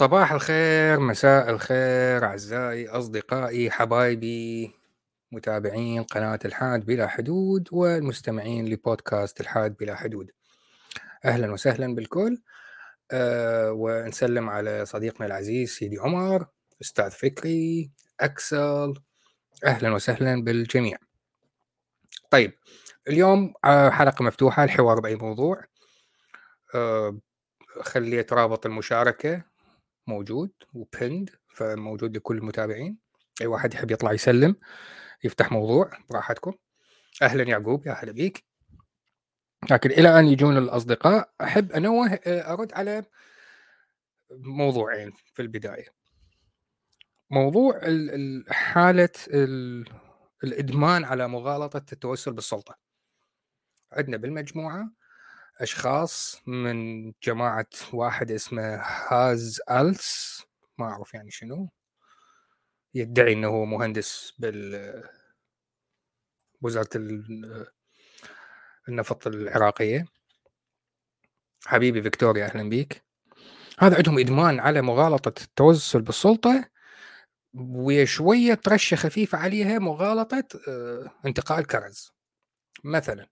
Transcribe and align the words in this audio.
صباح 0.00 0.32
الخير 0.32 1.00
مساء 1.00 1.50
الخير 1.50 2.24
أعزائي 2.24 2.88
أصدقائي 2.88 3.70
حبايبي 3.70 4.74
متابعين 5.32 6.02
قناة 6.02 6.38
الحاد 6.44 6.86
بلا 6.86 7.06
حدود 7.06 7.68
والمستمعين 7.72 8.68
لبودكاست 8.68 9.40
الحاد 9.40 9.76
بلا 9.76 9.96
حدود. 9.96 10.30
أهلا 11.24 11.52
وسهلا 11.52 11.94
بالكل. 11.94 12.42
أه 13.10 13.72
ونسلم 13.72 14.50
على 14.50 14.86
صديقنا 14.86 15.26
العزيز 15.26 15.70
سيدي 15.70 15.98
عمر 15.98 16.46
أستاذ 16.82 17.10
فكري 17.10 17.90
أكسل. 18.20 18.94
أهلا 19.64 19.94
وسهلا 19.94 20.44
بالجميع. 20.44 20.98
طيب 22.30 22.52
اليوم 23.08 23.54
آه، 23.64 23.90
حلقة 23.90 24.22
مفتوحة 24.22 24.64
الحوار 24.64 25.00
بأي 25.00 25.14
موضوع. 25.14 25.64
أه 26.74 27.18
خليت 27.82 28.32
رابط 28.32 28.66
المشاركة 28.66 29.49
موجود 30.10 30.52
وبند 30.74 31.30
فموجود 31.48 32.16
لكل 32.16 32.36
المتابعين. 32.36 32.98
أي 33.40 33.46
واحد 33.46 33.74
يحب 33.74 33.90
يطلع 33.90 34.12
يسلم 34.12 34.56
يفتح 35.24 35.52
موضوع 35.52 35.90
براحتكم. 36.10 36.52
أهلا 37.22 37.42
يعقوب 37.42 37.86
يا 37.86 37.92
هلا 37.92 38.12
بيك. 38.12 38.44
لكن 39.70 39.90
إلى 39.90 40.18
أن 40.18 40.26
يجون 40.26 40.56
الأصدقاء 40.56 41.32
أحب 41.40 41.72
انوه 41.72 42.20
أرد 42.26 42.72
على 42.72 43.04
موضوعين 44.30 45.12
في 45.34 45.42
البداية. 45.42 45.86
موضوع 47.30 47.80
حالة 48.48 49.08
الإدمان 50.44 51.04
على 51.04 51.28
مغالطة 51.28 51.84
التوسل 51.92 52.32
بالسلطة. 52.32 52.78
عندنا 53.92 54.16
بالمجموعة 54.16 54.90
أشخاص 55.60 56.42
من 56.46 57.12
جماعة 57.22 57.66
واحد 57.92 58.30
اسمه 58.30 58.82
هاز 59.08 59.60
الس 59.70 60.42
ما 60.78 60.86
أعرف 60.86 61.14
يعني 61.14 61.30
شنو. 61.30 61.68
يدعي 62.94 63.32
إنه 63.32 63.48
هو 63.48 63.64
مهندس 63.64 64.32
بال 64.38 65.02
وزارة 66.62 66.88
النفط 68.88 69.26
العراقية. 69.26 70.06
حبيبي 71.66 72.02
فيكتوريا 72.02 72.46
أهلا 72.46 72.68
بيك. 72.68 73.02
هذا 73.78 73.96
عندهم 73.96 74.18
إدمان 74.18 74.60
على 74.60 74.82
مغالطة 74.82 75.42
التوسل 75.42 76.02
بالسلطة 76.02 76.64
ويا 77.54 78.04
شوية 78.04 78.54
ترشة 78.54 78.94
خفيفة 78.94 79.38
عليها 79.38 79.78
مغالطة 79.78 80.44
آه، 80.68 81.10
انتقال 81.26 81.66
كرز 81.66 82.12
مثلا. 82.84 83.28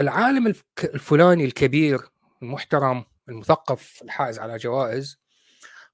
العالم 0.00 0.46
الفلاني 0.84 1.44
الكبير 1.44 2.00
المحترم 2.42 3.04
المثقف 3.28 4.02
الحائز 4.02 4.38
على 4.38 4.56
جوائز 4.56 5.20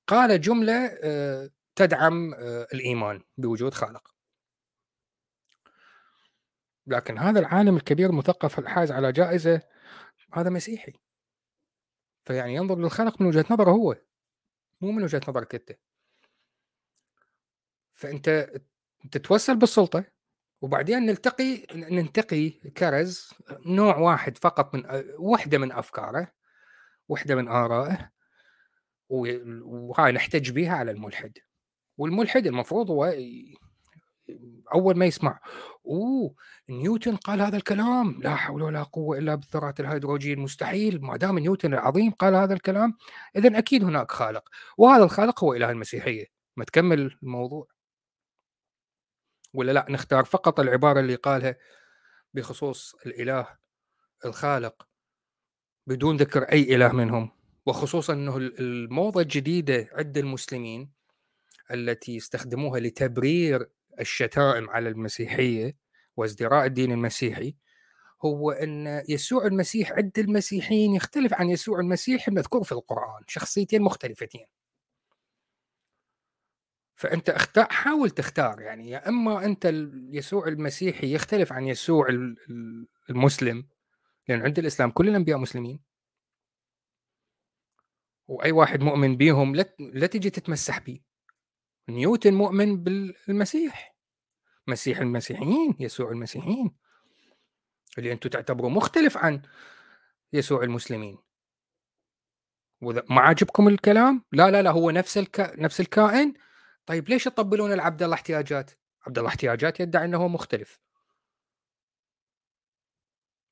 قال 0.07 0.41
جملة 0.41 0.91
آه، 1.03 1.51
تدعم 1.77 2.35
آه، 2.35 2.67
الإيمان 2.75 3.23
بوجود 3.39 3.75
خالق. 3.75 4.15
لكن 6.87 7.19
هذا 7.19 7.41
العالم 7.41 7.77
الكبير 7.77 8.11
المثقف 8.11 8.59
الحائز 8.59 8.93
على 8.93 9.13
جائزة 9.13 9.63
هذا 10.33 10.51
مسيحي. 10.51 10.93
فيعني 12.25 12.55
ينظر 12.55 12.79
للخلق 12.79 13.21
من 13.21 13.27
وجهة 13.27 13.45
نظره 13.51 13.71
هو 13.71 13.97
مو 14.81 14.93
من 14.93 15.03
وجهة 15.03 15.21
نظرك 15.29 15.55
انت 15.55 15.79
فأنت 17.93 18.51
تتوسل 19.11 19.57
بالسلطة 19.57 20.05
وبعدين 20.63 21.07
نلتقي 21.07 21.67
ننتقي 21.75 22.51
كرز 22.51 23.31
نوع 23.67 23.97
واحد 23.97 24.39
فقط 24.39 24.75
من 24.75 24.83
وحدة 25.19 25.59
من 25.59 25.73
أفكاره 25.73 26.29
وحدة 27.09 27.35
من 27.35 27.49
آرائه 27.49 28.11
وهاي 29.09 30.13
نحتج 30.13 30.51
بها 30.51 30.73
على 30.73 30.91
الملحد. 30.91 31.33
والملحد 31.99 32.47
المفروض 32.47 32.91
هو 32.91 33.15
أول 34.75 34.99
ما 34.99 35.07
يسمع 35.07 35.41
أوه 35.87 36.35
نيوتن 36.69 37.17
قال 37.17 37.43
هذا 37.43 37.57
الكلام 37.57 38.21
لا 38.23 38.35
حول 38.37 38.63
ولا 38.63 38.83
قوة 38.83 39.19
إلا 39.19 39.35
بالذرات 39.35 39.81
الهيدروجين 39.81 40.39
مستحيل 40.39 41.03
ما 41.03 41.17
دام 41.17 41.39
نيوتن 41.39 41.75
العظيم 41.75 42.11
قال 42.11 42.35
هذا 42.35 42.55
الكلام 42.55 42.95
اذا 43.37 43.59
أكيد 43.59 43.85
هناك 43.85 44.11
خالق. 44.13 44.49
وهذا 44.79 45.05
الخالق 45.05 45.45
هو 45.45 45.55
إله 45.55 45.71
المسيحية. 45.71 46.27
ما 46.57 46.65
تكمل 46.65 47.19
الموضوع. 47.23 47.67
ولا 49.55 49.73
لا؟ 49.73 49.87
نختار 49.91 50.25
فقط 50.25 50.61
العبارة 50.61 51.01
اللي 51.01 51.15
قالها 51.15 51.57
بخصوص 52.35 52.95
الإله 53.07 53.47
الخالق 54.25 54.89
بدون 55.87 56.17
ذكر 56.17 56.43
أي 56.43 56.75
إله 56.75 56.93
منهم 56.93 57.31
وخصوصا 57.67 58.13
أنه 58.13 58.37
الموضة 58.37 59.21
الجديدة 59.21 59.89
عند 59.93 60.19
المسلمين 60.19 60.91
التي 61.71 62.17
استخدموها 62.17 62.81
لتبرير 62.81 63.69
الشتائم 64.01 64.71
على 64.71 64.89
المسيحية 64.89 65.77
وازدراء 66.17 66.67
الدين 66.67 66.93
المسيحي 66.93 67.55
هو 68.25 68.51
أن 68.51 69.03
يسوع 69.09 69.47
المسيح 69.47 69.93
عند 69.93 70.19
المسيحيين 70.19 70.95
يختلف 70.95 71.35
عن 71.35 71.51
يسوع 71.51 71.81
المسيح 71.81 72.29
المذكور 72.29 72.65
في 72.65 72.73
القرآن 72.73 73.23
شخصيتين 73.29 73.83
مختلفتين. 73.83 74.47
فأنت 77.03 77.31
اختار 77.31 77.67
حاول 77.71 78.11
تختار 78.11 78.61
يعني 78.61 78.91
يا 78.91 79.09
إما 79.09 79.45
أنت 79.45 79.71
يسوع 80.11 80.49
المسيحي 80.49 81.15
يختلف 81.15 81.53
عن 81.53 81.67
يسوع 81.67 82.09
المسلم 83.11 83.67
لأن 84.29 84.43
عند 84.43 84.59
الإسلام 84.59 84.91
كل 84.91 85.09
الأنبياء 85.09 85.39
مسلمين. 85.39 85.81
وأي 88.29 88.53
واحد 88.53 88.81
مؤمن 88.81 89.17
بيهم 89.17 89.55
لا 89.55 89.75
لا 89.79 90.07
تجي 90.07 90.31
تتمسح 90.31 90.79
به 90.79 91.01
نيوتن 91.89 92.35
مؤمن 92.35 92.83
بالمسيح. 92.83 93.97
مسيح 94.67 94.99
المسيحيين 94.99 95.75
يسوع 95.81 96.11
المسيحيين. 96.11 96.77
اللي 97.99 98.13
أنتم 98.13 98.31
تعتبروه 98.31 98.71
مختلف 98.71 99.17
عن 99.17 99.43
يسوع 100.33 100.63
المسلمين. 100.63 101.19
وما 102.81 103.21
عاجبكم 103.21 103.69
الكلام؟ 103.69 104.25
لا 104.33 104.51
لا 104.51 104.63
لا 104.63 104.71
هو 104.71 104.91
نفس 104.91 105.19
الك... 105.19 105.55
نفس 105.59 105.81
الكائن. 105.81 106.35
طيب 106.87 107.09
ليش 107.09 107.25
تطبلون 107.25 107.73
العبد 107.73 108.03
الله 108.03 108.15
احتياجات؟ 108.15 108.71
عبد 109.07 109.19
الله 109.19 109.31
احتياجات 109.31 109.81
يدعي 109.81 110.05
إنه 110.05 110.19
هو 110.19 110.29
مختلف. 110.29 110.81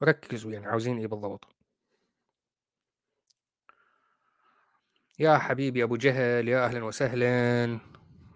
ركزوا 0.02 0.52
يعني 0.52 0.66
عاوزين 0.66 0.98
إيه 0.98 1.06
بالضبط؟ 1.06 1.56
يا 5.18 5.38
حبيبي 5.38 5.82
أبو 5.82 5.96
جهل 5.96 6.48
يا 6.48 6.64
أهلا 6.64 6.84
وسهلا 6.84 7.78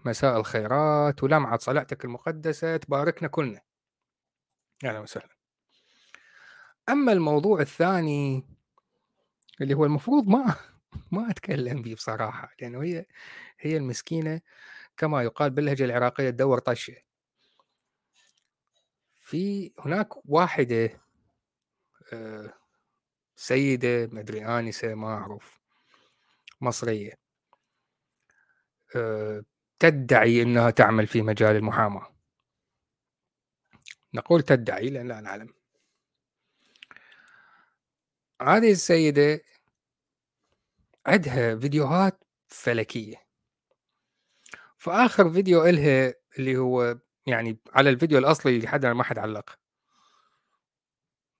مساء 0.05 0.37
الخيرات 0.39 1.23
ولمعة 1.23 1.57
صلاتك 1.57 2.05
المقدسة 2.05 2.77
تباركنا 2.77 3.27
كلنا. 3.27 3.61
أهلا 4.83 4.99
وسهلا. 4.99 5.35
أما 6.89 7.11
الموضوع 7.11 7.61
الثاني 7.61 8.43
اللي 9.61 9.73
هو 9.73 9.85
المفروض 9.85 10.27
ما 10.27 10.55
ما 11.11 11.29
أتكلم 11.29 11.81
به 11.81 11.95
بصراحة 11.95 12.51
لأنه 12.61 12.83
هي 12.83 13.05
هي 13.59 13.77
المسكينة 13.77 14.41
كما 14.97 15.23
يقال 15.23 15.49
باللهجة 15.49 15.85
العراقية 15.85 16.29
تدور 16.29 16.59
طشة. 16.59 16.95
في 19.15 19.71
هناك 19.79 20.25
واحدة 20.29 21.01
آه، 22.13 22.53
سيدة 23.35 24.07
مدري 24.07 24.45
آنسة 24.45 24.95
ما 24.95 25.07
أعرف 25.07 25.59
مصرية 26.61 27.13
آه، 28.95 29.43
تدعي 29.79 30.41
أنها 30.41 30.69
تعمل 30.69 31.07
في 31.07 31.21
مجال 31.21 31.55
المحاماة. 31.55 32.15
نقول 34.13 34.41
تدعي 34.41 34.89
لأن 34.89 35.07
لا 35.07 35.21
نعلم. 35.21 35.53
هذه 38.41 38.71
السيدة 38.71 39.41
عندها 41.05 41.55
فيديوهات 41.55 42.23
فلكية. 42.47 43.24
فاخر 44.85 45.29
فيديو 45.31 45.65
الها 45.65 46.13
اللي 46.39 46.57
هو 46.57 46.97
يعني 47.27 47.57
على 47.73 47.89
الفيديو 47.89 48.17
الأصلي 48.17 48.59
لحد 48.59 48.85
ما 48.85 49.03
حد 49.03 49.17
علق 49.17 49.59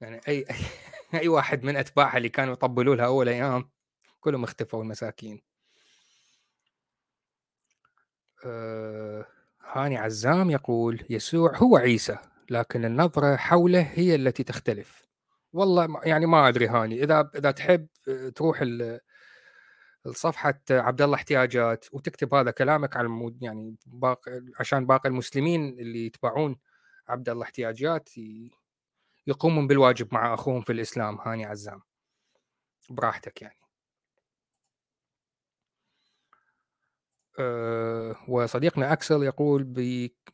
يعني 0.02 0.22
أي 0.28 0.46
أي 1.22 1.28
واحد 1.28 1.64
من 1.64 1.78
أتباعها 1.78 2.18
اللي 2.18 2.30
كانوا 2.30 2.54
يطبلوا 2.54 2.96
لها 2.96 3.06
أول 3.06 3.30
أيام 3.30 3.70
كلهم 4.20 4.44
اختفوا 4.44 4.84
المساكين. 4.84 5.42
آه 8.46 9.26
هاني 9.72 9.98
عزام 9.98 10.52
يقول 10.52 11.06
يسوع 11.10 11.58
هو 11.58 11.78
عيسى 11.78 12.18
لكن 12.50 12.86
النظرة 12.86 13.36
حوله 13.36 13.82
هي 13.94 14.16
التي 14.16 14.44
تختلف. 14.44 15.06
والله 15.54 16.02
يعني 16.04 16.26
ما 16.26 16.48
أدري 16.48 16.68
هاني 16.68 17.04
إذا 17.04 17.32
إذا 17.36 17.52
تحب 17.52 17.88
آه، 18.08 18.30
تروح 18.30 18.62
صفحه 20.08 20.60
عبد 20.72 21.02
الله 21.02 21.16
احتياجات 21.16 21.86
وتكتب 21.92 22.34
هذا 22.34 22.52
كلامك 22.52 22.98
على 22.98 23.34
يعني 23.42 23.76
باقي 23.86 24.46
عشان 24.60 24.86
باقي 24.86 25.10
المسلمين 25.10 25.80
اللي 25.80 26.06
يتبعون 26.06 26.58
عبد 27.08 27.30
الله 27.30 27.44
احتياجات 27.44 28.10
يقومون 29.28 29.68
بالواجب 29.68 30.08
مع 30.14 30.34
أخوهم 30.34 30.62
في 30.62 30.72
الإسلام 30.72 31.18
هاني 31.22 31.46
عزام. 31.46 31.82
براحتك 32.90 33.42
يعني. 33.42 33.60
آه، 37.40 38.16
وصديقنا 38.28 38.94
أكسل 38.94 39.24
يقول 39.24 39.64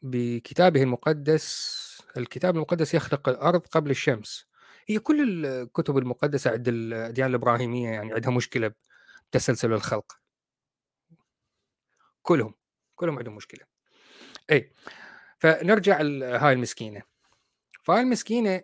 بكتابه 0.01 0.83
المقدس 0.83 1.81
الكتاب 2.17 2.55
المقدس 2.55 2.93
يخلق 2.93 3.29
الأرض 3.29 3.61
قبل 3.67 3.91
الشمس. 3.91 4.47
هي 4.87 4.99
كل 4.99 5.45
الكتب 5.45 5.97
المقدسة 5.97 6.51
عند 6.51 6.67
الأديان 6.67 7.29
الإبراهيمية 7.29 7.89
يعني 7.89 8.13
عندها 8.13 8.31
مشكلة 8.31 8.71
بتسلسل 9.31 9.73
الخلق. 9.73 10.19
كلهم 12.21 12.53
كلهم 12.95 13.17
عندهم 13.17 13.35
مشكلة. 13.35 13.65
إي 14.51 14.71
فنرجع 15.39 16.01
لهاي 16.01 16.53
المسكينة. 16.53 17.01
فهاي 17.83 18.01
المسكينة 18.01 18.61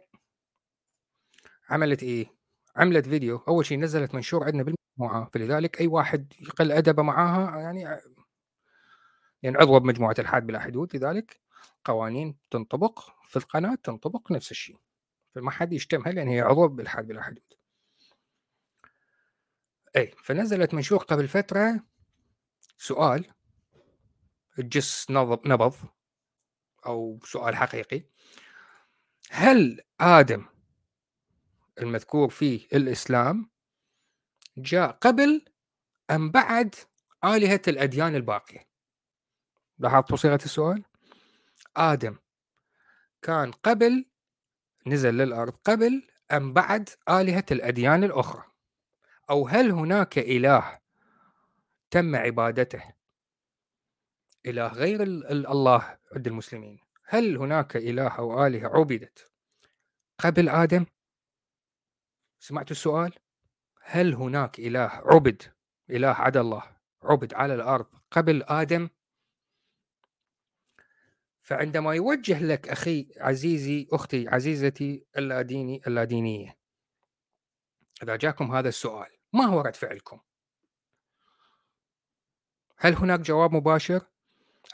عملت 1.70 2.04
إيه؟ 2.04 2.28
عملت 2.76 3.06
فيديو. 3.08 3.38
أول 3.48 3.66
شيء 3.66 3.80
نزلت 3.80 4.16
منشور 4.16 4.44
عندنا 4.44 4.64
بالمجموعة 4.64 5.30
فلذلك 5.34 5.82
أي 5.82 5.88
واحد 5.88 6.34
يقل 6.42 6.72
أدبه 6.72 7.04
معاها 7.04 7.60
يعني 7.62 7.82
يعني 9.44 9.58
عضو 9.58 9.80
بمجموعة 9.80 10.16
الحاد 10.20 10.48
بلا 10.48 10.60
حدود 10.60 10.96
لذلك 10.96 11.42
قوانين 11.86 12.38
تنطبق 12.52 13.00
في 13.28 13.36
القناة 13.38 13.76
تنطبق 13.84 14.32
نفس 14.32 14.52
الشيء 14.52 14.78
فما 15.36 15.52
حد 15.52 15.74
يشتمها 15.74 16.12
لأن 16.12 16.28
هي 16.28 16.42
عضو 16.42 16.68
بالحاد 16.68 17.08
بلا 17.08 17.24
حدود. 17.24 17.57
اي 19.98 20.14
فنزلت 20.24 20.74
منشور 20.74 20.98
قبل 20.98 21.28
فترة 21.28 21.84
سؤال 22.78 23.26
الجس 24.60 25.12
نبض 25.12 25.76
أو 26.86 27.20
سؤال 27.24 27.56
حقيقي. 27.56 28.04
هل 29.32 29.82
آدم 30.02 30.46
المذكور 31.82 32.30
في 32.30 32.68
الإسلام 32.74 33.50
جاء 34.58 34.92
قبل 34.92 35.46
أم 36.12 36.32
بعد 36.32 36.76
آلهة 37.26 37.62
الأديان 37.68 38.16
الباقية؟ 38.16 38.68
لاحظت 39.80 40.16
صيغة 40.16 40.40
السؤال؟ 40.46 40.84
آدم 41.78 42.18
كان 43.22 43.52
قبل 43.52 44.06
نزل 44.88 45.14
للأرض 45.14 45.58
قبل 45.58 46.08
أم 46.32 46.54
بعد 46.54 46.90
آلهة 47.10 47.46
الأديان 47.52 48.04
الأخرى؟ 48.04 48.57
أو 49.30 49.48
هل 49.48 49.72
هناك 49.72 50.18
إله 50.18 50.80
تم 51.92 52.16
عبادته؟ 52.16 52.84
إله 54.46 54.68
غير 54.68 55.04
الله 55.52 55.98
عند 56.12 56.28
المسلمين. 56.28 56.80
هل 57.06 57.38
هناك 57.38 57.78
إله 57.78 58.08
أو 58.08 58.48
آلهة 58.48 58.68
عبدت 58.68 59.32
قبل 60.18 60.50
آدم؟ 60.50 60.86
سمعتوا 62.40 62.72
السؤال؟ 62.72 63.14
هل 63.82 64.14
هناك 64.14 64.60
إله 64.60 64.80
عبد 64.82 65.42
إله 65.90 66.08
عدا 66.08 66.42
الله 66.42 66.64
عبد 67.04 67.34
على 67.34 67.56
الأرض 67.56 67.86
قبل 68.12 68.44
آدم؟ 68.44 68.90
فعندما 71.42 71.94
يوجه 71.94 72.44
لك 72.44 72.70
أخي 72.70 73.12
عزيزي 73.18 73.88
أختي 73.92 74.28
عزيزتي 74.28 75.06
اللاديني 75.18 75.82
اللادينيه 75.88 76.58
إذا 78.04 78.16
جاكم 78.16 78.56
هذا 78.56 78.70
السؤال 78.70 79.17
ما 79.38 79.46
هو 79.46 79.62
رد 79.62 79.76
فعلكم؟ 79.76 80.20
هل 82.78 82.94
هناك 82.94 83.20
جواب 83.20 83.54
مباشر؟ 83.54 84.02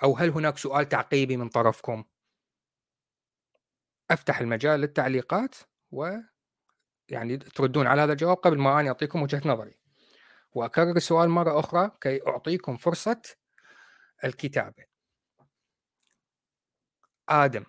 أو 0.03 0.17
هل 0.17 0.29
هناك 0.29 0.57
سؤال 0.57 0.89
تعقيبي 0.89 1.37
من 1.37 1.49
طرفكم؟ 1.49 2.03
أفتح 4.11 4.39
المجال 4.39 4.79
للتعليقات 4.79 5.55
و 5.91 6.17
يعني 7.09 7.37
تردون 7.37 7.87
على 7.87 8.01
هذا 8.01 8.11
الجواب 8.11 8.37
قبل 8.37 8.57
ما 8.57 8.79
اني 8.79 8.89
أعطيكم 8.89 9.21
وجهة 9.21 9.41
نظري. 9.45 9.79
وأكرر 10.53 10.95
السؤال 10.95 11.29
مرة 11.29 11.59
أخرى 11.59 11.91
كي 12.01 12.27
أعطيكم 12.27 12.77
فرصة 12.77 13.21
الكتابة. 14.23 14.85
آدم 17.29 17.63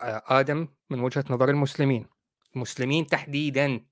آدم 0.00 0.68
من 0.90 1.00
وجهة 1.00 1.24
نظر 1.30 1.48
المسلمين 1.48 2.08
المسلمين 2.56 3.06
تحديدا 3.06 3.86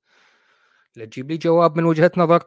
لا 0.96 1.04
تجيب 1.04 1.30
لي 1.30 1.36
جواب 1.36 1.76
من 1.76 1.84
وجهة 1.84 2.12
نظر 2.16 2.44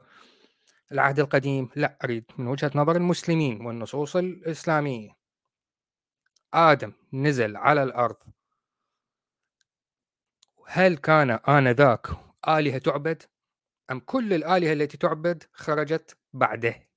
العهد 0.91 1.19
القديم. 1.19 1.69
لا 1.75 1.97
أريد 2.03 2.23
من 2.37 2.47
وجهة 2.47 2.71
نظر 2.75 2.95
المسلمين 2.95 3.65
والنصوص 3.65 4.15
الإسلامية. 4.15 5.17
آدم 6.53 6.93
نزل 7.13 7.57
على 7.57 7.83
الأرض. 7.83 8.15
هل 10.67 10.97
كان 10.97 11.29
آنذاك 11.29 12.07
آلهة 12.47 12.77
تعبد؟ 12.77 13.23
أم 13.91 13.99
كل 13.99 14.33
الآلهة 14.33 14.73
التي 14.73 14.97
تعبد 14.97 15.43
خرجت 15.53 16.17
بعده؟ 16.33 16.87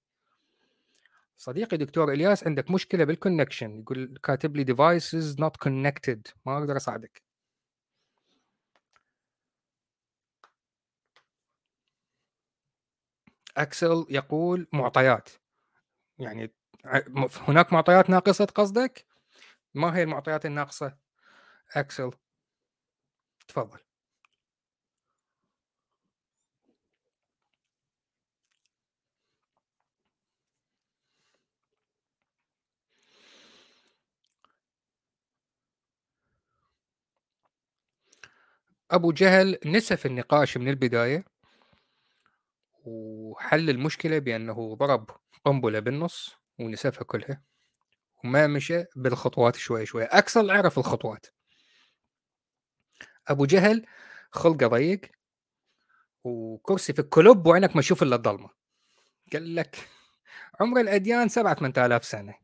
صديقي 1.36 1.76
دكتور 1.76 2.12
إلياس 2.12 2.46
عندك 2.46 2.70
مشكلة 2.70 3.04
بالكونكشن 3.04 3.80
يقول 3.80 4.18
كاتب 4.22 4.56
لي 4.56 4.64
devices 4.64 5.36
not 5.36 5.68
connected. 5.68 6.32
ما 6.46 6.58
أقدر 6.58 6.76
أساعدك. 6.76 7.29
أكسل 13.60 14.06
يقول 14.10 14.66
معطيات. 14.72 15.28
يعني 16.18 16.52
هناك 17.48 17.72
معطيات 17.72 18.10
ناقصة 18.10 18.44
قصدك؟ 18.46 19.06
ما 19.74 19.96
هي 19.96 20.02
المعطيات 20.02 20.46
الناقصة؟ 20.46 20.96
أكسل. 21.76 22.12
تفضل. 23.48 23.78
أبو 38.90 39.12
جهل 39.12 39.58
نسف 39.66 40.06
النقاش 40.06 40.56
من 40.56 40.68
البداية. 40.68 41.24
وحل 42.84 43.70
المشكلة 43.70 44.18
بأنه 44.18 44.74
ضرب 44.74 45.10
قنبلة 45.44 45.78
بالنص 45.78 46.36
ونسفها 46.58 47.04
كلها 47.04 47.42
وما 48.24 48.46
مشى 48.46 48.84
بالخطوات 48.96 49.56
شوي 49.56 49.86
شوي. 49.86 50.04
أكسل 50.04 50.50
عرف 50.50 50.78
الخطوات. 50.78 51.26
أبو 53.28 53.46
جهل 53.46 53.86
خلقه 54.30 54.66
ضيق 54.66 55.00
وكرسي 56.24 56.92
في 56.92 56.98
الكلوب 56.98 57.46
وعينك 57.46 57.76
ما 57.76 57.82
تشوف 57.82 58.02
إلا 58.02 58.16
الضلمة. 58.16 58.50
قال 59.32 59.54
لك 59.54 59.88
عمر 60.60 60.80
الأديان 60.80 61.28
سبعة 61.28 61.54
8000 61.54 62.04
سنة 62.04 62.34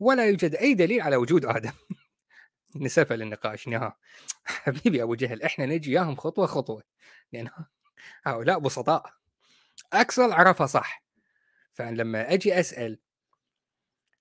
ولا 0.00 0.26
يوجد 0.26 0.54
أي 0.54 0.74
دليل 0.74 1.00
على 1.00 1.16
وجود 1.16 1.44
آدم. 1.44 1.72
نسفه 2.76 3.14
للنقاش 3.14 3.68
نها 3.68 3.96
حبيبي 4.44 5.02
أبو 5.02 5.14
جهل 5.14 5.42
إحنا 5.42 5.66
نجي 5.66 5.90
وياهم 5.90 6.16
خطوة 6.16 6.46
خطوة. 6.46 6.82
لأن 7.32 7.48
هؤلاء 8.24 8.58
بسطاء. 8.58 9.16
اكسل 9.92 10.32
عرفها 10.32 10.66
صح. 10.66 11.06
فلما 11.72 12.32
أجي 12.32 12.60
أسأل 12.60 12.98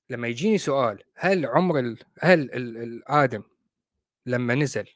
لما 0.09 0.27
يجيني 0.27 0.57
سؤال 0.57 1.03
هل 1.15 1.45
عمر 1.45 1.79
ال... 1.79 1.99
هل 2.21 2.39
ال... 2.53 2.77
الادم 2.77 3.43
لما 4.25 4.55
نزل 4.55 4.87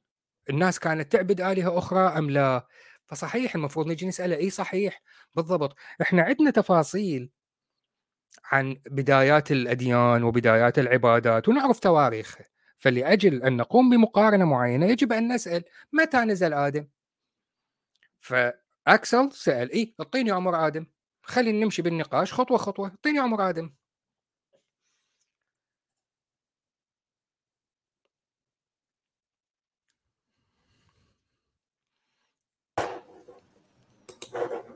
الناس 0.50 0.80
كانت 0.80 1.12
تعبد 1.12 1.42
آلهة 1.42 1.78
أخرى 1.78 2.00
أم 2.00 2.30
لا؟ 2.30 2.68
فصحيح 3.06 3.56
المفروض 3.56 3.88
نجي 3.88 4.08
نسأله 4.08 4.36
إي 4.36 4.50
صحيح 4.50 5.02
بالضبط. 5.36 5.76
إحنا 6.02 6.22
عندنا 6.24 6.52
تفاصيل 6.52 7.32
عن 8.52 8.82
بدايات 8.86 9.52
الأديان 9.52 10.24
وبدايات 10.24 10.80
العبادات 10.80 11.50
ونعرف 11.50 11.80
تواريخها 11.80 12.46
فلأجل 12.78 13.44
أن 13.44 13.58
نقوم 13.58 13.90
بمقارنة 13.90 14.46
معينة 14.46 14.86
يجب 14.86 15.14
أن 15.14 15.34
نسأل 15.34 15.64
متى 15.94 16.18
نزل 16.18 16.54
آدم؟ 16.54 16.88
فأكسل 18.90 19.30
سأل 19.32 19.72
إيه 19.72 19.94
أعطيني 20.00 20.32
عمر 20.32 20.68
آدم. 20.68 20.86
خلينا 21.24 21.66
نمشي 21.66 21.82
بالنقاش 21.82 22.34
خطوة 22.34 22.58
خطوة 22.58 22.88
أعطيني 22.88 23.20
عمر 23.20 23.50
آدم. 23.50 23.74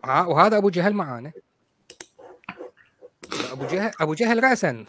آه 0.06 0.28
وهذا 0.30 0.58
أبو 0.58 0.70
جهل 0.70 0.94
معانا. 0.94 1.32
أبو 3.52 3.66
جهل 3.66 3.92
أبو 4.02 4.14
جهل 4.14 4.44
راسا. 4.44 4.86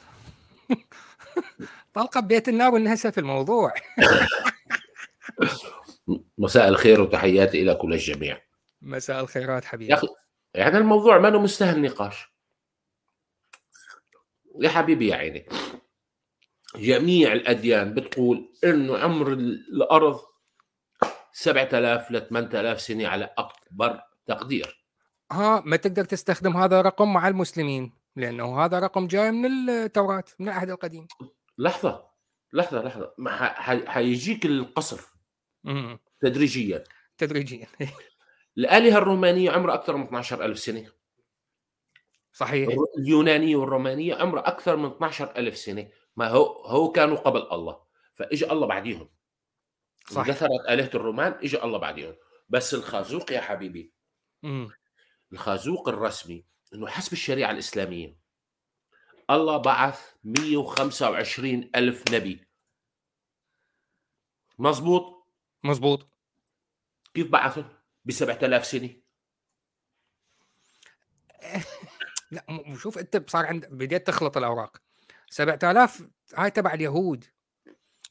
طلقة 1.94 2.20
ببيت 2.20 2.48
النار 2.48 2.74
والنهسة 2.74 3.10
في 3.10 3.18
الموضوع. 3.18 3.74
مساء 6.38 6.68
الخير 6.68 7.00
وتحياتي 7.00 7.62
إلى 7.62 7.74
كل 7.74 7.92
الجميع. 7.92 8.43
مساء 8.84 9.20
الخيرات 9.20 9.64
حبيبي. 9.64 9.92
يا 9.92 9.98
أخي 9.98 10.06
يعني 10.54 10.78
الموضوع 10.78 11.18
ما 11.18 11.30
مستاهل 11.30 11.82
نقاش. 11.82 12.34
يا 14.60 14.68
حبيبي 14.68 15.08
يا 15.08 15.16
عيني 15.16 15.46
جميع 16.76 17.32
الأديان 17.32 17.94
بتقول 17.94 18.52
إنه 18.64 18.98
عمر 18.98 19.32
الأرض 19.32 20.20
7000 21.32 22.10
ل 22.10 22.20
8000 22.28 22.80
سنة 22.80 23.08
على 23.08 23.34
أكبر 23.38 24.00
تقدير. 24.26 24.84
ها 25.32 25.62
ما 25.66 25.76
تقدر 25.76 26.04
تستخدم 26.04 26.56
هذا 26.56 26.80
الرقم 26.80 27.12
مع 27.12 27.28
المسلمين 27.28 27.92
لأنه 28.16 28.64
هذا 28.64 28.78
رقم 28.78 29.06
جاي 29.06 29.30
من 29.30 29.70
التوراة 29.70 30.24
من 30.38 30.48
العهد 30.48 30.70
القديم. 30.70 31.06
لحظة 31.58 32.06
لحظة 32.52 32.82
لحظة. 32.82 33.14
حيجيك 33.86 34.46
القصر 34.46 35.00
تدريجيا. 36.20 36.84
تدريجيا. 37.18 37.66
الآلهة 38.58 38.98
الرومانية 38.98 39.50
عمرها 39.50 39.74
أكثر 39.74 39.96
من 39.96 40.04
12000 40.04 40.58
سنة. 40.58 40.92
صحيح. 42.32 42.68
اليونانية 42.98 43.56
والرومانية 43.56 44.14
عمرها 44.14 44.48
أكثر 44.48 44.76
من 44.76 44.84
12000 44.84 45.56
سنة. 45.56 45.88
ما 46.16 46.28
هو 46.28 46.64
هو 46.66 46.92
كانوا 46.92 47.16
قبل 47.16 47.42
الله 47.52 47.84
فإجا 48.14 48.52
الله 48.52 48.66
بعديهم. 48.66 49.08
صح. 50.10 50.28
دثرت 50.28 50.68
آلهة 50.68 50.90
الرومان 50.94 51.32
إجا 51.32 51.64
الله 51.64 51.78
بعديهم. 51.78 52.14
بس 52.48 52.74
الخازوق 52.74 53.32
يا 53.32 53.40
حبيبي. 53.40 53.92
مم. 54.42 54.70
الخازوق 55.32 55.88
الرسمي 55.88 56.44
إنه 56.74 56.86
حسب 56.86 57.12
الشريعة 57.12 57.50
الإسلامية 57.50 58.16
الله 59.30 59.56
بعث 59.56 60.12
125 60.24 61.70
ألف 61.76 62.04
نبي. 62.12 62.46
مزبوط؟ 64.58 65.26
مزبوط. 65.64 66.08
كيف 67.14 67.30
بعثهم 67.30 67.73
ب 68.04 68.10
7000 68.10 68.66
سنة. 68.66 68.90
لا 72.30 72.74
شوف 72.76 72.98
انت 72.98 73.30
صار 73.30 73.46
عند 73.46 73.66
بديت 73.66 74.06
تخلط 74.06 74.36
الأوراق. 74.36 74.76
7000 75.30 76.02
هاي 76.34 76.50
تبع 76.50 76.74
اليهود. 76.74 77.24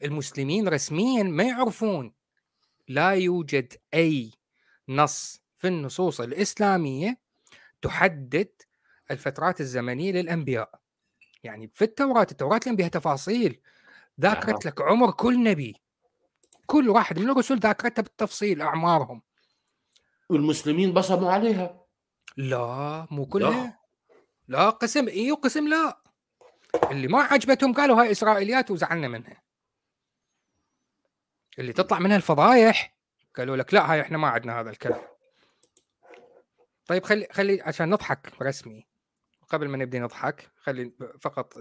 المسلمين 0.03 0.67
رسميا 0.67 1.23
ما 1.23 1.43
يعرفون. 1.43 2.13
لا 2.87 3.11
يوجد 3.11 3.73
أي 3.93 4.31
نص 4.89 5.41
في 5.55 5.67
النصوص 5.67 6.21
الإسلامية 6.21 7.17
تحدد 7.81 8.49
الفترات 9.11 9.61
الزمنية 9.61 10.11
للأنبياء. 10.11 10.79
يعني 11.43 11.71
في 11.73 11.83
التوراة 11.83 12.27
التوراة 12.31 12.59
بها 12.67 12.87
تفاصيل. 12.87 13.61
ذاكرت 14.21 14.65
لك 14.65 14.81
عمر 14.81 15.11
كل 15.11 15.43
نبي. 15.43 15.75
كل 16.65 16.89
واحد 16.89 17.19
من 17.19 17.29
الرسل 17.29 17.59
ذاكرتها 17.59 18.01
بالتفصيل 18.01 18.61
أعمارهم. 18.61 19.21
والمسلمين 20.29 20.93
بصموا 20.93 21.31
عليها. 21.31 21.85
لا 22.37 23.07
مو 23.11 23.25
كلها 23.25 23.79
لا. 24.47 24.69
قسم 24.69 25.07
إي 25.07 25.31
وقسم 25.31 25.67
لا. 25.67 26.01
اللي 26.91 27.07
ما 27.07 27.21
عجبتهم 27.21 27.73
قالوا 27.73 28.01
هاي 28.01 28.11
إسرائيليات 28.11 28.71
وزعلنا 28.71 29.07
منها. 29.07 29.43
اللي 31.59 31.73
تطلع 31.73 31.99
منها 31.99 32.15
الفضايح 32.15 32.97
قالوا 33.35 33.57
لك 33.57 33.73
لا 33.73 33.91
هاي 33.91 34.01
إحنا 34.01 34.17
ما 34.17 34.27
عندنا 34.27 34.59
هذا 34.59 34.69
الكلام. 34.69 35.01
طيب 36.87 37.03
خلي 37.03 37.27
خلي 37.31 37.61
عشان 37.61 37.89
نضحك 37.89 38.31
رسمي 38.41 38.87
قبل 39.49 39.67
ما 39.67 39.77
نبدأ 39.77 39.99
نضحك 39.99 40.51
خلي 40.57 40.91
فقط 41.21 41.53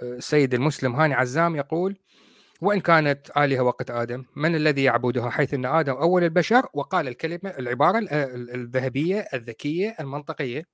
السيد 0.00 0.54
المسلم 0.54 0.96
هاني 0.96 1.14
عزام 1.14 1.56
يقول 1.56 1.98
وإن 2.60 2.80
كانت 2.80 3.30
آلهة 3.36 3.62
وقت 3.62 3.90
آدم 3.90 4.24
من 4.36 4.54
الذي 4.54 4.82
يعبدها 4.84 5.30
حيث 5.30 5.54
أن 5.54 5.66
آدم 5.66 5.92
أول 5.92 6.24
البشر؟ 6.24 6.68
وقال 6.74 7.08
الكلمة 7.08 7.50
العبارة 7.58 7.98
الذهبية 8.54 9.28
الذكية 9.34 9.96
المنطقية 10.00 10.66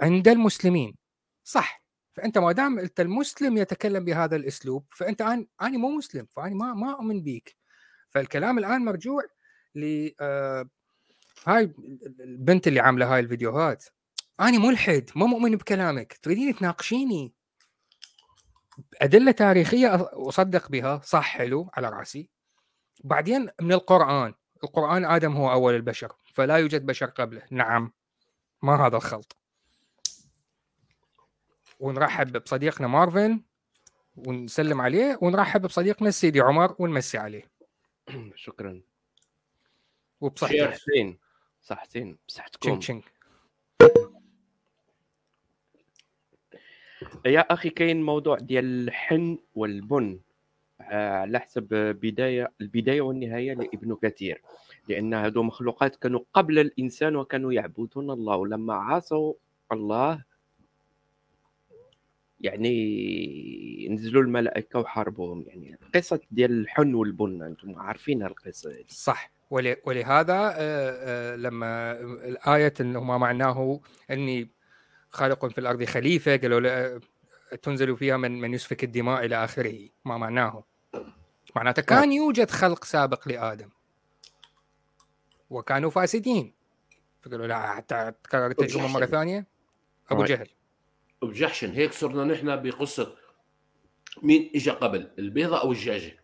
عند 0.00 0.28
المسلمين. 0.28 0.96
صح. 1.44 1.84
فأنت 2.14 2.38
ما 2.38 2.52
دام 2.52 2.78
أنت 2.78 3.00
المسلم 3.00 3.56
يتكلم 3.56 4.04
بهذا 4.04 4.36
الأسلوب 4.36 4.86
فأنت 4.90 5.22
أنا 5.22 5.46
أنا 5.62 5.78
مو 5.78 5.90
مسلم 5.90 6.26
فأنا 6.30 6.54
ما 6.54 6.74
ما 6.74 6.92
أؤمن 6.92 7.22
بيك. 7.22 7.56
فالكلام 8.10 8.58
الآن 8.58 8.84
مرجوع 8.84 9.22
ل 9.74 10.10
آه، 10.20 10.68
هاي 11.46 11.72
البنت 12.20 12.68
اللي 12.68 12.80
عاملة 12.80 13.14
هاي 13.14 13.20
الفيديوهات. 13.20 13.84
أنا 14.40 14.58
ملحد 14.58 15.10
ما 15.16 15.26
مؤمن 15.26 15.56
بكلامك. 15.56 16.18
تريدين 16.22 16.56
تناقشيني؟ 16.56 17.34
أدلة 19.02 19.32
تاريخية 19.32 20.08
أصدق 20.12 20.68
بها 20.68 21.00
صح 21.04 21.24
حلو 21.24 21.70
على 21.74 21.88
رأسي. 21.88 22.30
بعدين 23.04 23.48
من 23.60 23.72
القرآن. 23.72 24.34
القرآن 24.64 25.04
آدم 25.04 25.32
هو 25.32 25.52
أول 25.52 25.74
البشر 25.74 26.12
فلا 26.24 26.56
يوجد 26.56 26.86
بشر 26.86 27.06
قبله. 27.06 27.42
نعم 27.50 27.92
ما 28.62 28.86
هذا 28.86 28.96
الخلط. 28.96 29.36
ونرحب 31.80 32.38
بصديقنا 32.42 32.86
مارفن 32.86 33.42
ونسلم 34.16 34.80
عليه 34.80 35.18
ونرحب 35.22 35.62
بصديقنا 35.62 36.08
السيدي 36.08 36.40
عمر 36.40 36.76
ونمسي 36.78 37.18
عليه. 37.18 37.50
شكرا. 38.34 38.82
وبصحتك. 40.20 40.70
حسين. 40.70 41.18
صح 41.62 41.78
حسين 41.78 42.18
بصحتكم 42.28 42.78
تشينج 42.78 43.02
يا 47.26 47.40
أخي 47.40 47.70
كاين 47.70 48.02
موضوع 48.02 48.38
ديال 48.38 48.64
اللحن 48.64 49.38
والبن 49.54 50.20
آه، 50.80 51.10
على 51.10 51.38
حسب 51.38 51.68
بداية 52.02 52.52
البداية 52.60 53.00
والنهاية 53.00 53.54
لابن 53.54 53.96
كثير. 54.02 54.42
لأن 54.88 55.14
هذو 55.14 55.42
مخلوقات 55.42 55.96
كانوا 55.96 56.20
قبل 56.34 56.58
الإنسان 56.58 57.16
وكانوا 57.16 57.52
يعبدون 57.52 58.10
الله 58.10 58.36
ولما 58.36 58.74
عاصوا 58.74 59.34
الله 59.72 60.24
يعني 62.40 63.88
نزلوا 63.90 64.22
الملائكة 64.22 64.78
وحاربوهم. 64.78 65.44
يعني 65.46 65.78
قصة 65.94 66.20
ديال 66.30 66.50
الحن 66.50 66.94
والبن 66.94 67.42
أنتم 67.42 67.78
عارفين 67.78 68.22
القصة. 68.22 68.84
صح. 68.88 69.30
ولهذا 69.50 70.32
آه، 70.32 70.54
آه، 70.58 71.36
لما 71.36 72.00
الآية 72.00 72.74
أنه 72.80 73.04
ما 73.04 73.18
معناه 73.18 73.80
أني 74.10 74.48
خالق 75.08 75.46
في 75.46 75.58
الأرض 75.58 75.84
خليفة 75.84 76.36
قالوا 76.36 77.00
تنزل 77.62 77.96
فيها 77.96 78.16
من 78.16 78.40
من 78.40 78.54
يسفك 78.54 78.84
الدماء 78.84 79.24
إلى 79.24 79.44
آخره 79.44 79.88
ما 80.04 80.18
معناه. 80.18 80.64
معناته 81.56 81.82
كان 81.82 81.98
نعم. 81.98 82.12
يوجد 82.12 82.50
خلق 82.50 82.84
سابق 82.84 83.28
لآدم. 83.28 83.68
وكانوا 85.50 85.90
فاسدين. 85.90 86.52
فقالوا 87.22 87.46
لا 87.46 87.74
حتى 87.74 88.12
تكرر 88.24 88.46
التجربة 88.46 88.86
مرة 88.86 89.06
ثانية. 89.06 89.46
أبو 90.10 90.24
جهل. 90.24 90.48
جحشن 91.22 91.70
هيك 91.70 91.92
صرنا 91.92 92.24
نحن 92.24 92.62
بقصة 92.62 93.16
مين 94.22 94.50
اجى 94.54 94.70
قبل 94.70 95.10
البيضة 95.18 95.60
أو 95.60 95.72
الدجاجة 95.72 96.20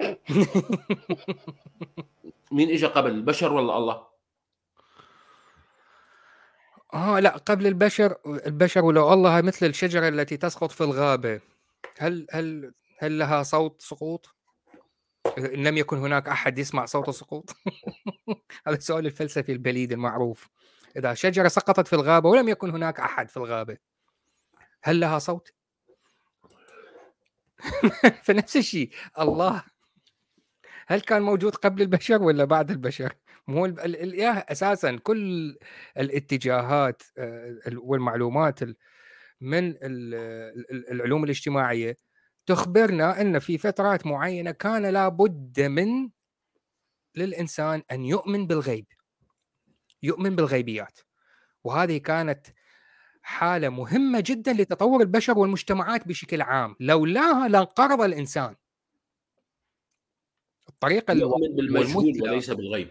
مين 2.52 2.70
اجى 2.70 2.86
قبل 2.86 3.10
البشر 3.10 3.52
ولا 3.52 3.78
الله؟ 3.78 4.06
آه 6.94 7.20
لا 7.20 7.36
قبل 7.36 7.66
البشر 7.66 8.16
البشر 8.46 8.84
ولو 8.84 9.12
الله 9.12 9.40
مثل 9.40 9.66
الشجرة 9.66 10.08
التي 10.08 10.36
تسقط 10.36 10.72
في 10.72 10.80
الغابة 10.80 11.40
هل 11.98 12.26
هل 12.30 12.72
هل 12.98 13.18
لها 13.18 13.42
صوت 13.42 13.82
سقوط؟ 13.82 14.36
إن 15.38 15.66
لم 15.68 15.76
يكن 15.76 15.98
هناك 15.98 16.28
أحد 16.28 16.58
يسمع 16.58 16.84
صوت 16.84 17.08
السقوط 17.08 17.56
هذا 18.66 18.76
السؤال 18.76 19.06
الفلسفي 19.06 19.52
البليد 19.52 19.92
المعروف 19.92 20.48
إذا 20.96 21.14
شجرة 21.14 21.48
سقطت 21.48 21.88
في 21.88 21.92
الغابة 21.92 22.28
ولم 22.28 22.48
يكن 22.48 22.70
هناك 22.70 23.00
أحد 23.00 23.30
في 23.30 23.36
الغابة 23.36 23.76
هل 24.82 25.00
لها 25.00 25.18
صوت؟ 25.18 25.52
فنفس 28.24 28.56
الشيء 28.56 28.90
الله 29.18 29.62
هل 30.86 31.00
كان 31.00 31.22
موجود 31.22 31.54
قبل 31.54 31.82
البشر 31.82 32.22
ولا 32.22 32.44
بعد 32.44 32.70
البشر؟ 32.70 33.14
مو 33.48 33.66
الاله 33.66 34.38
أساسا 34.38 34.96
كل 34.96 35.56
الاتجاهات 35.98 37.02
آه، 37.18 37.58
والمعلومات 37.76 38.60
من 39.40 39.74
العلوم 40.90 41.24
الاجتماعية 41.24 41.96
تخبرنا 42.46 43.20
إن 43.20 43.38
في 43.38 43.58
فترات 43.58 44.06
معينة 44.06 44.50
كان 44.50 44.86
لابد 44.86 45.60
من 45.60 46.10
للإنسان 47.16 47.82
أن 47.92 48.04
يؤمن 48.04 48.46
بالغيب 48.46 48.86
يؤمن 50.02 50.36
بالغيبيات. 50.36 50.98
وهذه 51.64 51.98
كانت 51.98 52.46
حالة 53.22 53.68
مهمة 53.68 54.22
جدا 54.26 54.52
لتطور 54.52 55.00
البشر 55.02 55.38
والمجتمعات 55.38 56.08
بشكل 56.08 56.42
عام. 56.42 56.76
لولاها 56.80 57.48
لانقرض 57.48 58.00
الإنسان. 58.00 58.56
الطريقة 60.68 61.12
يؤمن 61.14 61.56
بالمجهول 61.56 62.22
وليس 62.22 62.50
بالغيب. 62.50 62.88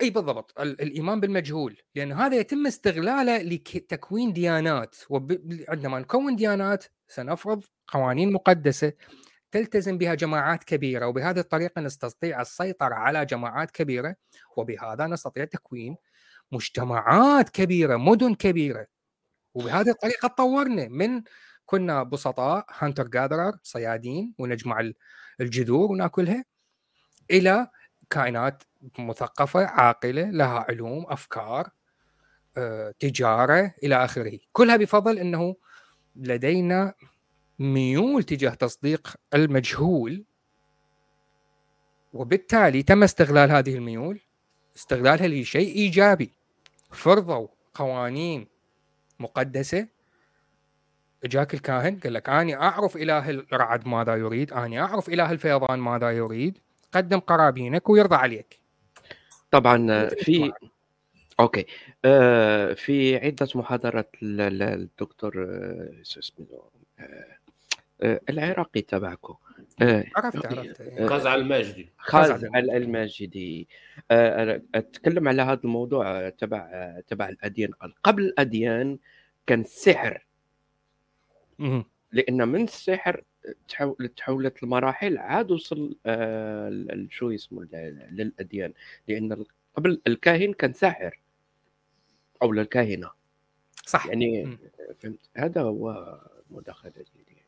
إي 0.00 0.10
بالضبط 0.10 0.60
الإيمان 0.60 1.20
بالمجهول 1.20 1.76
لأن 1.94 2.12
هذا 2.12 2.36
يتم 2.36 2.66
استغلاله 2.66 3.38
لتكوين 3.42 4.32
ديانات 4.32 4.96
وعندما 5.10 5.98
نكون 5.98 6.36
ديانات 6.36 6.84
سنفرض 7.08 7.64
قوانين 7.88 8.32
مقدسة 8.32 8.92
تلتزم 9.54 9.98
بها 9.98 10.14
جماعات 10.14 10.64
كبيرة 10.64 11.06
وبهذه 11.06 11.38
الطريقة 11.38 11.80
نستطيع 11.80 12.40
السيطرة 12.40 12.94
على 12.94 13.24
جماعات 13.26 13.70
كبيرة 13.70 14.16
وبهذا 14.56 15.06
نستطيع 15.06 15.44
تكوين 15.44 15.96
مجتمعات 16.52 17.48
كبيرة 17.50 17.96
مدن 17.96 18.34
كبيرة. 18.34 18.86
وبهذه 19.54 19.90
الطريقة 19.90 20.28
تطورنا 20.28 20.88
من 20.88 21.22
كنا 21.66 22.02
بسطاء 22.02 22.66
هانتر 22.78 23.08
جاذرر 23.08 23.58
صيادين 23.62 24.34
ونجمع 24.38 24.90
الجذور 25.40 25.92
وناكلها 25.92 26.44
إلى 27.30 27.68
كائنات 28.10 28.62
مثقفة 28.98 29.66
عاقلة 29.66 30.30
لها 30.30 30.66
علوم 30.68 31.06
أفكار 31.08 31.68
آه، 32.56 32.94
تجارة 32.98 33.74
إلى 33.82 34.04
آخره. 34.04 34.38
كلها 34.52 34.76
بفضل 34.76 35.18
أنه 35.18 35.56
لدينا 36.16 36.94
ميول 37.58 38.22
تجاه 38.22 38.54
تصديق 38.54 39.14
المجهول 39.34 40.24
وبالتالي 42.12 42.82
تم 42.82 43.02
استغلال 43.02 43.50
هذه 43.50 43.74
الميول 43.74 44.20
استغلالها 44.76 45.28
لشيء 45.28 45.76
إيجابي. 45.76 46.32
فرضوا 46.90 47.48
قوانين 47.74 48.48
مقدسة. 49.18 49.88
جاك 51.24 51.54
الكاهن 51.54 52.00
قال 52.00 52.12
لك 52.12 52.28
اني 52.28 52.56
أعرف 52.56 52.96
إله 52.96 53.30
الرعد 53.30 53.88
ماذا 53.88 54.16
يريد 54.16 54.52
اني 54.52 54.80
أعرف 54.80 55.08
إله 55.08 55.30
الفيضان 55.30 55.78
ماذا 55.78 56.10
يريد 56.10 56.58
قدم 56.92 57.18
قرابينك 57.18 57.88
ويرضى 57.88 58.16
عليك. 58.16 58.63
طبعا 59.54 60.08
في 60.08 60.52
أوكي. 61.40 61.66
آه 62.04 62.72
في 62.72 63.16
عدة 63.16 63.48
محاضرات 63.54 64.22
للدكتور 64.22 65.44
آه 65.44 66.02
اسمه 66.02 66.46
آه 68.02 68.20
العراقي 68.30 68.80
تبعكم 68.80 69.34
آه 69.82 70.04
عرفت 70.16 70.46
عرفت 70.46 71.08
خازع 71.08 71.34
الماجدي 71.34 71.88
خازع 71.98 72.58
الماجدي 72.58 73.68
آه 74.10 74.62
أتكلم 74.74 75.28
على 75.28 75.42
هذا 75.42 75.60
الموضوع 75.64 76.28
تبع 76.28 76.94
تبع 77.08 77.28
الأديان 77.28 77.70
قبل 78.02 78.22
الأديان 78.22 78.98
كان 79.46 79.60
السحر 79.60 80.26
لأن 82.14 82.48
من 82.48 82.62
السحر 82.62 83.24
تحولت 84.16 84.62
المراحل 84.62 85.18
عاد 85.18 85.50
وصل 85.50 85.96
آه 86.06 87.06
شو 87.10 87.30
اسمه 87.30 87.68
للأديان. 88.10 88.72
لأن 89.08 89.44
قبل 89.76 90.00
الكاهن 90.06 90.52
كان 90.52 90.72
ساحر. 90.72 91.20
أو 92.42 92.52
للكاهنة. 92.52 93.10
صح. 93.86 94.06
يعني 94.06 94.58
فهمت؟ 95.00 95.18
هذا 95.36 95.62
هو 95.62 96.18
مداخلة 96.50 96.92
يعني. 96.96 97.44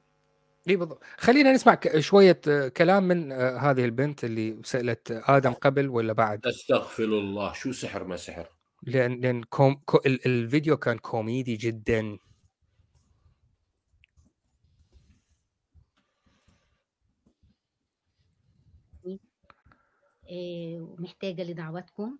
إي 0.68 0.76
بالضبط. 0.76 1.02
خلينا 1.16 1.52
نسمع 1.52 1.81
شوية 1.98 2.40
آه، 2.48 2.68
كلام 2.68 3.09
من 3.09 3.33
آه، 3.33 3.57
هذه 3.57 3.85
البنت 3.85 4.24
اللي 4.24 4.57
سألت 4.64 5.11
آدم 5.11 5.52
قبل 5.52 5.88
ولا 5.88 6.12
بعد؟ 6.12 6.46
أستغفر 6.46 7.05
الله. 7.05 7.52
شو 7.52 7.72
سحر 7.72 8.05
ما 8.05 8.16
سحر؟ 8.16 8.46
لأن 8.83 9.20
لأن 9.20 9.42
كوم 9.42 9.74
كو 9.85 10.00
الفيديو 10.07 10.76
كان 10.76 10.98
كوميدي 10.98 11.57
جدا. 11.57 12.18
ومحتاجة 20.30 21.42
لدعواتكم. 21.42 22.18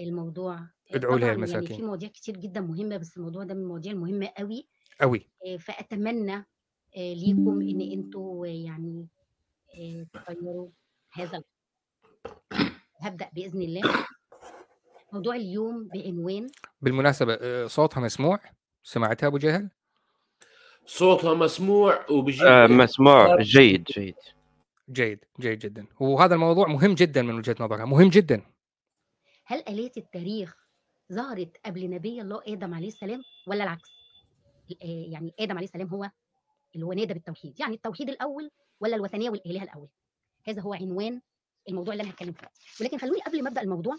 الموضوع 0.00 0.60
ادعوا 0.94 1.18
لها 1.18 1.26
يعني 1.28 1.36
المساكين 1.38 1.76
في 1.76 1.82
مواضيع 1.82 2.08
كتير 2.08 2.36
جدا 2.36 2.60
مهمة 2.60 2.96
بس 2.96 3.16
الموضوع 3.16 3.44
ده 3.44 3.54
من 3.54 3.60
المواضيع 3.60 3.92
المهمة 3.92 4.32
قوي 4.38 4.66
قوي 5.00 5.28
فأتمنى 5.58 6.46
ليكم 6.96 7.60
إن 7.62 7.80
أنتوا 7.80 8.46
يعني 8.46 9.06
تغيروا 10.12 10.68
هذا 11.12 11.42
هبدأ 13.02 13.28
بإذن 13.32 13.62
الله. 13.62 13.82
موضوع 15.12 15.36
اليوم 15.36 15.88
بعنوان 15.88 16.50
بالمناسبة 16.82 17.66
صوتها 17.66 18.00
مسموع. 18.00 18.40
سمعتها 18.82 19.26
أبو 19.26 19.38
جهل؟ 19.38 19.70
صوتها 20.86 21.34
مسموع 21.34 22.10
وبجي 22.10 22.44
آه 22.48 22.66
مسموع. 22.66 23.36
جيد 23.36 23.84
جيد. 23.84 24.14
جيد 24.90 25.24
جيد 25.40 25.58
جدا 25.58 25.86
وهذا 26.00 26.34
الموضوع 26.34 26.68
مهم 26.68 26.94
جدا 26.94 27.22
من 27.22 27.34
وجهة 27.34 27.56
نظرها 27.60 27.84
مهم 27.84 28.08
جدا 28.08 28.42
هل 29.44 29.62
آلية 29.68 29.92
التاريخ 29.96 30.56
ظهرت 31.12 31.56
قبل 31.66 31.90
نبي 31.90 32.20
الله 32.20 32.42
آدم 32.46 32.74
عليه 32.74 32.88
السلام 32.88 33.22
ولا 33.46 33.64
العكس؟ 33.64 33.90
يعني 34.82 35.34
آدم 35.40 35.56
عليه 35.56 35.66
السلام 35.66 35.88
هو 35.88 36.10
اللي 36.74 36.86
هو 36.86 36.92
نادى 36.92 37.14
بالتوحيد، 37.14 37.60
يعني 37.60 37.74
التوحيد 37.74 38.08
الأول 38.08 38.50
ولا 38.80 38.96
الوثنية 38.96 39.30
والإله 39.30 39.62
الأول؟ 39.62 39.88
هذا 40.48 40.62
هو 40.62 40.74
عنوان 40.74 41.20
الموضوع 41.68 41.94
اللي 41.94 42.02
أنا 42.02 42.10
هتكلم 42.10 42.32
فيه، 42.32 42.48
ولكن 42.80 42.98
خلوني 42.98 43.20
قبل 43.20 43.42
ما 43.42 43.48
أبدأ 43.48 43.62
الموضوع 43.62 43.96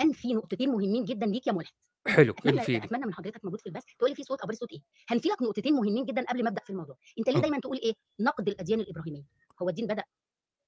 أنفي 0.00 0.34
نقطتين 0.34 0.70
مهمين 0.70 1.04
جدا 1.04 1.26
ليك 1.26 1.46
يا 1.46 1.52
ملحد. 1.52 1.74
حلو 2.06 2.32
اتمنى 2.32 2.76
أتمنى 2.76 3.06
من 3.06 3.14
حضرتك 3.14 3.44
موجود 3.44 3.60
في 3.60 3.66
البث 3.66 3.84
تقول 3.98 4.10
لي 4.10 4.16
في 4.16 4.22
صوت 4.22 4.42
ابرز 4.42 4.56
صوت 4.58 4.72
إيه؟ 4.72 4.82
هنفي 5.08 5.28
لك 5.28 5.42
نقطتين 5.42 5.74
مهمين 5.74 6.04
جدا 6.04 6.24
قبل 6.24 6.42
ما 6.42 6.48
أبدأ 6.48 6.62
في 6.64 6.70
الموضوع. 6.70 6.96
أنت 7.18 7.28
ليه 7.28 7.40
دايما 7.40 7.58
تقول 7.60 7.78
إيه؟ 7.82 7.94
نقد 8.20 8.48
الأديان 8.48 8.80
الإبراهيمية. 8.80 9.24
هو 9.62 9.68
الدين 9.68 9.86
بدأ 9.86 10.04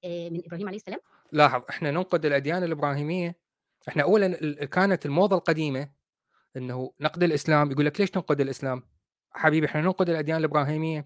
من 0.05 0.41
إبراهيم 0.45 0.67
عليه 0.67 0.77
السلام؟ 0.77 0.99
لاحظ 1.31 1.61
إحنا 1.69 1.91
ننقد 1.91 2.25
الأديان 2.25 2.63
الإبراهيمية. 2.63 3.39
إحنا 3.87 4.03
اولا 4.03 4.65
كانت 4.65 5.05
الموضة 5.05 5.35
القديمة 5.35 5.89
إنه 6.57 6.93
نقد 6.99 7.23
الإسلام. 7.23 7.71
يقول 7.71 7.85
لك 7.85 7.99
ليش 7.99 8.11
تنقد 8.11 8.41
الإسلام؟ 8.41 8.83
حبيبي 9.31 9.67
إحنا 9.67 9.81
ننقد 9.81 10.09
الأديان 10.09 10.37
الإبراهيمية. 10.37 11.05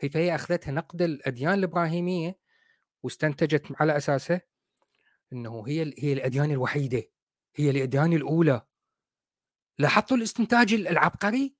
هي 0.00 0.08
فهي 0.08 0.34
اخذتها 0.34 0.72
نقد 0.72 1.02
الأديان 1.02 1.54
الإبراهيمية 1.54 2.38
واستنتجت 3.02 3.66
على 3.80 3.96
أساسه؟ 3.96 4.40
إنه 5.32 5.64
هي 5.68 5.94
هي 5.98 6.12
الأديان 6.12 6.50
الوحيدة 6.50 7.02
هي 7.56 7.70
الأديان 7.70 8.12
الأولى. 8.12 8.62
لاحظتوا 9.80 10.16
الاستنتاج 10.16 10.74
العبقري؟ 10.74 11.54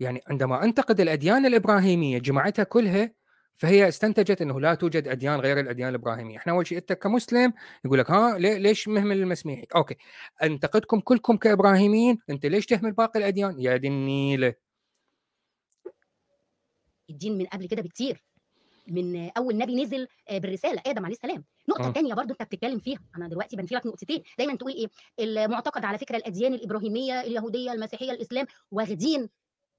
يعني 0.00 0.20
عندما 0.26 0.64
أنتقد 0.64 1.00
الأديان 1.00 1.46
الإبراهيمية 1.46 2.18
جمعتها 2.18 2.62
كلها 2.62 3.14
فهي 3.54 3.88
استنتجت 3.88 4.42
إنه 4.42 4.60
لا 4.60 4.74
توجد 4.74 5.08
أديان 5.08 5.40
غير 5.40 5.60
الأديان 5.60 5.88
الإبراهيمية، 5.88 6.36
إحنا 6.36 6.52
أول 6.52 6.66
شيء 6.66 6.78
أنت 6.78 6.92
كمسلم 6.92 7.52
يقول 7.84 7.98
لك 7.98 8.10
ها 8.10 8.38
ليش 8.38 8.88
مهمل 8.88 9.16
المسيحي؟ 9.16 9.66
okay 9.76 9.96
أنتقدكم 10.42 11.00
كلكم 11.00 11.36
كإبراهيميين، 11.36 12.18
أنت 12.30 12.46
ليش 12.46 12.66
تهمل 12.66 12.92
باقي 12.92 13.18
الأديان؟ 13.18 13.60
يا 13.60 13.76
دي 13.76 13.88
النيله. 13.88 14.54
الدين 17.10 17.38
من 17.38 17.46
قبل 17.46 17.66
كده 17.68 17.82
بكتير 17.82 18.24
من 18.88 19.30
أول 19.30 19.58
نبي 19.58 19.84
نزل 19.84 20.08
بالرسالة 20.30 20.82
آدم 20.86 21.04
عليه 21.04 21.14
السلام 21.14 21.44
نقطة 21.68 21.92
ثانية 21.92 22.14
برضو 22.14 22.32
أنت 22.32 22.42
بتتكلم 22.42 22.78
فيها. 22.78 22.98
أنا 23.16 23.28
دلوقتي 23.28 23.56
بنفي 23.56 23.74
لك 23.74 23.86
نقطتين. 23.86 24.22
دايما 24.38 24.56
تقول 24.56 24.72
إيه؟ 24.72 24.86
المعتقد 25.20 25.84
على 25.84 25.98
فكرة 25.98 26.16
الأديان 26.16 26.54
الإبراهيمية 26.54 27.20
اليهودية 27.20 27.72
المسيحية 27.72 28.10
الإسلام 28.10 28.46
واخدين 28.70 29.28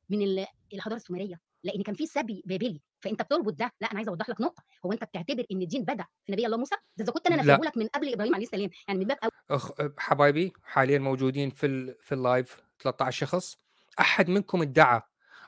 من 0.10 0.46
الحضارة 0.74 0.96
السومرية. 0.98 1.40
لأن 1.64 1.84
كان 1.84 1.96
في 1.96 2.06
سبي 2.06 2.44
بابلي. 2.46 2.82
فأنت 3.00 3.22
بتربط 3.22 3.54
ده. 3.54 3.74
لا 3.82 3.88
أنا 3.92 3.98
عايز 3.98 4.08
أوضح 4.08 4.30
لك 4.30 4.42
نقطة. 4.42 4.64
هو 4.86 4.92
أنت 4.92 5.04
بتعتبر 5.04 5.46
إن 5.52 5.62
الدين 5.62 5.84
بدأ 5.84 6.06
في 6.26 6.32
نبي 6.32 6.46
الله 6.46 6.58
موسى؟ 6.58 6.76
ده 6.98 7.04
إذا 7.04 7.12
كنت 7.12 7.28
أنا 7.28 7.36
نفيه 7.36 7.68
لك 7.68 7.78
من 7.78 7.88
قبل 7.88 8.14
إبراهيم 8.14 8.36
عليه 8.36 8.46
السلام. 8.46 8.70
يعني 8.88 9.00
من 9.00 9.06
باب 9.06 9.18
أخ 9.52 9.72
حبايبي 9.98 10.54
حاليا 10.64 11.00
موجودين 11.00 11.50
في 11.50 11.66
ال... 11.66 11.96
في 12.02 12.16
اللايف 12.16 12.62
13 12.80 13.26
شخص. 13.26 13.58
أحد 14.00 14.30
منكم 14.30 14.62
ادعى 14.62 15.02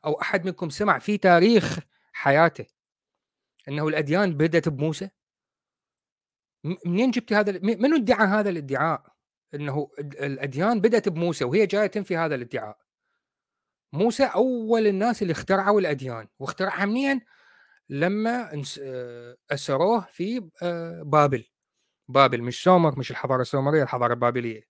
أو 0.05 0.21
أحد 0.21 0.45
منكم 0.45 0.69
سمع 0.69 0.99
في 0.99 1.17
تاريخ 1.17 1.79
حياته 2.13 2.65
إنه 3.67 3.87
الأديان 3.87 4.33
بدأت 4.33 4.69
بموسى؟ 4.69 5.09
منين 6.63 7.11
جبت 7.11 7.33
هذا 7.33 7.59
منو 7.63 7.95
ادعى 7.95 8.27
هذا 8.27 8.49
الادعاء؟ 8.49 9.03
إنه 9.53 9.91
الأديان 9.99 10.81
بدأت 10.81 11.09
بموسى 11.09 11.45
وهي 11.45 11.65
جاية 11.65 11.87
تنفي 11.87 12.17
هذا 12.17 12.35
الادعاء. 12.35 12.77
موسى 13.93 14.23
أول 14.25 14.87
الناس 14.87 15.21
اللي 15.21 15.31
اخترعوا 15.31 15.79
الأديان 15.79 16.27
واخترعها 16.39 16.85
منين؟ 16.85 17.21
لما 17.89 18.63
أسروه 19.51 20.01
في 20.11 20.49
بابل. 21.05 21.45
بابل 22.07 22.41
مش 22.43 22.63
سومر 22.63 22.99
مش 22.99 23.11
الحضارة 23.11 23.41
السومرية 23.41 23.83
الحضارة 23.83 24.13
البابلية. 24.13 24.63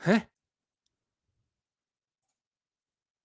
ها؟ 0.00 0.28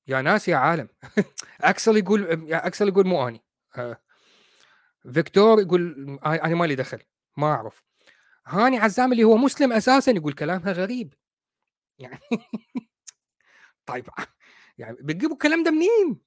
يا 0.07 0.21
ناس 0.21 0.47
يا 0.47 0.55
عالم. 0.55 0.89
أكسل 1.61 1.97
يقول 1.97 2.53
أكسل 2.53 2.87
يقول 2.87 3.07
مو 3.07 3.27
أني. 3.27 3.43
فيكتور 5.13 5.61
يقول 5.61 6.19
أنا 6.25 6.55
مالي 6.55 6.75
دخل 6.75 6.99
ما 7.37 7.47
أعرف. 7.47 7.83
هاني 8.47 8.77
عزام 8.77 9.11
اللي 9.11 9.23
هو 9.23 9.37
مسلم 9.37 9.73
أساسا 9.73 10.11
يقول 10.11 10.33
كلامها 10.33 10.71
غريب. 10.71 11.13
يعني 11.99 12.19
طيب 13.85 14.09
يعني 14.77 14.97
بتجيبوا 15.01 15.33
الكلام 15.33 15.63
ده 15.63 15.71
منين؟ 15.71 16.21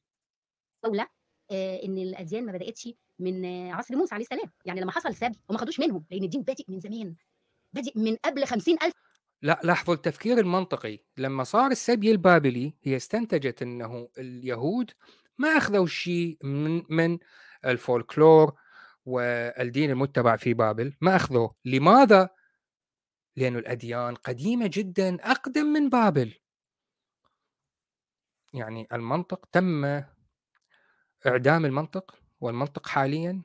آه 1.51 1.83
إن 1.85 1.99
الأديان 1.99 2.47
ما 2.47 2.53
بدأتش 2.53 2.89
من 3.19 3.47
عصر 3.73 3.97
موسى 3.97 4.15
عليه 4.15 4.25
السلام. 4.25 4.51
يعني 4.65 4.81
لما 4.81 4.93
حصل 4.93 5.15
سبي 5.15 5.41
وما 5.49 5.59
خدوش 5.59 5.81
منهم 5.81 6.05
لأن 6.11 6.25
الدين 6.25 6.43
بادئ 6.43 6.65
من 6.69 6.81
زمان 6.81 7.15
بادئ 7.73 7.99
من 7.99 8.17
قبل 8.17 8.45
خمسين 8.45 8.77
ألف. 8.83 8.95
لا 9.43 9.61
لاحظوا 9.65 9.95
التفكير 9.95 10.39
المنطقي. 10.39 10.99
لما 11.17 11.45
صار 11.45 11.71
السبي 11.71 12.11
البابلي 12.11 12.75
هي 12.83 12.97
استنتجت 12.97 13.63
إنه 13.63 14.09
اليهود 14.19 14.91
ما 15.39 15.49
أخذوا 15.49 15.87
شيء 15.87 16.39
من 16.43 16.83
من 16.89 17.19
الفولكلور 17.65 18.55
والدين 19.05 19.91
المتبع 19.91 20.37
في 20.37 20.55
بابل 20.55 20.97
ما 21.01 21.17
أخذوه. 21.17 21.55
لماذا؟ 21.65 22.29
لأن 23.37 23.57
الأديان 23.57 24.15
قديمة 24.15 24.71
جدا 24.73 25.31
أقدم 25.31 25.67
من 25.67 25.89
بابل. 25.89 26.35
يعني 28.55 28.87
المنطق 28.93 29.47
تم 29.53 29.85
إعدام 31.27 31.65
المنطق 31.65 32.19
والمنطق 32.41 32.87
حاليا 32.87 33.43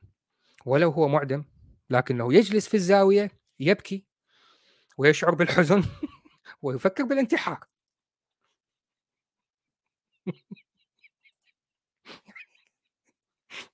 ولو 0.66 0.90
هو 0.90 1.08
معدم 1.08 1.44
لكنه 1.90 2.34
يجلس 2.34 2.68
في 2.68 2.74
الزاوية 2.74 3.30
يبكي 3.60 4.06
ويشعر 4.98 5.34
بالحزن 5.34 5.84
ويفكر 6.62 7.04
بالانتحار. 7.04 7.66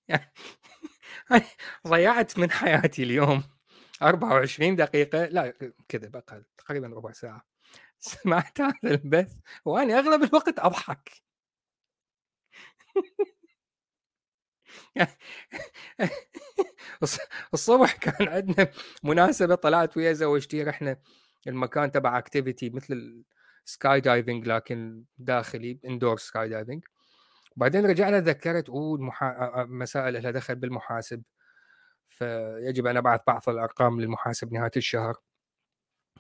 ضيعت 1.89 2.39
من 2.39 2.51
حياتي 2.51 3.03
اليوم 3.03 3.43
24 4.03 4.77
دقيقة 4.77 5.25
لا 5.25 5.55
كذا 5.89 6.11
أقل 6.15 6.45
تقريبا 6.59 6.89
ربع 6.89 7.13
ساعة. 7.13 7.47
سمعت 7.99 8.61
هذا 8.61 8.75
البث 8.85 9.33
وأنا 9.65 9.99
أغلب 9.99 10.23
الوقت 10.23 10.59
أضحك. 10.59 11.11
الصبح 17.55 17.97
كان 17.97 18.29
عندنا 18.29 18.71
مناسبة 19.05 19.55
طلعت 19.55 19.97
ويا 19.97 20.13
زوجتي 20.13 20.63
رحنا 20.63 20.97
المكان 21.47 21.93
تبع 21.93 22.19
activity 22.19 22.71
مثل 22.71 23.25
ال 23.67 24.01
skydiving 24.01 24.47
لكن 24.49 25.05
داخلي 25.19 25.81
indoor 25.87 26.17
skydiving 26.19 26.85
بعدين 27.57 27.87
رجعنا 27.87 28.21
ذكرت 28.21 28.69
أوه 28.69 28.97
المحا... 28.97 29.65
مسائل 29.65 30.23
لها 30.23 30.31
دخل 30.31 30.55
بالمحاسب. 30.55 31.23
فيجب 32.09 32.87
أن 32.87 32.97
أبعث 32.97 33.21
بعض 33.27 33.49
الأرقام 33.49 34.01
للمحاسب 34.01 34.53
نهاية 34.53 34.71
الشهر. 34.77 35.17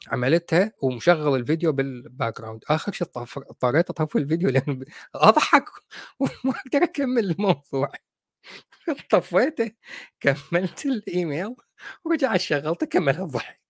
عملتها 0.08 0.72
ومشغل 0.82 1.36
الفيديو 1.40 1.72
بال 1.72 2.38
background 2.40 2.64
اخر 2.70 2.92
شيء 2.92 3.08
اضطريت 3.16 3.90
أطفي 3.90 4.18
الفيديو 4.18 4.50
لأن 4.50 4.84
أضحك 5.14 5.64
وما 6.20 6.54
أقدر 6.66 6.84
أكمل 6.84 7.30
الموضوع. 7.30 7.92
طفيته 9.10 9.72
كملت 10.20 10.86
الإيميل 10.86 11.56
ورجعت 12.04 12.40
شغلته 12.40 12.86
كمل 12.86 13.20
الضحك 13.20 13.60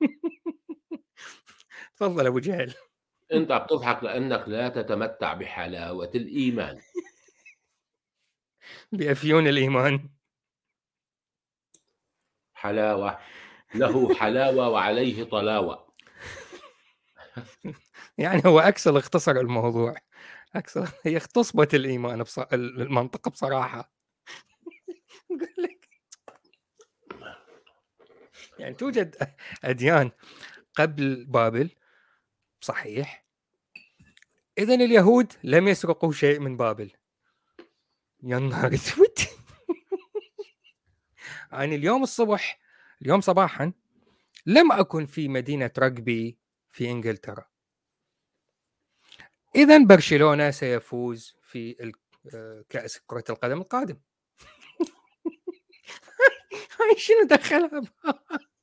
تفضل 1.96 2.26
أبو 2.26 2.38
جهل. 2.38 2.74
أنت 3.32 3.52
بتضحك 3.52 4.04
لأنك 4.04 4.48
لا 4.48 4.68
تتمتع 4.68 5.34
بحلاوة 5.34 6.10
الإيمان. 6.14 6.80
بافيون 8.92 9.46
الإيمان. 9.46 10.08
حلاوة 12.54 13.18
له 13.74 14.14
حلاوة 14.14 14.68
وعليه 14.68 15.24
طلاوة. 15.24 15.94
يعني 18.18 18.42
هو 18.46 18.60
أكسل 18.60 18.96
اختصر 18.96 19.32
الموضوع. 19.32 19.94
أكسل 20.56 20.88
هي 21.02 21.16
اختصبت 21.16 21.74
الإيمان 21.74 22.22
بص... 22.22 22.38
المنطقة 22.38 23.30
بصراحة. 23.30 23.92
لك 25.58 25.88
يعني 28.58 28.74
توجد 28.74 29.16
أديان 29.64 30.10
قبل 30.74 31.24
بابل 31.24 31.70
صحيح. 32.64 33.24
اذا 34.58 34.74
اليهود 34.74 35.32
لم 35.42 35.68
يسرقوا 35.68 36.12
شيء 36.12 36.40
من 36.40 36.56
بابل. 36.56 36.90
يا 38.22 38.38
نهار 38.38 38.74
أسود. 38.74 39.14
يعني 41.52 41.74
اليوم 41.74 42.02
الصبح 42.02 42.60
اليوم 43.02 43.20
صباحا 43.20 43.72
لم 44.46 44.72
أكن 44.72 45.06
في 45.06 45.28
مدينة 45.28 45.70
رجبي 45.78 46.38
في 46.70 46.90
إنجلترا. 46.90 47.46
اذا 49.54 49.78
برشلونة 49.78 50.50
سيفوز 50.50 51.36
في 51.42 51.92
آه، 52.34 52.64
كأس 52.68 53.00
كرة 53.06 53.24
القدم 53.30 53.60
القادم. 53.60 53.96
هاي 56.80 56.98
شنو 56.98 57.26
دخلها؟ 57.30 57.82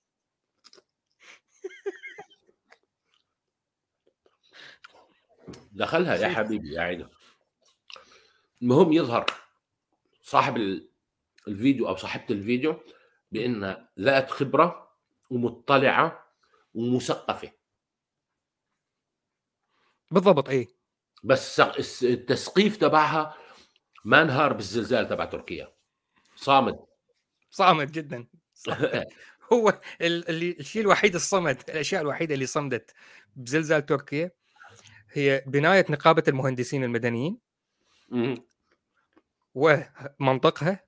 دخلها 5.71 6.15
يا 6.15 6.27
حبيبي 6.27 6.73
يا 6.73 6.81
عيني. 6.81 7.07
المهم 8.61 8.93
يظهر 8.93 9.25
صاحب 10.21 10.57
الفيديو 11.47 11.87
أو 11.87 11.95
صاحبة 11.95 12.25
الفيديو 12.29 12.79
بانها 13.31 13.89
ذات 13.99 14.29
خبرة 14.31 14.91
ومطلعة 15.29 16.27
ومثقفة. 16.73 17.51
بالضبط 20.11 20.49
اي 20.49 20.67
بس 21.23 21.59
التسقيف 22.03 22.77
تبعها 22.77 23.37
ما 24.05 24.21
انهار 24.21 24.53
بالزلزال 24.53 25.07
تبع 25.07 25.25
تركيا. 25.25 25.71
صامد. 26.35 26.79
صامد 27.49 27.91
جدا. 27.91 28.27
هو 29.53 29.81
اللي 30.01 30.51
الشيء 30.59 30.81
الوحيد 30.81 31.15
الصمد 31.15 31.63
الأشياء 31.69 32.01
الوحيدة 32.01 32.33
اللي 32.33 32.45
صمدت 32.45 32.93
بزلزال 33.35 33.85
تركيا 33.85 34.31
هي 35.11 35.43
بناية 35.47 35.85
نقابة 35.89 36.23
المهندسين 36.27 36.83
المدنيين. 36.83 37.37
ومنطقها. 39.55 40.83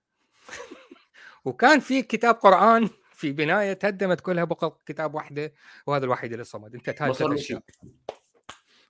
وكان 1.45 1.79
في 1.79 2.01
كتاب 2.01 2.35
قرآن 2.35 2.89
في 3.11 3.31
بناية 3.31 3.73
تهدمت 3.73 4.21
كلها 4.21 4.43
بقى 4.43 4.77
كتاب 4.85 5.15
واحدة 5.15 5.53
وهذا 5.87 6.05
الوحيد 6.05 6.31
اللي 6.31 6.43
صمد. 6.43 6.75
انت 6.75 7.01
هاي 7.01 7.13
ثلاث 7.13 7.39
أشياء. 7.39 7.61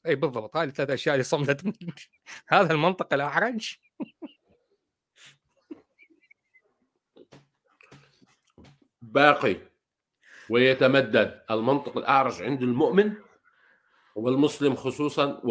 إي 0.06 0.16
بالضبط 0.16 0.58
هاي 0.58 0.68
الثلاث 0.68 0.90
أشياء 0.90 1.16
اللي 1.16 1.24
صمدت. 1.24 1.76
هذا 2.48 2.74
المنطق 2.74 3.14
الاعرج 3.14 3.76
باقي 9.02 9.58
ويتمدد. 10.50 11.42
المنطق 11.52 11.98
الأعرج 11.98 12.42
عند 12.42 12.62
المؤمن. 12.62 13.14
والمسلم 14.16 14.76
خصوصا 14.76 15.42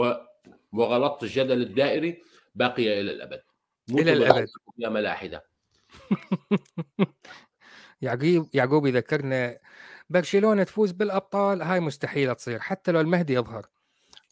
وغلط 0.73 1.23
الجدل 1.23 1.63
الدائري 1.63 2.23
باقية 2.55 3.01
إلى 3.01 3.11
الأبد. 3.11 3.43
إلى 3.91 4.13
الأبد. 4.13 4.49
يا 4.79 4.89
ملاحدة. 4.89 5.45
يعقوب 8.03 8.49
يعقوب 8.55 8.87
يذكرنا 8.87 9.59
برشلونة 10.11 10.63
تفوز 10.63 10.93
بالأبطال 10.93 11.63
هاي 11.63 11.81
مستحيلة 11.81 12.33
تصير 12.33 12.61
حتى 12.61 12.93
لو 12.93 13.01
المهدي 13.01 13.35
يظهر. 13.35 13.67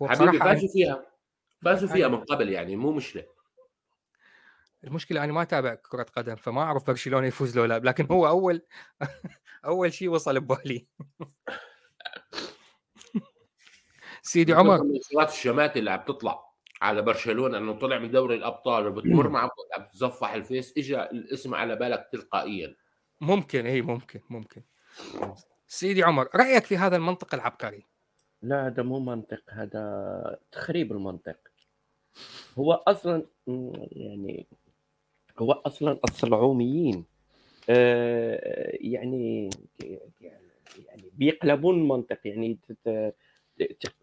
حبيبي 0.02 0.38
فازوا 0.38 0.68
فيها. 0.68 1.06
فازوا 1.62 1.88
فيها 1.88 2.08
من 2.08 2.24
قبل 2.24 2.48
يعني 2.48 2.76
مو 2.76 2.92
مشكلة. 2.92 3.24
المشكلة 4.84 5.24
أنا 5.24 5.32
ما 5.32 5.42
أتابع 5.42 5.74
كرة 5.74 6.06
قدم 6.16 6.36
فما 6.36 6.62
أعرف 6.62 6.86
برشلونة 6.86 7.26
يفوز 7.26 7.58
لو 7.58 7.64
لا 7.64 7.78
لكن 7.78 8.06
هو 8.10 8.28
اول 8.28 8.62
أول 9.64 9.92
شيء 9.92 10.08
وصل 10.08 10.40
ببالي. 10.40 10.86
سيدي 14.22 14.52
عمر. 14.52 14.82
منشورات 14.82 15.28
الشمات 15.28 15.76
اللي 15.76 15.90
عم 15.90 16.00
تطلع 16.00 16.50
على 16.82 17.02
برشلونة 17.02 17.58
إنه 17.58 17.72
طلع 17.72 17.98
من 17.98 18.10
دوري 18.10 18.34
الأبطال 18.34 18.86
وبتمر 18.86 19.28
مع 19.28 19.40
عم 19.42 19.84
تتصفح 19.84 20.32
الفيس 20.32 20.74
اجى 20.78 21.02
الاسم 21.02 21.54
على 21.54 21.76
بالك 21.76 22.08
تلقائيا. 22.12 22.76
ممكن 23.20 23.66
اي 23.66 23.82
ممكن 23.82 24.20
ممكن. 24.30 24.62
سيدي 25.66 26.02
عمر 26.02 26.28
رأيك 26.34 26.64
في 26.64 26.76
هذا 26.76 26.96
المنطق 26.96 27.34
العبقري؟ 27.34 27.86
لا 28.42 28.66
هذا 28.66 28.82
مو 28.82 28.98
منطق 28.98 29.42
هذا 29.48 30.38
تخريب 30.52 30.92
المنطق. 30.92 31.36
هو 32.58 32.72
أصلا 32.72 33.26
يعني 33.92 34.46
هو 35.38 35.52
أصلا 35.52 35.98
الصلعوميين 36.04 37.04
آه، 37.68 38.70
يعني 38.80 39.50
يعني 40.20 41.10
بيقلبون 41.12 41.78
المنطق 41.78 42.18
يعني 42.24 42.58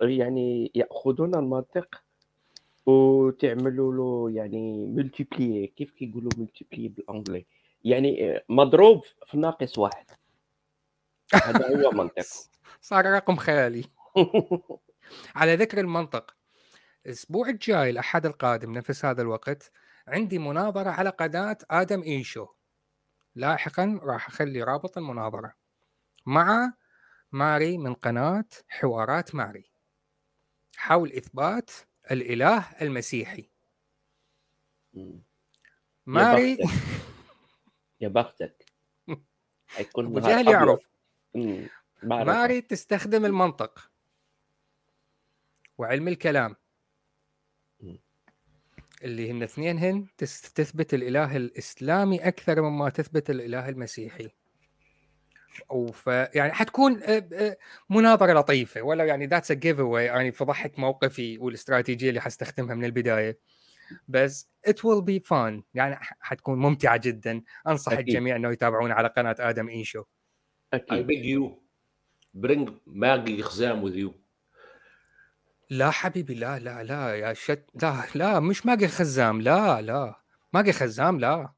يعني 0.02 0.72
يأخذون 0.76 1.36
المنطق 1.36 2.04
وتعملوا 2.86 3.94
له 3.94 4.36
يعني 4.36 4.86
ملتيبلي 4.86 5.68
كيف 5.68 5.92
كيقولوا 5.92 6.32
ملتيبلي 6.38 6.88
بالانجلي؟ 6.88 7.46
يعني 7.84 8.42
مضروب 8.50 9.04
في 9.26 9.38
ناقص 9.38 9.78
واحد. 9.78 10.06
هذا 11.34 11.88
هو 11.88 11.92
منطق 12.02 12.26
صار 12.82 13.06
رقم 13.06 13.36
خيالي. 13.36 13.84
على 15.36 15.56
ذكر 15.56 15.80
المنطق 15.80 16.36
الأسبوع 17.06 17.50
الجاي 17.50 17.90
الأحد 17.90 18.26
القادم 18.26 18.72
نفس 18.72 19.06
هذا 19.06 19.22
الوقت 19.22 19.72
عندي 20.08 20.40
مناظرة 20.40 20.90
على 20.90 21.10
قناة 21.10 21.58
آدم 21.72 22.04
إيشو. 22.04 22.48
لاحقا 23.36 24.00
راح 24.04 24.28
أخلي 24.28 24.64
رابط 24.64 24.98
المناظرة. 24.98 25.54
مع 26.26 26.74
ماري 27.32 27.78
من 27.78 27.94
قناة 27.94 28.46
حوارات 28.68 29.36
ماري 29.36 29.72
حول 30.78 31.12
إثبات 31.12 31.72
الإله 32.12 32.60
المسيحي. 32.82 33.50
ماري 36.06 36.58
يا 38.02 38.08
بختك. 38.08 38.66
حيكون 39.68 40.06
أبو 40.06 40.20
جهل 40.20 40.48
يعرف. 40.48 40.90
ماري 42.04 42.62
تستخدم 42.62 43.26
المنطق 43.26 43.92
وعلم 45.78 46.08
الكلام. 46.08 46.56
اللي 49.04 49.32
هن 49.32 49.44
اثنينهن 49.44 50.08
تثبت 50.56 50.94
الإله 50.94 51.38
الإسلامي 51.38 52.28
أكثر 52.28 52.62
مما 52.62 52.90
تثبت 52.90 53.30
الإله 53.30 53.70
المسيحي. 53.70 54.30
وف 55.70 56.08
يعني 56.08 56.52
حتكون 56.54 57.04
آه، 57.04 57.28
آه، 57.34 57.58
مناظرة 57.90 58.34
لطيفة 58.34 58.82
ولا 58.82 59.06
يعني 59.06 59.26
that's 59.26 59.52
a 59.52 59.54
giveaway 59.54 60.06
يعني 60.06 60.32
فضحت 60.32 60.80
موقفي 60.80 61.38
والاستراتيجية 61.38 62.10
اللي 62.10 62.22
حستخدمها 62.22 62.76
من 62.76 62.86
البداية. 62.86 63.40
بس 64.08 64.50
it 64.66 64.86
will 64.86 65.02
be 65.02 65.20
fun 65.20 65.64
يعني 65.74 65.96
حتكون 66.20 66.60
ممتعة 66.60 66.98
جدا. 66.98 67.42
انصح 67.68 67.92
أكيد. 67.92 68.08
الجميع 68.08 68.36
إنه 68.36 68.52
يتابعون 68.52 68.92
على 68.92 69.08
قناة 69.08 69.36
آدم 69.40 69.70
ايشو 69.70 70.02
I 70.02 70.06
أكيد. 70.74 71.08
Beg 71.08 71.24
you 71.26 71.52
bring 72.48 72.70
Maggie 72.88 73.42
Khzam 73.44 73.82
with 73.82 73.96
you. 73.96 74.12
لا 75.70 75.92
حبيبي 75.92 76.34
لا 76.34 76.60
لا 76.60 76.84
لا 76.84 77.16
يا 77.16 77.34
shit 77.34 77.66
لا 77.82 78.04
لا 78.16 78.40
مش 78.40 78.66
ماجي 78.66 78.88
خزام 78.88 79.42
لا 79.42 79.82
لا. 79.82 80.16
ماجي 80.54 80.72
خزام 80.74 81.20
لا. 81.20 81.54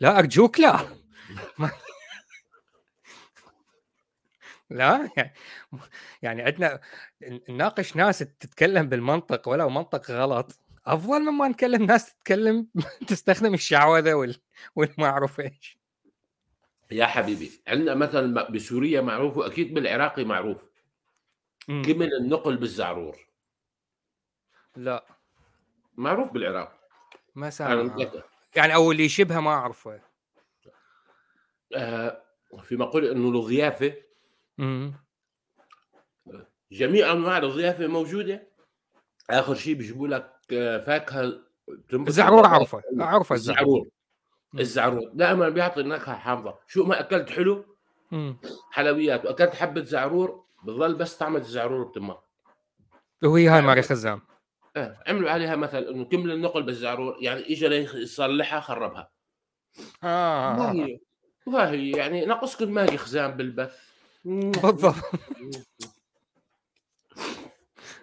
لا 0.00 0.18
أرجوك 0.18 0.60
لا. 0.60 0.78
لا 4.74 5.10
يعني 5.16 5.32
يعني 6.22 6.42
عندنا 6.42 6.80
نناقش 7.48 7.96
ناس 7.96 8.18
تتكلم 8.18 8.88
بالمنطق 8.88 9.48
ولو 9.48 9.68
منطق 9.70 10.10
غلط 10.10 10.58
أفضل 10.86 11.20
مما 11.20 11.48
نكلم 11.48 11.82
ناس 11.82 12.14
تتكلم 12.14 12.68
تستخدم 13.08 13.54
الشعوذة 13.54 14.14
وال 14.14 14.36
والما 14.76 15.06
اعرف 15.06 15.40
إيش؟ 15.40 15.78
يا 16.90 17.06
حبيبي 17.06 17.50
عندنا 17.68 17.94
مثلا 17.94 18.48
بسوريا 18.50 19.00
معروف 19.00 19.36
وأكيد 19.36 19.74
بالعراقي 19.74 20.24
معروف. 20.24 20.64
كمل 21.66 22.14
النقل 22.14 22.56
بالزعرور. 22.56 23.16
لا. 24.76 25.06
معروف 25.96 26.32
بالعراق. 26.32 26.80
ما 27.34 27.50
سامع. 27.50 28.08
يعني 28.56 28.74
أو 28.74 28.92
اللي 28.92 29.04
يشبهها 29.04 29.40
ما 29.40 29.50
أعرفه. 29.50 30.00
آه 31.74 32.22
في 32.62 32.76
مقولة 32.76 33.12
إنه 33.12 33.28
الضيافه. 33.28 33.94
جميع 36.72 37.12
أنواع 37.12 37.38
الضيافة 37.38 37.86
موجودة. 37.86 38.48
آخر 39.30 39.54
شيء 39.54 39.74
بيجيبوا 39.74 40.08
لك 40.08 40.32
آه، 40.52 40.78
فاكهة. 40.78 41.40
الزعرور. 41.92 42.46
اعرفه 42.46 42.82
اعرفه 43.00 43.34
الزعرور 43.34 43.88
الزعرور 44.58 45.10
دائما 45.14 45.48
بيعطي 45.48 45.82
نكهه 45.82 46.16
حامضة. 46.16 46.58
شو 46.66 46.84
ما 46.84 47.00
أكلت 47.00 47.30
حلو 47.30 47.76
مم. 48.10 48.36
حلويات. 48.70 49.24
وأكلت 49.24 49.54
حبة 49.54 49.82
زعرور 49.82 50.44
بضل 50.62 50.94
بس 50.94 51.16
طعم 51.16 51.36
الزعرور 51.36 51.84
بتمك 51.84 52.18
وهي 53.24 53.48
هاي 53.48 53.62
ماري 53.62 53.82
خزام 53.82 54.20
آه. 54.76 55.02
عملوا 55.06 55.30
عليها 55.30 55.56
مثل 55.56 55.78
إنه 55.78 56.04
كمل 56.04 56.30
النقل 56.30 56.62
بالزعرور 56.62 57.16
يعني 57.20 57.40
اجى 57.52 57.68
ليصلحها 57.68 58.60
خربها. 58.60 59.10
آه. 60.04 60.56
ما 60.56 60.72
هي 60.72 60.98
ما 61.46 61.70
هي 61.70 61.90
يعني 61.90 62.24
ناقصكم 62.24 62.70
ماجي 62.70 62.96
خزام 62.96 63.30
بالبث. 63.30 63.93
بالضبط 64.24 64.94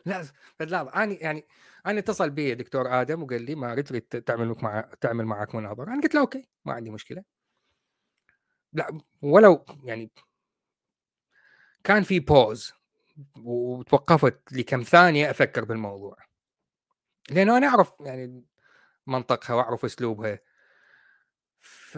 لا 0.06 0.26
لا 0.60 1.04
أنا 1.04 1.18
يعني 1.24 1.46
أنا 1.86 2.00
اتصل 2.00 2.30
بي 2.30 2.56
دكتور 2.56 3.02
آدم 3.02 3.24
وقال 3.24 3.42
لي 3.42 3.56
ما 3.56 3.82
تريد 3.82 4.02
تعمل 4.02 4.56
مع 4.62 4.82
تعمل 5.02 5.26
معك 5.26 5.56
مناظرة. 5.56 5.94
أنا 5.94 6.02
قلت 6.02 6.16
له 6.16 6.22
okay 6.22 6.48
ما 6.66 6.74
عندي 6.74 6.92
مشكلة. 6.92 7.24
لا 8.74 9.00
ولو 9.22 9.66
يعني 9.84 10.12
كان 11.84 12.04
في 12.04 12.20
pause 12.20 12.74
وتوقفت 13.44 14.40
لكم 14.52 14.82
ثانية 14.82 15.32
أفكر 15.32 15.66
بالموضوع. 15.66 16.18
لأنه 17.30 17.58
أنا 17.58 17.68
أعرف 17.68 17.94
يعني 18.02 18.44
منطقها 19.08 19.54
وأعرف 19.54 19.86
أسلوبها. 19.86 20.40
ف 21.60 21.96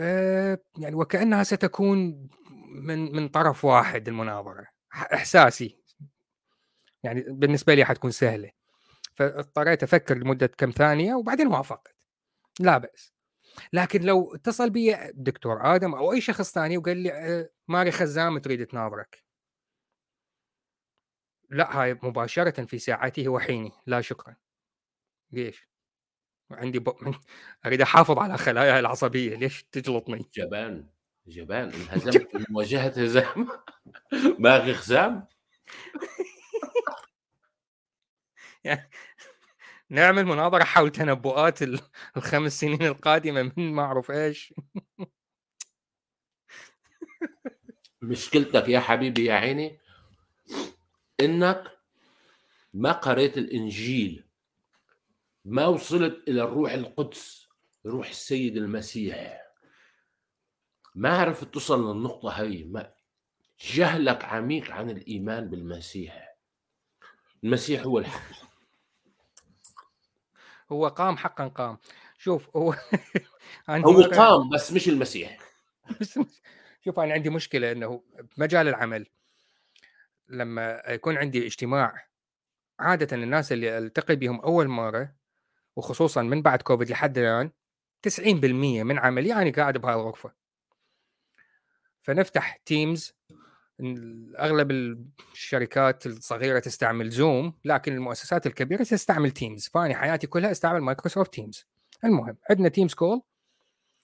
يعني 0.78 0.96
وكأنها 0.96 1.44
ستكون 1.44 2.28
من 2.74 3.16
من 3.16 3.30
طرف 3.30 3.66
واحد 3.66 4.08
المناظرة 4.08 4.68
إحساسي. 4.94 5.80
يعني 7.04 7.22
بالنسبة 7.28 7.74
لي 7.74 7.86
حتكون 7.86 8.12
سهلة. 8.12 8.52
فاضطريت 9.14 9.84
أفكر 9.84 10.18
لمدة 10.18 10.48
كم 10.48 10.72
ثانية 10.72 11.16
وبعدين 11.16 11.48
وافقت 11.48 11.96
لا 12.60 12.78
بأس. 12.78 13.14
لكن 13.74 14.02
لو 14.02 14.36
اتصل 14.36 14.70
بي 14.70 14.96
دكتور 15.14 15.76
آدم 15.76 15.96
أو 15.96 16.14
أي 16.14 16.22
شخص 16.22 16.54
ثاني 16.54 16.78
وقال 16.78 16.98
لي 16.98 17.14
آه، 17.14 17.50
ماري 17.68 17.92
خزام 17.92 18.38
تريد 18.38 18.66
تناظرك. 18.66 19.24
لا 21.50 21.82
هاي 21.82 21.94
مباشرة 21.94 22.66
في 22.66 22.80
ساعته 22.80 23.30
وحيني 23.30 23.72
لا 23.86 24.02
شكرا. 24.02 24.36
ليش؟ 25.32 25.70
عندي 26.52 26.80
ب... 26.80 26.90
أريد 27.66 27.82
أحافظ 27.82 28.18
على 28.20 28.38
خلاياي 28.38 28.80
العصبية. 28.80 29.36
ليش 29.36 29.64
تجلطني؟ 29.64 30.30
جبان. 30.34 30.93
جبان 31.28 31.70
انهزمت 31.74 32.36
من 32.36 32.46
مواجهة 32.50 32.88
هزام. 33.04 33.48
ماغي 34.40 34.74
خزام. 34.74 35.28
نعمل 39.90 40.26
مناظره 40.26 40.64
حول 40.64 40.90
تنبؤات 40.92 41.62
ال- 41.64 41.80
الخمس 42.18 42.60
سنين 42.60 42.84
القادمة 42.84 43.52
من 43.58 43.74
ما 43.74 43.82
اعرف 43.84 44.12
إيش؟ 44.12 44.54
مشكلتك 48.02 48.70
يا 48.70 48.80
حبيبي 48.80 49.26
يا 49.26 49.34
عيني 49.34 49.80
إنك 51.20 51.64
ما 52.74 52.92
قريت 52.92 53.38
الإنجيل 53.38 54.26
ما 55.46 55.66
وصلت 55.66 56.28
إلى 56.28 56.44
الروح 56.44 56.72
القدس 56.72 57.48
روح 57.86 58.10
السيد 58.10 58.58
المسيح. 58.58 59.43
ما 60.96 61.18
عرفت 61.18 61.54
توصل 61.54 61.92
للنقطة 61.96 62.30
هاي. 62.42 62.64
ما 62.64 62.92
جهلك 63.62 64.26
عميق 64.26 64.72
عن 64.72 64.90
الإيمان 64.90 65.50
بالمسيح. 65.50 66.36
المسيح 67.44 67.82
هو 67.84 68.00
الحق. 68.00 68.32
هو 70.72 70.88
قام 70.88 71.18
حقا 71.18 71.48
قام. 71.48 71.78
شوف 72.18 72.58
هو 72.58 72.76
أنا 73.70 73.86
هو 73.86 74.04
مرة- 74.04 74.16
قام 74.16 74.50
بس 74.50 74.72
مش 74.74 74.90
المسيح. 74.90 75.38
شوف 76.86 77.00
أنا 77.00 77.14
عندي 77.14 77.30
مشكلة 77.30 77.72
إنه 77.72 78.04
بمجال 78.38 78.68
العمل 78.68 79.08
لما 80.28 80.82
يكون 80.88 81.18
عندي 81.18 81.46
اجتماع 81.48 82.08
عادة 82.80 83.16
الناس 83.18 83.52
اللي 83.52 83.78
ألتقي 83.78 84.16
بهم 84.16 84.42
أول 84.42 84.68
مرة 84.68 85.14
وخصوصا 85.76 86.22
من 86.22 86.42
بعد 86.42 86.62
كوفيد 86.62 86.90
لحد 86.90 87.18
الآن 87.18 87.52
90% 88.02 88.84
من 88.84 89.00
عملي 89.00 89.34
أنا 89.34 89.52
قاعد 89.52 89.78
بهاي 89.78 89.94
الغرفة. 89.96 90.43
فنفتح 92.04 92.56
Teams 92.66 93.14
اغلب 94.40 94.72
الشركات 95.34 96.06
الصغيرة 96.06 96.60
تستعمل 96.60 97.10
Zoom 97.10 97.54
لكن 97.66 97.94
المؤسسات 97.94 98.48
الكبيرة 98.48 98.84
تستعمل 98.84 99.32
Teams 99.32 99.68
فاني 99.68 99.96
حياتي 99.96 100.28
كلها 100.28 100.52
أستعمل 100.52 100.80
Microsoft 100.80 101.34
Teams 101.34 101.68
المهم 102.04 102.38
عندنا 102.50 102.70
Teams 102.70 102.94
call 102.94 103.22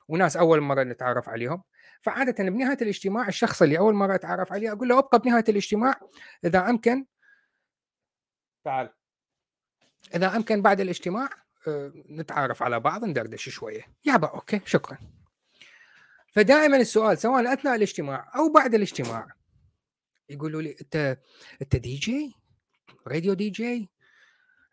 وناس 0.08 0.38
أول 0.38 0.62
مرة 0.62 0.84
نتعرف 0.84 1.30
عليهم. 1.30 1.64
فعادة 2.02 2.44
بنهاية 2.44 2.78
الاجتماع 2.82 3.28
الشخص 3.28 3.62
اللي 3.62 3.78
أول 3.78 3.94
مرة 3.94 4.16
أتعرف 4.16 4.54
عليه 4.54 4.72
أقول 4.72 4.88
له 4.88 5.00
أبقى 5.00 5.20
بنهاية 5.20 5.44
الاجتماع 5.50 6.00
إذا 6.46 6.70
أمكن. 6.70 7.06
تعال. 8.64 8.94
إذا 10.16 10.36
أمكن 10.36 10.62
بعد 10.62 10.80
الاجتماع 10.80 11.30
آه، 11.68 11.92
نتعرف 12.10 12.64
على 12.64 12.80
بعض 12.80 13.06
ندردش 13.06 13.50
شوية. 13.50 13.82
يابا 14.06 14.28
okay 14.28 14.62
شكرا. 14.66 14.98
فدائما 16.40 16.78
السؤال 16.78 17.18
سواء 17.18 17.54
أثناء 17.54 17.76
الاجتماع 17.76 18.32
أو 18.36 18.52
بعد 18.52 18.76
الاجتماع. 18.76 19.28
يقولوا 20.30 20.62
لي 20.62 20.76
أنت 20.82 21.18
أنت 21.62 21.76
دي 21.76 21.96
جي 21.96 22.36
radio 23.08 23.34
DJ 23.34 23.90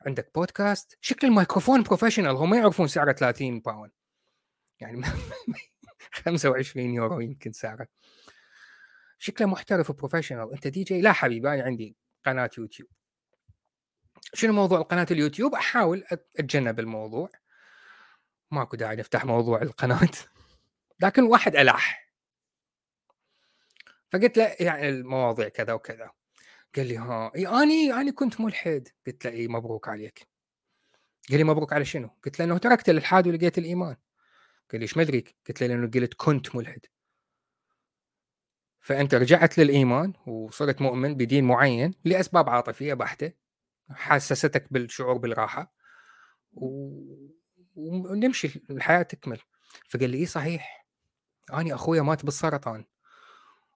عندك 0.06 0.30
بودكاست 0.34 0.98
شكل 1.00 1.26
الميكروفون 1.26 1.82
professional 1.82 2.36
هم 2.36 2.50
ما 2.50 2.56
يعرفون 2.56 2.88
سعره 2.88 3.12
30 3.12 3.60
pound 3.60 3.90
يعني 4.80 5.02
25 6.12 6.94
يورو 6.94 7.20
يمكن 7.20 7.52
سعره. 7.52 7.88
شكله 9.18 9.46
محترف 9.46 9.92
professional 9.92 10.52
أنت 10.52 10.66
دي 10.66 10.84
جي 10.84 11.00
لا 11.00 11.12
حبيبي 11.12 11.54
أنا 11.54 11.62
عندي 11.62 11.96
قناة 12.26 12.50
يوتيوب. 12.58 12.88
شنو 14.34 14.52
موضوع 14.52 14.78
القناة 14.78 15.06
اليوتيوب؟ 15.10 15.54
أحاول 15.54 16.04
أتجنب 16.38 16.80
الموضوع. 16.80 17.30
ماكو 18.50 18.76
داعي 18.76 18.96
نفتح 18.96 19.24
موضوع 19.24 19.62
القناة. 19.62 20.10
لكن 21.00 21.22
واحد 21.22 21.56
الح 21.56 22.06
فقلت 24.08 24.36
له 24.36 24.56
يعني 24.60 24.88
المواضيع 24.88 25.48
كذا 25.48 25.72
وكذا. 25.72 26.10
قال 26.76 26.86
لي 26.86 26.96
ها. 26.96 27.32
إي 27.36 27.46
أني 27.46 27.92
أني 27.92 28.12
كنت 28.12 28.40
ملحد. 28.40 28.88
قلت 29.06 29.24
له 29.24 29.30
إي 29.32 29.48
مبروك 29.48 29.88
عليك. 29.88 30.28
قال 31.30 31.38
لي 31.38 31.44
مبروك 31.44 31.72
على 31.72 31.84
شنو؟ 31.84 32.10
قلت 32.24 32.38
له 32.38 32.44
إنه 32.44 32.58
تركت 32.58 32.88
الإلحاد 32.88 33.28
ولقيت 33.28 33.58
الإيمان. 33.58 33.96
قال 34.70 34.80
لي 34.80 34.82
إيش 34.82 34.96
مدريك؟ 34.96 35.36
قلت 35.48 35.60
له 35.60 35.66
لأنه 35.66 35.90
قلت 35.90 36.14
كنت 36.14 36.56
ملحد. 36.56 36.86
فأنت 38.80 39.14
رجعت 39.14 39.58
للإيمان 39.58 40.12
وصرت 40.26 40.80
مؤمن 40.80 41.14
بدين 41.14 41.44
معين 41.44 41.94
لأسباب 42.04 42.48
عاطفية 42.48 42.94
بحتة 42.94 43.32
حسستك 43.90 44.72
بالشعور 44.72 45.18
بالراحة 45.18 45.74
و... 46.52 46.90
ونمشي 47.74 48.62
الحياة 48.70 49.02
تكمل. 49.02 49.40
فقال 49.88 50.10
لي 50.10 50.18
إي 50.18 50.26
صحيح. 50.26 50.85
أني 51.54 51.74
أخويا 51.74 52.02
مات 52.02 52.24
بالسرطان 52.24 52.84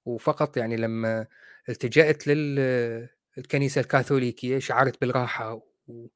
وفقط 0.04 0.56
يعني 0.56 0.76
لما 0.76 1.26
التجأت 1.68 2.26
للكنيسة 2.26 3.80
الكاثوليكية 3.80 4.58
شعرت 4.58 5.00
بالراحة 5.00 5.54
و... 5.88 6.06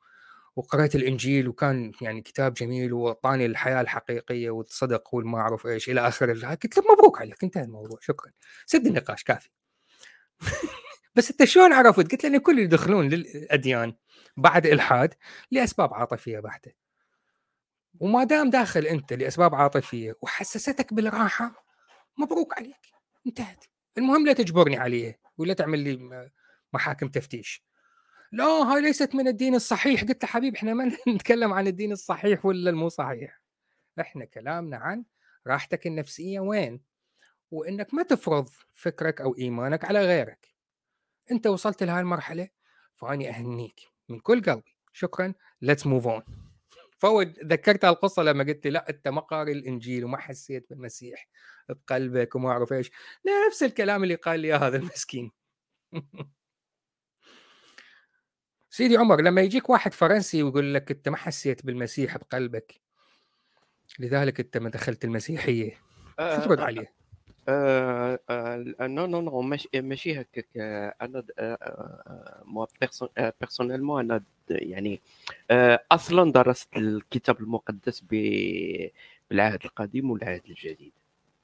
وقرأت 0.56 0.94
الإنجيل 0.94 1.48
وكان 1.48 1.92
يعني 2.00 2.22
كتاب 2.22 2.54
جميل 2.54 2.92
وأعطاني 2.92 3.46
الحياة 3.46 3.80
الحقيقية 3.80 4.50
والصدق 4.50 5.14
والما 5.14 5.38
أعرف 5.38 5.66
إيش 5.66 5.90
إلى 5.90 6.08
آخر 6.08 6.30
قلت 6.32 6.76
له 6.78 6.84
مبروك 6.92 7.20
عليك 7.20 7.44
انتهى 7.44 7.64
الموضوع 7.64 7.98
شكرا 8.00 8.32
سد 8.66 8.86
النقاش 8.86 9.24
كافي 9.24 9.50
بس 11.16 11.30
أنت 11.30 11.44
شلون 11.44 11.72
عرفت؟ 11.72 12.12
قلت 12.12 12.24
لأن 12.24 12.38
كل 12.38 12.58
يدخلون 12.58 13.08
للأديان 13.08 13.94
بعد 14.36 14.66
إلحاد 14.66 15.14
لأسباب 15.50 15.94
عاطفية 15.94 16.40
بحتة. 16.40 16.83
وما 18.00 18.24
دام 18.24 18.50
داخل 18.50 18.86
أنت 18.86 19.12
لأسباب 19.12 19.54
عاطفية 19.54 20.16
وحسستك 20.22 20.94
بالراحة 20.94 21.64
مبروك 22.18 22.58
عليك 22.58 22.86
انتهت. 23.26 23.64
المهم 23.98 24.26
لا 24.26 24.32
تجبرني 24.32 24.76
عليه 24.76 25.20
ولا 25.38 25.54
تعمل 25.54 25.78
لي 25.78 26.30
محاكم 26.72 27.08
تفتيش. 27.08 27.64
لا 28.32 28.44
هاي 28.44 28.82
ليست 28.82 29.14
من 29.14 29.28
الدين 29.28 29.54
الصحيح 29.54 30.04
قلت 30.04 30.22
له 30.24 30.28
حبيبي 30.28 30.56
إحنا 30.58 30.74
ما 30.74 30.92
نتكلم 31.08 31.52
عن 31.52 31.66
الدين 31.66 31.92
الصحيح 31.92 32.46
ولا 32.46 32.70
المو 32.70 32.88
صحيح. 32.88 33.40
إحنا 34.00 34.24
كلامنا 34.24 34.76
عن 34.76 35.04
راحتك 35.46 35.86
النفسية 35.86 36.40
وين؟ 36.40 36.80
وإنك 37.50 37.94
ما 37.94 38.02
تفرض 38.02 38.48
فكرك 38.72 39.20
أو 39.20 39.36
إيمانك 39.36 39.84
على 39.84 40.06
غيرك. 40.06 40.54
أنت 41.30 41.46
وصلت 41.46 41.82
لهاي 41.82 42.00
المرحلة 42.00 42.48
فاني 42.94 43.30
أهنيك 43.30 43.80
من 44.08 44.20
كل 44.20 44.42
قلبي 44.42 44.76
شكرا 44.92 45.34
let's 45.62 45.86
move 45.86 46.06
on 46.06 46.22
فود 46.98 47.38
ذكرت 47.44 47.84
القصة 47.84 48.22
لما 48.22 48.44
قلت 48.44 48.64
لي 48.64 48.70
لا 48.70 48.90
انت 48.90 49.08
ما 49.08 49.20
قاري 49.20 49.52
الانجيل 49.52 50.04
وما 50.04 50.18
حسيت 50.18 50.66
بالمسيح 50.70 51.28
بقلبك 51.68 52.34
وما 52.34 52.50
اعرف 52.50 52.72
إيش 52.72 52.90
نفس 53.48 53.62
الكلام 53.62 54.02
اللي 54.04 54.14
قال 54.14 54.40
لي 54.40 54.52
هذا 54.52 54.76
المسكين 54.76 55.32
سيدي 58.70 58.96
عمر 58.96 59.20
لما 59.20 59.40
يجيك 59.40 59.70
واحد 59.70 59.94
فرنسي 59.94 60.42
ويقول 60.42 60.74
لك 60.74 60.90
انت 60.90 61.08
ما 61.08 61.16
حسيت 61.16 61.66
بالمسيح 61.66 62.16
بقلبك 62.16 62.80
لذلك 63.98 64.40
انت 64.40 64.56
ما 64.56 64.70
دخلت 64.70 65.04
المسيحيه 65.04 65.70
شو 65.70 65.80
آه، 66.18 66.44
ترد 66.44 66.60
آه، 66.60 66.64
عليه؟ 66.64 66.94
آه، 67.48 68.18
آه، 68.30 68.56
non 68.80 69.06
non 69.06 69.20
non 69.20 69.58
ماشي 69.74 70.20
هكاك 70.20 70.48
آه، 70.56 70.94
أنا 71.02 71.24
آه، 71.38 71.58
آه، 71.62 72.42
moi 72.46 72.66
person- 72.80 73.08
آه، 73.18 73.34
personnellement 73.40 74.10
أنا 74.10 74.24
يعني 74.50 75.00
آه، 75.50 75.84
أصلا 75.92 76.32
درست 76.32 76.76
الكتاب 76.76 77.40
المقدس 77.40 78.00
بالعهد 78.00 79.64
القديم 79.64 80.10
والعهد 80.10 80.42
الجديد. 80.48 80.92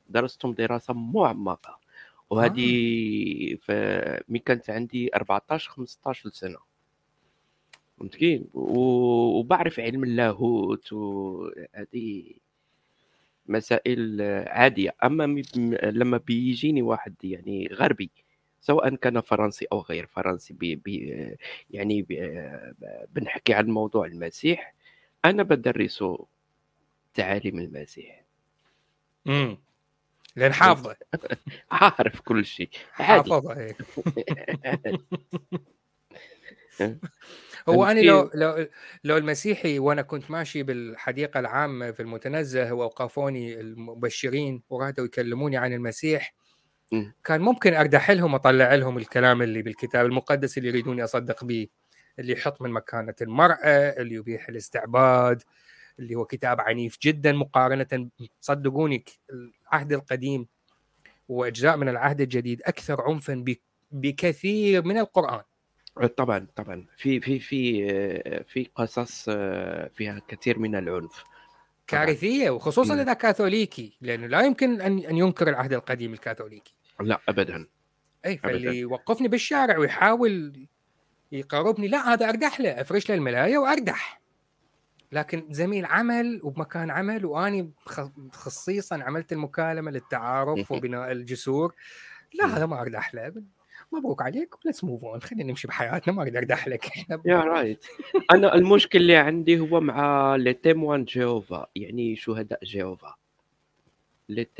درستهم 0.09 0.53
دراسة 0.53 0.95
معمقة. 0.95 1.81
وهذه 2.31 2.65
ف- 3.55 3.71
ملي 4.31 4.39
كانت 4.39 4.71
عندي 4.71 5.11
14 5.17 5.71
15 5.71 6.31
سنة. 6.31 6.59
فهمت 7.99 8.15
كيف 8.15 8.43
و- 8.55 9.39
وبعرف 9.39 9.81
علم 9.81 10.05
اللاهوت 10.05 10.93
وهذه 10.93 12.25
مسائل 13.47 14.23
عادية. 14.47 14.95
أما 15.05 15.43
لما 15.83 16.17
بيجيني 16.17 16.83
واحد 16.83 17.15
يعني 17.25 17.69
غربي 17.73 18.11
سواء 18.61 18.94
كان 18.94 19.20
فرنسي 19.20 19.66
أو 19.73 19.81
غير 19.81 20.07
فرنسي 20.07 20.55
بي 20.55 20.75
بي 20.75 21.37
يعني 21.70 22.03
بي 22.03 22.42
بنحكي 23.09 23.55
عن 23.55 23.66
موضوع 23.66 24.07
المسيح. 24.07 24.75
أنا 25.25 25.42
بدرسه 25.42 26.27
تعاليم 27.14 27.59
المسيح. 27.59 28.25
امم 29.27 29.59
لأن 30.37 30.53
حافظه. 30.53 30.96
عارف 31.70 32.20
كل 32.20 32.44
شيء. 32.44 32.68
حافظه 32.92 33.57
إيه. 33.57 33.77
هو 37.68 37.85
أنا 37.85 38.01
لو؟ 38.01 38.31
لو 38.35 38.66
لو 39.05 39.16
المسيحي 39.16 39.79
وأنا 39.79 40.03
كنت 40.03 40.31
ماشي 40.31 40.62
بالحديقة 40.62 41.40
العامة 41.40 41.90
في 41.90 42.01
المتنزه 42.01 42.73
وأوقفوني 42.73 43.61
المبشرين 43.61 44.62
ورادوا 44.70 45.05
يكلموني 45.05 45.57
عن 45.57 45.73
المسيح 45.73 46.35
كان 47.24 47.40
ممكن 47.40 47.74
اردح 47.74 48.11
لهم 48.11 48.35
اطلع 48.35 48.74
لهم 48.74 48.98
الكلام 48.98 49.42
اللي 49.42 49.62
بالكتاب 49.62 50.07
المقدس 50.07 50.59
اللي 50.59 50.68
يريدوني 50.68 51.05
اصدق 51.05 51.44
به 51.44 51.66
اللي 52.18 52.33
يحط 52.33 52.62
من 52.62 52.70
مكانة 52.70 53.14
المرأة 53.22 53.57
اللي 54.00 54.14
يبيح 54.14 54.48
الاستعباد 54.48 55.42
اللي 55.98 56.14
هو 56.14 56.24
كتاب 56.24 56.61
عنيف 56.61 56.98
جدا 57.03 57.33
مقارنة 57.33 58.09
صدقوني 58.40 59.05
العهد 59.31 59.92
القديم 59.92 60.46
وإجزاء 61.29 61.76
من 61.76 61.88
العهد 61.88 62.20
الجديد 62.20 62.62
أكثر 62.62 63.00
عنفا 63.03 63.35
بك- 63.35 63.62
بكثير 63.92 64.85
من 64.85 64.98
القرآن. 64.98 65.42
طبعا 66.16 66.46
طبعا. 66.57 66.87
في 66.96 67.20
في 67.20 67.38
في 67.38 68.44
في 68.48 68.68
قصص 68.74 69.24
فيها 69.94 70.20
كثير 70.29 70.59
من 70.59 70.74
العنف. 70.74 71.24
كارثية 71.87 72.50
وخصوصا. 72.50 73.03
إذا 73.03 73.12
كاثوليكي 73.12 73.96
لأنه 74.00 74.26
لا 74.26 74.40
يمكن 74.40 74.81
أن 74.81 74.98
أن 74.98 75.16
ينكر 75.16 75.48
العهد 75.48 75.72
القديم 75.72 76.12
الكاثوليكي. 76.12 76.74
لا 77.01 77.21
ابدا. 77.29 77.67
اي 78.27 78.39
فاللي 78.39 78.79
يوقفني 78.79 79.29
بالشارع 79.29 79.79
ويحاول 79.79 80.67
يقربني 81.33 81.89
لا 81.89 82.13
هذا 82.13 82.29
اردح 82.29 82.61
له 82.61 82.81
أفرش 82.81 83.09
له 83.09 83.15
الملاية 83.15 83.59
واردح 83.59 84.21
لكن 85.13 85.47
زميل 85.51 85.87
عمل 85.87 86.41
وبمكان 86.43 86.91
عمل 86.91 87.27
وأني 87.27 87.71
خصيصا 88.33 89.03
عملت 89.03 89.33
المكالمة 89.33 89.91
للتعارف 89.91 90.73
وبناء 90.73 91.13
الجسور 91.13 91.75
لا 92.35 92.57
هذا 92.57 92.67
ما 92.67 92.81
اردح 92.81 93.15
له. 93.15 93.43
مبروك 93.93 94.22
عليك 94.22 94.55
let's 94.64 94.85
move 94.85 95.05
on 95.05 95.20
خلينا 95.22 95.45
نمشي 95.45 95.68
بحياتنا 95.68 96.14
ما 96.14 96.22
أقدر 96.22 96.39
اردح 96.39 96.68
لك. 96.68 96.87
إحنا 96.87 97.22
يا 97.27 97.41
رايت. 97.41 97.85
أنا 98.31 98.55
المشكل 98.55 98.99
اللي 98.99 99.16
عندي 99.16 99.61
هو 99.61 99.81
مع 99.81 100.37
les 100.37 100.53
témoins 100.55 101.05
Jéhovah 101.05 101.66
يعني 101.77 102.16
شهداء 102.16 102.64
جيهوفا 102.64 103.14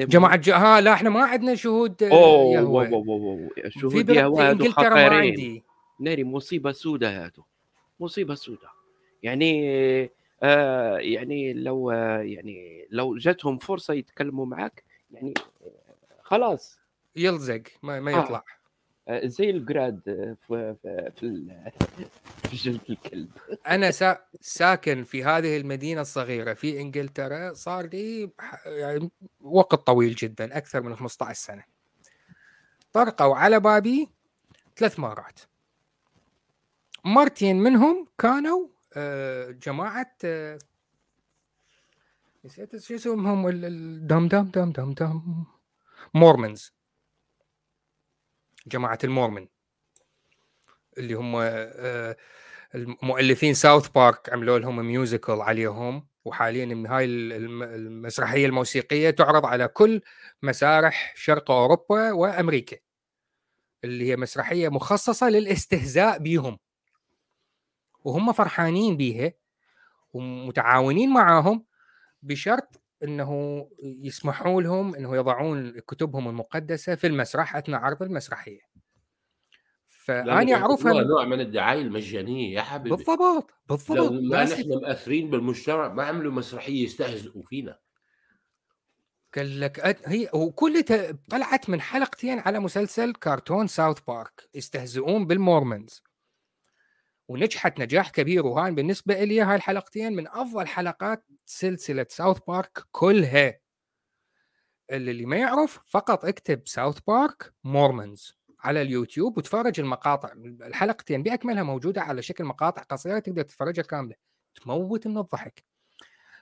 جماعة 0.01 0.37
ج... 0.37 0.51
ها 0.51 0.81
لا 0.81 0.93
إحنا 0.93 1.11
ما 1.11 1.21
عندنا 1.25 1.55
شهود 1.55 2.03
آه، 2.03 2.11
oh 2.11 2.63
wow. 2.65 3.49
في 3.55 3.71
شهود 3.81 4.11
يهوى 4.11 4.43
هادو 4.43 4.65
إنجلترا 4.65 4.89
ما 4.95 5.07
خطيرين 5.09 5.31
عندي. 5.31 5.63
ناري 6.01 6.25
مصيبة 6.25 6.73
سوداء 6.73 7.25
هادو 7.25 7.43
مصيبة 8.01 8.35
سوداء 8.35 8.71
يعني 9.23 10.11
آه 10.43 10.97
يعني 10.99 11.53
لو 11.53 11.91
آه 11.91 12.19
يعني 12.19 12.87
لو 12.91 13.17
جاتهم 13.17 13.59
فرصة 13.59 13.95
يتكلموا 13.95 14.47
معك 14.47 14.85
يعني 15.11 15.35
آه، 15.63 15.71
خلاص. 16.23 16.81
يلزق 17.17 17.63
ما, 17.83 18.01
ما 18.01 18.15
آه. 18.17 18.25
يطلع. 18.25 18.39
آه، 18.39 18.60
زي 19.25 19.51
الجراد 19.51 20.01
آه، 20.09 20.37
في 20.47 20.77
في 21.17 21.31
في, 22.49 22.57
جلد 22.57 22.81
الكلب. 22.91 23.29
أنا 23.67 23.91
سا... 23.91 24.19
ساكن 24.41 25.05
في 25.05 25.25
هذه 25.25 25.57
المدينة 25.57 26.01
الصغيرة 26.01 26.55
في 26.55 26.81
إنجلترا 26.81 27.53
صار 27.55 27.87
لي 27.87 28.31
يعني 28.67 29.11
وقت 29.41 29.75
طويل 29.75 30.15
جدا 30.15 30.57
أكثر 30.57 30.83
من 30.83 30.97
15 30.97 31.35
سنة. 31.41 31.65
طرقوا 32.93 33.37
على 33.37 33.61
بابي 33.61 34.09
ثلاث 34.77 34.99
مرات. 34.99 35.41
مرتين 37.05 37.57
منهم 37.61 38.07
كانوا 38.19 38.67
آه، 38.97 39.51
جماعة 39.51 40.13
آه، 40.25 40.59
نسيت 42.45 42.77
شو 42.77 42.95
اسمهم 42.95 43.49
ال- 43.49 43.65
ال- 43.65 44.07
دم 44.07 44.29
دم 44.29 44.51
دم 44.55 44.73
دم 44.73 44.93
دم 44.93 45.45
Mormons. 46.15 46.73
جماعة 48.71 48.99
المورمن 49.05 49.49
اللي 50.99 51.15
هم 51.15 51.37
آه، 51.37 52.17
المؤلفين 52.75 53.55
South 53.55 53.89
Park 53.89 54.33
عملوا 54.33 54.59
لهم 54.59 54.77
musical 54.87 55.41
عليهم 55.41 56.07
وحاليا 56.25 56.65
من 56.67 56.87
هاي 56.87 57.05
الم- 57.05 57.63
المسرحية 57.63 58.47
الموسيقية 58.47 59.11
تعرض 59.11 59.47
على 59.47 59.69
كل 59.69 60.01
مسارح 60.43 61.13
شرق 61.17 61.51
أوروبا 61.51 62.13
وأمريكا 62.13 62.77
اللي 63.85 64.09
هي 64.11 64.17
مسرحية 64.17 64.69
مخصصة 64.69 65.29
للاستهزاء 65.29 66.19
بيهم. 66.19 66.59
وهم 68.05 68.33
فرحانين 68.33 68.97
بيها 68.97 69.33
ومتعاونين 70.13 71.11
معاهم 71.11 71.65
بشرط 72.23 72.80
إنه 73.05 73.69
يسمحوا 73.83 74.63
لهم 74.63 74.95
إنه 74.95 75.17
يضعون 75.17 75.81
كتبهم 75.81 76.29
المقدسة 76.29 76.95
في 76.95 77.07
المسرح 77.07 77.57
أثناء 77.57 77.81
عرض 77.81 78.03
المسرحية. 78.03 78.61
فاني 79.87 80.55
أعرفها 80.55 80.93
نوع 80.93 81.25
من 81.25 81.41
الدعاية 81.41 81.81
المجانية 81.83 82.55
يا 82.55 82.63
حبيبي. 82.63 82.97
بالضبط 82.97 83.21
لو 83.21 83.47
بالضبط 83.69 84.13
ما 84.13 84.39
ناس 84.39 84.53
نحن 84.53 84.81
مأثرين 84.83 85.31
بالمجتمع 85.31 85.89
ما 85.89 86.03
عملوا 86.03 86.33
مسرحية 86.33 86.85
يستهزئوا 86.85 87.43
فينا. 87.43 87.79
قال 89.35 89.61
لك 89.61 89.81
أد... 89.81 89.97
هي 90.05 90.29
وكل 90.35 90.83
ت... 90.83 90.93
طلعت 91.31 91.71
من 91.71 91.81
حلقتين 91.81 92.39
على 92.39 92.61
مسلسل 92.61 93.13
كرتون 93.13 93.67
ساوث 93.67 94.01
بارك 94.01 94.49
يستهزئون 94.55 95.27
بالمورمنز. 95.27 96.03
ونجحت 97.31 97.81
نجاح 97.81 98.11
كبير 98.11 98.47
وهاي 98.47 98.73
بالنسبة 98.73 99.25
لي 99.25 99.41
هاي 99.41 99.57
الحلقتين 99.57 100.13
من 100.13 100.29
أفضل 100.29 100.67
حلقات 100.67 101.27
سلسلة 101.47 102.07
South 102.09 102.39
Park 102.49 102.85
كلها. 102.93 103.61
اللي 104.91 105.27
ما 105.27 105.37
يعرف 105.37 105.81
فقط 105.87 106.25
اكتب 106.25 106.63
South 106.69 106.99
Park 107.07 107.55
Mormons 107.65 108.39
على 108.61 108.83
اليوتيوب 108.83 109.39
وتفرج 109.39 109.81
المقاطع. 109.81 110.33
الحلقتين 110.37 111.23
بأكملها 111.23 111.63
موجودة 111.63 112.03
على 112.03 112.23
شكل 112.23 112.45
مقاطع 112.45 112.83
قصيرة 112.83 113.19
تقدر 113.19 113.43
تتفرجها 113.43 113.83
كاملة. 113.83 114.15
تموت 114.55 115.07
من 115.07 115.19
الضحك. 115.19 115.65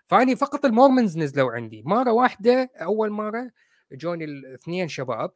فأني 0.07 0.37
فقط 0.37 0.65
ال 0.65 0.71
Mormons 0.72 1.19
نزلوا 1.19 1.53
عندي. 1.53 1.83
مرة 1.87 2.13
واحدة 2.13 2.71
أول 2.77 3.11
مرة 3.11 3.51
جوني 3.93 4.25
الاثنين 4.25 4.89
شباب 4.89 5.33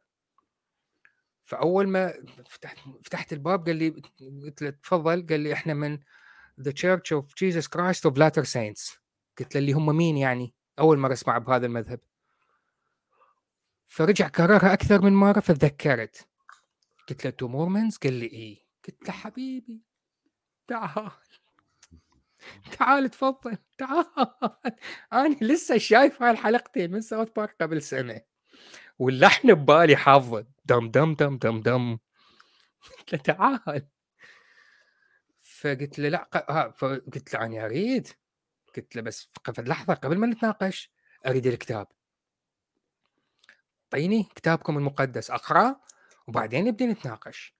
فأول 1.53 1.87
ما 1.87 2.13
فتحت 2.49 2.77
فتحت 3.03 3.33
الباب 3.33 3.65
قال 3.65 3.75
لي 3.75 3.89
قلت 4.43 4.61
له 4.61 4.69
تفضل 4.69 5.27
قال 5.27 5.39
لي 5.39 5.53
إحنا 5.53 5.73
من 5.73 5.99
the 6.59 6.71
Church 6.71 7.13
of 7.13 7.35
Jesus 7.35 7.67
Christ 7.67 8.05
of 8.05 8.17
Latter 8.17 8.43
Saints 8.43 8.97
قلت 9.39 9.55
له 9.55 9.61
اللي 9.61 9.73
هم 9.73 9.97
مين 9.97 10.17
يعني؟ 10.17 10.53
أول 10.79 10.97
مرة 10.97 11.13
أسمع 11.13 11.37
بهذا 11.37 11.65
المذهب. 11.65 11.99
فرجع 13.85 14.27
كررها 14.27 14.73
أكثر 14.73 15.01
من 15.01 15.13
مرة 15.13 15.39
فتذكرت 15.39 16.27
قلت 17.09 17.25
له 17.25 17.31
the 17.31 17.47
Mormons 17.47 17.97
قال 17.97 18.13
لي 18.13 18.25
إيه. 18.25 18.57
قلت 18.87 19.07
له 19.07 19.13
حبيبي 19.13 19.81
تعال 20.67 21.11
تعال 22.77 23.09
تفضل 23.09 23.57
تعال. 23.77 24.05
أنا 25.13 25.35
لسه 25.41 25.77
شايف 25.77 26.21
هاي 26.21 26.31
الحلقتين 26.31 26.91
من 26.91 27.01
South 27.01 27.29
Park 27.35 27.55
قبل 27.61 27.81
سنة. 27.81 28.21
واللحن 28.99 29.53
ببالي 29.53 29.95
حافظه 29.95 30.52
دم 30.65 30.91
دم 30.91 31.13
دم 31.19 31.37
دم 31.37 31.61
دم. 31.61 31.99
قلت 33.11 33.13
له 33.13 33.19
تعال. 33.19 33.87
فقلت 35.37 35.99
له 35.99 36.09
لا 36.09 36.29
فقلت 36.77 37.33
له 37.33 37.45
أنا 37.45 37.65
أريد. 37.65 38.07
قلت 38.75 38.95
له 38.95 39.01
بس 39.01 39.29
لحظه 39.59 39.93
قبل 39.93 40.17
ما 40.17 40.27
نتناقش 40.27 40.91
أريد 41.27 41.47
الكتاب. 41.47 41.87
أعطيني 43.93 44.23
كتابكم 44.35 44.77
المقدس 44.77 45.31
أقرأ 45.31 45.75
وبعدين 46.27 46.65
نبدأ 46.65 46.85
نتناقش. 46.85 47.55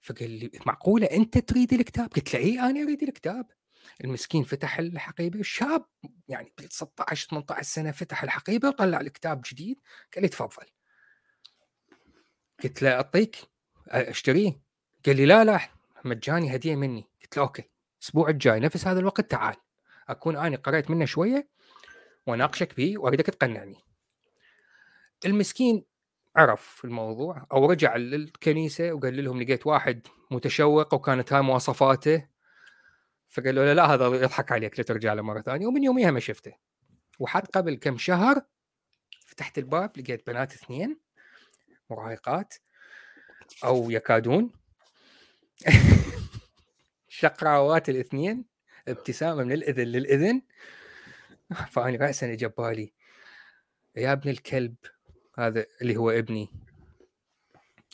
فقال 0.00 0.30
لي 0.30 0.50
معقولة 0.66 1.06
أنت 1.06 1.38
تريد 1.38 1.72
الكتاب؟ 1.72 2.08
قلت 2.08 2.34
له 2.34 2.40
اي 2.40 2.60
أنا 2.60 2.82
أريد 2.82 3.02
الكتاب. 3.02 3.46
المسكين 4.04 4.44
فتح 4.44 4.78
الحقيبة 4.78 5.42
شاب 5.42 5.84
يعني 6.28 6.52
16 6.70 7.28
18 7.30 7.62
سنة 7.62 7.90
فتح 7.90 8.22
الحقيبة 8.22 8.68
وطلع 8.68 9.00
الكتاب 9.00 9.42
جديد. 9.50 9.80
قال 10.14 10.22
لي 10.22 10.28
تفضل. 10.28 10.66
قلت 12.64 12.82
له 12.82 12.90
أعطيك 12.92 13.36
أشتريه؟ 13.88 14.60
قال 15.06 15.16
لي 15.16 15.26
لا 15.26 15.44
لا 15.44 15.60
مجاني 16.04 16.54
هدية 16.54 16.76
مني. 16.76 17.04
قلت 17.22 17.36
له 17.36 17.42
أوكي 17.42 17.70
الأسبوع 18.00 18.28
الجاي 18.28 18.60
نفس 18.60 18.86
هذا 18.86 19.00
الوقت 19.00 19.30
تعال. 19.30 19.56
أكون 20.08 20.36
أنا 20.36 20.56
قريت 20.56 20.90
منه 20.90 21.04
شوية 21.04 21.48
وأناقشك 22.26 22.76
به 22.76 22.98
وأريدك 22.98 23.26
تقنعني. 23.26 23.76
المسكين 25.26 25.84
عرف 26.36 26.80
الموضوع 26.84 27.46
أو 27.52 27.70
رجع 27.70 27.96
للكنيسة 27.96 28.92
وقال 28.92 29.24
لهم 29.24 29.42
لقيت 29.42 29.66
واحد 29.66 30.06
متشوق 30.30 30.94
وكانت 30.94 31.32
هاي 31.32 31.42
مواصفاته. 31.42 32.28
فقالوا 33.28 33.64
له 33.64 33.72
لا 33.72 33.86
هذا 33.86 34.06
يضحك 34.06 34.52
عليك 34.52 34.78
لا 34.78 34.84
ترجع 34.84 35.12
له 35.12 35.22
مرة 35.22 35.40
ثانية. 35.40 35.66
ومن 35.66 35.84
يوميها 35.84 36.10
ما 36.10 36.20
شفته. 36.20 36.52
وحتى 37.18 37.58
قبل 37.58 37.74
كم 37.74 37.98
شهر 37.98 38.42
فتحت 39.26 39.58
الباب 39.58 39.98
لقيت 39.98 40.26
بنات 40.26 40.52
اثنين. 40.52 41.07
مراهقات 41.90 42.54
أو 43.64 43.90
يكادون. 43.90 44.50
شقراوات 47.08 47.88
الاثنين 47.88 48.44
ابتسامة 48.88 49.44
من 49.44 49.52
الإذن 49.52 49.84
للإذن. 49.84 50.42
فأني 51.70 51.96
راسا 51.96 52.32
اجى 52.32 52.48
بالي 52.48 52.92
يا 53.96 54.12
ابن 54.12 54.30
الكلب 54.30 54.74
هذا 55.38 55.66
اللي 55.82 55.96
هو 55.96 56.10
ابني. 56.10 56.48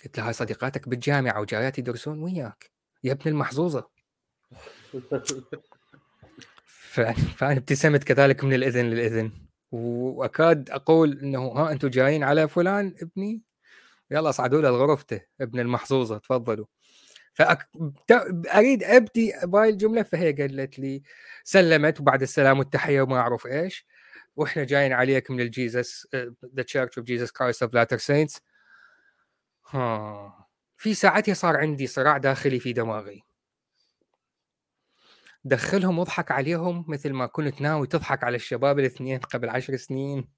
قلت 0.05 0.19
له 0.19 0.27
هاي 0.27 0.33
صديقاتك 0.33 0.89
بالجامعة 0.89 1.41
وجايات 1.41 1.79
يدرسون 1.79 2.23
وياك. 2.23 2.71
يا 3.05 3.13
ابن 3.13 3.31
المحظوظة. 3.31 3.89
فأنا 7.37 7.59
ابتسمت 7.59 8.05
كذلك 8.05 8.45
من 8.45 8.55
الإذن 8.55 8.85
للإذن. 8.85 9.33
وأكاد 9.73 10.71
أقول 10.71 11.19
إنه 11.19 11.49
ها 11.49 11.73
أنتم 11.73 11.89
جايين 11.89 12.25
على 12.25 12.49
فلان 12.49 12.95
ابني؟ 13.03 13.43
يلا 14.15 14.31
صعدوا 14.31 14.63
له 14.63 14.71
غرفته 14.71 15.21
ابن 15.41 15.61
المحظوظة 15.61 16.19
تفضلوا. 16.19 16.67
فاريد 17.35 18.85
أبدي 18.85 19.33
بهاي 19.43 19.69
الجمله 19.69 20.03
فهي 20.03 20.33
قالت 20.33 20.79
لي 20.79 21.03
سلمت 21.45 22.01
وبعد 22.01 22.23
السلام 22.23 22.59
والتحية 22.59 23.03
وما 23.03 23.19
أعرف 23.19 23.47
إيش 23.47 23.87
وإحنا 24.37 24.65
جايين 24.65 24.93
عليك 24.93 25.31
من 25.31 25.41
ال 25.41 25.52
Jesus 25.52 26.09
the 26.57 26.63
Church 26.63 26.99
of 26.99 27.07
Jesus 27.07 27.31
Christ 27.31 27.63
of 27.63 27.75
Latter 27.75 27.99
Saints 27.99 28.41
في 30.77 30.95
ساعتها 30.95 31.35
صار 31.35 31.57
عندي 31.57 31.87
صراع 31.87 32.19
داخلي 32.19 32.61
في 32.61 32.73
دماغي. 32.73 33.25
دخلهم 35.45 35.99
واضحك 35.99 36.31
عليهم 36.31 36.85
مثل 36.89 37.13
ما 37.13 37.27
كنت 37.27 37.61
ناوي 37.61 37.87
تضحك 37.87 38.25
على 38.25 38.37
الشباب 38.37 38.79
الاثنين 38.79 39.19
قبل 39.19 39.49
عشر 39.49 39.77
سنين. 39.77 40.29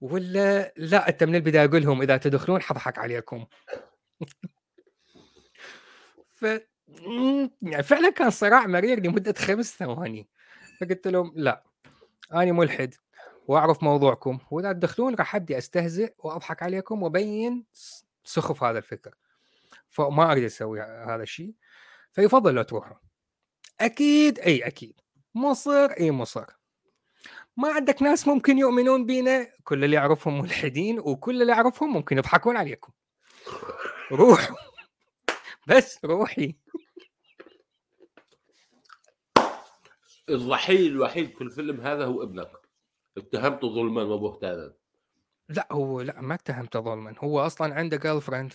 ولا 0.00 0.72
لا 0.76 1.08
أنت 1.08 1.24
من 1.24 1.34
البداية 1.34 1.70
قول 1.70 1.82
لهم 1.82 2.02
إذا 2.02 2.16
تدخلون 2.16 2.62
حضحك 2.62 2.98
عليكم. 2.98 3.46
ف 6.38 6.46
يعني 7.62 7.82
فعلا 7.82 8.10
كان 8.10 8.30
صراع 8.30 8.66
مرير 8.66 9.00
لمدة 9.00 9.34
خمس 9.38 9.76
ثواني. 9.76 10.28
فقلت 10.80 11.06
لهم 11.08 11.32
لا 11.36 11.64
أنا 12.32 12.52
ملحد 12.52 12.94
وأعرف 13.48 13.82
موضوعكم 13.82 14.38
وإذا 14.50 14.72
تدخلون 14.72 15.14
راح 15.14 15.36
أبدي 15.36 15.58
أستهزئ 15.58 16.14
وأضحك 16.18 16.62
عليكم 16.62 17.02
وأبين 17.02 17.64
سخف 18.24 18.62
هذا 18.64 18.78
الفكر. 18.78 19.14
فما 19.90 20.32
أريد 20.32 20.44
أسوي 20.44 20.80
هذا 20.82 21.22
الشيء. 21.22 21.54
فيفضل 22.12 22.54
لو 22.54 22.62
تروحوا 22.62 22.96
أكيد 23.80 24.38
إي 24.38 24.66
أكيد. 24.66 25.00
مصر 25.34 25.86
إي 26.00 26.10
مصر. 26.10 26.57
ما 27.58 27.72
عندك 27.72 28.02
ناس 28.02 28.28
ممكن 28.28 28.58
يؤمنون 28.58 29.06
بينا. 29.06 29.52
كل 29.64 29.84
اللي 29.84 29.96
يعرفهم 29.96 30.40
ملحدين 30.40 30.98
وكل 30.98 31.42
اللي 31.42 31.52
يعرفهم 31.52 31.92
ممكن 31.92 32.18
يضحكون 32.18 32.56
عليكم. 32.56 32.92
روحوا. 34.12 34.56
بس 35.66 36.04
روحي. 36.04 36.56
الضحيه 40.28 40.88
الوحيد 40.88 41.36
في 41.36 41.40
الفيلم 41.40 41.80
هذا 41.80 42.04
هو 42.04 42.22
ابنك. 42.22 42.50
اتهمته 43.16 43.68
ظلما 43.68 44.02
وبهتانا. 44.02 44.74
لا 45.48 45.68
هو 45.72 46.00
لا 46.00 46.20
ما 46.20 46.34
اتهمته 46.34 46.80
ظلما. 46.80 47.14
هو 47.18 47.40
أصلا 47.40 47.74
عنده 47.74 47.96
girlfriend 47.96 48.54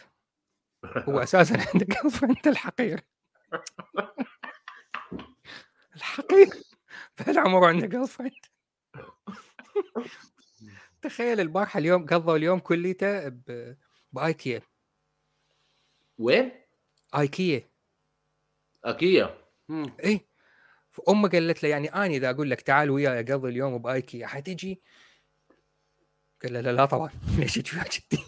هو 0.86 1.20
أساسا 1.20 1.54
عنده 1.54 1.86
girlfriend 1.86 2.48
الحقير. 2.48 3.02
الحقير 5.96 6.50
فالعمر 7.16 7.66
عنده 7.66 7.88
girlfriend 7.88 8.53
تخيل 11.02 11.40
البارحة 11.40 11.78
اليوم 11.78 12.06
قضوا 12.06 12.36
اليوم 12.38 12.60
كليته 12.60 13.30
بآيكيا. 14.12 14.62
وين؟ 16.18 16.52
IKEA. 17.16 17.70
IKEA. 18.86 19.38
اي 20.06 20.28
فأمه 20.92 21.30
قالت 21.30 21.64
له 21.64 21.70
يعني 21.70 21.94
أنا 21.94 22.06
إذا 22.06 22.30
أقول 22.30 22.50
لك 22.50 22.62
تعال 22.62 22.90
وياي 22.92 23.20
أقضي 23.20 23.50
اليوم 23.50 23.78
بآيكيا 23.78 24.28
حتجي؟ 24.28 24.82
قال 26.44 26.54
له 26.54 26.62
لا 26.62 26.72
لا 26.72 26.86
طبعا. 26.86 27.10
ليش 27.40 27.54
تجي 27.56 27.80
جدي؟ 27.92 28.24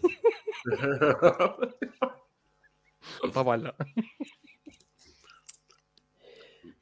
طبعا 3.36 3.58
لا. 3.58 3.76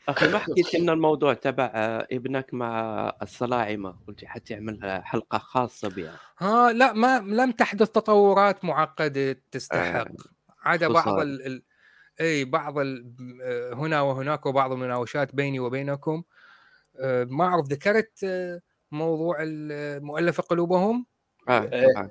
أخي 0.09 0.27
ما 0.27 0.37
حكيت 0.37 0.73
لنا 0.75 0.93
الموضوع 0.93 1.33
تبع 1.33 1.71
ابنك 2.11 2.53
مع 2.53 3.11
الصلاعمة؟ 3.21 3.95
قلت 4.07 4.25
حتعمل 4.25 5.01
حلقة 5.03 5.37
خاصة 5.37 5.89
بها. 5.89 6.19
ها 6.39 6.71
لا 6.71 6.93
ما 6.93 7.19
لم 7.19 7.51
تحدث 7.51 7.89
تطورات 7.89 8.65
معقدة 8.65 9.41
تستحق. 9.51 10.07
آه. 10.07 10.15
عدا 10.63 10.87
بعض 10.87 11.19
ال... 11.19 11.45
ال... 11.47 11.63
إي 12.21 12.45
بعض 12.45 12.79
ال... 12.79 13.13
هنا 13.73 14.01
وهناك 14.01 14.45
وبعض 14.45 14.71
المناوشات 14.71 15.35
بيني 15.35 15.59
وبينكم. 15.59 16.23
آه، 16.99 17.23
ما 17.23 17.45
أعرف 17.45 17.65
ذكرت 17.65 18.23
آه، 18.23 18.61
موضوع 18.91 19.37
المؤلفه 19.39 20.43
قلوبهم؟ 20.43 21.05
آه 21.49 21.59
طبعا 21.59 22.09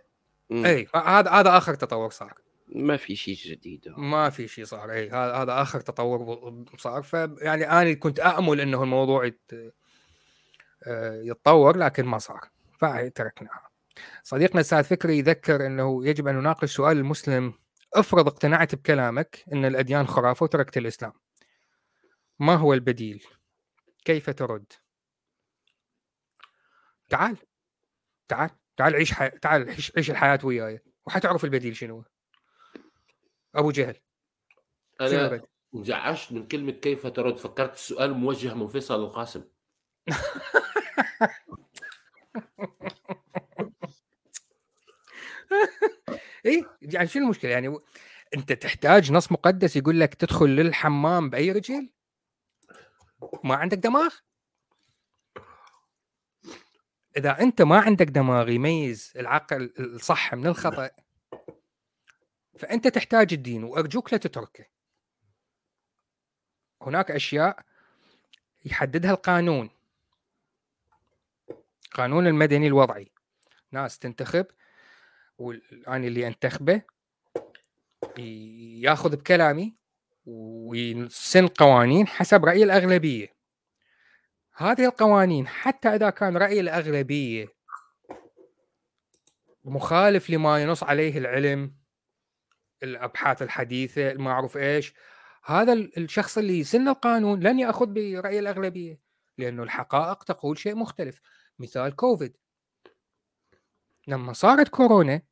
إي 0.53 0.86
هذا 0.95 1.30
هذا 1.30 1.57
آخر 1.57 1.74
تطور 1.74 2.11
صار. 2.11 2.34
ما 2.75 2.97
في 2.97 3.16
شيء 3.16 3.35
جديد 3.35 3.89
ما 3.97 4.31
في 4.31 4.49
شيء 4.49 4.64
صار 4.64 4.93
اي 4.93 5.11
هذا 5.11 5.33
هذا 5.35 5.62
آخر 5.62 5.81
تطور 5.81 6.64
صار. 6.79 7.03
فيعني 7.03 7.70
أنا 7.70 7.93
كنت 7.93 8.20
امل 8.20 8.61
إنه 8.61 8.83
الموضوع 8.83 9.31
آه، 10.87 11.23
يتطور 11.23 11.77
لكن 11.77 12.05
ما 12.05 12.18
صار. 12.18 12.41
فتركناها 12.79 13.68
صديقنا 14.23 14.61
السعد 14.61 14.85
فكري 14.85 15.18
يذكر 15.18 15.66
إنه 15.66 16.07
يجب 16.07 16.29
أن 16.29 16.35
نناقش 16.35 16.77
سؤال 16.77 16.99
المسلم 16.99 17.55
افرض 17.95 18.27
اقتنعت 18.27 18.75
بكلامك 18.75 19.45
إن 19.53 19.64
الأديان 19.64 20.07
خرافة 20.07 20.45
وتركت 20.45 20.77
الإسلام. 20.77 21.12
ما 22.39 22.55
هو 22.55 22.75
البديل؟ 22.75 23.25
كيف 24.05 24.31
ترد؟ 24.31 24.73
تعال 27.09 27.37
تعال 28.29 28.51
تعال 28.77 28.95
عيش 28.95 29.12
حي... 29.12 29.31
تعال 29.31 29.68
عيش 29.97 30.11
الحياة 30.11 30.39
وياي. 30.45 30.81
وحتعرف 31.07 31.45
البديل 31.45 31.77
شنو 31.77 32.05
أبو 33.55 33.70
جهل. 33.70 33.96
أنا؟ 35.00 35.42
انزعجت 35.74 36.32
من 36.32 36.46
كلمة 36.46 36.72
كيف 36.72 37.07
ترد. 37.07 37.36
فكرت 37.36 37.74
السؤال 37.74 38.12
موجه 38.12 38.55
من 38.55 38.66
فيصل 38.66 39.05
القاسم 39.05 39.44
اي 46.46 46.64
يعني 46.82 47.09
شنو 47.09 47.24
المشكلة؟ 47.24 47.50
يعني 47.50 47.78
أنت 48.36 48.53
تحتاج 48.53 49.12
نص 49.12 49.32
مقدس 49.32 49.76
يقول 49.76 50.00
لك 50.00 50.14
تدخل 50.14 50.46
للحمام 50.46 51.30
بأي 51.30 51.53
رجل؟ 51.53 51.90
ما 53.44 53.55
عندك 53.55 53.78
دماغ؟ 53.78 54.14
إذا 57.16 57.40
أنت 57.40 57.62
ما 57.62 57.80
عندك 57.80 58.07
دماغ 58.07 58.48
يميز 58.48 59.12
العقل 59.16 59.72
الصح 59.78 60.34
من 60.34 60.46
الخطأ 60.46 60.90
فأنت 62.57 62.88
تحتاج 62.88 63.32
الدين 63.32 63.64
وأرجوك 63.64 64.12
لا 64.12 64.18
تتركه. 64.18 64.64
هناك 66.82 67.11
أشياء 67.11 67.59
يحددها 68.64 69.11
القانون. 69.11 69.70
قانون 71.92 72.26
المدني 72.26 72.66
الوضعي. 72.66 73.12
ناس 73.70 73.98
تنتخب 73.98 74.46
والآن 75.38 76.05
اللي 76.05 76.26
أنتخبه 76.26 76.82
ياخذ 78.18 79.16
بكلامي 79.16 79.76
ويسن 80.26 81.46
قوانين 81.46 82.07
حسب 82.07 82.44
رأي 82.44 82.62
الأغلبية. 82.62 83.34
هذه 84.55 84.84
القوانين 84.84 85.48
حتى 85.48 85.88
إذا 85.88 86.11
كان 86.11 86.36
رأي 86.36 86.61
الأغلبية 86.61 87.48
مخالف 89.64 90.30
لما 90.30 90.62
ينص 90.62 90.82
عليه 90.82 91.18
العلم 91.18 91.82
الأبحاث 92.83 93.43
الحديثة 93.43 94.11
المعروف 94.11 94.57
إيش. 94.57 94.95
هذا 95.45 95.72
ال- 95.72 95.99
الشخص 95.99 96.39
اللي 96.39 96.59
يسن 96.59 96.89
القانون 96.89 97.41
لن 97.41 97.59
يأخذ 97.59 97.87
برأي 97.87 98.39
الأغلبية 98.39 99.01
لأنه 99.39 99.62
الحقائق 99.62 100.22
تقول 100.22 100.59
شيء 100.59 100.74
مختلف. 100.74 101.20
مثال 101.59 101.97
كوفيد. 101.97 102.37
لما 104.09 104.33
صارت 104.33 104.68
كورونا 104.68 105.22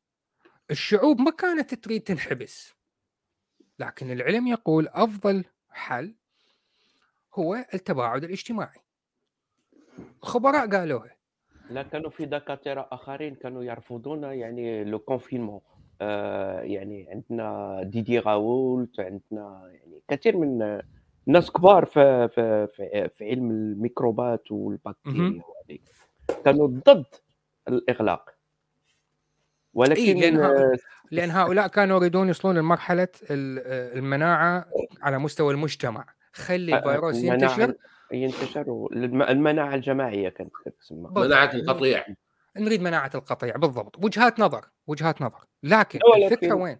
الشعوب 0.71 1.21
ما 1.21 1.31
كانت 1.31 1.73
تريد 1.73 2.01
تنحبس. 2.01 2.73
لكن 3.79 4.11
العلم 4.11 4.47
يقول 4.47 4.87
أفضل 4.87 5.45
حل 5.69 6.15
هو 7.35 7.55
التباعد 7.73 8.23
الاجتماعي. 8.23 8.79
الخبراء 10.23 10.69
قالوها. 10.69 11.15
لا 11.69 11.83
كانوا 11.83 12.09
في 12.09 12.25
دكاترة 12.25 12.87
آخرين 12.91 13.35
كانوا 13.35 13.63
يرفضون 13.63 14.23
يعني 14.23 14.83
le 14.83 14.99
confinement 14.99 15.61
يعني 16.63 17.07
عندنا 17.11 17.79
Didier 17.83 18.19
Raoult 18.19 18.99
عندنا 18.99 19.71
يعني 19.73 20.01
كثير 20.07 20.37
من 20.37 20.79
ناس 21.25 21.51
كبار 21.51 21.85
في 21.85 22.27
في 22.27 22.67
في, 22.67 23.09
في 23.17 23.29
علم 23.29 23.51
الميكروبات 23.51 24.51
والبكتيريا 24.51 25.41
وهذيك. 25.47 25.81
كانوا 26.45 26.67
ضد 26.67 27.05
الإغلاق. 27.67 28.29
ولكن 29.73 30.17
لأن 30.17 30.35
ها- 30.37 30.51
آه، 30.73 30.77
لأن 31.11 31.31
هؤلاء 31.31 31.67
كانوا 31.67 31.97
يريدون 31.97 32.27
يوصلون 32.27 32.57
لمرحلة 32.57 33.07
ال- 33.31 33.59
آه، 33.65 33.99
المناعة 33.99 34.65
على 35.01 35.17
مستوى 35.19 35.53
المجتمع. 35.53 36.05
خلي 36.33 36.77
الفيروس 36.77 37.15
المناعة- 37.15 37.25
ينتشر. 37.27 37.73
ينتشر 38.11 38.87
المناعة 39.29 39.75
الجماعية 39.75 40.29
كانت 40.29 40.51
تسمى. 40.79 41.09
مناعة 41.15 41.53
القطيع. 41.53 42.05
نريد 42.57 42.81
مناعة 42.81 43.11
القطيع 43.15 43.55
بالضبط. 43.55 44.03
وجهات 44.03 44.39
نظر 44.39 44.65
وجهات 44.87 45.21
نظر. 45.21 45.45
لكن 45.63 45.99
ولكن- 46.13 46.25
الفكرة 46.25 46.53
وين؟ 46.53 46.79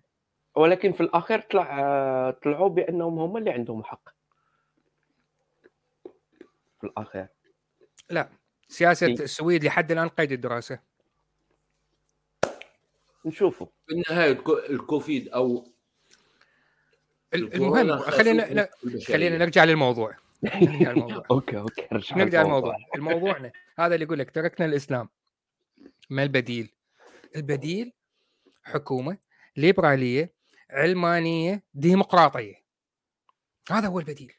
ولكن 0.55 0.91
في 0.91 1.01
الاخير 1.01 1.39
طلع 1.41 1.80
آه، 1.80 2.32
طلعوا 2.43 2.69
بأنهم 2.69 3.19
هم 3.19 3.38
اللي 3.38 3.49
عندهم 3.51 3.84
حق. 3.84 4.09
في 6.82 6.88
الاخير 6.88 7.28
سياسة 8.67 9.07
إي. 9.07 9.13
السويد 9.13 9.63
لحد 9.63 9.91
الآن 9.91 10.07
قيد 10.09 10.32
الدراسة. 10.32 10.80
نشوفوا. 13.26 13.67
في 13.88 13.93
النهاية 13.93 14.32
الكو- 14.36 14.69
الكوفيد 14.69 15.30
أو 15.30 15.65
المهم 17.34 17.97
خلينا 17.97 18.41
لا. 18.41 18.69
خلينا 19.07 19.38
نرجع 19.38 19.63
للموضوع. 19.63 20.15
okay 21.32 21.59
okay 21.59 21.88
رجع 21.91 22.15
نرجع 22.17 22.41
الموضوع. 22.41 22.76
للموضوع. 22.95 22.95
الموضوعنا 22.95 23.51
هذا 23.80 23.93
اللي 23.95 24.05
يقول 24.05 24.19
لك 24.19 24.32
تركنا 24.32 24.65
الإسلام. 24.65 25.09
ما 26.09 26.23
البديل؟ 26.23 26.73
البديل 27.36 27.93
حكومة 28.63 29.17
ليبرالية 29.57 30.34
علمانية 30.69 31.63
ديمقراطية. 31.73 32.55
هذا 33.71 33.88
هو 33.88 33.99
البديل. 33.99 34.34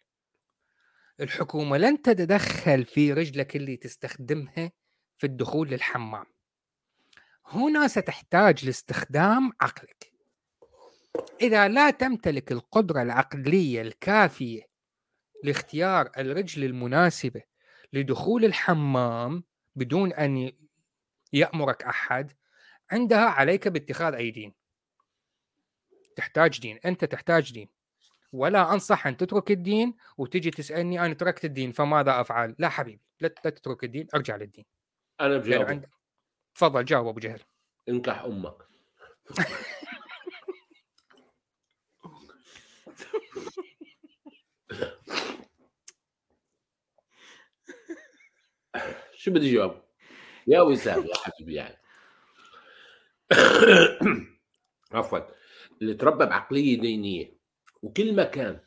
الحكومة 1.20 1.78
لن 1.78 2.02
تتدخل 2.02 2.84
في 2.84 3.12
رجلك 3.12 3.56
اللي 3.56 3.76
تستخدمها 3.76 4.72
في 5.18 5.26
الدخول 5.26 5.68
للحمام. 5.68 6.26
هنا 7.46 7.88
ستحتاج 7.88 8.64
لاستخدام 8.66 9.52
عقلك. 9.60 10.12
إذا 11.40 11.68
لا 11.68 11.90
تمتلك 11.90 12.52
القدرة 12.52 13.02
العقلية 13.02 13.82
الكافية 13.82 14.62
لاختيار 15.44 16.10
الرجل 16.18 16.64
المناسبة 16.64 17.42
لدخول 17.92 18.44
الحمام 18.44 19.44
بدون 19.76 20.12
أن 20.12 20.52
ي- 21.32 21.38
يأمرك 21.38 21.82
أحد 21.82 22.32
عندها 22.90 23.24
عليك 23.24 23.68
باتخاذ 23.68 24.14
أي 24.14 24.30
دين. 24.30 24.54
تحتاج 26.16 26.60
دين 26.60 26.78
أنت 26.84 27.04
تحتاج 27.04 27.52
دين. 27.52 27.68
ولا 28.32 28.72
أنصح 28.72 29.06
أن 29.06 29.16
تترك 29.16 29.50
الدين 29.50 29.94
وتجي 30.18 30.50
تسألني 30.50 31.00
أنا 31.06 31.14
تركت 31.14 31.44
الدين 31.44 31.72
فماذا 31.72 32.20
أفعل؟ 32.20 32.54
لا 32.58 32.68
حبيبي 32.68 33.02
لا 33.20 33.28
تترك 33.28 33.84
الدين 33.84 34.06
ارجع 34.14 34.36
للدين. 34.36 34.64
أنا 35.20 35.28
لأنه 35.28 35.42
بجاوب 35.44 35.66
عند... 35.66 35.86
تفضل 36.54 36.84
جاوب 36.84 37.06
أبو 37.06 37.20
جهل. 37.20 37.40
انكح 37.88 38.22
أمك. 38.22 38.56
شو 49.14 49.30
بدي 49.30 49.52
جاوب 49.54 49.82
يا 50.46 50.60
وسام 50.60 51.06
يا 51.06 51.14
حبيبي 51.16 51.54
يعني 51.54 51.76
عفوا 54.92 55.18
اللي 55.82 55.94
تربى 55.94 56.26
بعقلية 56.26 56.80
دينية 56.80 57.36
وكل 57.82 58.16
ما 58.16 58.24
كان. 58.24 58.60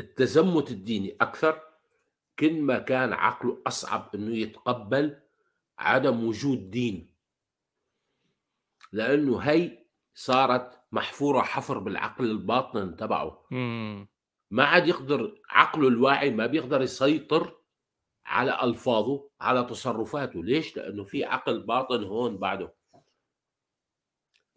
التزمت 0.00 0.70
الديني 0.70 1.16
أكثر 1.20 1.62
كل 2.38 2.60
ما 2.62 2.78
كان 2.78 3.12
عقله 3.12 3.62
أصعب 3.66 4.10
إنه 4.14 4.36
يتقبل 4.36 5.20
عدم 5.78 6.24
وجود 6.24 6.70
دين 6.70 7.14
لأنه 8.92 9.38
هي 9.38 9.84
صارت 10.14 10.80
محفورة 10.92 11.42
حفر 11.42 11.78
بالعقل 11.78 12.24
الباطن 12.30 12.96
تبعه. 12.96 13.46
ما 14.50 14.64
عاد 14.64 14.88
يقدر 14.88 15.40
عقله 15.50 15.88
الواعي 15.88 16.30
ما 16.30 16.46
بيقدر 16.46 16.82
يسيطر 16.82 17.57
على 18.28 18.62
ألفاظه 18.62 19.28
على 19.40 19.64
تصرفاته. 19.64 20.44
ليش؟ 20.44 20.76
لأنه 20.76 21.04
في 21.04 21.24
عقل 21.24 21.62
باطن 21.62 22.04
هون 22.04 22.36
بعده. 22.36 22.74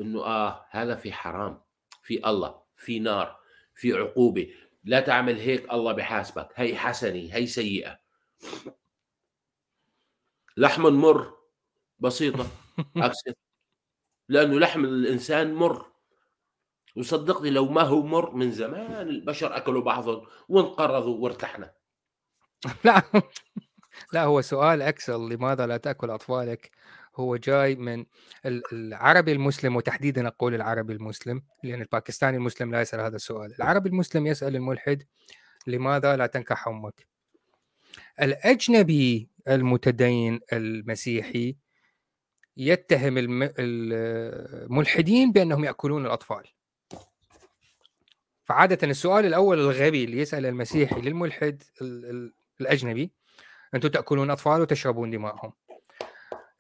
إنه 0.01 0.24
آه 0.24 0.65
هذا 0.69 0.95
في 0.95 1.11
حرام 1.13 1.61
في 2.01 2.30
الله 2.30 2.61
في 2.76 2.99
نار 2.99 3.39
في 3.76 3.93
عقوبة. 3.93 4.53
لا 4.84 4.99
تعمل 4.99 5.39
هيك 5.39 5.74
الله 5.74 5.93
بحاسبك. 5.93 6.49
هي 6.55 6.76
حسنة 6.76 7.30
هي 7.32 7.47
سيئة. 7.47 7.99
لحم 10.57 10.82
مر 10.82 11.38
بسيطة. 11.99 12.47
اكسر 12.97 13.34
لأنه 14.30 14.59
لحم 14.59 14.86
الإنسان 14.86 15.53
مر. 15.53 15.91
وصدقني 16.95 17.49
لو 17.49 17.65
ما 17.65 17.82
هو 17.82 18.01
مر 18.01 18.32
من 18.32 18.51
زمان 18.51 19.07
البشر 19.07 19.57
أكلوا 19.57 19.82
بعضهم 19.82 20.28
وانقرضوا 20.49 21.17
وارتحنا. 21.17 21.81
لا. 22.86 23.01
لا 24.14 24.24
هو 24.24 24.41
سؤال 24.41 24.82
أكسل 24.82 25.30
لماذا 25.30 25.68
لا 25.68 25.78
تأكل 25.78 26.09
أطفالك؟ 26.09 26.72
هو 27.16 27.36
جاي 27.36 27.76
من 27.76 28.05
ال- 28.45 28.64
العربي 28.74 29.32
المسلم 29.32 29.76
وتحديدا 29.76 30.28
أقول 30.28 30.55
العربي 30.55 30.93
المسلم 30.93 31.41
لأن 31.64 31.82
الباكستاني 31.82 32.38
المسلم 32.38 32.72
لا 32.72 32.82
يسأل 32.82 32.99
هذا 32.99 33.16
السؤال. 33.16 33.55
العربي 33.55 33.89
المسلم 33.89 34.28
يسأل 34.28 34.55
الملحد 34.55 35.03
لماذا 35.68 36.16
لا 36.18 36.26
تنكح 36.26 36.68
أمك؟ 36.68 37.07
الأجنبي 38.22 39.30
المتدين 39.47 40.39
المسيحي 40.53 41.55
يتهم 42.57 43.18
الم- 43.18 43.53
الملحدين 43.59 45.32
بأنهم 45.32 45.64
يأكلون 45.64 46.05
الأطفال. 46.05 46.43
فعادة 48.43 48.88
السؤال 48.88 49.26
الأول 49.26 49.59
الغبي 49.59 50.03
اللي 50.03 50.18
يسأل 50.18 50.45
المسيحي 50.45 51.01
للملحد 51.01 51.64
الأجنبي 52.62 53.12
أنتم 53.74 53.89
تأكلون 53.89 54.32
أطفال 54.32 54.62
وتشربون 54.62 55.12
دماءهم. 55.12 55.53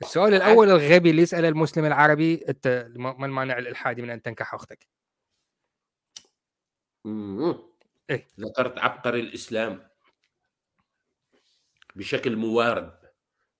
السؤال 0.01 0.33
الأول 0.33 0.69
الغبي 0.69 1.09
اللي 1.09 1.21
يساله 1.21 1.47
المسلم 1.47 1.85
العربي 1.85 2.45
أنت 2.49 2.87
ما 2.95 3.25
المانع 3.25 3.57
الالحادي 3.57 4.01
من 4.01 4.09
أن 4.09 4.21
تنكح 4.21 4.53
أختك؟ 4.53 4.87
إيه؟ 8.09 8.27
ذكرت 8.39 8.77
عبقري 8.77 9.19
الإسلام. 9.19 9.87
بشكل 11.95 12.35
موارد 12.35 12.93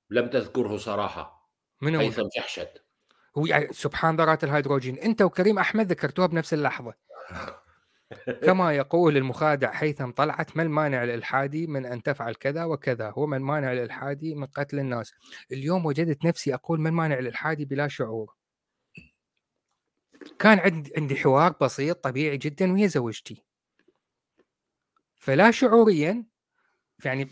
لم 0.09 0.29
تذكره 0.29 0.77
صراحة 0.77 1.51
من 1.81 1.95
هو؟ 1.95 2.01
هيثم 2.01 2.27
جحشت 2.37 2.83
هو 3.37 3.45
يعني 3.45 3.73
سبحان 3.73 4.15
ذرات 4.15 4.43
الهيدروجين. 4.43 4.97
أنت 4.97 5.21
وكريم 5.21 5.59
أحمد 5.59 5.91
ذكرتوها 5.91 6.27
بنفس 6.27 6.53
اللحظة. 6.53 6.93
كما 8.43 8.71
يقول 8.81 9.17
المخادع 9.17 9.71
هيثم 9.73 10.11
طلعت 10.11 10.57
ما 10.57 10.63
المانع 10.63 11.03
الالحادي 11.03 11.67
من 11.67 11.85
أن 11.85 12.03
تفعل 12.03 12.35
كذا 12.35 12.63
وكذا؟ 12.63 13.09
هو 13.09 13.27
ما 13.27 13.37
المانع 13.37 13.71
الالحادي 13.71 14.35
من 14.35 14.45
قتل 14.45 14.79
الناس. 14.79 15.13
اليوم 15.51 15.85
وجدت 15.85 16.25
نفسي 16.25 16.53
أقول 16.53 16.79
ما 16.79 16.89
المانع 16.89 17.19
الالحادي 17.19 17.65
بلا 17.65 17.87
شعور. 17.87 18.35
كان 20.39 20.59
عندي 20.59 20.93
عندي 20.97 21.15
حوار 21.15 21.55
بسيط 21.61 22.03
طبيعي 22.03 22.37
جدا 22.37 22.71
وهي 22.71 22.87
زوجتي. 22.87 23.43
فلا 25.15 25.51
شعوريا 25.51 26.25
يعني 27.05 27.29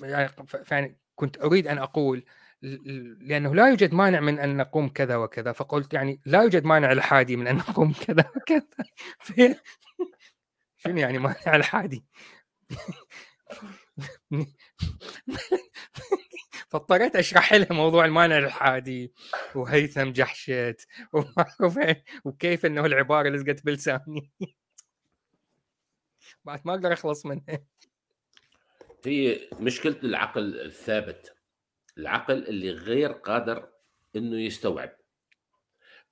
يعني 0.72 1.00
كنت 1.16 1.42
أريد 1.42 1.68
أن 1.68 1.78
أقول 1.78 2.26
لأنه 2.62 3.56
لا 3.56 3.68
يوجد 3.70 3.94
مانع 3.94 4.20
من 4.20 4.40
أن 4.40 4.58
نقوم 4.58 4.90
كذا 4.90 5.16
وكذا 5.16 5.52
فقلت 5.52 5.94
يعني 5.94 6.22
لا 6.26 6.42
يوجد 6.42 6.66
مانع 6.66 6.92
الحادي 6.92 7.36
من 7.36 7.48
أن 7.48 7.56
نقوم 7.56 7.94
كذا 7.94 8.32
وكذا. 8.36 8.66
شنو 10.80 10.98
يعني 10.98 11.18
مانع 11.18 11.56
الحادي 11.56 12.06
فاضطريت 16.70 17.16
أشرح 17.16 17.54
لها 17.54 17.74
موضوع 17.74 18.06
المانع 18.06 18.38
الحادي 18.38 19.14
وهيثم 19.56 20.12
جحشت 20.12 20.88
وكيف 22.26 22.66
إنه 22.66 22.86
العبارة 22.86 23.30
لزقت 23.30 23.66
بلساني. 23.66 24.32
بعد 26.46 26.62
ما 26.66 26.74
أقدر 26.74 26.94
أخلص 26.94 27.26
منها. 27.26 27.64
هي 29.06 29.50
مشكلة 29.60 30.00
العقل 30.04 30.62
الثابت. 30.62 31.36
العقل 31.98 32.48
اللي 32.48 32.72
غير 32.72 33.12
قادر 33.12 33.70
إنه 34.16 34.42
يستوعب. 34.42 34.96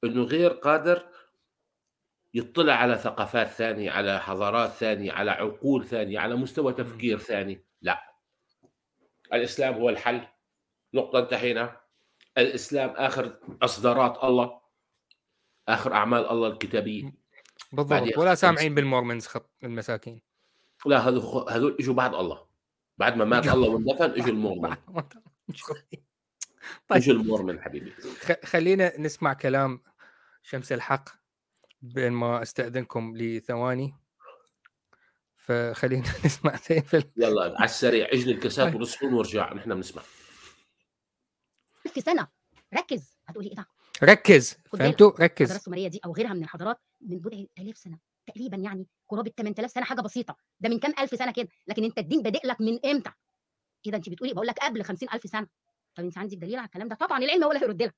إنه 0.04 0.24
غير 0.24 0.52
قادر 0.52 1.10
يطلع 2.38 2.74
على 2.74 2.98
ثقافات 2.98 3.48
ثانية 3.48 3.92
على 3.92 4.20
حضارات 4.20 4.70
ثانية 4.70 5.12
على 5.12 5.32
عقول 5.32 5.86
ثانية 5.86 6.20
على 6.20 6.36
مستوى 6.36 6.74
تفكير 6.74 7.18
ثاني. 7.18 7.66
لا. 7.82 8.14
الإسلام 9.34 9.74
هو 9.74 9.90
الحل. 9.90 10.28
نقطة 10.94 11.20
انتهينا. 11.20 11.82
الإسلام 12.38 12.90
آخر 12.90 13.40
أصدارات 13.62 14.24
الله 14.24 14.62
آخر 15.68 15.94
أعمال 15.94 16.30
الله 16.30 16.48
الكتابية. 16.48 17.14
بالضبط. 17.72 18.18
ولا 18.18 18.36
سامعين 18.36 18.76
بالمورمنز 18.76 19.28
خط 19.28 19.50
المساكين. 19.64 20.22
لا 20.86 20.98
هذول 20.98 21.52
هذول 21.52 21.78
إجوا 21.80 21.94
بعد 21.94 22.16
الله. 22.16 22.48
بعد 22.98 23.18
ما 23.18 23.26
مات 23.26 23.48
الله 23.48 23.70
واندفن 23.70 24.12
إجوا 24.22 24.28
المورمن. 24.28 24.76
طيب 26.88 27.02
إجوا 27.02 27.16
المورمن 27.16 27.62
حبيبي. 27.62 27.94
خلينا 28.46 29.00
نسمع 29.00 29.34
كلام 29.34 29.82
شمس 30.44 30.72
الحق. 30.72 31.10
بين 31.82 32.12
ما 32.12 32.42
أستأذنكم 32.42 33.18
لثواني. 33.18 33.94
فخلينا 35.36 36.04
نسمع 36.26 36.56
سيف 36.56 36.94
يلا 37.18 37.44
على 37.44 37.66
السريع. 37.66 38.08
اجلي 38.12 38.32
الكاسات 38.32 38.66
طيب. 38.68 38.76
ونصفون 38.76 39.14
وارجع 39.14 39.54
نحن 39.54 39.76
بنسمع. 39.76 40.02
في 41.94 42.02
سنة. 42.02 42.28
ركز. 42.74 43.18
هتقولي 43.28 43.50
إيه 43.50 43.56
ده 43.56 43.66
ركز. 44.04 44.58
فهمتوا؟ 44.78 45.12
ركز. 45.20 45.42
الحضاره 45.42 45.58
السومرية 45.58 45.88
دي 45.88 46.00
أو 46.06 46.14
غيرها 46.14 46.34
من 46.34 46.44
الحضارات 46.44 46.80
من 47.02 47.20
بضع 47.20 47.44
الاف 47.60 47.78
سنة 47.78 48.00
تقريبا 48.28 48.58
يعني 48.58 48.88
قرابة 49.10 49.32
8000 49.38 49.72
سنة 49.72 49.84
حاجة 49.84 50.02
بسيطة. 50.02 50.38
ده 50.60 50.70
من 50.70 50.80
كام 50.80 50.94
ألف 51.00 51.16
سنة 51.20 51.32
كده؟ 51.32 51.48
لكن 51.68 51.84
أنت 51.84 51.98
الدين 51.98 52.22
بادئ 52.22 52.48
لك 52.48 52.62
من 52.62 52.86
إمتى؟ 52.86 53.12
كده 53.84 53.98
أنت 53.98 54.10
بتقولي 54.10 54.34
بقول 54.34 54.48
لك 54.48 54.60
قبل 54.60 54.84
50000 54.84 55.24
سنة. 55.24 55.48
طب 55.96 56.04
أنت 56.04 56.18
عندك 56.18 56.38
دليل 56.38 56.56
على 56.56 56.66
الكلام 56.66 56.88
ده؟ 56.88 56.96
طبعا 56.96 57.20
العلم 57.20 57.44
هو 57.44 57.52
اللي 57.52 57.64
هيرد 57.66 57.82
لك. 57.84 57.96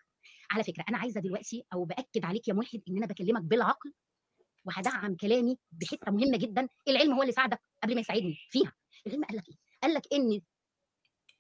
على 0.52 0.64
فكرة 0.64 0.86
أنا 0.90 0.98
عايزة 0.98 1.22
دلوقتي 1.22 1.64
أو 1.74 1.86
بأكد 1.86 2.26
عليك 2.26 2.48
يا 2.48 2.54
ملحد 2.54 2.82
إن 2.90 2.98
أنا 2.98 3.06
بكلمك 3.06 3.42
بالعقل 3.42 3.94
وهدعم 4.66 5.16
كلامي 5.16 5.58
بحتة 5.72 6.12
مهمة 6.12 6.38
جدا. 6.38 6.68
العلم 6.88 7.14
هو 7.14 7.22
اللي 7.22 7.32
ساعدك 7.34 7.62
قبل 7.84 7.96
ما 7.96 8.02
يساعدني 8.02 8.36
فيها. 8.50 8.74
العلم 9.08 9.24
قال 9.24 9.38
لك 9.38 9.50
إيه؟ 9.50 9.56
قال 9.84 9.94
لك 9.94 10.04
إن 10.14 10.42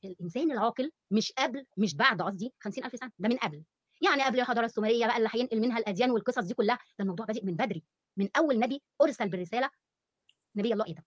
الإنسان 0.05 0.51
العاقل 0.51 0.91
مش 1.11 1.31
قبل 1.31 1.65
مش 1.77 1.95
بعد 1.95 2.21
قصدي 2.21 2.53
50000 2.59 2.95
سنة 2.99 3.11
ده 3.19 3.29
من 3.29 3.37
قبل. 3.37 3.63
يعني 4.01 4.23
قبل 4.23 4.39
الحضارة 4.39 4.65
السومرية 4.65 5.05
بقى 5.07 5.17
اللي 5.17 5.29
هينقل 5.33 5.59
منها 5.59 5.77
الأديان 5.77 6.11
والقصص 6.11 6.43
دي 6.45 6.53
كلها 6.53 6.75
ده 6.75 7.03
الموضوع 7.03 7.25
بادئ 7.25 7.45
من 7.45 7.55
بدري. 7.55 7.83
من 8.17 8.29
أول 8.37 8.59
نبي 8.59 8.81
أرسل 9.01 9.29
بالرسالة 9.29 9.69
نبي 10.55 10.73
الله 10.73 10.85
إيه 10.85 10.95
ده؟ 10.95 11.05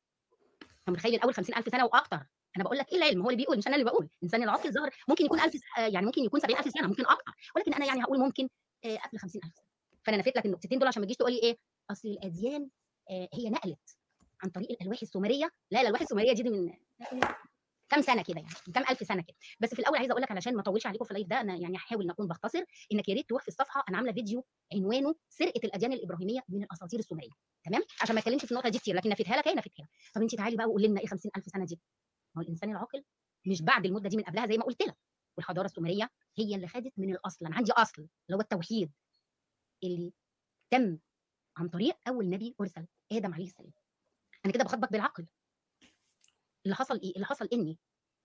أنت 0.63 0.91
متخيل 0.91 1.15
الأول 1.15 1.35
50000 1.35 1.69
سنة 1.69 1.85
وأكتر. 1.85 2.27
أنا 2.57 2.65
بقول 2.65 2.79
لك 2.79 2.93
إيه 2.93 2.99
العلم؟ 2.99 3.23
هو 3.23 3.31
اللي 3.31 3.37
بيقول 3.43 3.59
مش 3.59 3.67
أنا 3.67 3.77
اللي 3.77 3.85
بقول. 3.85 4.09
الانسان 4.19 4.43
العاقل 4.43 4.73
ظهر 4.73 4.91
ممكن 5.09 5.25
يكون 5.25 5.41
1000 5.41 5.55
يعني 5.79 6.07
ممكن 6.07 6.23
يكون 6.25 6.41
70000 6.41 6.69
سنة 6.73 6.89
ممكن 6.89 7.03
أكتر 7.07 7.33
ولكن 7.57 7.75
أنا 7.75 7.87
يعني 7.87 8.05
هقول 8.05 8.19
ممكن 8.19 8.49
آه، 8.85 8.97
قبل 8.97 9.19
50000 9.19 9.53
سنة. 9.55 9.65
فأنا 10.03 10.17
نفيت 10.17 10.37
لك 10.37 10.47
النقطتين 10.47 10.79
دول 10.79 10.89
عشان 10.89 11.01
ما 11.01 11.07
تجيش 11.07 11.17
تقول 11.17 11.33
لي 11.33 11.39
إيه 11.43 11.57
أصل 11.91 12.09
الأديان 12.09 12.69
آه، 13.11 13.29
هي 13.35 13.51
نقلت 13.51 13.97
عن 14.43 14.51
طريق 14.51 14.71
الألواح 14.71 14.99
السومرية. 15.03 15.51
لا 15.71 15.81
الألواح 15.81 16.01
السومرية 16.01 16.33
دي 16.33 16.43
من 16.43 16.73
كام 17.89 18.03
سنة 18.03 18.23
كده 18.23 18.37
يعني 18.41 18.55
كام 18.75 18.85
ألف 18.91 19.07
سنة 19.07 19.23
كده. 19.23 19.37
بس 19.61 19.75
في 19.75 19.79
الأول 19.79 19.99
عايزة 19.99 20.13
أقول 20.13 20.23
لك 20.23 20.31
علشان 20.31 20.55
ما 20.55 20.61
أطولش 20.61 20.87
عليكم 20.87 21.05
في 21.05 21.11
ال 21.11 21.14
live 21.14 21.29
ده 21.29 21.41
أنا 21.41 21.57
يعني 21.57 21.77
هحاول 21.77 22.05
إن 22.05 22.11
أكون 22.11 22.29
بختصر 22.29 22.63
إنك 22.93 23.09
يا 23.09 23.15
ريت 23.15 23.29
تروح 23.29 23.43
في 23.43 23.49
الصفحة 23.49 23.85
أنا 23.89 23.97
عاملة 23.97 24.13
فيديو 24.13 24.45
عنوانه 24.75 25.15
سرقة 25.29 25.61
الأديان 25.65 25.93
الإبراهيمية 25.93 26.41
من 26.49 26.63
الأساطير 26.63 26.99
السومرية. 26.99 27.31
تمام؟ 27.65 27.83
عشان 28.03 28.15
ما 28.15 28.21
اتكلمش 28.21 28.45
في 28.45 28.51
النقطة 28.53 28.69
دي 28.69 28.79
كتير 28.79 28.97
لكن 28.97 29.11
نفيتها 29.11 29.37
لك 29.37 29.49
هي 29.49 29.55
نفيتها 29.55 29.89
طب 30.15 30.23
انت 30.23 30.35
تعالي 30.35 30.57
بقى 30.57 30.67
وقولي 30.67 30.89
لنا 30.89 31.01
إيه 31.01 31.07
50000 31.07 31.45
سنة 31.47 31.65
دي. 31.65 31.81
ما 32.35 32.43
هو 32.43 32.45
الإنسان 32.45 32.71
العاقل 32.71 33.05
مش 33.47 33.63
بعد 33.63 33.87
المدة 33.87 34.09
دي 34.09 34.17
من 34.17 34.23
قبلها 34.23 34.47
زي 34.47 34.59
ما 34.59 34.65
قلت 34.65 34.83
لك. 34.83 34.97
والحضارة 35.37 35.67
السومرية 35.67 36.11
هي 36.39 36.55
اللي 36.55 36.69
خدت 36.69 36.93
من 36.97 37.11
الأصل. 37.11 37.47
أنا 37.47 37.57
عندي 37.57 37.73
أصل 37.73 38.03
اللي 38.03 38.37
هو 38.37 38.41
التوحيد 38.41 38.93
اللي 39.85 40.13
تم 40.71 40.99
عن 41.57 41.69
طريق 41.69 41.97
أول 42.09 42.31
نبي 42.31 42.55
أرسل 42.61 42.87
آدم 43.13 43.35
عليه 43.35 43.45
السلام. 43.45 43.73
أنا 44.45 44.53
كده 44.53 44.65
بخاطبك 44.65 44.93
بالعقل. 44.93 45.27
اللي 46.65 46.77
حصل 46.77 47.01
إيه؟ 47.01 47.15
اللي 47.15 47.27
حصل 47.27 47.49
إني 47.53 47.79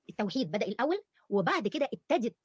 التوحيد 0.09 0.51
بدأ 0.51 0.67
الأول 0.67 1.03
وبعد 1.29 1.67
كده 1.67 1.89
ابتدت 1.93 2.37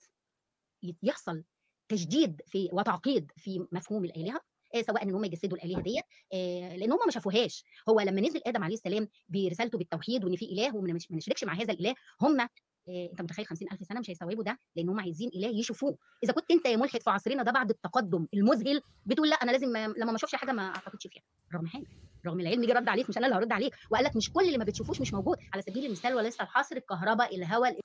يحصل 1.02 1.44
تجديد 1.88 2.42
في 2.46 2.68
وتعقيد 2.72 3.32
في 3.36 3.66
مفهوم 3.72 4.04
الآلهة. 4.04 4.40
سواء 4.80 5.02
إن 5.02 5.14
هم 5.14 5.24
يجسدوا 5.24 5.58
الآلهة 5.58 5.80
ديت 5.80 6.04
آه، 6.34 6.76
لأن 6.76 6.92
هم 6.92 6.98
ما 7.06 7.12
شافوهاش. 7.12 7.64
هو 7.88 8.00
لما 8.00 8.20
نزل 8.20 8.40
آدم 8.46 8.64
عليه 8.64 8.74
السلام 8.74 9.08
برسالته 9.28 9.78
بالتوحيد 9.78 10.24
وإن 10.24 10.36
في 10.36 10.44
إله 10.44 10.76
وما 10.76 10.98
نشركش 11.10 11.44
مع 11.44 11.54
هذا 11.54 11.72
الإله 11.72 11.94
هم 12.20 12.40
آه، 12.40 13.08
أنت 13.12 13.22
متخيل 13.22 13.46
50000 13.46 13.82
سنة 13.88 14.00
مش 14.00 14.10
هيستوعبوا 14.10 14.44
ده 14.44 14.58
لأن 14.76 14.88
هم 14.88 15.00
عايزين 15.00 15.30
إله 15.34 15.48
يشوفوه. 15.48 15.98
إذا 16.24 16.32
كنت 16.32 16.50
أنت 16.50 16.66
يا 16.66 16.76
ملحد 16.76 17.02
في 17.02 17.10
عصرنا 17.10 17.42
ده 17.42 17.52
بعد 17.52 17.70
التقدم 17.70 18.26
المذهل 18.34 18.82
بتقول 19.06 19.30
لأ 19.30 19.36
أنا 19.36 19.50
لازم 19.50 19.66
لما 19.76 20.04
ما 20.04 20.16
أشوفش 20.16 20.34
حاجة 20.34 20.52
ما 20.52 20.62
أعتقدش 20.62 21.06
فيها. 21.06 21.22
رغم 21.54 21.66
حاجة 21.66 21.86
رغم 22.26 22.40
العلم 22.40 22.64
جه 22.66 22.72
رد 22.72 22.88
عليك 22.88 23.08
مش 23.08 23.18
أنا 23.18 23.26
اللي 23.26 23.38
هرد 23.38 23.52
عليك. 23.52 23.74
وقال 23.90 24.04
لك 24.04 24.16
مش 24.16 24.32
كل 24.32 24.44
اللي 24.44 24.58
ما 24.58 24.64
بتشوفوش 24.64 25.00
مش 25.00 25.14
موجود. 25.14 25.38
على 25.52 25.62
سبيل 25.62 25.86
المثال 25.86 26.14
ولسه 26.14 26.42
الحصر 26.44 26.76
الكهرباء 26.76 27.36
الهواء 27.36 27.80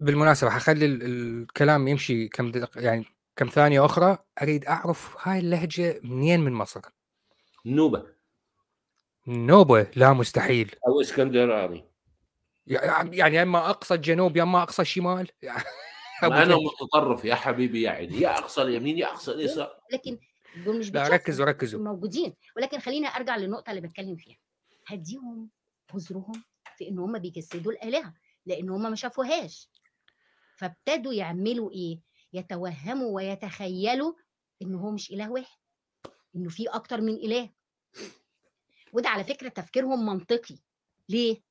بالمناسبة 0.00 0.50
هخلي 0.50 0.86
الكلام 0.86 1.88
يمشي 1.88 2.28
كم 2.28 2.52
يعني 2.76 3.04
كم 3.36 3.48
ثانية 3.48 3.84
أخرى 3.84 4.18
أريد 4.42 4.64
أعرف 4.64 5.16
هاي 5.28 5.38
اللهجة 5.38 6.00
منين 6.02 6.40
من 6.40 6.52
مصر؟ 6.52 6.80
نوبة. 7.66 8.06
نوبة؟ 9.26 9.86
لا 9.96 10.12
مستحيل. 10.12 10.74
أو 10.88 11.00
إسكندراني. 11.00 11.84
يعني 12.66 13.36
يا 13.36 13.42
إما 13.42 13.70
أقصى 13.70 13.94
الجنوب 13.94 14.36
يا 14.36 14.42
إما 14.42 14.62
أقصى 14.62 14.82
الشمال؟ 14.82 15.28
أنا 16.22 16.56
متطرف 16.56 17.24
يا 17.24 17.34
حبيبي 17.34 17.82
يا 17.82 17.90
عيني 17.90 18.20
يا 18.20 18.38
أقصى 18.38 18.62
اليمين 18.62 18.98
يا 18.98 19.06
أقصى 19.06 19.30
اليسار. 19.32 19.80
لكن 19.92 20.18
دول 20.64 20.78
مش 20.78 20.92
لا 20.92 21.08
ركزوا 21.08 21.46
ركزوا. 21.46 21.80
موجودين. 21.80 22.34
ولكن 22.56 22.78
خلينا 22.78 23.08
أرجع 23.08 23.36
للنقطة 23.36 23.70
اللي 23.70 23.80
بتكلم 23.80 24.16
فيها. 24.16 24.36
هديهم 24.86 25.50
عذرهم 25.94 26.44
في 26.78 26.88
إن 26.88 26.98
هم 26.98 27.18
بيجسدوا 27.18 27.72
الآلهة 27.72 28.14
لأن 28.46 28.70
هم 28.70 28.82
ما 28.82 28.96
شافوهاش. 28.96 29.70
فابتدوا 30.56 31.12
يعملوا 31.12 31.70
إيه؟ 31.70 32.00
يتوهموا 32.36 33.14
ويتخيلوا 33.16 34.14
إن 34.62 34.74
هو 34.74 34.90
مش 34.90 35.10
إله 35.12 35.30
واحد 35.30 35.58
إنه 36.36 36.48
في 36.48 36.68
أكتر 36.68 37.00
من 37.00 37.14
إله. 37.14 37.50
وده 38.92 39.08
على 39.08 39.24
فكرة 39.24 39.48
تفكيرهم 39.48 40.06
منطقي. 40.06 40.58
ليه؟ 41.08 41.42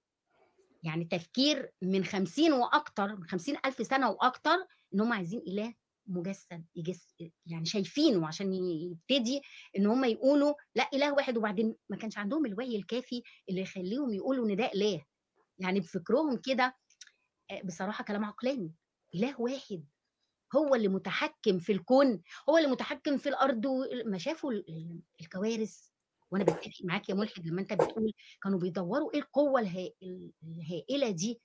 يعني 0.83 1.05
تفكير 1.05 1.71
من 1.81 2.05
خمسين 2.05 2.53
وأكتر 2.53 3.15
من 3.15 3.23
خمسين 3.23 3.57
ألف 3.65 3.88
سنة 3.88 4.09
وأكتر 4.09 4.67
إن 4.93 4.99
هم 5.01 5.13
عايزين 5.13 5.39
إله 5.47 5.73
مجسد 6.07 6.65
يجس 6.75 7.15
يعني 7.45 7.65
شايفينه 7.65 8.27
عشان 8.27 8.53
يبتدي 8.53 9.41
إن 9.77 9.86
هم 9.86 10.05
يقولوا 10.05 10.53
لا 10.75 10.89
إله 10.93 11.13
واحد 11.13 11.38
وبعدين 11.38 11.75
ما 11.89 11.97
كانش 11.97 12.17
عندهم 12.17 12.45
الوعي 12.45 12.75
الكافي 12.75 13.23
اللي 13.49 13.61
يخليهم 13.61 14.13
يقولوا 14.13 14.45
إن 14.45 14.55
ده 14.55 14.65
إله. 14.65 15.05
يعني 15.59 15.79
بفكرهم 15.79 16.38
كده 16.38 16.75
آه، 17.51 17.61
بصراحة 17.61 18.03
كلام 18.03 18.25
عقلاني. 18.25 18.73
إله 19.15 19.41
واحد. 19.41 19.86
هو 20.55 20.75
اللي 20.75 20.87
متحكم 20.87 21.59
في 21.59 21.71
الكون 21.71 22.21
هو 22.49 22.57
اللي 22.57 22.69
متحكم 22.69 23.17
في 23.17 23.29
الأرض 23.29 23.67
ما 24.05 24.17
شافوا 24.17 24.53
الكوارث. 25.21 25.87
وأنا 26.31 26.43
بتفق 26.43 26.71
معاك 26.83 27.09
يا 27.09 27.13
ملحد 27.13 27.47
لما 27.47 27.61
أنت 27.61 27.73
بتقول 27.73 28.11
كانوا 28.43 28.59
بيدوروا 28.59 29.13
إيه 29.13 29.19
القوة 29.19 29.61
الهائلة 29.61 31.09
دي 31.09 31.41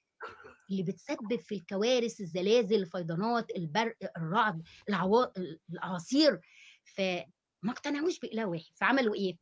اللي 0.70 0.82
بتسبب 0.82 1.40
في 1.40 1.54
الكوارث 1.54 2.20
الزلازل 2.20 2.74
الفيضانات 2.76 3.50
البرق 3.56 3.96
الرعد 4.16 4.62
العوا... 4.88 5.26
الأعاصير. 5.70 6.40
فما 6.84 7.24
اقتنعوش 7.68 8.18
بإله 8.18 8.46
واحد. 8.46 8.72
فعملوا 8.74 9.14
إيه؟ 9.14 9.36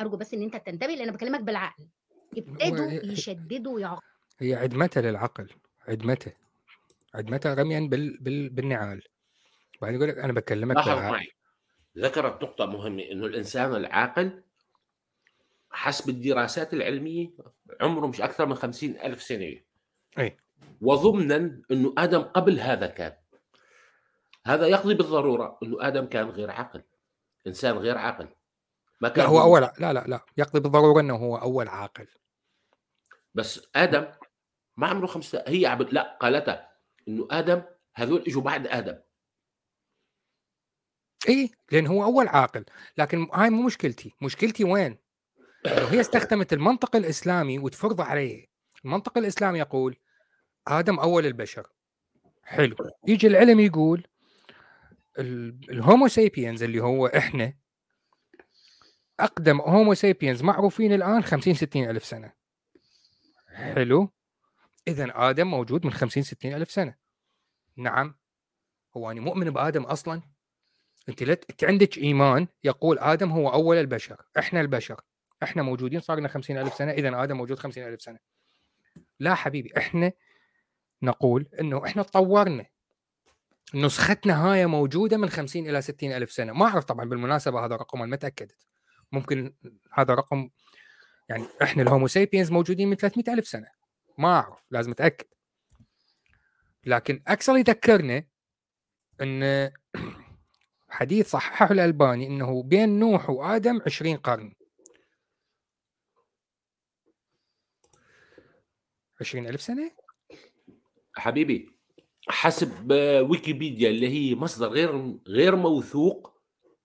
أرجو 0.00 0.16
بس 0.16 0.34
إن 0.34 0.42
أنت 0.42 0.56
تنتبه 0.56 0.86
لأن 0.94 1.02
أنا 1.02 1.12
بكلمك 1.12 1.40
بالعقل. 1.40 1.88
ابتدوا 2.36 3.12
يشددوا 3.12 3.74
ويعقلوا 3.74 4.00
هي 4.38 4.54
عدمته 4.54 5.00
للعقل 5.00 5.48
عدمته 5.88 6.32
عدمته 7.14 7.54
رميا 7.54 7.80
بال... 7.80 8.18
بال... 8.20 8.48
بالنعال. 8.48 9.02
بعدين 9.82 9.96
يقول 9.96 10.08
لك 10.08 10.18
أنا 10.18 10.32
بكلمك 10.32 10.76
معي 10.76 11.32
ذكرت 11.98 12.42
نقطة 12.42 12.66
مهمة 12.66 13.02
إنه 13.02 13.26
الإنسان 13.26 13.74
العاقل 13.74 14.42
حسب 15.70 16.08
الدراسات 16.08 16.74
العلمية 16.74 17.30
عمره 17.80 18.06
مش 18.06 18.20
أكثر 18.20 18.46
من 18.46 18.54
خمسين 18.54 19.00
ألف 19.00 19.22
سنة. 19.22 19.60
إي. 20.18 20.38
وضمنا 20.80 21.62
إنه 21.70 21.94
آدم 21.98 22.22
قبل 22.22 22.60
هذا 22.60 22.86
كان. 22.86 23.16
هذا 24.46 24.66
يقضي 24.66 24.94
بالضرورة 24.94 25.58
إنه 25.62 25.76
آدم 25.80 26.06
كان 26.06 26.28
غير 26.28 26.50
عاقل 26.50 26.82
إنسان 27.46 27.76
غير 27.76 27.98
عاقل. 27.98 28.28
ما 29.00 29.08
كان 29.08 29.24
لا 29.24 29.30
هو 29.30 29.40
اول 29.40 29.60
لا 29.60 29.92
لا 29.92 30.04
لا 30.06 30.20
يقضي 30.36 30.60
بالضرورة 30.60 31.00
إنه 31.00 31.16
هو 31.16 31.36
أول 31.36 31.68
عاقل. 31.68 32.06
بس 33.34 33.68
آدم 33.76 34.06
ما 34.76 34.86
عمره 34.86 35.06
خمسة 35.06 35.44
هي 35.46 35.66
عبد 35.66 35.92
لا 35.92 36.18
قالتها 36.20 36.67
إنه 37.08 37.28
آدم 37.30 37.62
هذول 37.94 38.24
إجوا 38.26 38.42
بعد 38.42 38.66
آدم. 38.66 38.98
اي 41.28 41.50
لأن 41.72 41.86
هو 41.86 42.04
أول 42.04 42.28
عاقل. 42.28 42.64
لكن 42.98 43.28
هاي 43.34 43.50
مو 43.50 43.62
مشكلتي. 43.62 44.14
مشكلتي 44.22 44.64
وين؟ 44.64 44.98
لو 45.66 45.86
هي 45.86 46.00
استخدمت 46.00 46.52
المنطق 46.52 46.96
الإسلامي 46.96 47.58
وتفرض 47.58 48.00
عليه. 48.00 48.46
المنطق 48.84 49.18
الإسلامي 49.18 49.58
يقول 49.58 49.96
آدم 50.68 50.98
أول 50.98 51.26
البشر. 51.26 51.68
حلو. 52.42 52.76
يجي 53.06 53.26
العلم 53.26 53.60
يقول 53.60 54.06
الهومو 55.18 56.08
سيبينز 56.08 56.62
اللي 56.62 56.80
هو 56.80 57.06
إحنا 57.06 57.54
أقدم 59.20 59.60
هومو 59.60 59.94
سيبينز 59.94 60.42
معروفين 60.42 60.92
الآن 60.92 61.22
50 61.22 61.54
60 61.54 61.90
ألف 61.90 62.04
سنة. 62.04 62.32
حلو. 63.46 64.12
اذا 64.88 65.12
آدم 65.14 65.46
موجود 65.46 65.86
من 65.86 65.92
50 65.92 66.22
60 66.22 66.54
ألف 66.54 66.70
سنة. 66.70 66.94
نعم. 67.76 68.14
هو 68.96 69.10
أنا 69.10 69.20
مؤمن 69.20 69.50
بآدم 69.50 69.82
أصلا. 69.82 70.22
أنت 71.08 71.22
لت... 71.22 71.50
أنت 71.50 71.64
عندك 71.64 71.98
إيمان 71.98 72.48
يقول 72.64 72.98
آدم 72.98 73.30
هو 73.30 73.48
أول 73.48 73.76
البشر 73.76 74.22
إحنا 74.38 74.60
البشر. 74.60 75.00
إحنا 75.42 75.62
موجودين 75.62 76.00
صار 76.00 76.18
لنا 76.18 76.28
50 76.28 76.58
ألف 76.58 76.74
سنة 76.74 76.92
اذا 76.92 77.22
آدم 77.22 77.36
موجود 77.36 77.58
50 77.58 77.84
ألف 77.84 78.02
سنة. 78.02 78.18
لا 79.20 79.34
حبيبي 79.34 79.72
إحنا 79.76 80.12
نقول 81.02 81.46
إنه 81.60 81.84
إحنا 81.84 82.02
تطورنا. 82.02 82.66
نسختنا 83.74 84.46
هاي 84.46 84.66
موجودة 84.66 85.16
من 85.16 85.28
50 85.28 85.68
إلى 85.68 85.82
60 85.82 86.12
ألف 86.12 86.32
سنة. 86.32 86.52
ما 86.52 86.66
أعرف 86.66 86.84
طبعا 86.84 87.08
بالمناسبة 87.08 87.64
هذا 87.64 87.76
رقم 87.76 88.08
ما 88.08 88.16
تأكدت. 88.16 88.66
ممكن 89.12 89.54
هذا 89.92 90.14
رقم 90.14 90.50
يعني 91.28 91.44
إحنا 91.62 91.82
الهومو 91.82 92.06
سيبينز 92.06 92.50
موجودين 92.50 92.88
من 92.88 92.96
300 92.96 93.34
ألف 93.34 93.48
سنة. 93.48 93.77
ما 94.18 94.28
أعرف 94.28 94.64
لازم 94.70 94.90
أتأكد. 94.90 95.26
لكن 96.86 97.22
أكثر 97.26 97.56
يذكرنا 97.56 98.24
إن 99.20 99.70
حديث 100.88 101.30
صححه 101.30 101.72
الألباني 101.72 102.26
إنه 102.26 102.62
بين 102.62 102.98
نوح 102.98 103.30
وآدم 103.30 103.80
20 103.86 104.16
قرن. 104.16 104.54
20000 109.20 109.60
سنة؟ 109.60 109.90
حبيبي 111.14 111.78
حسب 112.28 112.90
ويكيبيديا 113.30 113.90
اللي 113.90 114.08
هي 114.08 114.34
مصدر 114.34 114.68
غير 114.68 115.18
غير 115.28 115.56
موثوق 115.56 116.38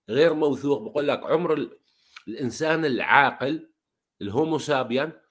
غير 0.08 0.34
موثوق. 0.34 0.82
بقول 0.82 1.08
لك 1.08 1.20
عمر 1.22 1.70
الإنسان 2.28 2.84
العاقل 2.84 3.70
الهومو 4.22 4.58
سابيان 4.58 5.08
آه، 5.08 5.23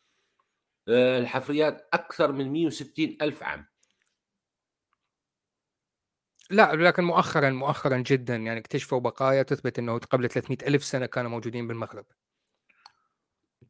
الحفريات 0.90 1.90
أكثر 1.94 2.32
من 2.32 2.52
160 2.54 3.18
ألف 3.22 3.44
عام. 3.44 3.66
لا 6.50 6.76
لكن 6.76 7.04
مؤخرا 7.04 7.50
مؤخرا 7.50 7.98
جدا 7.98 8.36
يعني 8.36 8.60
اكتشفوا 8.60 9.00
بقايا 9.00 9.44
تثبت 9.44 9.80
إنه 9.80 9.98
قبل 9.98 10.30
300 10.30 10.58
ألف 10.68 10.84
سنة 10.84 11.06
كانوا 11.06 11.32
موجودين 11.32 11.68
بالمغرب. 11.68 12.06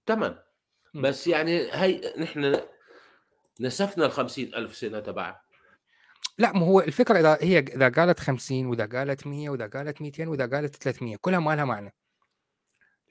تمام. 0.06 0.40
بس 0.94 1.28
يعني 1.28 1.70
هي 1.72 2.14
نحن 2.18 2.60
نسفنا 3.60 4.06
ال 4.06 4.12
50000 4.12 4.76
سنة 4.76 5.00
تبعها. 5.00 5.44
لا 6.38 6.54
ما 6.54 6.66
هو 6.66 6.80
الفكرة 6.80 7.20
إذا 7.20 7.38
هي 7.42 7.60
إذا 7.60 7.90
قالت 7.90 8.20
50 8.20 8.66
وإذا 8.66 8.86
قالت 8.86 9.28
100 9.28 9.50
وإذا 9.50 9.68
قالت 9.68 10.02
200 10.02 10.28
وإذا 10.28 10.46
قالت 10.46 10.76
300 10.76 11.18
كلها 11.22 11.40
ما 11.40 11.56
لها 11.56 11.66
معنى. 11.66 11.94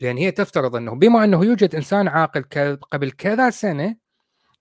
لأن 0.02 0.16
هي 0.16 0.30
تفترض 0.30 0.76
أنه 0.76 0.94
بما 0.94 1.24
أنه 1.24 1.44
يوجد 1.44 1.74
إنسان 1.74 2.08
عاقل 2.08 2.42
قبل 2.76 3.10
كذا 3.10 3.50
سنة 3.50 3.96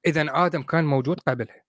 اذا 0.06 0.46
آدم 0.46 0.62
كان 0.62 0.86
موجود 0.86 1.20
قبلها 1.20 1.64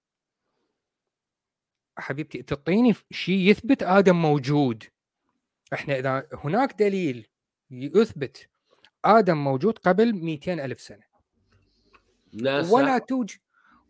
حبيبتي 1.97 2.43
تعطيني 2.43 2.95
شيء 3.11 3.51
يثبت 3.51 3.83
آدم 3.83 4.17
موجود. 4.17 4.85
إحنا 5.73 5.99
إذا 5.99 6.29
هناك 6.33 6.79
دليل 6.79 7.29
يثبت 7.71 8.49
آدم 9.05 9.37
موجود 9.45 9.79
قبل 9.79 10.13
200 10.13 10.65
ألف 10.65 10.81
سنة. 10.81 11.03
ولا 12.71 12.99
توجد 12.99 13.39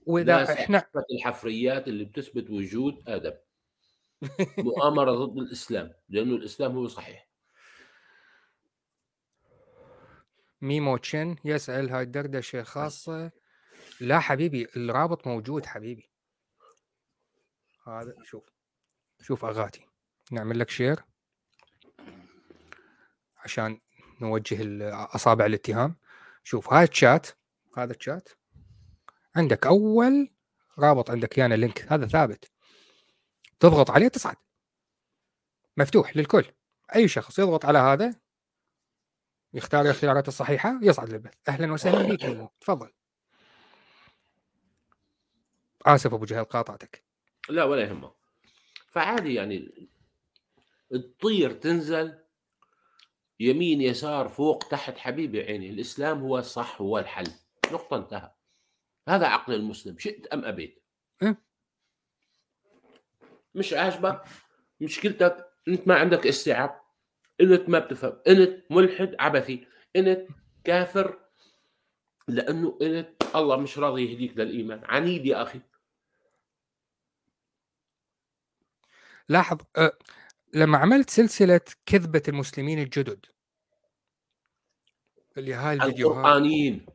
وإذا 0.06 0.52
إحنا 0.52 0.84
الحفريات 1.12 1.88
اللي 1.88 2.04
بتثبت 2.04 2.50
وجود 2.50 3.02
آدم. 3.08 3.32
مؤامرة 4.58 5.12
ضد 5.12 5.38
الإسلام 5.38 5.92
لأنه 6.08 6.36
الإسلام 6.36 6.72
هو 6.72 6.88
صحيح. 6.88 7.31
ميمو 10.62 10.96
تشن 10.96 11.36
يسأل 11.44 11.90
هاي 11.90 12.02
الدردشة 12.02 12.62
خاصة. 12.62 13.30
لا 14.00 14.20
حبيبي 14.20 14.68
الرابط 14.76 15.26
موجود 15.26 15.66
حبيبي. 15.66 16.10
هذا 17.86 18.14
شوف 18.24 18.44
شوف 19.20 19.44
أغاتي. 19.44 19.86
نعمل 20.32 20.58
لك 20.58 20.70
share 20.70 21.00
عشان 23.36 23.80
نوجه 24.20 24.56
أصابع 24.92 25.46
الاتهام. 25.46 25.96
شوف 26.44 26.72
هاي 26.72 26.84
الشات 26.84 27.26
هذا 27.76 27.92
الشات. 27.92 28.28
عندك 29.36 29.66
أول 29.66 30.30
رابط 30.78 31.10
عندك 31.10 31.38
يانا 31.38 31.54
لينك 31.54 31.92
هذا 31.92 32.06
ثابت. 32.06 32.50
تضغط 33.60 33.90
عليه 33.90 34.08
تصعد 34.08 34.36
مفتوح 35.76 36.16
للكل. 36.16 36.44
أي 36.94 37.08
شخص 37.08 37.38
يضغط 37.38 37.64
على 37.64 37.78
هذا 37.78 38.21
يختار 39.54 39.86
الخيارات 39.86 40.28
الصحيحة 40.28 40.78
يصعد 40.82 41.10
للبث. 41.10 41.34
أهلا 41.48 41.72
وسهلا 41.72 42.02
بك 42.02 42.50
تفضل. 42.60 42.92
آسف 45.86 46.14
أبو 46.14 46.24
جهل 46.24 46.44
قاطعتك. 46.44 47.04
لا 47.48 47.64
ولا 47.64 47.82
يهمه 47.82 48.14
فعادي 48.88 49.34
يعني 49.34 49.88
تطير 50.90 51.52
تنزل 51.52 52.18
يمين 53.40 53.80
يسار 53.80 54.28
فوق 54.28 54.58
تحت 54.58 54.96
حبيبي 54.96 55.42
عيني. 55.42 55.70
الإسلام 55.70 56.20
هو 56.20 56.38
الصح 56.38 56.80
هو 56.80 56.98
الحل. 56.98 57.32
نقطة 57.72 57.96
انتهى. 57.96 58.32
هذا 59.08 59.26
عقل 59.26 59.54
المسلم. 59.54 59.98
شئت 59.98 60.26
أم 60.26 60.44
أبيت؟ 60.44 60.82
إيه؟ 61.22 61.42
مش 63.54 63.72
عاجبك؟ 63.72 64.22
مشكلتك؟ 64.80 65.52
أنت 65.68 65.88
ما 65.88 65.94
عندك 65.94 66.26
استيعاب؟ 66.26 66.81
انت 67.42 67.68
ما 67.68 67.78
بتفهم 67.78 68.20
انت 68.28 68.64
ملحد 68.70 69.16
عبثي 69.18 69.66
انت 69.96 70.26
كافر 70.64 71.18
لأنه 72.28 72.78
انت 72.82 73.22
الله 73.36 73.56
مش 73.56 73.78
راضي 73.78 74.12
يهديك 74.12 74.36
للإيمان. 74.36 74.82
عنيد 74.84 75.26
يا 75.26 75.42
أخي. 75.42 75.60
لاحظ 79.28 79.58
أه 79.76 79.92
لما 80.54 80.78
عملت 80.78 81.10
سلسلة 81.10 81.60
كذبة 81.86 82.22
المسلمين 82.28 82.78
الجدد 82.78 83.26
اللي 85.36 85.54
هاي 85.54 85.74
الفيديوهات. 85.74 86.26
القرآنيين 86.26 86.86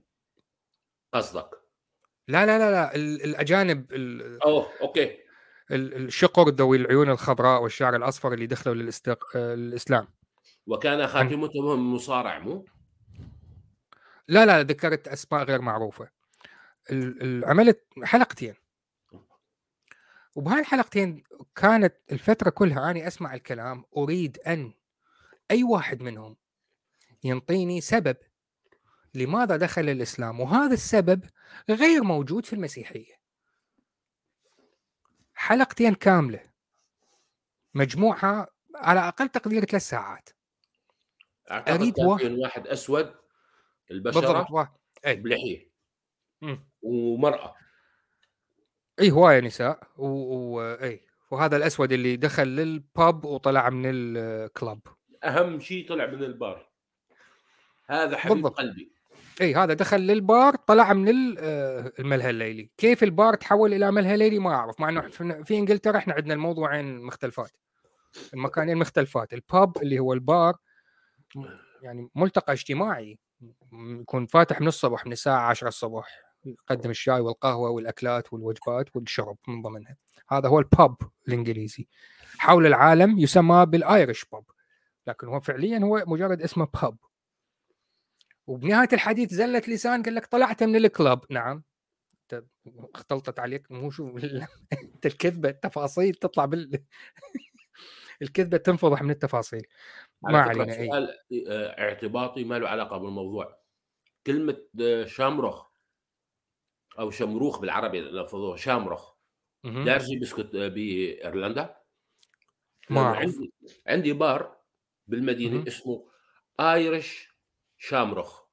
قصدك. 1.14 1.50
لا 2.28 2.46
لا 2.46 2.58
لا 2.58 2.72
لا 2.72 2.96
الأجانب 2.96 3.94
أوه 4.44 4.74
أوكي. 4.82 5.18
الشقر 5.72 6.50
ذوي 6.50 6.78
العيون 6.78 7.10
الخضراء 7.10 7.64
والشعر 7.64 7.96
الأصفر 7.96 8.34
اللي 8.34 8.48
دخلوا 8.48 8.76
للاستق... 8.76 9.38
للإسلام. 9.38 10.08
وكان 10.68 11.08
خاتمتهم 11.08 11.94
مصارع 11.94 12.40
مو؟ 12.40 12.66
لا 14.28 14.46
لا 14.46 14.64
ذكرت 14.64 15.08
أسماء 15.08 15.44
غير 15.44 15.62
معروفة. 15.62 16.10
عملت 17.44 17.86
حلقتين. 18.04 18.56
وبهاي 20.36 20.60
الحلقتين 20.60 21.24
كانت 21.56 21.96
الفترة 22.12 22.50
كلها 22.50 22.92
اني 22.92 23.08
أسمع 23.08 23.34
الكلام 23.34 23.86
أريد 23.98 24.38
أن 24.40 24.74
أي 25.52 25.64
واحد 25.64 26.02
منهم 26.04 26.38
ينطيني 27.24 27.82
سبب 27.82 28.18
لماذا 29.14 29.58
دخل 29.58 29.90
الإسلام 29.90 30.40
وهذا 30.40 30.74
السبب 30.74 31.24
غير 31.70 32.04
موجود 32.04 32.46
في 32.46 32.54
المسيحية. 32.54 33.14
حلقتين 35.34 35.94
كاملة 35.94 36.52
مجموعها 37.74 38.48
على 38.76 39.08
أقل 39.08 39.30
تقدير 39.30 39.66
ثلاث 39.66 39.82
ساعات. 39.82 40.30
أعتقد 41.52 41.94
كان 41.94 42.06
واحد- 42.06 42.32
واحد 42.32 42.68
أسود 42.68 43.14
البشرة 43.92 44.20
بالضبط 44.42 44.70
بلحية. 45.06 45.72
ومرأة. 46.82 47.56
أي 49.00 49.12
هواية 49.12 49.40
نساء. 49.40 49.80
و... 49.98 50.08
و... 50.08 50.62
أي. 50.62 51.02
وهذا 51.32 51.58
الأسود 51.58 51.92
اللي 51.92 52.16
دخل 52.16 52.48
للباب 52.48 53.26
وطلع 53.26 53.70
من 53.70 53.84
الكلاب 53.86 54.80
أهم 55.24 55.60
شيء 55.60 55.90
طلع 55.90 56.06
من 56.06 56.24
البار. 56.24 56.70
هذا 57.86 58.18
حبيب 58.18 58.34
بالضبط. 58.34 58.58
قلبي. 58.58 58.92
أي 59.42 59.56
هذا 59.56 59.74
دخل 59.74 59.98
للبار 60.02 60.56
طلع 60.56 60.94
من 60.94 61.36
آه، 61.40 61.92
الملهى 62.00 62.30
الليلي. 62.30 62.70
كيف 62.78 63.04
البار 63.04 63.36
تحول 63.36 63.74
إلى 63.74 63.92
ملهى 63.92 64.18
ليلي؟ 64.18 64.40
ما 64.40 64.54
أعرف. 64.54 64.80
مع 64.80 64.90
إنه 64.90 65.02
في 65.44 65.58
إنجلترا 65.58 65.98
إحنا 65.98 66.14
عندنا 66.14 66.34
الموضوعين 66.34 67.02
مختلفات. 67.02 67.52
المكانين 68.34 68.78
مختلفات. 68.78 69.34
الباب 69.34 69.78
اللي 69.78 70.00
هو 70.00 70.14
البار 70.14 70.56
يعني 71.82 72.10
ملتقى 72.16 72.54
اجتماعي 72.54 73.20
يكون 73.74 74.26
فاتح 74.26 74.62
من 74.62 74.68
الصبح 74.68 75.06
من 75.06 75.12
الساعة 75.12 75.50
10 75.50 75.68
الصبح 75.68 76.28
يقدم 76.46 76.90
الشاي 76.90 77.20
والقهوة 77.20 77.70
والأكلات 77.70 78.34
والوجبات 78.34 78.96
والشرب 78.96 79.38
من 79.48 79.62
ضمنها. 79.62 79.96
هذا 80.30 80.50
هو 80.50 80.60
الباب 80.60 80.96
الإنجليزي. 81.28 81.88
حول 82.38 82.66
العالم 82.66 83.20
يسمى 83.20 83.66
بالايرش 83.66 84.26
باب 84.32 84.44
لكن 85.08 85.28
هو 85.28 85.40
فعليا 85.40 85.80
هو 85.80 86.04
مجرد 86.08 86.42
اسمه 86.42 86.68
باب 86.82 86.98
وبنهاية 88.48 88.90
الحديث 88.94 89.34
زلت 89.34 89.70
لسان 89.70 90.04
قال 90.04 90.16
لك 90.16 90.26
طلعت 90.26 90.64
من 90.64 90.76
الكلاب 90.76 91.22
نعم. 91.30 91.64
اختلطت 92.96 93.40
عليك 93.40 93.72
مو 93.72 93.92
شو 93.92 94.18
انت 94.18 95.06
الكذبة 95.12 95.50
التفاصيل 95.50 96.14
تطلع 96.14 96.46
بال 96.46 96.84
الكذبة 98.22 98.58
تنفضح 98.58 99.02
من 99.02 99.10
التفاصيل. 99.10 99.68
على 100.26 100.38
ما 100.38 100.40
فكرة 100.40 100.66
علينا 100.66 100.80
اي 100.80 100.90
سؤال 100.90 101.10
آه، 101.50 101.80
اعتباطي 101.82 102.44
ما 102.44 102.60
له 102.60 102.70
علاقة 102.70 102.98
بالموضوع 102.98 103.60
كلمة 104.28 104.68
آه، 104.82 105.06
شامرخ 105.06 105.68
أو 107.00 107.12
شمروخ 107.12 107.60
بالعربي 107.60 108.02
لفظوها 108.02 108.58
شامرخ. 108.58 109.14
دارجي 109.84 110.20
بسكت 110.20 110.56
آه، 110.56 110.68
بإيرلندا 110.68 111.76
ما. 112.90 113.02
عندي 113.02 113.54
عندي 113.88 114.14
بار 114.14 114.58
بالمدينة 115.08 115.56
مهم. 115.56 115.68
اسمه 115.68 116.06
آيرش 116.60 117.30
شامرخ 117.78 118.48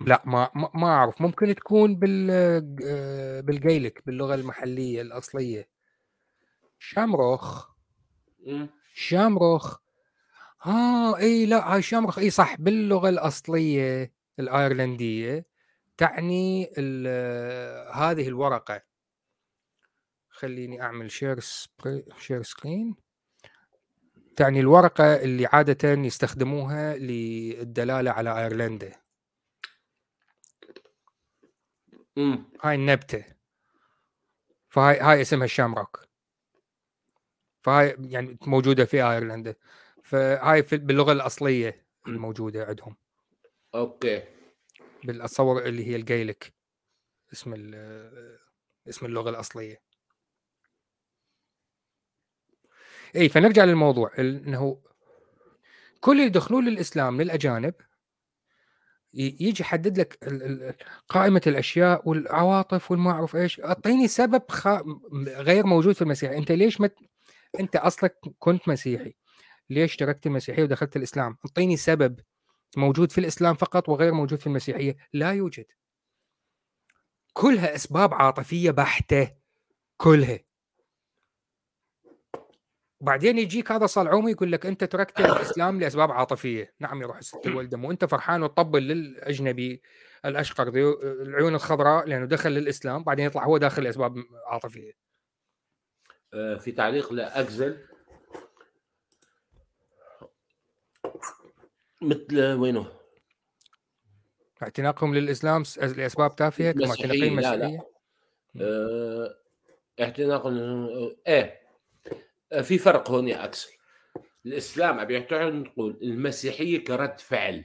لا 0.00 0.22
ما 0.26 0.50
ما 0.74 0.86
أعرف 0.88 1.22
ممكن 1.22 1.54
تكون 1.54 1.96
بال 1.96 2.26
بال 3.42 3.58
Gaelic 3.58 4.06
باللغة 4.06 4.34
المحلية 4.34 5.02
الأصلية 5.02 5.68
shamrock 6.78 7.68
مم. 8.46 8.68
shamrock 8.94 9.78
ها 10.62 11.16
إي 11.18 11.46
لا 11.46 11.74
هاي 11.74 11.82
shamrock 11.82 12.18
إي 12.18 12.30
صح. 12.30 12.56
باللغة 12.56 13.08
الأصلية 13.08 14.12
الآيرلندية 14.38 15.46
تعني 15.96 16.66
هذه 17.94 18.28
الورقة. 18.28 18.82
خليني 20.28 20.82
أعمل 20.82 21.10
share 21.10 21.40
share 22.18 22.42
screen 22.42 22.96
تعني 24.36 24.60
الورقة 24.60 25.16
اللي 25.16 25.46
عادة 25.46 25.92
يستخدموها 25.92 26.96
للدلالة 26.96 28.10
على 28.10 28.38
آيرلندا. 28.42 28.92
مم. 32.16 32.50
هاي 32.62 32.74
النبتة. 32.74 33.24
فهاي 34.68 35.00
هاي 35.00 35.20
اسمها 35.20 35.44
ال 35.44 35.51
shamrock 35.51 36.07
فهاي 37.68 37.96
يعني 38.00 38.38
موجودة 38.46 38.84
في 38.84 39.02
ايرلندا 39.02 39.54
فهاي 40.02 40.62
في 40.62 40.76
باللغة 40.76 41.12
الأصلية 41.12 41.86
الموجودة 42.06 42.64
عندهم. 42.64 42.96
okay. 43.74 44.22
بالاتصور 45.04 45.62
اللي 45.62 45.86
هي 45.86 45.96
ال 45.96 46.04
Gaelic 46.04 46.52
اسم 47.32 47.52
اسم 48.88 49.06
اللغة 49.06 49.30
الأصلية. 49.30 49.82
إي 53.16 53.28
فنرجع 53.28 53.64
للموضوع 53.64 54.10
إنه 54.18 54.82
كل 56.00 56.12
اللي 56.12 56.26
يدخلون 56.26 56.64
للإسلام 56.64 57.22
للأجانب 57.22 57.74
يجي 59.14 59.62
يحدد 59.62 59.98
لك 59.98 60.18
قائمة 61.08 61.42
الأشياء 61.46 62.08
والعواطف 62.08 62.90
والما 62.90 63.10
اعرف 63.10 63.36
إيش. 63.36 63.60
أعطيني 63.60 64.08
سبب 64.08 64.42
خ... 64.50 64.68
غير 65.26 65.66
موجود 65.66 65.94
في 65.94 66.02
المسيحيه 66.02 66.38
أنت 66.38 66.52
ليش 66.52 66.80
مت... 66.80 67.07
أنت 67.60 67.76
أصلك 67.76 68.18
كنت 68.38 68.68
مسيحي. 68.68 69.14
ليش 69.70 69.96
تركت 69.96 70.26
المسيحية 70.26 70.62
ودخلت 70.62 70.96
الإسلام؟ 70.96 71.36
أعطيني 71.46 71.76
سبب 71.76 72.20
موجود 72.76 73.12
في 73.12 73.18
الإسلام 73.18 73.54
فقط 73.54 73.88
وغير 73.88 74.12
موجود 74.12 74.38
في 74.38 74.46
المسيحية. 74.46 74.96
لا 75.12 75.32
يوجد. 75.32 75.66
كلها 77.32 77.74
أسباب 77.74 78.14
عاطفية 78.14 78.70
بحتة. 78.70 79.30
كلها. 79.96 80.38
وبعدين 83.00 83.38
يجيك 83.38 83.72
هذا 83.72 83.86
صلعومي 83.86 84.30
يقول 84.30 84.52
لك 84.52 84.66
أنت 84.66 84.84
تركت 84.84 85.20
الإسلام 85.20 85.80
لأسباب 85.80 86.12
عاطفية. 86.12 86.74
نعم 86.80 87.02
يا 87.02 87.06
روح 87.06 87.20
ست 87.20 87.40
الولده 87.46 87.78
وانت 87.78 88.04
فرحان 88.04 88.42
وتطبل 88.42 88.82
للأجنبي 88.82 89.82
الأشقر 90.24 90.68
ذي 90.68 90.82
العيون 91.02 91.54
الخضراء 91.54 92.06
لأنه 92.06 92.26
دخل 92.26 92.50
للإسلام 92.50 93.04
بعدين 93.04 93.26
يطلع 93.26 93.44
هو 93.44 93.58
داخل 93.58 93.82
لأسباب 93.82 94.16
عاطفية. 94.46 95.07
في 96.32 96.72
تعليق 96.72 97.12
لاجزل 97.12 97.88
مثل 102.02 102.42
وينه؟ 102.52 102.92
اعتناقهم 104.62 105.14
للإسلام 105.14 105.62
لأسباب 105.96 106.36
تافهة 106.36 106.72
كما 106.72 106.90
اعتناقين 106.90 107.40
لا، 107.40 107.56
لا. 107.56 107.80
آه، 108.60 109.38
اعتناق 110.00 110.46
آه، 110.46 111.16
إيه 111.26 111.60
آه، 112.52 112.60
في 112.60 112.78
فرق 112.78 113.10
هون 113.10 113.28
يا 113.28 113.44
اكسل 113.44 113.72
الإسلام 114.46 114.98
ابي 114.98 115.20
نقول 115.32 115.98
المسيحية 116.02 116.84
كرد 116.84 117.18
فعل 117.18 117.64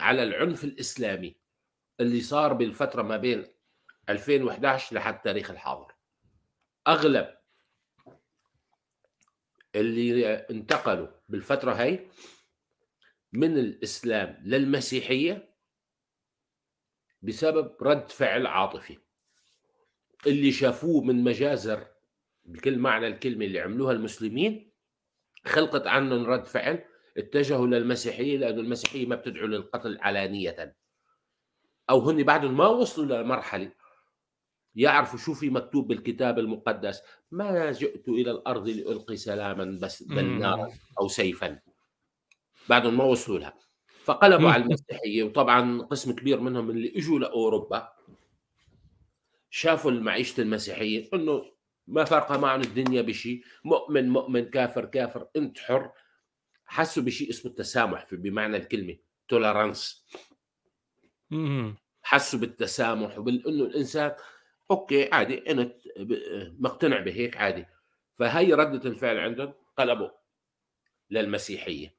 على 0.00 0.22
العنف 0.22 0.64
الإسلامي 0.64 1.36
اللي 2.00 2.20
صار 2.20 2.52
بالفترة 2.52 3.02
ما 3.02 3.16
بين 3.16 3.46
2011 4.08 4.96
لحد 4.96 5.14
التاريخ 5.14 5.50
الحاضر. 5.50 5.94
أغلب 6.88 7.35
اللي 9.80 10.34
انتقلوا 10.34 11.08
بالفترة 11.28 11.72
هاي 11.72 12.08
من 13.32 13.58
الإسلام 13.58 14.42
للمسيحية 14.44 15.54
بسبب 17.22 17.76
رد 17.82 18.08
فعل 18.10 18.46
عاطفي. 18.46 18.98
اللي 20.26 20.52
شافوه 20.52 21.04
من 21.04 21.24
مجازر 21.24 21.86
بكل 22.44 22.78
معنى 22.78 23.06
الكلمة 23.06 23.44
اللي 23.44 23.60
عملوها 23.60 23.92
المسلمين 23.92 24.72
خلقت 25.44 25.86
عنهم 25.86 26.26
رد 26.26 26.44
فعل 26.44 26.84
اتجهوا 27.16 27.66
للمسيحية 27.66 28.38
لأنه 28.38 28.60
المسيحية 28.60 29.06
ما 29.06 29.16
بتدعو 29.16 29.46
للقتل 29.46 29.98
علانية. 30.00 30.76
أو 31.90 32.00
هن 32.00 32.22
بعدهم 32.22 32.56
ما 32.56 32.66
وصلوا 32.66 33.22
لمرحلة 33.22 33.72
يعرفوا 34.76 35.18
شو 35.18 35.34
في 35.34 35.50
مكتوب 35.50 35.88
بالكتاب 35.88 36.38
المقدس. 36.38 37.02
ما 37.30 37.72
جئت 37.72 38.08
إلى 38.08 38.30
الأرض 38.30 38.68
لألقي 38.68 39.16
سلاما 39.16 39.78
بس 39.82 40.02
بل. 40.02 40.24
نارا 40.24 40.72
أو 41.00 41.08
سيفا. 41.08 41.60
بعدهم 42.68 42.96
ما 42.96 43.04
وصلوا 43.04 43.38
لها. 43.38 43.54
فقلبوا 44.04 44.50
على 44.50 44.62
المسيحية 44.62 45.22
وطبعا 45.22 45.82
قسم 45.82 46.12
كبير 46.12 46.40
منهم 46.40 46.70
اللي 46.70 46.92
إجوا 46.96 47.18
لأوروبا. 47.18 47.92
شافوا 49.50 49.90
معيشه 49.90 50.40
المسيحية 50.40 51.08
إنه 51.14 51.44
ما 51.86 52.04
فارقة 52.04 52.38
معهم 52.38 52.60
الدنيا 52.60 53.02
بشيء 53.02 53.42
مؤمن 53.64 54.08
مؤمن 54.08 54.44
كافر 54.44 54.84
كافر 54.84 55.28
أنت 55.36 55.58
حر. 55.58 55.92
حسوا 56.66 57.02
بشيء 57.02 57.30
اسمه 57.30 57.50
التسامح 57.50 58.04
في 58.04 58.16
بمعنى 58.16 58.56
الكلمة 58.56 58.96
tolerance. 59.28 60.06
حسوا 62.02 62.38
بالتسامح 62.38 63.18
وبانه 63.18 63.64
الإنسان 63.64 64.12
okay 64.70 65.10
عادي 65.12 65.50
أنا 65.50 65.72
مقتنع 66.58 67.00
بهيك 67.00 67.36
عادي. 67.36 67.66
فهي 68.14 68.52
ردة 68.52 68.90
الفعل 68.90 69.18
عندهم 69.18 69.54
قلبوا 69.76 70.10
للمسيحية. 71.10 71.96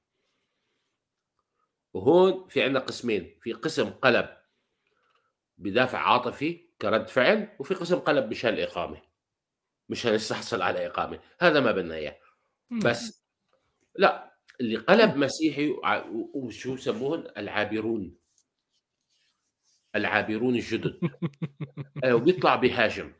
وهون 1.94 2.48
في 2.48 2.64
عندنا 2.64 2.80
قسمين 2.80 3.40
في 3.42 3.54
قسم 3.54 3.90
قلب 3.90 4.38
بدافع 5.58 5.98
عاطفي 6.00 6.68
كرد 6.82 7.08
فعل 7.08 7.56
وفي 7.60 7.74
قسم 7.74 8.00
قلب 8.00 8.30
مشان 8.30 8.54
الإقامة 8.54 9.02
مشان 9.90 10.14
يستحصل 10.14 10.62
على 10.62 10.88
إقامة. 10.88 11.20
هذا 11.40 11.60
ما 11.60 11.72
بدنا 11.72 11.96
إياه. 11.96 12.20
بس 12.84 13.28
لا 13.96 14.38
اللي 14.62 14.76
قلب 14.76 15.18
مسيحي 15.18 15.76
وشو 16.34 16.74
يسموهم 16.74 17.28
العابرون. 17.38 18.18
العابرون 19.98 20.56
الجدد. 20.56 21.00
آه، 22.04 22.16
وبيطلع 22.16 22.56
بيهاجم 22.56 23.12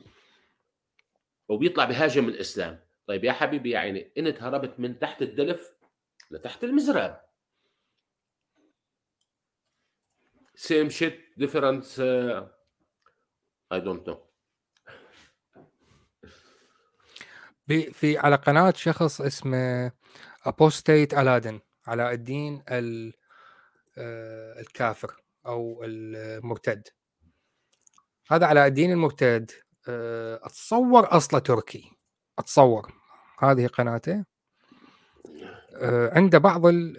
وبيطلع 1.50 1.86
بيهاجم 1.86 2.30
الإسلام. 2.30 2.80
طيب 3.08 3.24
يا 3.24 3.32
حبيبي 3.32 3.70
يا 3.70 3.80
عيني 3.80 4.12
انت 4.18 4.44
هربت 4.44 4.80
من 4.80 5.00
تحت 5.00 5.22
الدلف 5.22 5.74
لتحت 6.32 6.64
المزراب 6.64 7.28
shit 10.90 11.16
different 11.38 11.84
uh, 12.00 12.44
I 13.72 13.80
don't 13.80 14.06
know. 14.06 14.18
في 17.92 18.18
على 18.18 18.36
قناة 18.36 18.74
شخص 18.76 19.22
اسمه 19.22 19.92
أبوستيت 20.46 21.14
ألادن 21.14 21.60
علاء 21.88 22.14
الدين 22.14 22.64
ال 22.72 23.14
آه، 23.98 24.60
الكافر. 24.60 25.16
أو 25.48 25.84
المرتد. 25.84 26.88
هذا 28.32 28.46
علاء 28.46 28.68
الدين 28.68 28.92
المرتد. 28.92 29.52
آه، 29.90 30.40
أتصور 30.44 31.18
أصله 31.18 31.40
تركي. 31.40 31.92
أتصور. 32.40 32.94
هذه 33.40 33.68
قناته. 33.68 34.26
آه، 35.76 36.12
عنده 36.16 36.38
بعض 36.38 36.66
ال 36.66 36.98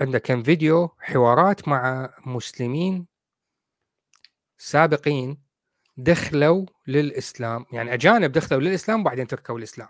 عنده 0.00 0.18
كم 0.18 0.42
فيديو 0.42 0.90
حوارات 0.98 1.68
مع 1.68 2.14
مسلمين 2.26 3.06
سابقين 4.58 5.42
دخلوا 5.96 6.66
للإسلام. 6.86 7.66
يعني 7.72 7.94
أجانب 7.94 8.32
دخلوا 8.32 8.60
للإسلام 8.60 9.00
وبعدين 9.00 9.26
تركوا 9.26 9.58
الإسلام. 9.58 9.88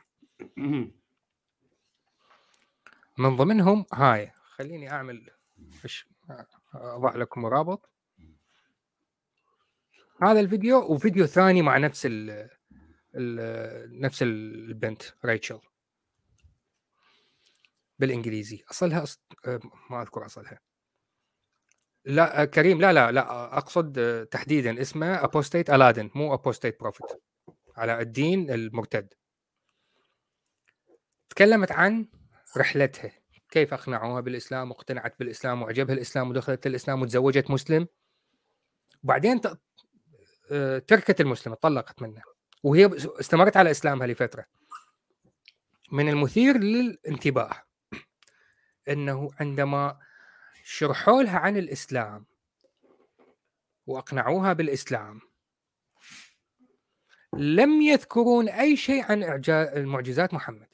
من 3.18 3.36
ضمنهم 3.36 3.86
هاي. 3.92 4.32
خليني 4.44 4.90
أعمل 4.90 5.30
أضع 6.74 7.16
لكم 7.16 7.46
رابط. 7.46 7.90
هذا 10.22 10.40
الفيديو 10.40 10.78
وفيديو 10.78 11.26
ثاني 11.26 11.62
مع 11.62 11.78
نفس 11.78 12.06
ال 12.10 12.50
نفس 14.00 14.22
البنت 14.22 15.02
ريتشل. 15.24 15.60
بالإنجليزي. 17.98 18.64
أصلها 18.70 19.02
أص... 19.02 19.22
ما 19.90 20.02
أذكر 20.02 20.26
أصلها. 20.26 20.60
لا 22.04 22.44
كريم 22.44 22.80
لا 22.80 22.92
لا 22.92 23.12
لا 23.12 23.56
أقصد 23.58 24.26
تحديدا 24.30 24.80
اسمه 24.80 25.24
Apostate 25.24 25.70
Aladdin 25.70 26.11
مو 26.14 26.34
Apostate 26.34 26.80
Prophet. 26.80 27.22
على 27.76 28.00
الدين 28.00 28.50
المرتد. 28.50 29.14
تكلمت 31.28 31.72
عن 31.72 32.08
رحلتها. 32.56 33.22
كيف 33.53 33.74
أقنعوها 33.74 34.20
بالإسلام 34.20 34.70
واقتنعت 34.70 35.18
بالإسلام 35.18 35.62
وعجبها 35.62 35.94
الإسلام 35.94 36.30
ودخلت 36.30 36.66
الإسلام 36.66 37.03
وتزوجت 37.03 37.50
مسلم؟ 37.50 37.88
وبعدين 39.05 39.40
تركت 40.86 41.20
المسلم 41.20 41.55
طلقت 41.55 42.03
منه. 42.03 42.22
وهي 42.62 42.90
استمرت 43.20 43.57
على 43.57 43.70
إسلامها 43.70 44.07
لفترة. 44.07 44.44
من 45.92 46.09
المثير 46.09 46.59
للانتباه 46.59 47.62
إنه 48.88 49.30
عندما 49.40 49.98
شرحوا 50.64 51.22
لها 51.22 51.38
عن 51.38 51.57
الإسلام 51.57 52.26
وأقنعوها 53.86 54.53
بالإسلام 54.53 55.20
لم 57.36 57.82
يذكرون 57.82 58.48
أي 58.48 58.76
شيء 58.76 59.05
عن 59.05 59.22
اعجاز 59.22 59.78
معجزات 59.78 60.34
محمد. 60.34 60.72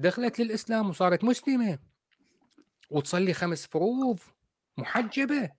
دخلت 0.00 0.38
للإسلام 0.38 0.88
وصارت 0.88 1.24
مسلمة. 1.24 1.78
وتصلي 2.90 3.32
خمس 3.32 3.66
فروض 3.66 4.20
محجبة. 4.78 5.50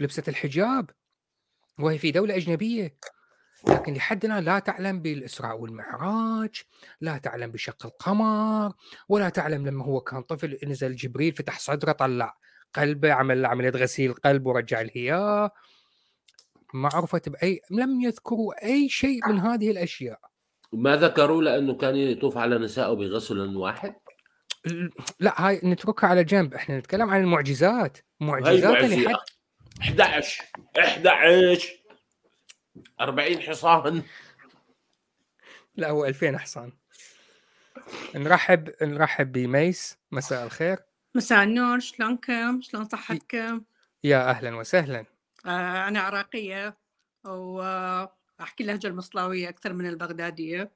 لبست 0.00 0.28
الحجاب. 0.28 0.90
وهي 1.78 1.98
في 1.98 2.10
دولة 2.10 2.36
أجنبية. 2.36 2.96
لكن 3.68 3.94
لحد 3.94 4.24
الآن 4.24 4.44
لا 4.44 4.58
تعلم 4.58 5.02
بالإسراء 5.02 5.58
والمعراج 5.58 6.62
لا 7.00 7.18
تعلم 7.18 7.50
بشق 7.50 7.86
القمر 7.86 8.72
ولا 9.08 9.28
تعلم 9.28 9.66
لما 9.66 9.84
هو 9.84 10.00
كان 10.00 10.22
طفل 10.22 10.58
نزل 10.64 10.96
جبريل 10.96 11.32
فتح 11.32 11.58
صدره 11.58 11.92
طلع 11.92 12.38
قلبه 12.74 13.12
عمل 13.12 13.46
عملية 13.46 13.70
غسيل 13.70 14.12
قلب 14.12 14.46
ورجع 14.46 14.80
الهياء. 14.80 15.52
ما 16.74 16.88
عرفت 16.94 17.28
بأي 17.28 17.60
لم 17.70 18.00
يذكروا 18.00 18.64
أي 18.64 18.88
شيء 18.88 19.28
من 19.28 19.38
هذه 19.38 19.70
الأشياء. 19.70 20.29
ما 20.72 20.96
ذكروا 20.96 21.42
لأنه 21.42 21.74
كان 21.74 21.96
يطوف 21.96 22.36
على 22.36 22.58
نسائه 22.58 22.92
بغسل 22.92 23.56
واحد؟ 23.56 23.94
لا 25.20 25.48
هاي 25.48 25.60
نتركها 25.64 26.08
على 26.08 26.24
جنب. 26.24 26.54
إحنا 26.54 26.78
نتكلم 26.78 27.10
عن 27.10 27.20
المعجزات. 27.20 27.98
معجزات 28.20 28.84
اللي 28.84 29.08
حد 29.80 30.00
11 30.00 30.44
11 30.78 31.82
40 33.00 33.40
حصان. 33.40 34.02
لا 35.76 35.90
هو 35.90 36.04
2000 36.04 36.38
حصان. 36.38 36.72
نرحب 38.14 38.70
نرحب 38.82 39.32
بميس. 39.32 39.98
مساء 40.12 40.46
الخير. 40.46 40.78
مساء 41.14 41.42
النور. 41.42 41.78
شلونكم؟ 41.78 42.60
شلون 42.62 42.84
صحتكم؟ 42.84 43.62
يا 44.04 44.30
أهلا 44.30 44.56
وسهلا. 44.56 45.04
آه 45.46 45.88
أنا 45.88 46.00
عراقية 46.00 46.76
واحكي 48.40 48.62
اللهجة 48.62 48.86
المصلاوية 48.86 49.48
أكثر 49.48 49.72
من 49.72 49.86
البغدادية. 49.86 50.70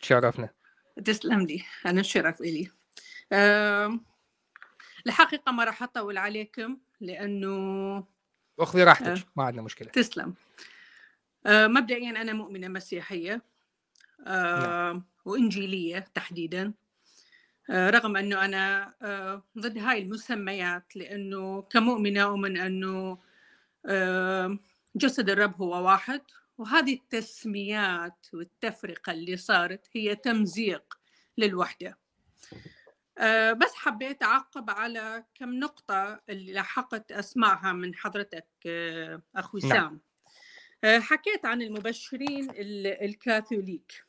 تشرفنا. 0.00 0.50
تسلم 1.04 1.40
لي 1.40 1.64
أنا 1.86 2.00
الشرف 2.00 2.40
إلي. 2.40 2.70
آه 3.32 4.00
الحقيقة 5.06 5.52
ما 5.52 5.64
راح 5.64 5.82
أطول 5.82 6.18
عليكم 6.18 6.78
لأنه 7.00 8.04
اخذي 8.58 8.84
راحتك 8.84 9.06
آه. 9.06 9.22
ما 9.36 9.44
عندنا 9.44 9.62
مشكلة. 9.62 9.88
تسلم. 9.88 10.34
آه، 11.46 11.66
مبدئيا 11.66 12.10
أنا 12.10 12.32
مؤمنة 12.32 12.68
مسيحية 12.68 13.42
آه، 14.26 14.92
نعم. 14.92 15.04
وإنجيلية 15.24 15.98
تحديدا. 16.14 16.72
آه، 17.70 17.90
رغم 17.90 18.16
أنه 18.16 18.44
أنا 18.44 18.92
ضد 19.58 19.78
هاي 19.78 20.02
المسميات 20.02 20.96
لأنه 20.96 21.62
كمؤمنة 21.62 22.22
أؤمن 22.22 22.56
أنه 22.56 23.18
جسد 24.96 25.30
الرب 25.30 25.62
هو 25.62 25.84
واحد 25.84 26.20
وهذه 26.62 26.94
التسميات 26.94 28.26
والتفرقة 28.32 29.12
اللي 29.12 29.36
صارت 29.36 29.88
هي 29.92 30.14
تمزيق 30.14 30.98
للوحدة. 31.38 31.98
بس 33.52 33.74
حبيت 33.74 34.22
أعقب 34.22 34.70
على 34.70 35.24
كم 35.34 35.54
نقطة 35.54 36.20
اللي 36.28 36.52
لحقت 36.52 37.12
أسمعها 37.12 37.72
من 37.72 37.94
حضرتك 37.94 38.46
أخوي 39.36 39.60
نعم. 39.60 39.70
سام. 39.70 40.00
آه، 40.84 40.98
حكيت 40.98 41.46
عن 41.46 41.62
المبشرين 41.62 42.48
الكاثوليك. 43.02 44.04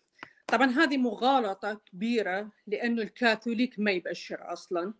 طبعا 0.47 0.67
هذه 0.67 0.97
مغالطة 0.97 1.73
كبيرة 1.73 2.51
لأنه 2.67 3.01
الكاثوليك 3.01 3.79
ما 3.79 3.91
يبشر 3.91 4.53
أصلا. 4.53 4.93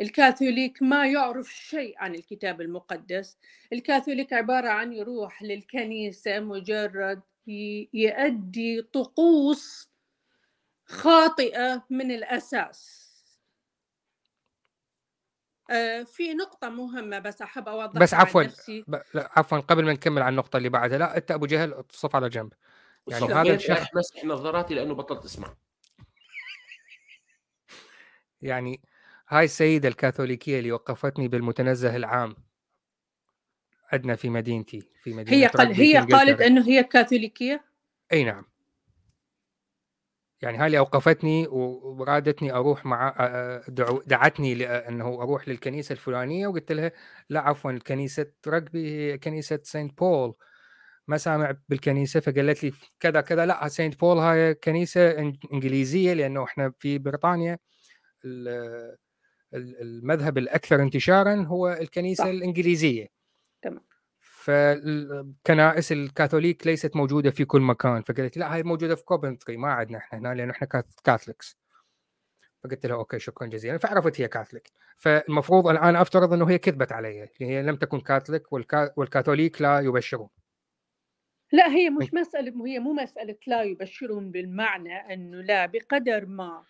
الكاثوليك 0.00 0.82
ما 0.82 1.06
يعرف 1.06 1.54
شيء 1.54 1.98
عن 1.98 2.14
الكتاب 2.14 2.60
المقدس. 2.60 3.38
الكاثوليك 3.72 4.32
عبارة 4.32 4.68
عن 4.68 4.92
يروح 4.92 5.42
للكنيسة 5.42 6.40
مجرد 6.40 7.22
يؤدي 7.92 8.82
طقوس 8.82 9.90
خاطئة 10.84 11.86
من 11.90 12.10
الأساس. 12.10 13.06
آه، 15.70 16.02
في 16.02 16.34
نقطة 16.34 16.68
مهمة 16.68 17.18
بس 17.18 17.42
أحب 17.42 17.68
أوضح 17.68 18.00
بس 18.00 18.14
عفوا 18.14 18.42
ب... 18.68 18.96
لا 19.14 19.30
عفوا 19.36 19.58
قبل 19.58 19.84
ما 19.84 19.92
نكمل 19.92 20.22
على 20.22 20.30
النقطة 20.30 20.56
اللي 20.56 20.68
بعدها 20.68 20.98
لا 20.98 21.16
أنت 21.16 21.30
أبو 21.30 21.46
جهل 21.46 21.84
صف 21.90 22.16
على 22.16 22.28
جنب. 22.28 22.52
يعني 23.08 23.24
هذا 23.24 23.54
الشخص 23.54 23.86
مسح 23.94 24.24
نظاراتي 24.24 24.74
لأنه 24.74 24.94
بطلت 24.94 25.24
أسمع. 25.24 25.54
يعني 28.42 28.80
هاي 29.28 29.44
السيدة 29.44 29.88
الكاثوليكية 29.88 30.58
اللي 30.58 30.72
وقفتني 30.72 31.28
بالمتنزه 31.28 31.96
العام. 31.96 32.36
عندنا 33.92 34.16
في 34.16 34.30
مدينتي 34.30 34.82
في 35.02 35.12
مدينة 35.12 35.36
هي 35.36 35.46
قال 35.46 35.72
هي 35.72 35.98
قالت 35.98 36.40
إنه 36.40 36.66
هي 36.66 36.84
كاثوليكية؟ 36.84 37.64
أي 38.12 38.24
نعم. 38.24 38.44
يعني 40.42 40.58
هاي 40.58 40.66
اللي 40.66 40.78
أوقفتني 40.78 41.46
ورادتني 41.48 42.52
أروح 42.52 42.86
مع 42.86 43.14
دعتني 44.06 44.54
لأنه 44.54 45.22
أروح 45.22 45.48
للكنيسة 45.48 45.92
الفلانية 45.92 46.46
وقلت 46.46 46.72
لها 46.72 46.92
لا 47.28 47.40
عفوا 47.40 47.72
كنيسه 47.72 48.32
رجبي 48.46 48.90
هي 48.90 49.18
كنيسة 49.18 49.60
سانت 49.62 49.98
بول. 49.98 50.34
ما 51.08 51.16
سامع 51.16 51.56
بالكنيسة 51.68 52.20
فقالت 52.20 52.64
لي 52.64 52.72
كذا 53.00 53.20
كذا 53.20 53.46
لا 53.46 53.68
سانت 53.68 54.00
بول 54.00 54.18
هاي 54.18 54.54
كنيسة 54.54 55.18
إنجليزية 55.52 56.12
لأنه 56.12 56.44
إحنا 56.44 56.72
في 56.78 56.98
بريطانيا. 56.98 57.58
المذهب 59.56 60.38
الأكثر 60.38 60.82
انتشارا 60.82 61.34
هو 61.34 61.68
الكنيسة 61.72 62.24
صح. 62.24 62.30
الإنجليزية. 62.30 63.08
تمام. 63.62 63.84
فالكنائس 64.20 65.92
الكاثوليك 65.92 66.66
ليست 66.66 66.96
موجودة 66.96 67.30
في 67.30 67.44
كل 67.44 67.60
مكان 67.60 68.02
فقلت 68.02 68.36
لا 68.36 68.54
هاي 68.54 68.62
موجودة 68.62 68.94
في 68.94 69.04
كوفنتري 69.04 69.56
ما 69.56 69.72
عندنا 69.72 69.98
إحنا 69.98 70.18
هنا 70.18 70.34
لأن 70.34 70.50
إحنا 70.50 70.82
Catholics 71.04 71.58
فقلت 72.64 72.86
لها 72.86 72.96
okay 72.96 73.18
شكرا 73.18 73.46
جزيلا. 73.46 73.78
فعرفت 73.78 74.20
هي 74.20 74.28
كاثوليك 74.28 74.72
فالمفروض 74.96 75.66
الآن 75.66 75.96
أفترض 75.96 76.32
إنه 76.32 76.50
هي 76.50 76.58
كذبت 76.58 76.92
علي 76.92 77.28
هي 77.40 77.62
لم 77.62 77.76
تكن 77.76 78.00
كاثوليك 78.00 78.52
والكا... 78.52 78.92
والكاثوليك 78.96 79.62
لا 79.62 79.80
يبشرون. 79.80 80.28
لا 81.52 81.68
هي 81.68 81.90
مش 81.90 82.14
مسألة 82.14 82.66
هي 82.66 82.78
مو 82.78 82.92
مسألة 82.92 83.36
لا 83.46 83.62
يبشرون 83.62 84.30
بالمعنى 84.30 85.14
أنه 85.14 85.40
لا 85.40 85.66
بقدر 85.66 86.26
ما. 86.26 86.64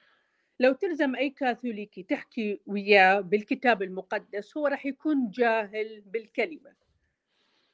لو 0.60 0.72
تلزم 0.72 1.16
أي 1.16 1.30
كاثوليكي 1.30 2.02
تحكي 2.02 2.60
وياه 2.66 3.20
بالكتاب 3.20 3.82
المقدس 3.82 4.56
هو 4.56 4.66
راح 4.66 4.86
يكون 4.86 5.30
جاهل 5.30 6.00
بالكلمة. 6.06 6.74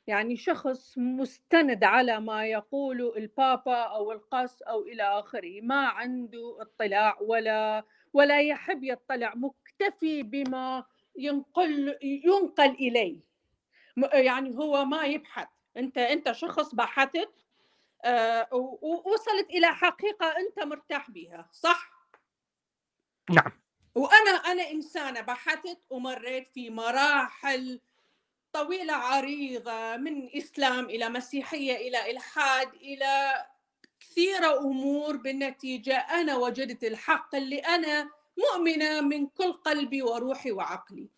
يعني 0.07 0.37
شخص 0.37 0.99
مستند 0.99 1.85
على 1.85 2.21
ما 2.21 2.47
يقوله 2.47 3.17
البابا 3.17 3.75
أو 3.83 4.13
القس 4.13 4.63
أو 4.63 4.83
إلى 4.83 5.03
آخره 5.03 5.61
ما 5.61 5.87
عنده 5.87 6.57
اطلاع 6.61 7.19
ولا 7.21 7.85
ولا 8.13 8.41
يحب 8.43 8.85
يطلع 8.85 9.35
مكتفي 9.35 10.23
بما 10.23 10.85
ينقل 11.17 11.99
ينقل 12.03 12.71
إليه. 12.71 13.21
يعني 14.13 14.57
هو 14.59 14.85
ما 14.85 15.05
يبحث. 15.05 15.49
أنت 15.77 15.99
أنت 15.99 16.33
شخص 16.33 16.75
بحثت 16.75 17.31
آه، 18.05 18.49
ووصلت 18.53 19.51
إلى 19.51 19.67
حقيقة 19.67 20.27
أنت 20.27 20.61
مرتاح 20.67 21.11
بها 21.11 21.49
صح؟ 21.53 22.02
نعم. 23.31 23.53
وأنا 23.95 24.31
أنا 24.31 24.71
إنسانة 24.71 25.21
بحثت 25.21 25.79
ومريت 25.91 26.49
في 26.55 26.71
مراحل 26.71 27.81
طويلة 28.53 28.95
عريضة 28.95 29.97
من 29.97 30.37
إسلام 30.37 30.85
إلى 30.85 31.09
مسيحية 31.09 31.77
إلى 31.77 32.11
إلحاد 32.11 32.75
إلى 32.75 33.47
كثيرة 34.01 34.59
أمور 34.59 35.17
بالنتيجة 35.17 35.97
أنا 35.97 36.37
وجدت 36.37 36.85
الحق 36.85 37.35
اللي 37.35 37.59
أنا 37.59 38.11
مؤمنة 38.39 39.01
من 39.01 39.27
كل 39.27 39.53
قلبي 39.53 40.03
وروحي 40.03 40.53
وعقلي. 40.53 41.09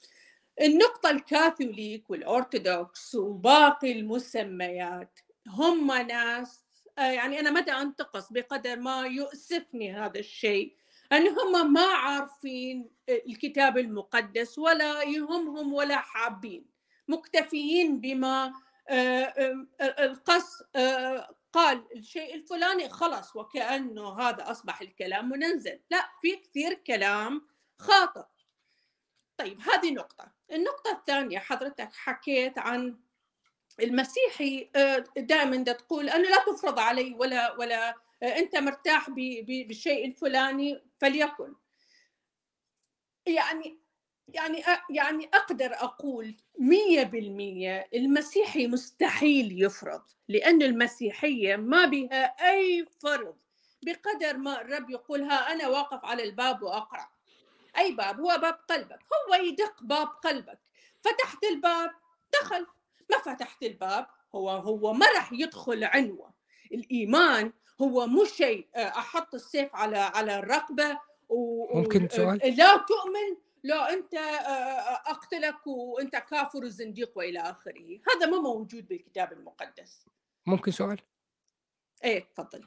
النقطة 0.60 1.10
الكاثوليك 1.10 2.10
والأرثوذكس 2.10 3.14
وباقي 3.14 3.92
المسميات 3.92 5.18
هم 5.48 5.92
ناس 5.92 6.64
يعني 6.98 7.40
أنا 7.40 7.50
متى 7.50 7.72
أنتقص 7.72 8.32
بقدر 8.32 8.76
ما 8.76 9.06
يؤسفني 9.06 9.92
هذا 9.92 10.18
الشيء؟ 10.18 10.76
أن 11.16 11.28
هم 11.28 11.72
ما 11.72 11.86
عارفين 11.86 12.90
الكتاب 13.08 13.78
المقدس 13.78 14.58
ولا 14.58 15.02
يهمهم 15.02 15.72
ولا 15.72 15.96
حابين 15.96 16.66
مكتفيين 17.08 18.00
بما 18.00 18.52
آه، 18.88 19.66
القص 19.80 20.62
آه، 20.76 21.36
قال 21.52 21.84
الشيء 21.96 22.34
الفلاني 22.34 22.88
خلص 22.88 23.36
وكأنه 23.36 24.20
هذا 24.20 24.50
أصبح 24.50 24.80
الكلام 24.80 25.28
منزل. 25.28 25.80
لا 25.90 26.08
في 26.22 26.36
كثير 26.36 26.74
كلام 26.74 27.48
خاطئ. 27.78 28.24
طيب 29.36 29.60
هذه 29.60 29.92
نقطة. 29.92 30.32
النقطة 30.52 30.90
الثانية 30.92 31.38
حضرتك 31.38 31.92
حكيت 31.92 32.58
عن 32.58 32.98
المسيحي 33.80 34.70
آه، 34.76 35.04
دائما 35.16 35.62
تقول 35.62 36.08
أنا 36.08 36.26
لا 36.26 36.44
تفرض 36.46 36.78
علي 36.78 37.14
ولا 37.14 37.52
ولا 37.52 37.94
آه، 38.24 38.38
أنت 38.38 38.56
مرتاح 38.56 39.10
بالشيء 39.10 40.06
الفلاني 40.06 40.82
فليكن. 40.98 41.54
يعني 43.26 43.78
يعني 44.28 44.62
يعني 44.90 45.30
أقول 45.60 46.36
مية 46.58 47.02
بالمية 47.02 47.88
المسيحي 47.94 48.66
مستحيل 48.66 49.62
يفرض 49.62 50.02
لأن 50.28 50.62
المسيحية 50.62 51.56
ما 51.56 51.84
بها 51.84 52.24
أي 52.24 52.86
فرض 53.02 53.36
بقدر 53.82 54.36
ما 54.36 54.60
الرب 54.60 54.90
يقول 54.90 55.22
ها 55.22 55.52
أنا 55.52 55.68
واقف 55.68 56.04
على 56.04 56.22
الباب 56.22 56.62
وأقرأ. 56.62 57.08
أي 57.78 57.92
باب؟ 57.92 58.20
هو 58.20 58.38
باب 58.42 58.54
قلبك. 58.68 58.98
هو 59.12 59.34
يدق 59.34 59.82
باب 59.82 60.08
قلبك. 60.08 60.58
فتحت 61.00 61.44
الباب 61.44 61.90
دخل. 62.40 62.66
ما 63.10 63.18
فتحت 63.18 63.62
الباب؟ 63.62 64.06
هو 64.34 64.50
هو 64.50 64.92
ما 64.92 65.06
راح 65.16 65.32
يدخل 65.32 65.84
عنوة. 65.84 66.34
الإيمان 66.72 67.52
هو 67.82 68.06
مو 68.06 68.24
شيء 68.24 68.68
آه، 68.74 68.88
أحط 68.88 69.34
السيف 69.34 69.74
على 69.74 69.98
على 69.98 70.38
الرقبة 70.38 70.98
و... 71.28 71.78
ممكن 71.78 72.08
سؤال؟ 72.08 72.38
لا 72.38 72.76
تؤمن 72.76 73.44
لا 73.62 73.92
أنت 73.92 74.14
آه، 74.14 74.18
آه، 74.18 75.10
أقتلك 75.10 75.66
وأنت 75.66 76.16
كافر 76.16 76.64
وزنديق 76.64 77.18
وإلى 77.18 77.38
آخره. 77.38 78.00
هذا 78.14 78.26
ما 78.26 78.40
موجود 78.40 78.88
بالكتاب 78.88 79.32
المقدس. 79.32 80.06
ممكن 80.46 80.72
سؤال؟ 80.72 81.00
إيه 82.04 82.28
تفضل. 82.34 82.64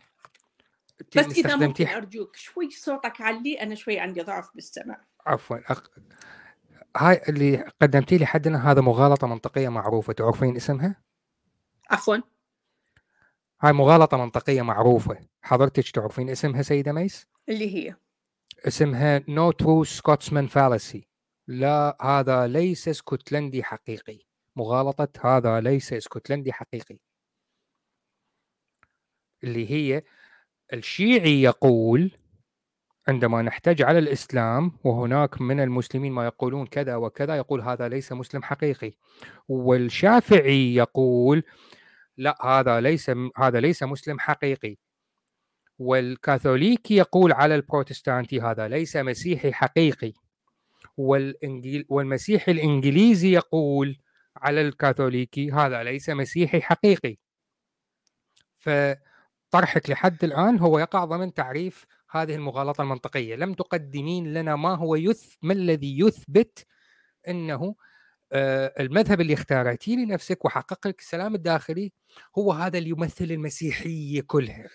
بس 1.17 1.25
إذا 1.25 1.55
ممكن 1.55 1.87
أرجوك 1.87 2.35
شوي 2.35 2.69
صوتك 2.71 3.21
علي 3.21 3.61
أنا 3.61 3.75
شوي 3.75 3.99
عندي 3.99 4.21
ضعف 4.21 4.55
بالسمع 4.55 5.05
عفوا 5.25 5.57
أق... 5.71 5.91
هاي 6.97 7.21
اللي 7.29 7.71
قدمتي 7.81 8.17
لي 8.17 8.25
حدنا 8.25 8.71
هذا 8.71 8.81
مغالطة 8.81 9.27
منطقية 9.27 9.69
معروفة 9.69 10.13
تعرفين 10.13 10.55
اسمها؟ 10.55 11.01
عفوا. 11.89 12.17
هاي 13.61 13.73
مغالطة 13.73 14.17
منطقية 14.17 14.61
معروفة. 14.61 15.17
حضرتك 15.41 15.89
تعرفين 15.89 16.29
اسمها 16.29 16.61
سيدة 16.61 16.91
ميس؟ 16.91 17.27
اللي 17.49 17.75
هي. 17.75 17.95
اسمها 18.67 19.23
No 19.27 19.51
true 19.51 19.83
Scotsman 19.83 20.47
fallacy 20.47 21.07
لا 21.47 21.97
هذا 22.01 22.47
ليس 22.47 22.87
اسكتلندي 22.87 23.63
حقيقي. 23.63 24.19
مغالطة 24.55 25.09
هذا 25.21 25.61
ليس 25.61 25.93
اسكتلندي 25.93 26.53
حقيقي. 26.53 26.97
اللي 29.43 29.71
هي 29.71 30.03
الشيعي 30.73 31.41
يقول 31.41 32.11
عندما 33.07 33.41
نحتج 33.41 33.81
على 33.81 33.99
الإسلام 33.99 34.71
وهناك 34.83 35.41
من 35.41 35.59
المسلمين 35.59 36.11
ما 36.11 36.25
يقولون 36.25 36.65
كذا 36.65 36.95
وكذا 36.95 37.37
يقول 37.37 37.61
هذا 37.61 37.87
ليس 37.87 38.11
مسلم 38.11 38.43
حقيقي. 38.43 38.93
والشافعي 39.47 40.75
يقول 40.75 41.43
لا 42.17 42.45
هذا 42.45 42.81
ليس 42.81 43.11
هذا 43.37 43.59
ليس 43.59 43.83
مسلم 43.83 44.19
حقيقي. 44.19 44.77
والكاثوليكي 45.79 46.95
يقول 46.95 47.33
على 47.33 47.55
البروتستانتي 47.55 48.41
هذا 48.41 48.67
ليس 48.67 48.97
مسيحي 48.97 49.53
حقيقي. 49.53 50.13
والإنجيل 50.97 51.85
والمسيحي 51.89 52.51
الإنجليزي 52.51 53.33
يقول 53.33 53.97
على 54.37 54.61
الكاثوليكي 54.61 55.51
هذا 55.51 55.83
ليس 55.83 56.09
مسيحي 56.09 56.61
حقيقي. 56.61 57.17
ف 58.57 58.69
طرحك 59.51 59.89
لحد 59.89 60.23
الآن 60.23 60.59
هو 60.59 60.79
يقع 60.79 61.05
ضمن 61.05 61.33
تعريف 61.33 61.85
هذه 62.11 62.35
المغالطة 62.35 62.81
المنطقية. 62.81 63.35
لم 63.35 63.53
تقدمين 63.53 64.33
لنا 64.33 64.55
ما 64.55 64.75
هو 64.75 64.95
يث 64.95 65.35
ما 65.41 65.53
الذي 65.53 65.99
يثبت 65.99 66.65
أنه 67.27 67.75
المذهب 68.33 69.21
اللي 69.21 69.33
اختارتيه 69.33 69.95
لنفسك 69.95 70.45
وحقق 70.45 70.87
لك 70.87 70.99
السلام 70.99 71.35
الداخلي 71.35 71.91
هو 72.37 72.51
هذا 72.51 72.77
اللي 72.77 72.89
يمثل 72.89 73.25
المسيحية 73.25 74.21
كلها. 74.21 74.69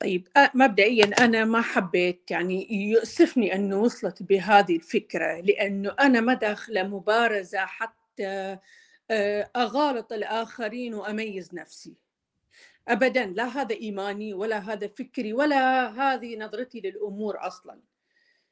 طيب 0.00 0.28
مبدئيا 0.54 1.04
أنا 1.04 1.44
ما 1.44 1.60
حبيت 1.60 2.30
يعني 2.30 2.74
يؤسفني 2.90 3.54
أنه 3.54 3.76
وصلت 3.76 4.22
بهذه 4.22 4.76
الفكرة 4.76 5.40
لأنه 5.40 5.94
أنا 6.00 6.20
ما 6.20 6.34
داخلة 6.34 6.82
مبارزة 6.82 7.58
حتى 7.58 8.58
آه، 9.10 9.50
أغالط 9.56 10.12
الآخرين 10.12 10.94
وأميز 10.94 11.54
نفسي. 11.54 11.94
ابدا 12.88 13.26
لا 13.26 13.44
هذا 13.44 13.74
إيماني 13.74 14.34
ولا 14.34 14.58
هذا 14.58 14.86
فكري 14.88 15.32
ولا 15.32 15.88
هذه 15.88 16.36
نظرتي 16.36 16.80
للأمور 16.80 17.36
أصلا. 17.46 17.80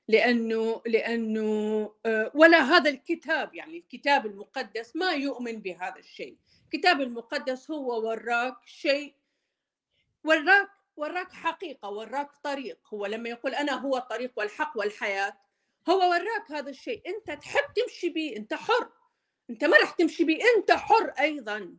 لأنه 0.08 0.82
لأنه 0.86 1.94
آه، 2.06 2.32
ولا 2.34 2.58
هذا 2.58 2.90
الكتاب 2.90 3.54
يعني 3.54 3.78
الكتاب 3.78 4.26
المقدس 4.26 4.96
ما 4.96 5.12
يؤمن 5.12 5.60
بهذا 5.60 5.98
الشيء. 5.98 6.38
الكتاب 6.64 7.00
المقدس 7.00 7.70
هو 7.70 8.08
وراك 8.08 8.56
شيء 8.66 9.14
وراك 10.24 10.68
وراك 10.96 11.32
حقيقة 11.32 11.90
وراك 11.90 12.30
طريق. 12.44 12.78
هو 12.94 13.06
لما 13.06 13.28
يقول 13.28 13.54
أنا 13.54 13.72
هو 13.72 13.96
الطريق 13.96 14.32
والحق 14.36 14.72
والحياة 14.76 15.38
هو 15.88 16.10
وراك 16.10 16.50
هذا 16.52 16.70
الشيء. 16.70 17.02
أنت 17.06 17.40
تحب 17.42 17.64
تمشي 17.76 18.08
به 18.08 18.34
أنت 18.36 18.54
حر. 18.54 18.90
أنت 19.50 19.64
ما 19.64 19.76
راح 19.76 19.90
تمشي 19.90 20.24
به 20.24 20.38
أنت 20.56 20.72
حر 20.72 21.08
أيضا. 21.20 21.76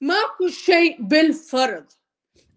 ماكو 0.00 0.48
شيء 0.48 1.02
بالفرض. 1.02 1.92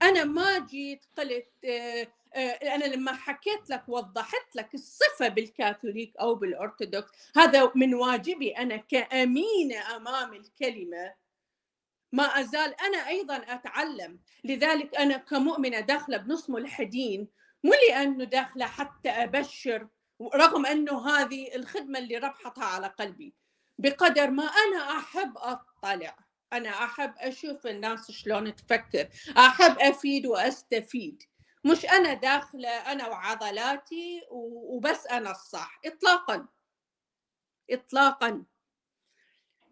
أنا 0.01 0.23
ما 0.23 0.59
جيت 0.59 1.05
قلت 1.17 1.65
آه، 1.65 2.07
أنا 2.35 2.85
لما 2.85 3.13
حكيت 3.13 3.69
لك 3.69 3.83
وضحت 3.87 4.55
لك 4.55 4.73
الصفة 4.73 5.27
بالكاثوليك 5.27 6.17
أو 6.17 6.35
بالأرثوذكس 6.35 7.11
هذا 7.35 7.71
من 7.75 7.93
واجبي 7.93 8.51
أنا 8.57 8.77
كامينه 8.77 9.95
أمام 9.95 10.33
الكلمة. 10.33 11.13
ما 12.11 12.23
أزال 12.23 12.75
أنا 12.81 13.07
أيضا 13.07 13.35
أتعلم. 13.35 14.19
لذلك 14.43 14.95
أنا 14.95 15.17
كمؤمنة 15.17 15.79
داخلة 15.79 16.17
بنص 16.17 16.49
ملحدين 16.49 17.27
مو 17.63 17.71
لأنه 17.89 18.23
داخلة 18.23 18.65
حتى 18.65 19.09
أبشر 19.09 19.87
رغم 20.35 20.65
انه 20.65 21.09
هذه 21.09 21.55
الخدمة 21.55 21.99
اللي 21.99 22.17
ربحتها 22.17 22.65
على 22.65 22.87
قلبي. 22.87 23.33
بقدر 23.77 24.29
ما 24.29 24.43
أنا 24.43 24.97
أحب 24.97 25.37
أطلع 25.37 26.17
أنا 26.53 26.69
أحب 26.69 27.13
أشوف 27.17 27.67
الناس 27.67 28.11
شلون 28.11 28.55
تفكر 28.55 29.07
أحب 29.37 29.79
أفيد 29.79 30.25
وأستفيد. 30.25 31.23
مش 31.63 31.85
أنا 31.85 32.13
داخلة 32.13 32.69
أنا 32.69 33.07
وعضلاتي 33.07 34.21
وبس 34.31 35.07
أنا 35.07 35.31
الصح 35.31 35.79
اطلاقا. 35.85 36.47
اطلاقا. 37.69 38.43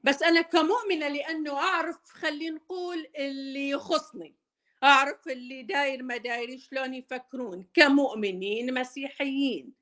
بس 0.03 0.23
أنا 0.23 0.41
كمؤمنة 0.41 1.07
لأنه 1.07 1.57
أعرف 1.57 1.97
خلينا 2.05 2.55
نقول 2.55 3.07
اللي 3.17 3.69
يخصني. 3.69 4.35
أعرف 4.83 5.27
اللي 5.27 5.63
داير 5.63 6.03
ما 6.03 6.17
داير 6.17 6.57
شلون 6.59 6.93
يفكرون. 6.93 7.67
كمؤمنين 7.73 8.73
مسيحيين. 8.73 9.73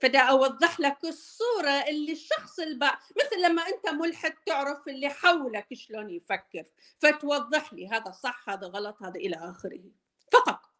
فدا 0.00 0.18
أوضح 0.18 0.80
لك 0.80 1.04
الصورة 1.04 1.70
اللي 1.88 2.12
الشخص 2.12 2.58
البع... 2.60 2.98
مثل 3.16 3.42
لما 3.42 3.62
أنت 3.68 3.88
ملحد 3.88 4.34
تعرف 4.46 4.88
اللي 4.88 5.08
حولك 5.08 5.74
شلون 5.74 6.10
يفكر 6.10 6.64
فتوضح 6.98 7.72
لي 7.74 7.88
هذا 7.88 8.10
صح 8.12 8.48
هذا 8.48 8.66
غلط 8.66 9.02
هذا 9.02 9.16
إلى 9.16 9.36
آخره. 9.36 9.80
فقط. 10.32 10.73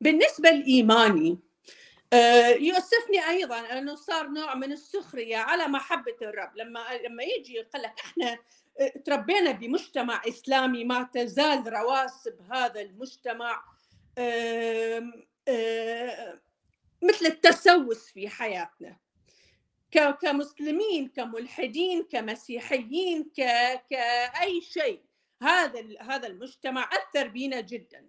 بالنسبة 0.00 0.50
لإيماني 0.50 1.38
آه، 2.12 2.48
يؤسفني 2.48 3.28
أيضا 3.28 3.58
إنه 3.58 3.94
صار 3.94 4.28
نوع 4.28 4.54
من 4.54 4.72
السخرية 4.72 5.36
على 5.36 5.66
محبة 5.66 6.16
الرب. 6.22 6.56
لما 6.56 6.80
لما 7.04 7.22
يجي 7.22 7.54
يقول 7.54 7.82
لك 7.82 8.00
إحنا 8.04 8.38
آه، 8.80 8.92
تربينا 9.04 9.50
بمجتمع 9.50 10.22
إسلامي 10.28 10.84
ما 10.84 11.02
تزال 11.02 11.72
رواسب 11.72 12.40
هذا 12.52 12.80
المجتمع 12.80 13.64
مثل 17.02 17.26
التسوس 17.26 18.10
في 18.10 18.28
حياتنا. 18.28 18.96
كمسلمين 20.22 21.08
كملحدين 21.08 22.02
كمسيحيين 22.02 23.24
ك... 23.24 23.40
كأي 23.90 24.60
شيء. 24.60 25.02
هذا 25.42 25.84
هذا 26.00 26.26
المجتمع 26.26 26.90
أثر 26.92 27.28
بينا 27.28 27.60
جدا. 27.60 28.08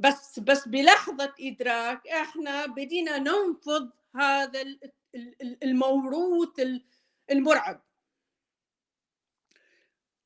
بس 0.00 0.38
بس 0.38 0.68
بلحظة 0.68 1.34
إدراك 1.40 2.08
إحنا 2.08 2.66
بدينا 2.66 3.18
ننفض 3.18 3.90
هذا 4.16 4.64
الموروث 5.62 6.60
المرعب. 7.30 7.82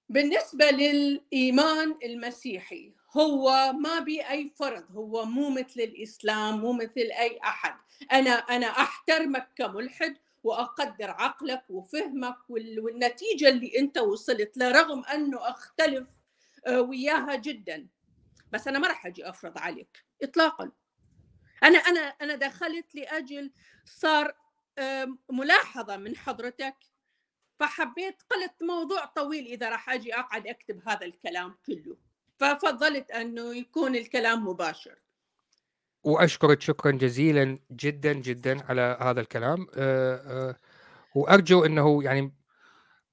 بالنسبة 0.08 0.70
للإيمان 0.70 1.94
المسيحي 2.04 2.92
هو 3.16 3.72
ما 3.72 3.98
بي 3.98 4.22
أي 4.30 4.50
فرض 4.56 4.84
هو 4.92 5.24
مو 5.24 5.50
مثل 5.50 5.80
الإسلام 5.80 6.60
مو 6.60 6.72
مثل 6.72 7.00
أي 7.18 7.38
أحد. 7.44 7.74
أنا 8.12 8.30
أنا 8.30 8.66
أحترمك 8.66 9.48
كملحد 9.56 10.16
وأقدر 10.44 11.10
عقلك 11.10 11.64
وفهمك 11.70 12.36
والنتيجة 12.48 13.48
اللي 13.48 13.78
أنت 13.78 13.98
وصلت 13.98 14.56
لها 14.56 14.72
رغم 14.72 15.04
أنه 15.04 15.48
أختلف 15.48 16.06
آه، 16.66 16.80
وياها 16.80 17.34
جدا. 17.36 17.86
بس 18.54 18.68
أنا 18.68 18.78
ما 18.78 18.88
راح 18.88 19.06
أجي 19.06 19.28
أفرض 19.28 19.58
عليك 19.58 20.04
إطلاقا. 20.22 20.70
أنا 21.62 21.78
أنا 21.78 22.00
أنا 22.00 22.34
دخلت 22.34 22.94
لأجل 22.94 23.52
صار 23.84 24.34
ملاحظة 25.30 25.96
من 25.96 26.16
حضرتك 26.16 26.76
فحبيت 27.60 28.22
قلت 28.30 28.62
موضوع 28.62 29.04
طويل 29.04 29.46
إذا 29.46 29.68
راح 29.68 29.90
أجي 29.90 30.14
أقعد 30.14 30.46
أكتب 30.46 30.88
هذا 30.88 31.06
الكلام 31.06 31.54
كله. 31.66 31.96
ففضلت 32.38 33.10
أنه 33.10 33.56
يكون 33.56 33.96
الكلام 33.96 34.48
مباشر. 34.48 34.98
وأشكرك 36.04 36.60
شكرا 36.60 36.90
جزيلا 36.90 37.58
جدا 37.70 38.12
جدا 38.12 38.64
على 38.64 38.98
هذا 39.00 39.20
الكلام. 39.20 39.66
أه 39.74 40.16
أه 40.16 40.56
وأرجو 41.14 41.64
إنه 41.64 42.04
يعني 42.04 42.34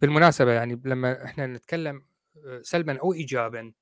بالمناسبة 0.01 0.51
يعني 0.51 0.81
لما 0.85 1.25
إحنا 1.25 1.47
نتكلم 1.47 2.05
آه، 2.45 2.61
سلبا 2.61 2.99
أو 2.99 3.13
ايجابا 3.13 3.73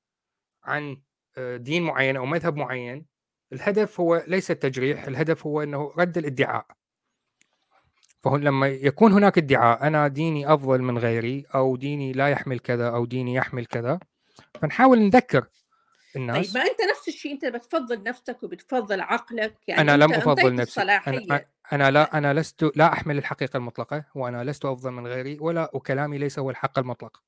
عن 0.64 0.90
آه، 0.90 1.09
دين 1.38 1.82
معين 1.82 2.16
أو 2.16 2.26
مذهب 2.26 2.56
معين 2.56 3.06
الهدف 3.52 4.00
هو 4.00 4.24
ليس 4.26 4.50
التجريح 4.50 5.04
الهدف 5.04 5.46
هو 5.46 5.62
إنه 5.62 5.92
رد 5.98 6.18
الادعاء. 6.18 6.66
فهو 8.22 8.36
لما 8.36 8.68
يكون 8.68 9.12
هناك 9.12 9.38
ادعاء 9.38 9.86
أنا 9.86 10.08
ديني 10.08 10.54
أفضل 10.54 10.82
من 10.82 10.98
غيري 10.98 11.46
أو 11.54 11.76
ديني 11.76 12.12
لا 12.12 12.28
يحمل 12.28 12.58
كذا 12.58 12.88
أو 12.88 13.04
ديني 13.04 13.34
يحمل 13.34 13.66
كذا 13.66 14.00
فنحاول 14.60 15.02
نذكر 15.02 15.46
الناس. 16.16 16.52
طيب 16.52 16.62
ما 16.62 16.70
أنت 16.70 16.80
نفس 16.90 17.08
الشيء 17.08 17.32
أنت 17.32 17.46
بتفضل 17.46 18.02
نفسك 18.02 18.42
وبتفضل 18.42 19.00
عقلك 19.00 19.54
يعني 19.68 19.80
أنا 19.80 19.96
لم 20.04 20.12
أفضل 20.12 20.54
نفسي. 20.54 20.82
أنا, 20.82 21.44
أنا 21.72 21.90
لا. 21.90 22.18
أنا 22.18 22.34
لست 22.34 22.70
لا 22.76 22.92
أحمل 22.92 23.18
الحقيقة 23.18 23.56
المطلقة 23.56 24.04
وأنا 24.14 24.44
لست 24.44 24.64
أفضل 24.64 24.90
من 24.90 25.06
غيري 25.06 25.38
ولا 25.40 25.70
وكلامي 25.74 26.18
ليس 26.18 26.38
هو 26.38 26.50
الحق 26.50 26.78
المطلق. 26.78 27.22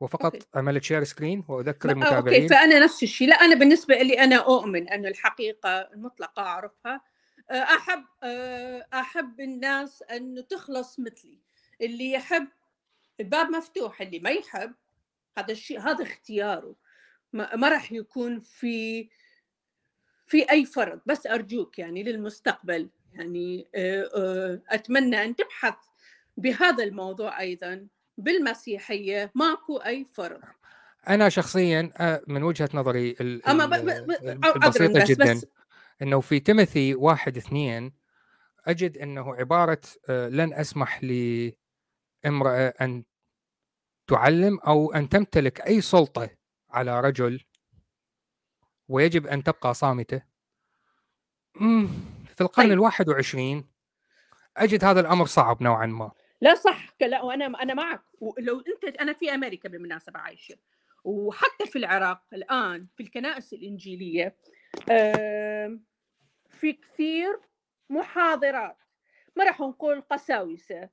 وفقط 0.00 0.34
okay. 0.34 0.46
عملت 0.54 0.84
share 0.84 1.04
screen 1.04 1.44
وأذكر 1.48 1.90
المتابعين 1.90 2.42
okay 2.42 2.54
فأنا 2.54 2.78
نفس 2.78 3.02
الشيء. 3.02 3.28
لا 3.28 3.34
أنا 3.34 3.54
بالنسبة 3.54 3.94
لي 3.94 4.18
أنا 4.18 4.36
اؤمن 4.36 4.88
ان 4.88 5.06
الحقيقة 5.06 5.68
المطلقة 5.68 6.42
أعرفها. 6.42 7.00
أحب 7.50 8.04
أحب 8.94 9.40
الناس 9.40 10.02
أن 10.02 10.44
تخلص 10.50 11.00
مثلي. 11.00 11.38
اللي 11.80 12.12
يحب 12.12 12.48
الباب 13.20 13.50
مفتوح 13.50 14.00
اللي 14.00 14.18
ما 14.18 14.30
يحب 14.30 14.74
هذا 15.38 15.52
الشيء 15.52 15.80
هذا 15.80 16.02
اختياره. 16.02 16.74
ما, 17.32 17.56
ما 17.56 17.68
راح 17.68 17.92
يكون 17.92 18.40
في 18.40 19.08
في 20.26 20.50
أي 20.50 20.64
فرض. 20.64 21.00
بس 21.06 21.26
أرجوك 21.26 21.78
يعني 21.78 22.02
للمستقبل 22.02 22.90
يعني 23.12 23.68
أتمنى 24.68 25.24
أن 25.24 25.36
تبحث 25.36 25.74
بهذا 26.36 26.84
الموضوع 26.84 27.40
أيضا. 27.40 27.86
بالمسيحية 28.20 29.32
ماكو 29.34 29.76
أي 29.76 30.04
فرض 30.04 30.40
أنا 31.08 31.28
شخصيا 31.28 31.90
من 32.26 32.42
وجهة 32.42 32.68
نظري 32.74 33.16
أما 33.48 33.64
البسيطة 34.54 35.04
جدا. 35.04 35.34
بس 35.34 35.46
إنه 36.02 36.20
في 36.20 36.40
تيموثي 36.40 36.94
واحد 36.94 37.36
اثنين 37.36 37.92
أجد 38.66 38.98
إنه 38.98 39.34
عبارة 39.34 39.80
لن 40.08 40.54
أسمح 40.54 41.04
لامرأة 41.04 42.74
أن 42.80 43.04
تعلم 44.06 44.58
أو 44.58 44.92
أن 44.92 45.08
تمتلك 45.08 45.60
أي 45.60 45.80
سلطة 45.80 46.30
على 46.70 47.00
رجل 47.00 47.40
ويجب 48.88 49.26
أن 49.26 49.42
تبقى 49.44 49.74
صامتة. 49.74 50.22
في 52.34 52.40
القرن 52.40 52.64
طيب. 52.66 52.72
الواحد 52.72 53.08
وعشرين 53.08 53.64
أجد 54.56 54.84
هذا 54.84 55.00
الأمر 55.00 55.26
صعب 55.26 55.62
نوعا 55.62 55.86
ما. 55.86 56.10
لا 56.40 56.54
صح. 56.54 56.89
لا 57.06 57.22
وأنا 57.22 57.62
أنا 57.62 57.74
معك. 57.74 58.02
ولو 58.20 58.60
أنت 58.60 58.84
أنا 58.84 59.12
في 59.12 59.34
أمريكا 59.34 59.68
بالمناسبة 59.68 60.20
عايشة. 60.20 60.56
وحتى 61.04 61.66
في 61.66 61.76
العراق 61.78 62.22
الآن 62.32 62.86
في 62.96 63.02
الكنائس 63.02 63.52
الإنجيلية 63.52 64.36
في 66.48 66.72
كثير 66.72 67.40
محاضرات. 67.90 68.76
ما 69.36 69.44
راح 69.44 69.60
نقول 69.60 70.00
قساوسة. 70.00 70.88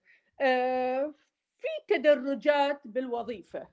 في 1.60 1.68
تدرجات 1.88 2.82
بالوظيفة. 2.86 3.68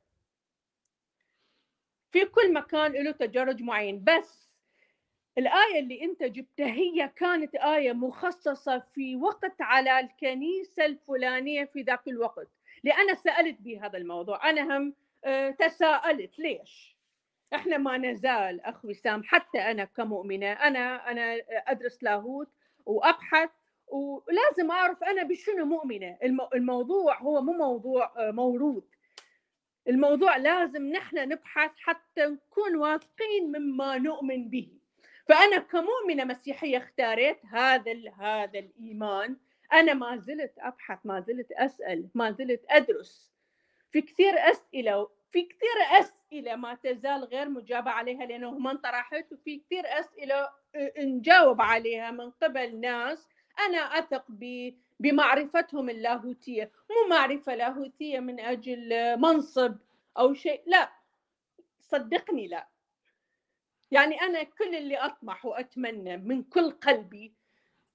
في 2.12 2.24
كل 2.24 2.52
مكان 2.52 2.92
له 2.92 3.10
تدرج 3.10 3.62
معين. 3.62 4.04
بس 4.04 4.50
الآية 5.38 5.78
اللي 5.80 6.04
أنت 6.04 6.22
جبتها 6.22 6.66
هي 6.66 7.08
كانت 7.16 7.54
آية 7.54 7.92
مخصصة 7.92 8.78
في 8.94 9.16
وقت 9.16 9.60
على 9.60 10.00
الكنيسة 10.00 10.84
الفلانية 10.86 11.64
في 11.64 11.82
ذاك 11.82 12.08
الوقت 12.08 12.48
لأنا 12.84 13.14
سألت 13.14 13.56
بهذا 13.60 13.98
الموضوع 13.98 14.50
أنا 14.50 14.76
هم 14.76 14.94
آه، 15.24 15.50
تساءلت 15.50 16.38
ليش؟ 16.38 16.96
إحنا 17.54 17.76
ما 17.76 17.98
نزال 17.98 18.60
اخ 18.60 18.84
وسام 18.84 19.22
حتى 19.24 19.58
أنا 19.58 19.84
كمؤمنة 19.84 20.52
أنا 20.52 21.10
أنا 21.10 21.36
أدرس 21.50 22.02
لاهوت 22.02 22.48
وأبحث 22.86 23.50
ولازم 23.88 24.70
أعرف 24.70 25.04
أنا 25.04 25.22
بشنو 25.22 25.64
مؤمنة. 25.64 26.18
الموضوع 26.54 27.18
هو 27.20 27.42
مو 27.42 27.52
موضوع 27.52 28.12
آه، 28.18 28.30
موروث 28.30 28.84
الموضوع 29.88 30.36
لازم 30.36 30.86
نحن 30.86 31.16
نبحث 31.28 31.70
حتى 31.76 32.26
نكون 32.26 32.76
واثقين 32.76 33.58
مما 33.58 33.98
نؤمن 33.98 34.48
به. 34.48 34.68
فأنا 35.28 35.58
كمؤمنة 35.58 36.24
مسيحية 36.24 36.78
اختاريت 36.78 37.46
هذا 37.46 38.10
هذا 38.18 38.58
الإيمان. 38.58 39.36
أنا 39.72 39.94
ما 39.94 40.16
زلت 40.16 40.52
أبحث 40.58 40.98
ما 41.04 41.20
زلت 41.20 41.52
أسأل 41.52 42.08
ما 42.14 42.30
زلت 42.30 42.64
أدرس. 42.70 43.32
في 43.92 44.00
كثير 44.00 44.34
أسئلة 44.38 45.08
في 45.32 45.42
كثير 45.42 46.00
أسئلة 46.00 46.56
ما 46.56 46.74
تزال 46.74 47.24
غير 47.24 47.48
مجابة 47.48 47.90
عليها 47.90 48.26
لأنه 48.26 48.58
ما 48.58 48.70
انطرحت 48.70 49.32
وفي 49.32 49.58
كثير 49.58 49.84
أسئلة 49.86 50.48
نجاوب 50.98 51.60
عليها 51.60 52.10
من 52.10 52.30
قبل 52.30 52.80
ناس. 52.80 53.28
أنا 53.58 53.78
أثق 53.78 54.24
بمعرفتهم 55.00 55.90
اللاهوتية. 55.90 56.70
مو 56.90 57.08
معرفة 57.16 57.54
لاهوتية 57.54 58.20
من 58.20 58.40
أجل 58.40 59.16
منصب 59.20 59.76
أو 60.18 60.34
شيء 60.34 60.62
لا. 60.66 60.92
صدقني 61.80 62.48
لا. 62.48 62.68
يعني 63.94 64.20
أنا 64.20 64.42
كل 64.42 64.74
اللي 64.74 64.96
أطمح 64.96 65.44
وأتمنى 65.46 66.16
من 66.16 66.42
كل 66.42 66.70
قلبي 66.70 67.34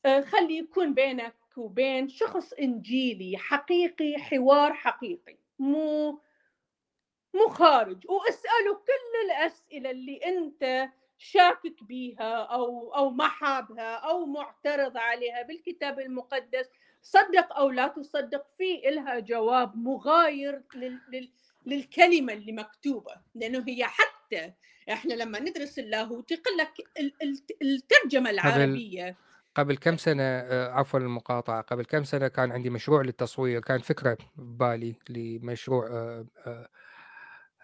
آه، 0.05 0.21
خلي 0.21 0.57
يكون 0.57 0.93
بينك 0.93 1.35
وبين 1.57 2.09
شخص 2.09 2.53
إنجيلي 2.53 3.37
حقيقي 3.37 4.17
حوار 4.17 4.73
حقيقي 4.73 5.37
مو 5.59 6.19
مو 7.33 7.47
خارج. 7.49 8.09
وأسأله 8.09 8.73
كل 8.73 9.25
الأسئلة 9.25 9.91
اللي 9.91 10.17
أنت 10.25 10.89
شاكك 11.17 11.83
بيها 11.83 12.43
أو 12.43 12.95
أو 12.95 13.09
ما 13.09 13.27
حابها 13.27 13.95
أو 13.95 14.25
معترض 14.25 14.97
عليها 14.97 15.41
بالكتاب 15.41 15.99
المقدس. 15.99 16.69
صدق 17.01 17.57
أو 17.57 17.69
لا 17.69 17.87
تصدق 17.87 18.45
في 18.57 18.89
إلها 18.89 19.19
جواب 19.19 19.77
مغاير 19.77 20.63
لل 20.75 21.01
لل 21.09 21.29
للكلمة 21.65 22.33
اللي 22.33 22.51
مكتوبة 22.51 23.11
لأنه 23.35 23.63
هي 23.67 23.85
حتى 23.85 24.18
إحنا 24.91 25.13
لما 25.13 25.39
ندرس 25.39 25.79
اللاهوت 25.79 26.31
يقول 26.31 26.57
لك 26.57 26.73
الترجمة 27.61 28.29
العربية. 28.29 29.17
قبل 29.55 29.77
كم 29.77 29.97
سنة 29.97 30.23
آه، 30.23 30.71
عفوا 30.71 30.99
المقاطعة. 30.99 31.61
قبل 31.61 31.85
كم 31.85 32.03
سنة 32.03 32.27
كان 32.27 32.51
عندي 32.51 32.69
مشروع 32.69 33.01
للتصوير 33.01 33.61
كان 33.61 33.79
فكرة 33.79 34.17
ببالي 34.35 34.95
لمشروع 35.09 35.87
آه، 35.87 36.67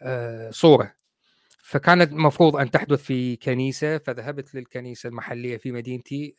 آه، 0.01 0.51
صورة. 0.51 0.93
فكانت 1.63 2.11
المفروض 2.11 2.55
أن 2.55 2.71
تحدث 2.71 3.03
في 3.03 3.35
كنيسة 3.35 3.97
فذهبت 3.97 4.55
للكنيسة 4.55 5.09
المحلية 5.09 5.57
في 5.57 5.71
مدينتي 5.71 6.35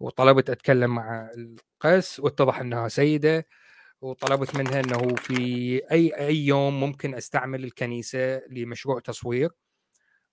وطلبت 0.00 0.50
أتكلم 0.50 0.94
مع 0.94 1.30
القس 1.36 2.20
واتضح 2.20 2.60
أنها 2.60 2.88
سيدة. 2.88 3.46
وطلبت 4.00 4.56
منها 4.56 4.80
أنه 4.80 5.14
في 5.14 5.34
أي 5.92 6.10
أي 6.26 6.46
يوم 6.46 6.80
ممكن 6.80 7.14
أستعمل 7.14 7.64
الكنيسة 7.64 8.42
لمشروع 8.50 9.00
تصوير 9.00 9.50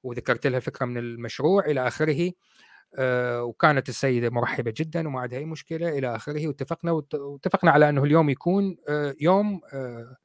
وذكرت 0.04 0.48
لها 0.48 0.60
فكرة 0.60 0.86
من 0.86 0.98
المشروع 0.98 1.66
إلى 1.66 1.88
آخره 1.88 2.32
آه، 2.98 3.44
وكانت 3.44 3.90
السيدة 3.90 4.30
مرحبة 4.30 4.74
جدا 4.78 5.08
وما 5.08 5.20
عندها 5.20 5.40
أي 5.40 5.46
مشكلة 5.46 5.90
إلى 5.90 6.16
آخره 6.16 6.48
واتفقنا 6.48 6.92
واتفقنا 6.92 7.72
على 7.72 7.90
إنه 7.90 8.04
اليوم 8.04 8.30
يكون 8.30 8.78
آه، 8.90 9.16
يوم 9.22 9.62
آه، 9.74 10.16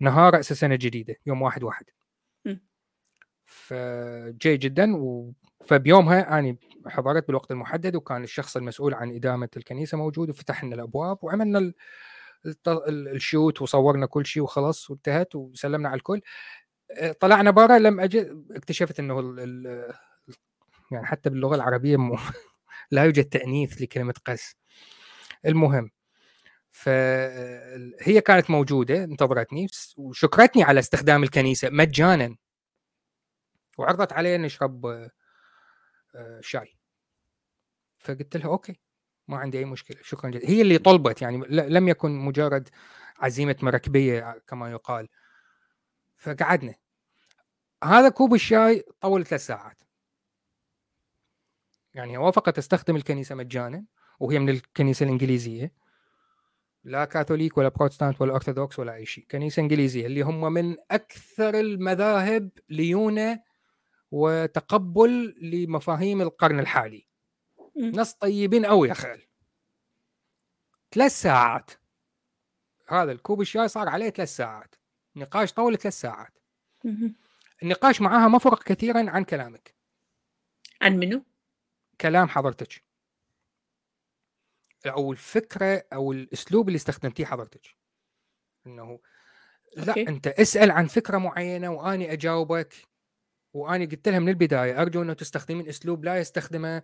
نهار 0.00 0.34
راس 0.34 0.52
السنة 0.52 0.74
الجديده 0.74 1.16
يوم 1.26 1.42
واحد 1.42 1.62
واحد 1.62 1.84
فجيد 3.46 4.60
جدا 4.60 4.96
و... 4.96 5.32
فبيومها 5.66 6.38
أنا 6.38 6.56
حضرت 6.86 7.26
بالوقت 7.26 7.50
المحدد 7.50 7.96
وكان 7.96 8.24
الشخص 8.24 8.56
المسؤول 8.56 8.94
عن 8.94 9.14
إدامة 9.14 9.48
الكنيسة 9.56 9.98
موجود 9.98 10.30
وفتحنا 10.30 10.74
الأبواب 10.74 11.18
وعملنا. 11.22 11.72
الشوت 12.88 13.62
وصورنا 13.62 14.06
كل 14.06 14.26
شيء 14.26 14.42
وخلص 14.42 14.90
وانتهت 14.90 15.34
وسلمنا 15.34 15.88
على 15.88 15.96
الكل. 15.96 16.20
طلعنا 17.20 17.50
برا 17.50 17.78
لم 17.78 18.00
أجد 18.00 18.46
اكتشفت 18.50 19.00
إنه 19.00 19.20
ال... 19.20 19.92
يعني 20.92 21.06
حتى 21.06 21.30
باللغة 21.30 21.54
العربية 21.54 21.96
م... 21.96 22.16
لا 22.90 23.04
يوجد 23.04 23.24
تأنيث 23.24 23.82
لكلمة 23.82 24.14
قس. 24.24 24.56
المهم 25.46 25.90
فهي 26.70 28.20
كانت 28.26 28.50
موجودة 28.50 29.04
انتظرتني 29.04 29.66
وشكرتني 29.96 30.62
على 30.62 30.80
استخدام 30.80 31.22
الكنيسة 31.22 31.70
مجانا. 31.70 32.36
وعرضت 33.78 34.12
علي 34.12 34.38
نشرب 34.38 34.86
آه، 34.86 36.40
شاي. 36.40 36.76
فقلت 37.98 38.36
لها 38.36 38.46
okay. 38.46 38.80
ما 39.32 39.38
عندي 39.38 39.58
أي 39.58 39.64
مشكلة 39.64 39.96
شكرا 40.02 40.30
جدا 40.30 40.48
هي 40.48 40.62
اللي 40.62 40.78
طلبت 40.78 41.22
يعني 41.22 41.46
لم 41.48 41.88
يكن 41.88 42.10
مجرد 42.10 42.68
عزيمة 43.18 43.56
مركبية 43.62 44.42
كما 44.46 44.70
يقال. 44.70 45.08
فقعدنا. 46.16 46.74
هذا 47.84 48.08
كوب 48.08 48.34
الشاي 48.34 48.84
طول 49.00 49.26
ثلاث 49.26 49.46
ساعات. 49.46 49.82
يعني 51.94 52.18
وافقت 52.18 52.56
تستخدم 52.56 52.96
الكنيسة 52.96 53.34
مجانا 53.34 53.84
وهي 54.20 54.38
من 54.38 54.48
الكنيسة 54.48 55.04
الإنجليزية. 55.04 55.72
لا 56.84 57.04
كاثوليك 57.04 57.58
ولا 57.58 57.68
بروتستانت 57.68 58.20
ولا 58.20 58.34
أرثوذكس 58.34 58.78
ولا 58.78 58.94
أي 58.94 59.06
شيء. 59.06 59.26
كنيسة 59.30 59.62
إنجليزية 59.62 60.06
اللي 60.06 60.22
هم 60.22 60.52
من 60.52 60.76
أكثر 60.90 61.60
المذاهب 61.60 62.50
ليونة 62.68 63.42
وتقبل 64.10 65.34
لمفاهيم 65.42 66.22
القرن 66.22 66.60
الحالي. 66.60 67.11
ناس 67.76 68.14
طيبين 68.14 68.66
قوي 68.66 68.88
يا 68.88 68.94
خال 68.94 69.22
ثلاث 70.94 71.12
ساعات. 71.12 71.70
هذا 72.88 73.12
الكوب 73.12 73.40
الشاي 73.40 73.68
صار 73.68 73.88
عليه 73.88 74.10
ثلاث 74.10 74.36
ساعات. 74.36 74.74
نقاش 75.16 75.52
طول 75.52 75.78
ثلاث 75.78 76.00
ساعات. 76.00 76.38
النقاش 77.62 78.00
معاها 78.00 78.28
ما 78.28 78.38
فرق 78.38 78.62
كثيرا 78.62 79.10
عن 79.10 79.24
كلامك. 79.24 79.74
عن 80.82 80.96
منو؟ 80.96 81.24
كلام 82.00 82.28
حضرتك. 82.28 82.84
أو 84.86 85.12
الفكرة 85.12 85.84
أو 85.92 86.12
الأسلوب 86.12 86.68
اللي 86.68 86.76
استخدمتيه 86.76 87.24
حضرتك. 87.24 87.76
إنه 88.66 89.00
لا 89.76 89.88
أوكي. 89.88 90.08
أنت 90.08 90.26
اسأل 90.26 90.70
عن 90.70 90.86
فكرة 90.86 91.18
معينة 91.18 91.70
واني 91.70 92.12
أجاوبك. 92.12 92.74
واني 93.52 93.86
قلت 93.86 94.08
لها 94.08 94.18
من 94.18 94.28
البداية 94.28 94.82
أرجو 94.82 95.02
إنه 95.02 95.12
تستخدمين 95.12 95.68
أسلوب 95.68 96.04
لا 96.04 96.18
يستخدمه. 96.18 96.82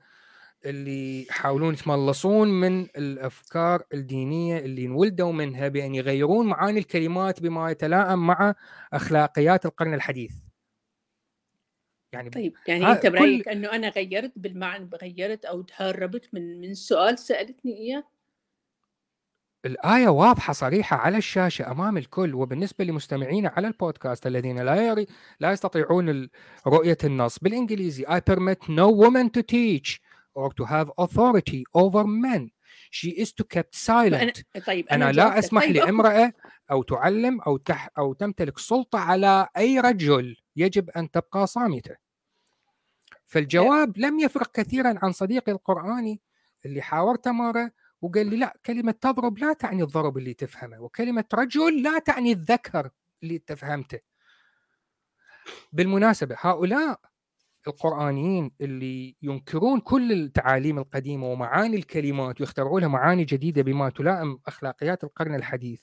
اللي 0.64 1.26
يحاولون 1.26 1.74
يتملصون 1.74 2.48
من 2.60 2.82
الأفكار 2.82 3.82
الدينية 3.94 4.58
اللي 4.58 4.86
انولدوا 4.86 5.32
منها 5.32 5.68
بأن 5.68 5.94
يغيرون 5.94 6.46
معاني 6.46 6.78
الكلمات 6.78 7.42
بما 7.42 7.70
يتلائم 7.70 8.26
مع 8.26 8.54
أخلاقيات 8.92 9.66
القرن 9.66 9.94
الحديث. 9.94 10.32
يعني 12.12 12.30
طيب 12.30 12.54
يعني 12.68 12.92
أنت 12.92 13.06
برأيك 13.06 13.44
كل... 13.44 13.50
أنه 13.50 13.72
أنا 13.72 13.88
غيرت 13.88 14.32
بالمعنى 14.36 14.90
غيرت 15.02 15.44
أو 15.44 15.62
تهربت 15.62 16.28
من 16.32 16.60
من 16.60 16.74
سؤال 16.74 17.18
سألتني 17.18 17.76
إياه؟ 17.76 18.04
الآية 19.64 20.08
واضحة 20.08 20.52
صريحة 20.52 20.96
على 20.96 21.18
الشاشة 21.18 21.70
أمام 21.70 21.96
الكل 21.96 22.34
وبالنسبة 22.34 22.84
لمستمعينا 22.84 23.48
على 23.48 23.66
البودكاست 23.66 24.26
الذين 24.26 24.58
لا 24.58 24.86
يري 24.86 25.06
لا 25.40 25.52
يستطيعون 25.52 26.28
رؤية 26.66 26.98
النص 27.04 27.38
بالإنجليزي 27.38 28.04
I 28.04 28.20
permit 28.20 28.68
no 28.68 28.88
woman 28.90 29.30
to 29.30 29.42
teach 29.42 30.00
or 30.38 30.50
to 30.58 30.64
have 30.74 30.88
authority 31.04 31.62
over 31.82 32.04
men. 32.26 32.42
She 32.98 33.10
is 33.22 33.30
to 33.38 33.44
kept 33.44 33.74
silent. 33.74 34.44
أنا, 34.54 34.64
طيب 34.66 34.88
أنا, 34.88 35.04
أنا 35.04 35.12
لا 35.12 35.38
أسمح 35.38 35.62
طيب 35.62 35.76
لامرأة 35.76 36.32
أو 36.70 36.82
تعلم 36.82 37.40
أو 37.40 37.56
تح 37.56 37.88
أو 37.98 38.12
تمتلك 38.12 38.58
سلطة 38.58 38.98
على 38.98 39.48
أي 39.56 39.80
رجل 39.80 40.36
يجب 40.56 40.90
أن 40.90 41.10
تبقى 41.10 41.46
صامتة. 41.46 41.96
فالجواب 43.26 43.98
لم 43.98 44.18
يفرق 44.18 44.52
كثيرا 44.52 44.94
عن 45.02 45.12
صديقي 45.12 45.52
القرآني 45.52 46.20
اللي 46.66 46.82
حاورته 46.82 47.32
مرة 47.32 47.70
وقال 48.02 48.26
لي 48.30 48.36
لا 48.36 48.56
كلمة 48.66 48.92
تضرب 48.92 49.38
لا 49.38 49.52
تعني 49.52 49.82
الضرب 49.82 50.18
اللي 50.18 50.34
تفهمه 50.34 50.80
وكلمة 50.80 51.24
رجل 51.34 51.82
لا 51.82 51.98
تعني 51.98 52.32
الذكر 52.32 52.90
اللي 53.22 53.38
تفهمته. 53.38 53.98
بالمناسبة 55.72 56.36
هؤلاء 56.38 57.00
القرآنيين 57.66 58.50
اللي 58.60 59.16
ينكرون 59.22 59.80
كل 59.80 60.12
التعاليم 60.12 60.78
القديمة 60.78 61.26
ومعاني 61.26 61.76
الكلمات 61.76 62.40
ويخترعوا 62.40 62.80
لها 62.80 62.88
معاني 62.88 63.24
جديدة 63.24 63.62
بما 63.62 63.90
تلائم 63.90 64.38
أخلاقيات 64.46 65.04
القرن 65.04 65.34
الحديث. 65.34 65.82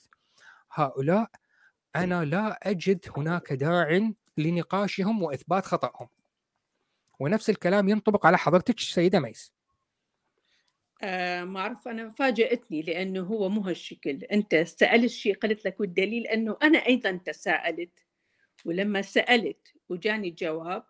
هؤلاء 0.72 1.30
أنا 1.96 2.24
لا 2.24 2.70
أجد 2.70 3.06
هناك 3.16 3.52
داع 3.52 4.12
لنقاشهم 4.38 5.22
وإثبات 5.22 5.66
خطأهم. 5.66 6.08
ونفس 7.20 7.50
الكلام 7.50 7.88
ينطبق 7.88 8.26
على 8.26 8.38
حضرتك 8.38 8.80
سيدة 8.80 9.20
ميس. 9.20 9.52
آه 11.02 11.44
ما 11.44 11.60
أعرف 11.60 11.88
أنا 11.88 12.10
فاجأتني 12.10 12.82
لأنه 12.82 13.20
هو 13.22 13.48
مو 13.48 13.60
هالشكل. 13.60 14.24
أنت 14.24 14.54
سألت 14.54 15.10
شيء 15.10 15.38
قلت 15.38 15.64
لك 15.64 15.80
والدليل 15.80 16.26
أنه 16.26 16.56
أنا 16.62 16.78
أيضا 16.78 17.20
تساءلت. 17.24 18.06
ولما 18.64 19.02
سألت 19.02 19.72
وجاني 19.88 20.28
الجواب 20.28 20.84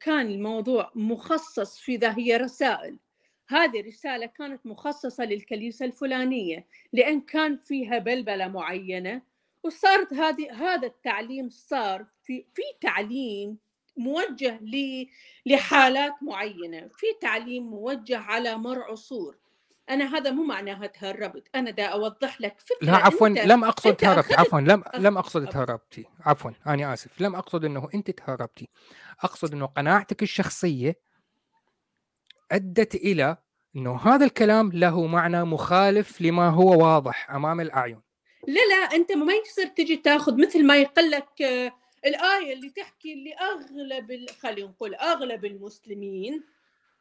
كان 0.00 0.26
الموضوع 0.26 0.90
مخصص 0.94 1.78
في 1.78 1.96
ذا 1.96 2.18
هي 2.18 2.36
رسائل. 2.36 2.98
هذه 3.48 3.80
رسالة 3.86 4.26
كانت 4.26 4.66
مخصصة 4.66 5.24
للكنيسة 5.24 5.84
الفلانية 5.86 6.66
لأن 6.92 7.20
كان 7.20 7.56
فيها 7.56 7.98
بلبلة 7.98 8.48
معينة 8.48 9.22
وصارت 9.62 10.12
هذه 10.14 10.52
هذا 10.52 10.86
التعليم 10.86 11.48
صار 11.50 12.06
في 12.22 12.44
في 12.54 12.62
تعليم 12.80 13.58
موجه 13.96 14.60
لحالات 15.46 16.14
معينة 16.22 16.88
في 16.88 17.06
تعليم 17.20 17.70
موجه 17.70 18.18
على 18.18 18.56
مر 18.56 18.82
عصور. 18.82 19.36
أنا 19.90 20.16
هذا 20.16 20.30
مو 20.30 20.44
معناها 20.44 20.86
تهربت 20.86 21.48
أنا 21.54 21.70
دا 21.70 21.84
أوضح 21.84 22.40
لك 22.40 22.56
فكرة 22.60 22.86
لا 22.86 22.96
عفوا 22.96 23.28
لم 23.28 23.64
أقصد 23.64 23.94
تهربتي 23.94 24.34
عفوا 24.34 24.60
لم 24.60 24.82
لم 24.94 25.18
أقصد 25.18 25.48
تهربتي 25.48 26.04
عفوا 26.20 26.50
أنا 26.66 26.92
آسف 26.92 27.20
لم 27.20 27.34
أقصد 27.34 27.64
إنه 27.64 27.88
أنت 27.94 28.10
تهربتي 28.10 28.68
أقصد 29.20 29.52
إنه 29.52 29.66
قناعتك 29.66 30.22
الشخصية 30.22 30.96
أدت 32.52 32.94
إلى 32.94 33.36
إنه 33.76 33.96
هذا 33.96 34.24
الكلام 34.24 34.72
له 34.72 35.06
معنى 35.06 35.44
مخالف 35.44 36.20
لما 36.20 36.48
هو 36.48 36.84
واضح 36.84 37.30
أمام 37.30 37.60
الأعين. 37.60 38.00
لا 38.48 38.60
لا 38.68 38.96
أنت 38.96 39.12
ما 39.12 39.32
يصير 39.32 39.66
تجي 39.66 39.96
تاخذ 39.96 40.40
مثل 40.40 40.66
ما 40.66 40.76
يقول 40.76 41.10
لك 41.10 41.42
آه، 41.42 41.72
الآية 42.06 42.52
اللي 42.52 42.70
تحكي 42.70 43.12
اللي 43.12 43.34
أغلب 43.34 44.26
خلينا 44.40 44.68
نقول 44.68 44.94
أغلب 44.94 45.44
المسلمين 45.44 46.44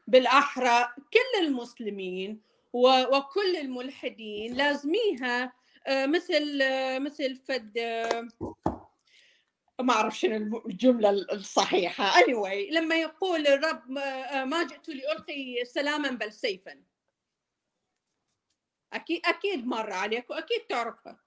بالأحرى 0.07 0.88
كل 0.98 1.45
المسلمين 1.45 2.41
وكل 2.84 3.56
الملحدين 3.61 4.53
لازميها 4.53 5.53
آه، 5.88 6.06
مثل 6.06 6.60
آه، 6.61 6.99
مثل 6.99 7.35
فد 7.35 7.77
آه، 7.77 8.27
ما 9.81 9.93
أعرف 9.93 10.19
شنو 10.19 10.64
الجملة 10.65 11.10
الصحيحة 11.10 12.11
anyway 12.22 12.72
لما 12.73 12.95
يقول 12.95 13.47
الرب 13.47 13.89
ما- 13.89 14.64
جئت 14.64 14.89
لألقي 14.89 15.65
سلاما 15.65 16.10
بل 16.10 16.31
سيفا 16.31 16.76
أكيد 18.93 19.22
أكيد 19.26 19.68
مر 19.68 19.93
عليك 19.93 20.30
وأكيد 20.30 20.60
تعرفها 20.69 21.19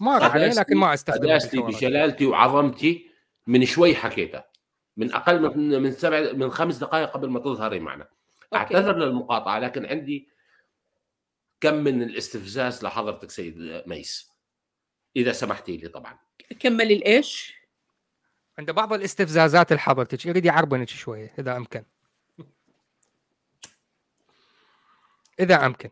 مر 0.00 0.20
صح. 0.20 0.34
عليه 0.34 0.48
لكن 0.48 0.76
ما 0.76 0.94
استخدمه 0.94 1.22
قداستي 1.30 1.56
بالحوارات. 1.56 1.76
بجلالتي 1.84 2.26
وعظمتي 2.26 3.10
من 3.46 3.64
شوي 3.64 3.94
حكيتها 3.94 4.48
من 4.96 5.12
أقل 5.12 5.56
من 5.56 5.82
من 5.82 5.90
سبع 5.92 6.32
من 6.32 6.50
خمس 6.50 6.76
دقائق 6.76 7.10
قبل 7.10 7.28
ما 7.30 7.40
تظهري 7.40 7.78
معنا 7.80 8.02
okay. 8.42 8.56
اعتذر 8.56 8.96
للمقاطعة 8.96 9.58
لكن 9.58 9.86
عندي 9.86 10.28
كم 11.60 11.74
من 11.74 12.02
الاستفزاز 12.02 12.84
لحضرتك 12.84 13.30
سيد 13.30 13.82
ميس؟ 13.86 14.30
إذا 15.16 15.32
سمحتي 15.32 15.76
لي 15.76 15.88
طبعا. 15.88 16.18
كمل 16.60 16.92
الإيش؟ 16.92 17.56
عنده 18.58 18.72
بعض 18.72 18.92
الاستفزازات 18.92 19.72
لحضرتك 19.72 20.26
يريد 20.26 20.44
يعربنك 20.44 20.88
شوية 20.88 21.34
إذا 21.38 21.56
أمكن. 21.56 21.84
إذا 25.40 25.66
أمكن. 25.66 25.90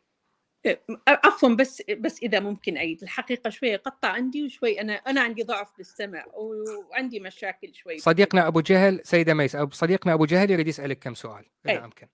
عفوا 1.09 1.49
بس 1.49 1.83
بس 1.91 2.23
إذا 2.23 2.41
ممكن 2.41 2.77
أعيد. 2.77 3.03
الحقيقة 3.03 3.51
شوية 3.51 3.77
قطع 3.77 4.09
عندي 4.09 4.45
وشوي 4.45 4.81
أنا 4.81 4.93
أنا 4.93 5.21
عندي 5.21 5.43
ضعف 5.43 5.77
بالسمع 5.77 6.25
وعندي 6.35 7.21
مشاكل 7.21 7.75
شوي. 7.75 7.99
صديقنا 7.99 8.47
أبو 8.47 8.61
جهل 8.61 9.01
سيدة 9.05 9.35
ميس 9.35 9.57
أو 9.57 9.71
صديقنا 9.71 10.15
أبو 10.15 10.25
جهل 10.25 10.51
يريد 10.51 10.69
يسألك 10.69 10.99
كم 10.99 11.15
سؤال 11.15 11.45
إذا 11.67 11.73
أي. 11.73 11.85
أمكن. 11.85 12.07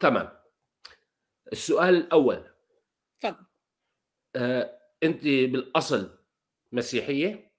تمام. 0.00 0.39
السؤال 1.52 1.94
الأول. 1.96 2.50
تفضل. 3.20 3.46
آه، 4.36 4.80
أنت 5.02 5.24
بالأصل 5.24 6.18
مسيحية 6.72 7.52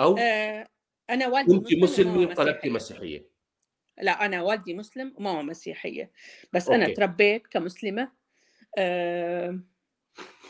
أو 0.00 0.16
آه 0.18 0.68
أنا 1.10 1.28
والدي 1.28 1.56
مسلم 1.56 1.82
مسلمه 1.82 2.18
وانقلبتي 2.18 2.70
مسيحية. 2.70 3.18
مسيحية؟ 3.18 3.30
لا 3.98 4.26
أنا 4.26 4.42
والدي 4.42 4.74
مسلم 4.74 5.14
وماما 5.16 5.42
مسيحية. 5.42 6.12
بس 6.52 6.68
أنا 6.68 6.82
okay. 6.84 6.94
تربيت 6.94 7.46
كمسلمة. 7.46 8.12
أه 8.78 9.60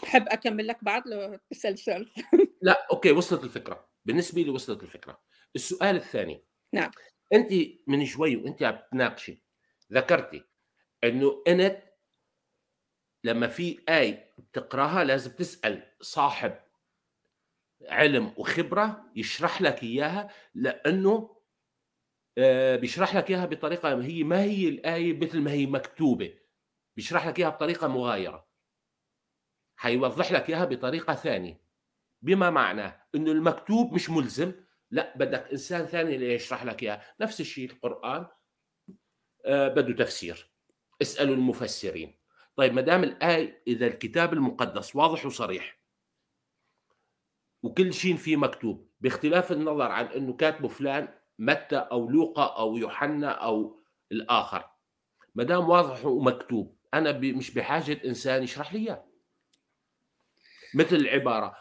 بحب 0.03 0.29
أكمل 0.29 0.67
لك 0.67 0.85
بعد 0.85 1.09
لو 1.09 1.39
تسأل 1.51 1.79
سؤال. 1.79 2.13
لا 2.63 2.87
okay 2.93 3.13
وصلت 3.13 3.45
الفكرة. 3.45 3.89
بالنسبة 4.05 4.43
لي 4.43 4.51
وصلت 4.51 4.83
الفكرة. 4.83 5.23
السؤال 5.57 5.97
الثاني. 5.97 6.45
نعم. 6.73 6.91
أنت 7.33 7.53
من 7.87 8.07
شوي 8.07 8.37
وأنت 8.37 8.63
عم 8.63 8.79
تناقشي 8.93 9.43
ذكرتي 9.93 10.45
إنه 11.05 11.43
أنت 11.49 11.83
لما 13.27 13.47
في 13.47 13.79
آية 13.89 14.35
بتقراها 14.39 15.05
لازم 15.05 15.31
تسأل 15.31 15.83
صاحب 16.01 16.59
علم 17.89 18.35
وخبرة 18.37 19.05
يشرح 19.17 19.63
لك 19.63 19.83
إياها 19.83 20.29
لأنه 20.55 21.37
آه، 22.39 22.77
بيشرح 22.77 23.17
لك 23.17 23.31
إياها 23.31 23.47
بطريقة 23.47 24.03
هي 24.03 24.25
ما 24.25 24.43
هي 24.43 24.69
الآية 24.69 25.19
مثل 25.19 25.41
ما 25.41 25.51
هي 25.51 25.67
مكتوبة. 25.67 26.39
بيشرح 26.97 27.27
لك 27.27 27.39
إياها 27.39 27.49
بطريقة 27.51 27.89
مغايرة. 27.89 28.47
حيوضح 29.77 30.33
لك 30.33 30.49
إياها 30.49 30.65
بطريقة 30.65 31.15
ثانية. 31.15 31.61
بما 32.23 32.51
معناه 32.51 33.03
إنه 33.15 33.33
المكتوب 33.33 33.93
مش 33.93 34.11
ملزم. 34.11 34.53
لا 34.91 35.17
بدك 35.17 35.49
إنسان 35.53 35.87
ثاني 35.87 36.15
اللي 36.15 36.35
يشرح 36.35 36.65
لك 36.65 36.83
اياه 36.83 37.03
نفس 37.21 37.41
الشيء 37.41 37.71
القرآن 37.71 38.27
آه 39.47 39.69
بده 39.69 39.95
تفسير. 40.05 40.51
اسألوا 41.03 41.35
المفسرين. 41.35 42.26
طيب 42.57 42.75
ما 42.75 42.81
دام 42.81 43.05
الايه 43.05 43.63
إذا 43.67 43.87
الكتاب 43.87 44.33
المقدس 44.33 44.97
واضح 44.97 45.27
وصريح 45.27 45.79
وكل 47.63 47.95
شيء 47.95 48.17
فيه 48.17 48.37
مكتوب 48.37 48.91
باختلاف 49.01 49.53
النظر 49.53 49.93
عن 49.93 50.07
إنه 50.07 50.33
كاتبه 50.33 50.69
فلان 50.69 51.09
متى 51.39 51.77
أو 51.77 52.11
لوقا 52.11 52.59
أو 52.59 52.77
يوحنا 52.77 53.31
أو 53.31 53.81
الآخر 54.13 54.71
ما 55.35 55.45
دام 55.45 55.69
واضح 55.69 56.05
ومكتوب 56.05 56.77
أنا 56.95 57.13
مش 57.13 57.51
بحاجة 57.51 58.01
إنسان 58.05 58.43
يشرح 58.43 58.75
لي 58.75 58.79
إياه. 58.79 59.05
مثل 60.75 60.97
العبارة. 60.97 61.57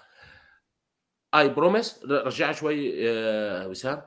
اي 1.35 1.49
بروميس 1.49 2.03
رجع 2.05 2.51
شوي 2.51 3.09
آه، 3.09 3.67
وسام. 3.67 4.01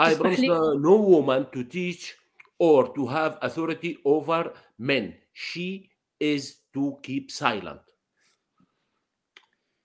I 0.00 0.14
promise 0.14 0.40
no 0.78 0.96
woman 1.12 1.46
to 1.52 1.64
teach 1.64 2.14
or 2.58 2.84
to 2.94 3.06
have 3.06 3.38
authority 3.42 3.98
over 4.04 4.52
men. 4.78 5.14
She 5.32 5.90
is 6.20 6.42
to 6.74 6.98
keep 7.02 7.30
silent. 7.30 7.80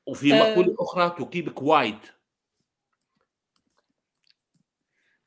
وفي 0.08 0.34
آه. 0.34 0.52
مقولة 0.52 0.76
أخرى 0.80 1.10
to 1.20 1.26
keep 1.30 1.54
quiet. 1.54 2.12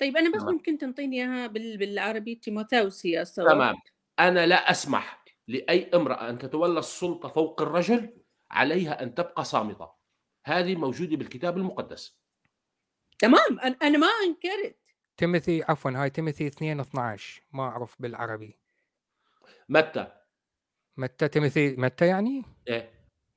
طيب 0.01 0.17
أنا 0.17 0.31
بس 0.37 0.41
تمام. 0.43 0.55
ممكن 0.55 0.79
تنطيني 0.79 1.17
إياها 1.17 1.47
بال- 1.47 1.79
بالعربي 1.79 2.35
تيموثاوس 2.35 3.07
هي 3.07 3.23
الصواب 3.23 3.49
تمام. 3.49 3.75
أنا 4.19 4.47
لا 4.47 4.71
أسمح 4.71 5.25
لأي 5.49 5.91
امرأة 5.95 6.31
أن 6.31 6.39
تتولى 6.39 6.79
السلطة 6.79 7.29
فوق 7.29 7.63
الرجل 7.63 8.17
عليها 8.51 9.03
أن 9.03 9.15
تبقى 9.15 9.45
صامتة. 9.45 9.91
هذه 10.45 10.75
موجودة 10.75 11.17
بالكتاب 11.17 11.57
المقدس. 11.57 12.19
تمام 13.19 13.59
أنا- 13.61 13.85
ما 13.97 14.07
أنكرت 14.27 14.79
تيموثي 15.17 15.63
عفوا 15.63 15.91
هاي 15.91 16.11
تيموثي 16.11 16.47
2 16.47 16.81
12 16.81 17.43
ما 17.53 17.63
أعرف 17.63 17.97
بالعربي. 18.03 18.59
متى؟ 19.69 20.13
متى 20.97 21.29
تيموثي 21.29 21.77
متى 21.77 22.07
يعني؟ 22.07 22.43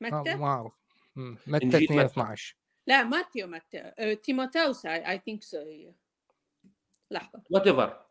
ما, 0.02 0.22
متى؟ 0.22 0.36
ما 0.36 0.48
أعرف. 0.48 0.74
متى 1.16 1.66
إنجيل 1.66 1.84
2 1.84 2.00
متى. 2.00 2.12
12 2.12 2.56
لا 2.88 3.04
ماتيو 3.04 3.48
متى. 3.48 3.94
آه، 4.00 4.14
تيموثاوس 4.14 4.86
اي 4.86 5.22
ثينك 5.26 5.44
سو 5.44 5.58
هي 5.58 5.94
لحظة. 7.12 7.42
وات 7.50 7.68
ايفر 7.68 8.06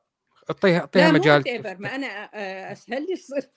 اعطيها 0.50 0.78
اعطيها 0.78 1.12
لا 1.12 1.18
مجال 1.18 1.42
whatever، 1.42 1.80
ما 1.80 1.94
أنا 1.94 2.06
آه، 2.34 2.72
أسهل 2.72 3.06
لي 3.06 3.16
صرت 3.16 3.52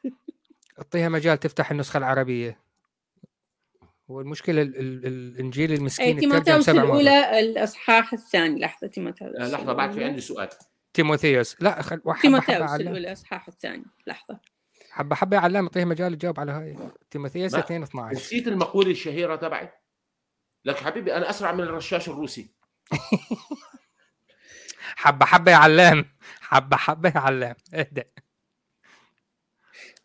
اعطيها 0.78 1.10
مجال 1.10 1.40
تفتح 1.40 1.72
النسخة 1.72 1.98
العربية. 1.98 2.60
والمشكلة 4.12 4.62
ال 4.62 4.78
ال 4.80 5.06
الإنجيل 5.08 5.72
اي 5.72 5.78
المسكين 5.78 6.08
يترجم 6.18 6.30
تيموثاوس 6.30 6.70
الأولى 6.70 7.40
الأصحاح 7.40 8.14
الثاني. 8.14 8.60
لحظة 8.60 8.88
تيموثاوس 8.88 9.36
آه، 9.36 9.48
لحظة 9.48 9.74
بعد 9.74 9.90
في 9.90 9.94
الأولى. 9.96 10.10
عندي 10.10 10.22
سؤال. 10.22 10.50
تيموثيوس. 10.94 11.62
لا 11.62 11.82
خل 11.82 12.02
تيموثاوس 12.22 12.62
علام 12.72 12.82
الأولى 12.82 13.00
الأصحاح 13.08 13.48
الثاني. 13.48 13.86
لحظة. 14.08 14.40
حبة 14.92 15.16
حبة 15.16 15.38
علام 15.38 15.64
اعطيها 15.66 15.86
مجال 15.86 16.18
تجاوب 16.18 16.40
على 16.40 16.52
هاي. 16.52 16.78
تيموثيوس 17.12 17.54
ما- 17.54 17.60
2 17.60 17.84
12 17.84 18.16
نسيت 18.16 18.48
المقولة 18.48 18.92
الشهيرة 18.92 19.36
تبعي. 19.36 19.70
لك 20.66 20.78
حبيبي 20.78 21.16
أنا 21.16 21.30
أسرع 21.30 21.52
من 21.52 21.64
الرشاش 21.64 22.10
الروسي. 22.10 22.52
حبة 24.96 25.26
حبة 25.26 25.52
يا 25.52 25.56
علام 25.58 26.06
حبة 26.42 26.78
حبة 26.78 27.10
يا 27.16 27.20
علام 27.20 27.56
اهدأ. 27.74 28.04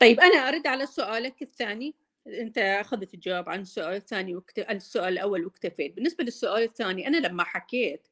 طيب 0.00 0.20
أنا 0.20 0.48
أرد 0.48 0.66
على 0.66 0.86
سؤالك 0.86 1.42
الثاني. 1.42 1.94
أنت 2.26 2.58
أخذت 2.58 3.14
الجواب 3.14 3.48
عن 3.48 3.60
السؤال 3.60 3.94
الثاني 3.96 4.36
وكت... 4.36 4.58
السؤال 4.58 5.12
الأول 5.12 5.44
واكتفيت. 5.44 5.94
بالنسبة 5.94 6.24
للسؤال 6.24 6.62
الثاني 6.62 7.06
أنا 7.06 7.16
لما 7.16 7.44
حكيت 7.44 8.08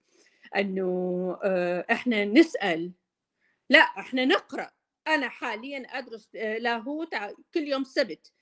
إنه 0.56 1.38
آه، 1.44 1.86
إحنا 1.92 2.24
نسأل 2.24 2.92
لا 3.70 3.78
إحنا 3.78 4.24
نقرأ. 4.24 4.70
أنا 5.08 5.28
حاليا 5.28 5.78
أدرس 5.78 6.28
آه، 6.36 6.58
لاهوت 6.58 7.14
كل 7.54 7.60
يوم 7.68 7.84
سبت. 7.84 8.32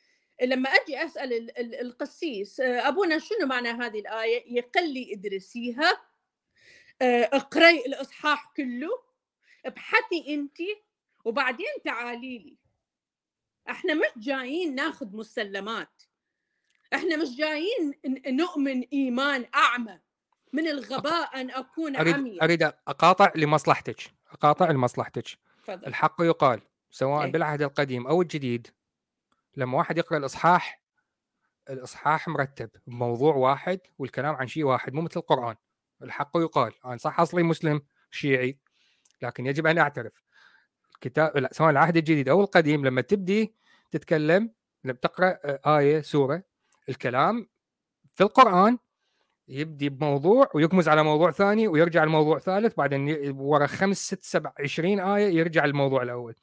لما 0.42 0.70
أجي 0.70 1.04
أسأل 1.04 1.32
ال- 1.32 1.58
ال- 1.58 1.74
القسيس 1.80 2.60
آه، 2.60 2.88
أبونا 2.88 3.18
شنو 3.18 3.46
معنى 3.46 3.68
هذه 3.68 4.00
الآية؟ 4.00 4.56
يقل 4.58 4.94
لي 4.94 5.12
ادرسيها 5.14 6.00
اقرأي 7.02 7.86
الإصحاح 7.86 8.52
كله 8.56 8.88
ابحثي 9.66 10.34
انت 10.34 10.56
وبعدين 11.24 11.66
تعالي 11.84 12.38
لي. 12.38 12.56
إحنا 13.70 13.94
مش 13.94 14.06
جايين 14.16 14.74
ناخذ 14.74 15.16
مسلمات. 15.16 16.02
إحنا 16.94 17.16
مش 17.16 17.36
جايين 17.36 17.94
نؤمن 18.26 18.82
إيمان 18.92 19.46
أعمى. 19.54 20.00
من 20.52 20.68
الغباء 20.68 21.40
أن 21.40 21.50
أكون 21.50 21.96
أريد 21.96 22.14
عميا 22.14 22.44
أريد 22.44 22.62
أقاطع 22.62 23.32
لمصلحتك. 23.36 24.14
أقاطع 24.30 24.70
لمصلحتك. 24.70 25.26
تفضل. 25.62 25.86
الحق 25.86 26.16
يقال 26.20 26.60
سواء 26.90 27.24
إيه. 27.24 27.32
بالعهد 27.32 27.62
القديم 27.62 28.06
أو 28.06 28.22
الجديد 28.22 28.66
لما 29.56 29.78
واحد 29.78 29.98
يقرأ 29.98 30.18
الإصحاح 30.18 30.82
الإصحاح 31.70 32.28
مرتب 32.28 32.70
بموضوع 32.86 33.34
واحد 33.34 33.80
والكلام 33.98 34.34
عن 34.34 34.46
شيء 34.48 34.64
واحد 34.64 34.92
مو 34.92 35.02
مثل 35.02 35.20
القرآن. 35.20 35.56
الحق 36.02 36.30
يقال 36.36 36.72
أنا 36.84 36.96
صح 36.96 37.20
أصلي 37.20 37.42
مسلم 37.42 37.82
شيعي 38.10 38.58
لكن 39.22 39.46
يجب 39.46 39.66
أن 39.66 39.78
أعترف. 39.78 40.12
الكتاب 41.06 41.36
لا، 41.36 41.48
سواء 41.52 41.70
العهد 41.70 41.96
الجديد 41.96 42.28
أو 42.28 42.40
القديم 42.40 42.86
لما 42.86 43.00
تبدي 43.00 43.54
تتكلم 43.90 44.50
لما 44.84 44.96
تقرأ 45.02 45.38
آه، 45.44 45.78
آية 45.78 46.00
سورة 46.00 46.42
الكلام 46.88 47.48
في 48.14 48.22
القرآن 48.22 48.78
يبدي 49.48 49.88
بموضوع 49.88 50.48
ويقمز 50.54 50.88
على 50.88 51.02
موضوع 51.02 51.30
ثاني 51.30 51.68
ويرجع 51.68 52.04
لموضوع 52.04 52.38
ثالث 52.38 52.74
بعدين 52.76 53.30
ورا 53.36 53.66
خمس 53.66 54.06
ست 54.06 54.24
سبع 54.24 54.52
عشرين 54.60 55.00
آية 55.00 55.38
يرجع 55.38 55.64
للموضوع 55.64 56.02
الأول. 56.02 56.34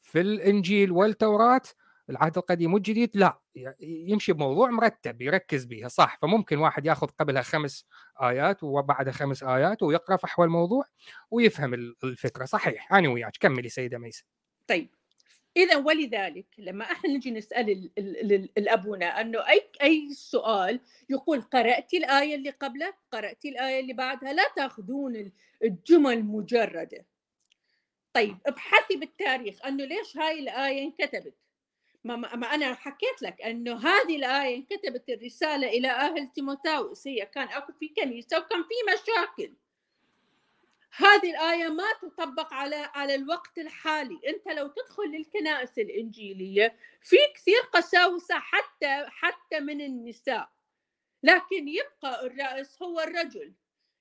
في 0.00 0.20
الإنجيل 0.20 0.92
والتوراة 0.92 1.62
العهد 2.10 2.38
القديم 2.38 2.74
والجديد 2.74 3.10
لا 3.14 3.40
يمشي 3.80 4.32
بموضوع 4.32 4.70
مرتب 4.70 5.22
يركز 5.22 5.64
بيها 5.64 5.88
صح. 5.88 6.18
فممكن 6.22 6.58
واحد 6.58 6.86
ياخذ 6.86 7.06
قبلها 7.06 7.42
خمس 7.42 7.86
آيات 8.22 8.62
وبعدها 8.62 9.12
خمس 9.12 9.42
آيات 9.42 9.82
ويقرأ 9.82 10.16
فحوى 10.16 10.46
الموضوع 10.46 10.84
ويفهم 11.30 11.74
ال- 11.74 11.96
الفكرة. 12.04 12.44
صحيح 12.44 12.92
أنا 12.92 13.08
وياك. 13.08 13.36
كملي 13.40 13.68
سيدة 13.68 13.98
ميسة 13.98 14.24
طيب 14.66 14.88
إذا 15.56 15.76
ولذلك 15.76 16.46
لما 16.58 16.84
إحنا 16.84 17.10
نجي 17.10 17.30
نسأل 17.30 17.70
ال- 17.70 17.90
ال- 17.98 18.32
ال- 18.32 18.48
الأبونا 18.58 19.20
أنه 19.20 19.48
أي 19.48 19.70
أي 19.82 20.08
سؤال 20.14 20.80
يقول 21.10 21.40
قرات 21.42 21.94
الآية 21.94 22.34
اللي 22.34 22.50
قبله 22.50 22.94
قرات 23.12 23.44
الآية 23.44 23.80
اللي 23.80 23.92
بعدها 23.92 24.32
لا 24.32 24.42
تأخذون 24.56 25.16
ال- 25.16 25.32
الجمل 25.64 26.24
مجردة. 26.24 27.06
طيب 28.12 28.38
ابحثي 28.46 28.96
بالتاريخ 28.96 29.66
أنه 29.66 29.84
ليش 29.84 30.16
هاي 30.16 30.38
الآية 30.40 30.82
انكتبت؟ 30.84 31.34
ما, 32.04 32.16
ما 32.16 32.46
أنا 32.54 32.74
حكيت 32.74 33.22
لك 33.22 33.42
إنه 33.42 33.76
هذه 33.76 34.16
الآية 34.16 34.56
انكتبت 34.56 35.08
الرسالة 35.08 35.68
إلى 35.68 35.88
أهل 35.90 36.28
تيموثاوس 36.32 37.06
هي 37.08 37.26
كان 37.26 37.48
أكو 37.48 37.72
في 37.72 37.88
كنيسة 37.88 38.38
وكان 38.38 38.62
في 38.62 38.74
مشاكل. 38.92 39.52
هذه 40.96 41.30
الآية 41.30 41.68
ما 41.68 41.84
تطبق 42.02 42.54
على 42.54 42.76
على 42.76 43.14
الوقت 43.14 43.58
الحالي، 43.58 44.20
أنت 44.28 44.48
لو 44.48 44.68
تدخل 44.68 45.02
للكنائس 45.04 45.78
الإنجيلية 45.78 46.76
في 47.02 47.16
كثير 47.34 47.60
قساوسة 47.72 48.38
حتى 48.38 49.06
حتى 49.08 49.60
من 49.60 49.80
النساء، 49.80 50.48
لكن 51.22 51.68
يبقى 51.68 52.26
الرأس 52.26 52.82
هو 52.82 53.00
الرجل، 53.00 53.52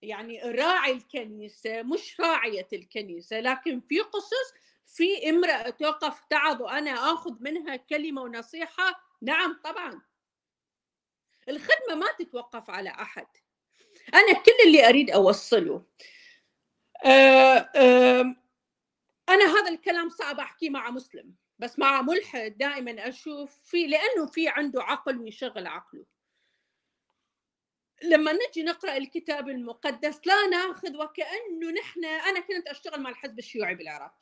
يعني 0.01 0.41
راعي 0.41 0.91
الكنيسة 0.91 1.81
مش 1.81 2.19
راعية 2.19 2.67
الكنيسة، 2.73 3.39
لكن 3.39 3.79
في 3.79 3.99
قصص 3.99 4.53
في 4.93 5.29
امرأة 5.29 5.69
توقف 5.69 6.19
تعظ 6.29 6.61
وأنا 6.61 6.91
آخذ 6.91 7.33
منها 7.39 7.75
كلمة 7.75 8.21
ونصيحة، 8.21 9.01
نعم 9.21 9.59
طبعا. 9.63 10.01
الخدمة 11.49 11.95
ما 11.95 12.05
تتوقف 12.19 12.69
على 12.69 12.89
أحد. 12.89 13.27
أنا 14.13 14.33
كل 14.33 14.67
اللي 14.67 14.89
أريد 14.89 15.11
أوصله 15.11 15.85
آه، 17.05 17.69
آه، 17.75 18.35
أنا 19.29 19.45
هذا 19.45 19.69
الكلام 19.69 20.09
صعب 20.09 20.39
احكيه 20.39 20.69
مع 20.69 20.89
مسلم 20.91 21.35
بس 21.59 21.79
مع 21.79 22.01
ملحد 22.01 22.57
دائما 22.57 23.07
أشوف 23.07 23.59
في 23.63 23.87
لأنه 23.87 24.25
في 24.25 24.47
عنده 24.49 24.83
عقل 24.83 25.17
ويشغل 25.17 25.67
عقله 25.67 26.05
لما 28.03 28.33
نجي 28.33 28.63
نقرأ 28.63 28.97
الكتاب 28.97 29.49
المقدس 29.49 30.27
لا 30.27 30.47
ناخذ 30.47 30.97
وكأنه 30.97 31.71
نحن 31.79 32.05
أنا 32.05 32.39
كنت 32.39 32.67
أشتغل 32.67 33.01
مع 33.01 33.09
الحزب 33.09 33.39
الشيوعي 33.39 33.75
بالعراق 33.75 34.13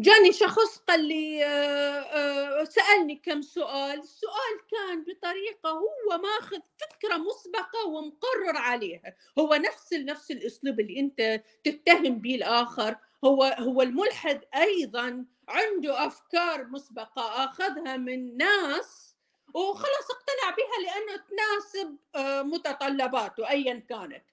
جاني 0.00 0.32
شخص 0.32 0.78
قال 0.78 1.04
لي 1.04 1.44
آه، 1.44 2.00
آه، 2.00 2.64
سألني 2.64 3.16
كم 3.16 3.42
سؤال. 3.42 4.00
السؤال 4.00 4.56
كان 4.70 5.04
بطريقة 5.04 5.70
هو 5.70 6.18
ماخذ 6.18 6.58
فكرة 6.78 7.16
مسبقة 7.16 7.86
ومقرر 7.86 8.56
عليها. 8.56 9.16
هو 9.38 9.54
نفس 9.54 9.92
نفس 9.92 10.30
الأسلوب 10.30 10.80
اللي 10.80 11.00
أنت 11.00 11.42
تتهم 11.64 12.18
به 12.18 12.34
الآخر. 12.34 12.96
هو 13.24 13.44
هو 13.44 13.82
الملحد 13.82 14.40
أيضا 14.54 15.26
عنده 15.48 16.06
أفكار 16.06 16.64
مسبقة 16.64 17.44
أخذها 17.44 17.96
من 17.96 18.36
ناس 18.36 19.16
وخلاص 19.54 20.10
اقتنع 20.10 20.56
بها 20.56 20.84
لأنه 20.84 21.24
تناسب 21.28 21.96
آه، 22.14 22.42
متطلباته 22.42 23.50
ايا 23.50 23.82
كانت. 23.88 24.24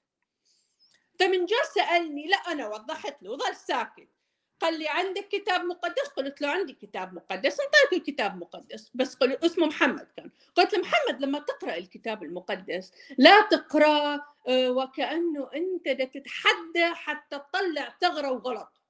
فمن 1.20 1.46
جاء 1.46 1.64
سألني 1.76 2.28
لا 2.28 2.38
أنا 2.38 2.68
وضحت 2.68 3.24
له 3.24 3.32
وظل 3.32 3.56
ساكت. 3.56 4.17
قال 4.62 4.80
لي 4.80 4.88
عندك 4.88 5.28
كتاب 5.28 5.62
مقدس؟ 5.66 6.08
قلت 6.18 6.42
له 6.42 6.48
عندي 6.50 6.74
كتاب 6.74 7.14
مقدس 7.14 7.58
انطيته 7.60 7.98
الكتاب 7.98 8.38
مقدس 8.38 8.92
بس 8.94 9.16
قل 9.16 9.38
اسمه 9.46 9.68
محمد 9.68 10.08
كان. 10.18 10.32
قلت 10.56 10.74
له 10.74 10.80
محمد 10.82 11.22
لما 11.22 11.40
تقرأ 11.40 11.76
الكتاب 11.78 12.24
المقدس 12.24 12.92
لا 13.18 13.42
تقرأ 13.42 14.16
آه، 14.48 14.70
وكأنه 14.72 15.50
أنت 15.56 15.90
تتحدى 15.90 16.86
حتى 16.94 17.40
تطلع 17.40 17.96
ثغرة 18.02 18.32
وغلط. 18.32 18.82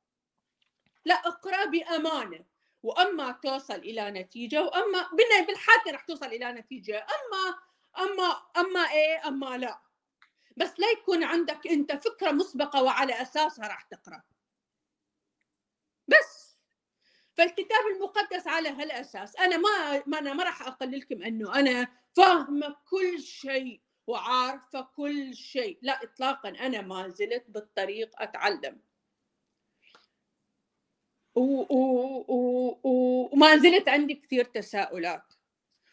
لا 1.06 1.16
اقرأ 1.16 1.66
بأمانة. 1.66 2.46
وأما 2.84 3.32
توصل 3.32 3.74
إلى 3.76 4.12
نتيجة 4.12 4.64
وأما 4.64 5.10
بال- 5.14 5.46
بالحاله 5.48 5.92
رح 5.92 6.02
توصل 6.02 6.26
إلى 6.26 6.52
نتيجة. 6.52 6.98
أما 6.98 7.56
أما 8.00 8.42
أما 8.58 8.80
إيه؟ 8.92 9.28
أما 9.28 9.58
لا. 9.58 9.80
بس 10.58 10.80
لا 10.80 10.88
يكون 10.92 11.24
عندك 11.24 11.68
أنت 11.68 11.92
فكرة 11.92 12.32
مسبقة 12.32 12.84
وعلى 12.84 13.22
أساسها 13.22 13.68
راح 13.68 13.82
تقرأ. 13.82 14.22
بس. 16.08 16.58
فالكتاب 17.34 17.80
المقدس 17.96 18.48
على 18.48 18.70
هالأساس. 18.70 19.36
أنا 19.36 19.58
ما 19.58 20.04
ما 20.08 20.20
أنا 20.20 20.34
ما 20.34 20.44
راح 20.44 20.68
أقللكم 20.68 21.24
إنه 21.24 21.56
أنا 21.56 21.88
فاهمة 22.16 22.76
كل 22.90 23.22
شيء 23.22 23.82
وعارفة 24.08 24.82
كل 24.82 25.36
شيء. 25.36 25.80
لا 25.82 26.04
اطلاقا 26.04 26.50
أنا 26.50 26.82
ما 26.82 27.08
زلت 27.08 27.46
بالطريق 27.48 28.22
أتعلم. 28.22 28.80
وما 31.36 33.58
زلت 33.58 33.90
عندي 33.90 34.14
كثير 34.14 34.46
تساؤلات. 34.46 35.34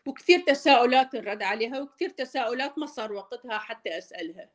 وكثير 0.07 0.41
تساؤلات 0.41 1.15
الرد 1.15 1.43
عليها 1.43 1.81
وكثير 1.81 2.09
تساؤلات 2.09 2.79
ما 2.79 2.87
صار 2.87 3.13
وقتها 3.13 3.59
حتى 3.59 3.99
أسألها. 3.99 4.51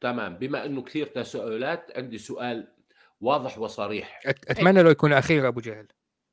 تمام. 0.00 0.38
بما 0.38 0.64
إنه 0.64 0.82
كثير 0.82 1.06
تساؤلات 1.06 1.96
عندي 1.96 2.18
سؤال 2.18 2.77
واضح 3.20 3.58
وصريح. 3.58 4.20
أت- 4.26 4.30
أتمنى 4.48 4.82
لو 4.82 4.90
يكون 4.90 5.12
اخير 5.12 5.48
أبو 5.48 5.60
جهل. 5.60 5.88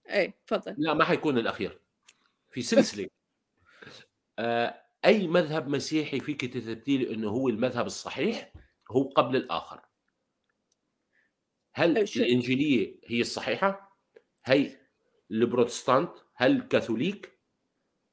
إيه 0.10 0.34
تفضل. 0.48 0.76
لا 0.78 0.94
ما 0.94 1.06
حيكون 1.06 1.38
الأخير. 1.38 1.80
في 2.52 2.62
سلسلة. 2.62 3.08
آه، 4.40 4.82
أي 5.06 5.28
مذهب 5.28 5.68
مسيحي 5.68 6.20
فيك 6.20 6.46
تثبتي 6.46 6.98
لي 6.98 7.14
إنه 7.14 7.30
هو 7.30 7.50
المذهب 7.50 7.86
الصحيح 7.86 8.52
هو 8.92 9.04
قبل 9.10 9.36
الآخر؟ 9.36 9.82
هل 11.74 12.08
شو- 12.08 12.20
الإنجيلية 12.20 12.96
هي 13.08 13.22
الصحيحة؟ 13.22 13.98
هي 14.46 14.78
البروتستانت؟ 15.32 16.12
هل 16.36 16.56
الكاثوليك؟ 16.56 17.40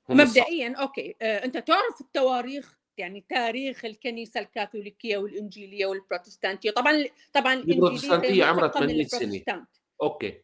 هم 0.09 0.21
الصح- 0.21 0.39
مبدئيا 0.41 0.75
أوكي. 0.77 1.17
آه، 1.23 1.45
أنت 1.45 1.59
تعرف 1.59 2.01
التواريخ 2.01 2.79
يعني 2.99 3.25
تاريخ 3.29 3.85
الكنيسة 3.85 4.41
الكاثوليكية 4.41 5.17
والإنجيلية 5.17 5.87
والبروتستانتية 5.87 6.71
طبعا 6.71 7.05
طبعا 7.33 7.55
البروتستانتية 7.55 8.17
الإنجيلية 8.17 8.45
عمرها 8.45 8.69
قبل 8.69 8.87
800 8.87 9.07
سنة. 9.07 9.21
البروتستانت. 9.21 9.69
okay 10.03 10.43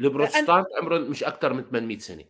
البروتستانت 0.00 0.50
عمرهم 0.50 1.10
مش 1.10 1.24
أكثر 1.24 1.52
من 1.52 1.62
800 1.62 1.98
سنة 1.98 2.24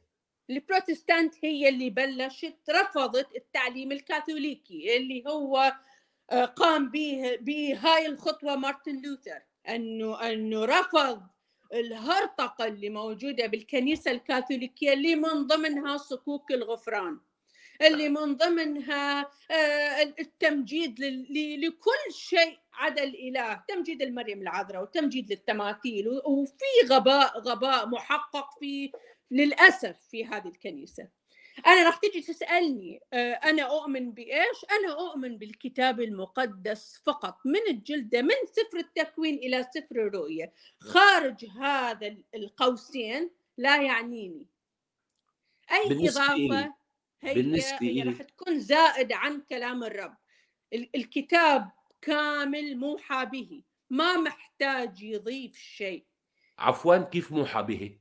البروتستانت 0.51 1.35
هي 1.45 1.69
اللي 1.69 1.91
بلشت 1.91 2.59
رفضت 2.71 3.37
التعليم 3.37 3.93
الكاثوليكي 3.93 4.97
اللي 4.97 5.25
هو 5.27 5.73
آه، 6.31 6.45
قام 6.45 6.91
به 6.91 7.39
بهاي 7.41 8.07
الخطوة 8.07 8.57
مارتن 8.57 9.03
لوثر 9.03 9.43
إنه 9.69 10.31
إنه 10.33 10.65
رفض 10.65 11.23
الهرطقة 11.73 12.67
اللي 12.67 12.89
موجودة 12.89 13.47
بالكنيسة 13.47 14.11
الكاثوليكية 14.11 14.93
اللي 14.93 15.15
من 15.15 15.47
ضمنها 15.47 15.97
صكوك 15.97 16.51
الغفران 16.53 17.19
اللي 17.83 18.09
من 18.09 18.37
ضمنها 18.37 19.21
آه، 19.51 20.03
التمجيد 20.03 21.01
لكل 21.59 22.13
شيء 22.13 22.59
عدا 22.75 23.05
الإله 23.05 23.63
تمجيد 23.69 24.03
المريم 24.03 24.43
العذراء 24.43 24.83
وتمجيد 24.83 25.31
للتماثيل 25.31 26.09
وفي 26.09 26.87
غباء 26.91 27.39
غباء 27.39 27.87
محقق 27.87 28.59
في 28.61 28.93
للأسف 29.31 29.97
في 30.11 30.25
هذه 30.25 30.49
الكنيسة. 30.49 31.09
أنا 31.67 31.83
راح 31.83 31.97
تيجي 31.97 32.21
تسألني 32.23 33.01
آه، 33.13 33.33
أنا 33.33 33.63
أؤمن 33.63 34.13
بإيش؟ 34.13 34.65
أنا 34.71 34.93
أؤمن 34.93 35.39
بالكتاب 35.39 36.01
المقدس 36.01 37.03
فقط 37.05 37.39
من 37.45 37.61
الجلدة 37.71 38.23
من 38.23 38.35
سفر 38.53 38.79
التكوين 38.79 39.35
إلى 39.35 39.63
سفر 39.75 39.97
الرؤيا 39.97 40.53
خارج 40.81 41.45
هذا 41.45 42.07
ال- 42.07 42.25
القوسين 42.35 43.31
لا 43.59 43.83
يعنيني. 43.83 44.47
أي 45.73 45.89
بالنسبة 45.89 46.25
إضافة 46.25 46.75
هي 47.23 47.35
بالنسبة 47.35 47.79
هي 47.81 48.03
راح 48.03 48.23
تكون 48.23 48.59
زائد 48.61 49.13
عن 49.13 49.41
كلام 49.41 49.85
الرب. 49.85 50.17
ال- 50.73 50.91
الكتاب 50.97 51.71
كامل 52.03 52.77
موحى 52.77 53.27
به 53.27 53.63
ما 53.91 54.17
محتاج 54.17 55.03
يضيف 55.03 55.57
شيء. 55.57 56.05
عفوا 56.59 56.97
كيف 56.97 57.33
موحى 57.33 57.63
به؟ 57.63 57.99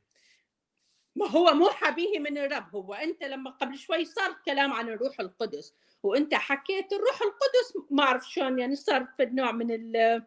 ما 1.15 1.27
هو 1.29 1.53
موحى 1.53 1.91
به 1.91 2.19
من 2.19 2.37
الرب. 2.37 2.75
هو 2.75 2.93
أنت 2.93 3.23
لما 3.23 3.51
قبل 3.51 3.77
شوي 3.77 4.05
صار 4.05 4.35
كلام 4.45 4.73
عن 4.73 4.89
الروح 4.89 5.19
القدس 5.19 5.73
وأنت 6.03 6.33
حكيت 6.33 6.93
الروح 6.93 7.21
القدس. 7.21 7.87
ما 7.91 8.03
أعرف 8.03 8.29
شلون 8.29 8.59
يعني 8.59 8.75
صار 8.75 9.07
في 9.17 9.25
نوع 9.25 9.51
من 9.51 9.71
ال 9.71 10.21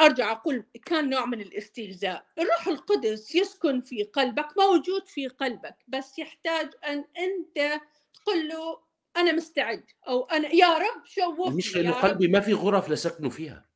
أرجع 0.00 0.32
أقول 0.32 0.64
كان 0.86 1.10
نوع 1.10 1.26
من 1.26 1.40
الاستهزاء. 1.40 2.26
الروح 2.38 2.68
القدس 2.68 3.34
يسكن 3.34 3.80
في 3.80 4.02
قلبك 4.02 4.48
موجود 4.58 5.06
في 5.06 5.28
قلبك 5.28 5.76
بس 5.88 6.18
يحتاج 6.18 6.70
أن 6.88 7.04
أنت 7.18 7.80
تقول 8.14 8.48
له 8.48 8.78
أنا 9.16 9.32
مستعد 9.32 9.84
أو 10.08 10.24
أنا 10.24 10.48
يا 10.54 10.78
رب 10.78 11.04
شوفني 11.04 11.54
مش 11.56 11.76
يا 11.76 11.80
انه 11.80 11.90
رب. 11.90 12.02
قلبي 12.02 12.28
ما 12.28 12.40
في 12.40 12.52
غرف 12.52 12.90
لسكنوا 12.90 13.30
فيها. 13.30 13.66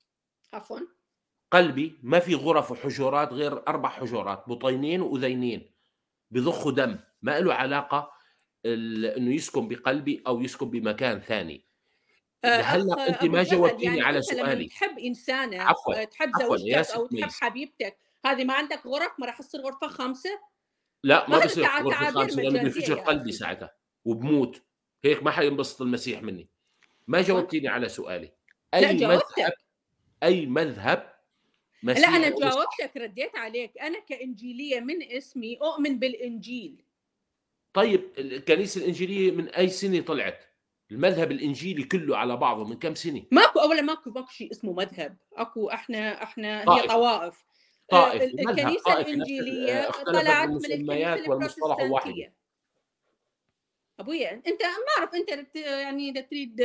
عفوا. 0.53 0.81
قلبي 1.51 1.99
ما 2.03 2.19
في 2.19 2.35
غرف 2.35 2.71
وحجرات 2.71 3.33
غير 3.33 3.69
أربع 3.69 3.89
حجرات 3.89 4.49
بطينين 4.49 5.01
وأذينين. 5.01 5.78
بضخوا 6.31 6.73
دم. 6.73 6.99
ما 7.23 7.41
له 7.41 7.55
علاقة 7.55 8.13
إنه 8.67 9.35
يسكن 9.35 9.69
بقلبي 9.69 10.23
أو 10.27 10.41
يسكن 10.41 10.71
بمكان 10.71 11.21
ثاني. 11.21 11.67
آه، 12.45 12.61
هلأ 12.61 13.09
أنت 13.09 13.25
ما 13.25 13.43
جاوبتيني 13.43 13.85
يعني 13.85 14.03
على 14.03 14.19
أنت 14.19 14.33
لما 14.33 14.43
سؤالي. 14.47 14.67
تحب 14.69 14.99
إنسانة 14.99 15.63
عفواً، 15.63 16.03
آه، 16.03 16.05
تحب 16.05 16.31
عفواً، 16.37 16.57
يا 16.61 16.83
زوجتك 16.83 16.97
أو 16.97 17.07
تحب. 17.07 17.31
حبيبتك 17.31 17.99
هذه 18.27 18.45
ما 18.45 18.55
عندك 18.55 18.87
غرف؟ 18.87 19.13
ما 19.19 19.27
راح 19.27 19.39
تصير 19.39 19.61
غرفة 19.61 19.89
خامسة؟ 19.89 20.31
لا 21.05 21.31
ما 21.31 21.39
بصير 21.39 21.65
غرفة 21.65 22.11
خامسة 22.13 22.43
لأنه 22.43 22.63
بينفجر 22.63 22.99
قلبي. 22.99 23.33
ساعتها 23.33 23.71
وبموت. 24.05 24.63
هيك 25.05 25.23
ما 25.23 25.31
حينبسط 25.31 25.83
المسيح 25.83 26.23
مني. 26.23 26.51
ما 27.09 27.23
جاوبتيني 27.23 27.69
على 27.69 27.89
سؤالي. 27.89 28.33
أي 28.75 29.07
مذهب 29.07 29.53
أي 30.23 30.47
مذهب 30.47 31.18
لا 31.83 32.09
أنا. 32.09 32.29
جاوبتك 32.29 32.97
رديت 32.97 33.37
عليك 33.37 33.79
أنا 33.79 33.99
كإنجيلية 33.99 34.81
من 34.81 35.03
اسمي 35.03 35.59
أؤمن 35.63 35.99
بالإنجيل 35.99 36.85
طيب 37.73 38.11
الكنيسة 38.19 38.81
الإنجيلية 38.81 39.31
من 39.31 39.49
أي 39.49 39.69
سنة 39.69 40.01
طلعت؟ 40.01 40.45
المذهب 40.91 41.33
الإنجيلي 41.33 41.83
كله 41.83 42.17
على 42.17 42.37
بعضه 42.37 42.65
من 42.65 42.79
كم 42.79 42.95
سنة؟ 42.95 43.23
ماكو 43.31 43.61
اولا 43.61 43.83
ماكو 43.83 44.11
ماكو 44.11 44.31
شيء 44.31 44.51
اسمه 44.51 44.73
مذهب 44.73 45.17
أكو 45.37 45.71
إحنا 45.71 46.23
إحنا 46.23 46.61
هي 46.61 46.65
طائفة. 46.65 46.87
طوائف 46.87 47.45
طائف 47.89 48.23
الكنيسة 48.23 48.85
طائفة 48.85 49.11
الإنجيلية 49.11 49.91
طلعت 49.91 50.49
من 50.49 50.73
الكنيسة 50.73 51.31
والمصطلح 51.31 51.91
واحد 51.91 52.33
أبويا 54.01 54.33
أنت 54.47 54.63
ما 54.63 54.99
أعرف 54.99 55.15
أنت 55.15 55.57
يعني 55.57 56.11
إذا 56.11 56.21
تريد 56.21 56.61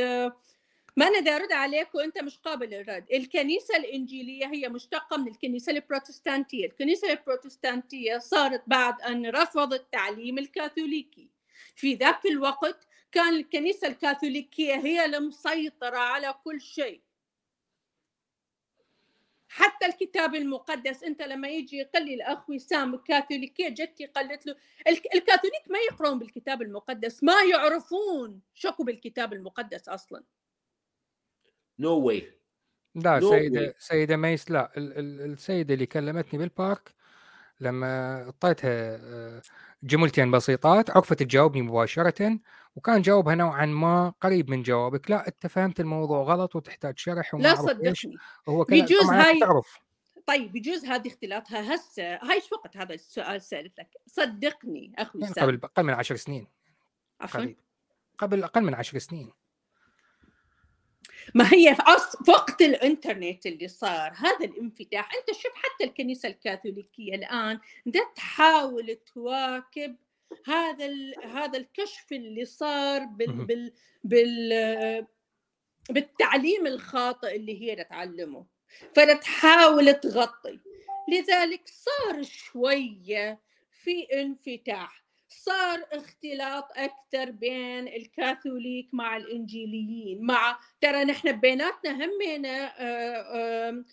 ما 0.96 1.06
أنا 1.08 1.20
دا 1.20 1.36
ارد 1.36 1.52
عليك 1.52 1.94
وأنت 1.94 2.18
مش 2.18 2.38
قابل 2.38 2.70
للرد 2.70 3.06
الكنيسة 3.12 3.76
الإنجيلية 3.76 4.46
هي 4.46 4.68
مشتقة 4.68 5.16
من 5.16 5.28
الكنيسة 5.28 5.72
البروتستانتية. 5.72 6.66
الكنيسة 6.66 7.10
البروتستانتية 7.12 8.18
صارت 8.18 8.62
بعد 8.66 9.00
أن 9.02 9.26
رفضت 9.26 9.80
التعليم 9.80 10.38
الكاثوليكي. 10.38 11.28
في 11.76 11.94
ذاك 11.94 12.26
الوقت 12.26 12.86
كان 13.12 13.34
الكنيسة 13.34 13.88
الكاثوليكية 13.88 14.74
هي 14.74 15.04
المسيطرة 15.04 15.96
على 15.98 16.34
كل 16.44 16.60
شيء. 16.60 17.00
حتى 19.48 19.86
الكتاب 19.86 20.34
المقدس 20.34 21.04
أنت 21.04 21.22
لما 21.22 21.48
يجي 21.48 21.76
يقول 21.76 22.04
لي 22.06 22.14
الأخ 22.14 22.50
وسام 22.50 22.94
الكاثوليكيه 22.94 23.68
جتي 23.68 24.06
قالت 24.06 24.46
له 24.46 24.56
الك- 24.88 25.14
الكاثوليك 25.14 25.70
ما 25.70 25.78
يقرون 25.78 26.18
بالكتاب 26.18 26.62
المقدس 26.62 27.22
ما 27.24 27.42
يعرفون 27.42 28.40
شكو 28.54 28.84
بالكتاب 28.84 29.32
المقدس 29.32 29.88
أصلا. 29.88 30.22
No 31.78 31.98
way 31.98 32.30
لا 32.94 33.20
No 33.20 33.24
سيدة 33.30 33.70
way. 33.72 33.74
سيدة 33.78 34.16
ميس 34.16 34.50
لا 34.50 34.72
ال- 34.76 34.98
ال- 34.98 35.32
السيدة 35.32 35.74
اللي 35.74 35.86
كلمتني 35.86 36.38
بالبارك 36.38 36.94
لما 37.60 38.22
أعطيتها 38.24 38.70
آه، 38.96 39.42
جملتين 39.82 40.30
بسيطات 40.30 40.90
عرفت 40.90 41.22
تجاوبني 41.22 41.62
مباشرة 41.62 42.38
وكان 42.76 43.02
جوابها 43.02 43.34
نوعا 43.34 43.66
ما 43.66 44.12
قريب 44.20 44.50
من 44.50 44.62
جوابك. 44.62 45.10
لا 45.10 45.28
أنت 45.28 45.46
فهمت 45.46 45.80
الموضوع 45.80 46.22
غلط 46.22 46.56
وتحتاج 46.56 46.98
شرح 46.98 47.34
وما 47.34 47.42
لا 47.42 47.48
أعرف 47.48 47.60
إيش. 47.60 48.00
صدقني. 48.02 48.16
هو 48.48 48.64
كلام 48.64 48.80
بيجوز 48.80 49.04
هاي- 49.10 49.40
تعرف. 49.40 49.78
طيب 50.26 50.56
يجوز 50.56 50.84
هذه 50.84 51.08
اختلاطها. 51.08 51.74
هسه 51.74 52.02
هاي 52.02 52.40
شو 52.40 52.54
وقت 52.56 52.76
هذا 52.76 52.94
السؤال 52.94 53.42
سالتك 53.42 53.88
صدقني 54.06 54.92
أخوي 54.98 55.22
يعني 55.22 55.34
قبل 55.34 55.60
أقل 55.64 55.82
من 55.82 55.94
عشر 55.94 56.16
سنين 56.16 56.46
عفوا. 57.20 57.46
قبل 58.18 58.44
أقل 58.44 58.60
من 58.64 58.74
عشر 58.74 58.98
سنين. 58.98 59.32
ما 61.34 61.44
هي 61.52 61.74
في 61.74 61.82
في 62.24 62.30
وقت 62.30 62.62
الإنترنت 62.62 63.46
اللي 63.46 63.68
صار 63.68 64.12
هذا 64.16 64.44
الانفتاح 64.44 65.14
أنت 65.14 65.36
شوف 65.38 65.52
حتى 65.54 65.84
الكنيسة 65.84 66.28
الكاثوليكية 66.28 67.14
الآن 67.14 67.60
ده 67.86 68.12
تحاول 68.16 68.98
تواكب 69.14 69.96
هذا. 70.46 70.90
هذا 71.24 71.58
الكشف 71.58 72.12
اللي 72.12 72.44
صار 72.44 73.04
بال. 73.04 73.32
بال 73.44 73.72
بال 74.04 75.06
بالتعليم 75.90 76.66
الخاطئ 76.66 77.36
اللي 77.36 77.62
هي 77.62 77.84
تتعلمه 77.84 78.46
فتحاول 78.94 79.94
تغطي 79.94 80.60
لذلك 81.08 81.62
صار 81.66 82.22
شوية 82.22 83.40
في 83.70 84.02
انفتاح 84.02 85.03
صار 85.34 85.84
اختلاط 85.92 86.68
أكثر 86.76 87.30
بين 87.30 87.88
الكاثوليك 87.88 88.88
مع 88.92 89.16
الإنجيليين. 89.16 90.26
مع 90.26 90.58
ترى 90.80 91.04
نحن 91.04 91.40
بيناتنا 91.40 92.04
همينا 92.04 92.72
آه، 92.78 93.84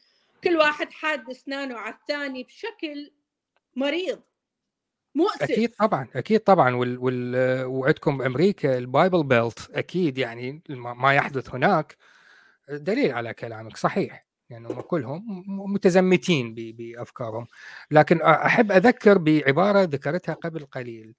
كل 0.43 0.57
واحد 0.57 0.91
حاد 0.91 1.29
اسنانه 1.29 1.77
على 1.77 1.93
الثاني 1.93 2.43
بشكل 2.43 3.11
مريض 3.75 4.21
مؤسف. 5.15 5.41
أكيد 5.41 5.69
طبعا 5.69 6.07
أكيد 6.15 6.39
طبعا. 6.39 6.75
وال, 6.75 6.97
وال 6.97 7.65
وعندكم 7.65 8.17
بأمريكا 8.17 8.77
ال 8.77 8.85
Bible 8.85 9.23
Belt 9.23 9.69
أكيد 9.71 10.17
يعني 10.17 10.61
ما 10.69 11.13
يحدث 11.13 11.55
هناك 11.55 11.97
دليل 12.69 13.11
على 13.11 13.33
كلامك 13.33 13.77
صحيح. 13.77 14.25
يعني 14.49 14.67
هم 14.67 14.81
كلهم 14.81 15.43
متزمتين 15.73 16.55
بأفكارهم. 16.55 17.47
لكن 17.91 18.21
أحب 18.21 18.71
أذكر 18.71 19.17
بعبارة 19.17 19.81
ذكرتها 19.83 20.33
قبل 20.33 20.65
قليل. 20.65 21.15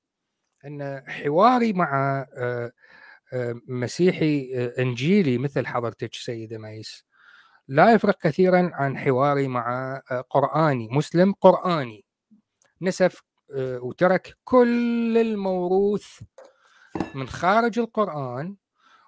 أن 0.67 1.05
حواري 1.09 1.73
مع 1.73 2.27
آه، 2.37 2.73
آه، 3.33 3.61
مسيحي 3.69 4.53
آه، 4.57 4.83
إنجيلي 4.83 5.39
مثل 5.39 5.67
حضرتك 5.67 6.15
سيدة 6.15 6.59
ميس 6.59 7.05
لا 7.69 7.93
يفرق 7.93 8.19
كثيرا 8.19 8.71
عن 8.75 8.99
حواري 8.99 9.49
مع 9.49 9.97
قرآني 10.31 10.89
مسلم 10.93 11.33
قرآني. 11.33 12.05
نسف 12.83 13.23
وترك 13.59 14.35
كل 14.45 15.19
الموروث 15.19 16.07
من 17.15 17.29
خارج 17.29 17.79
القرآن 17.79 18.57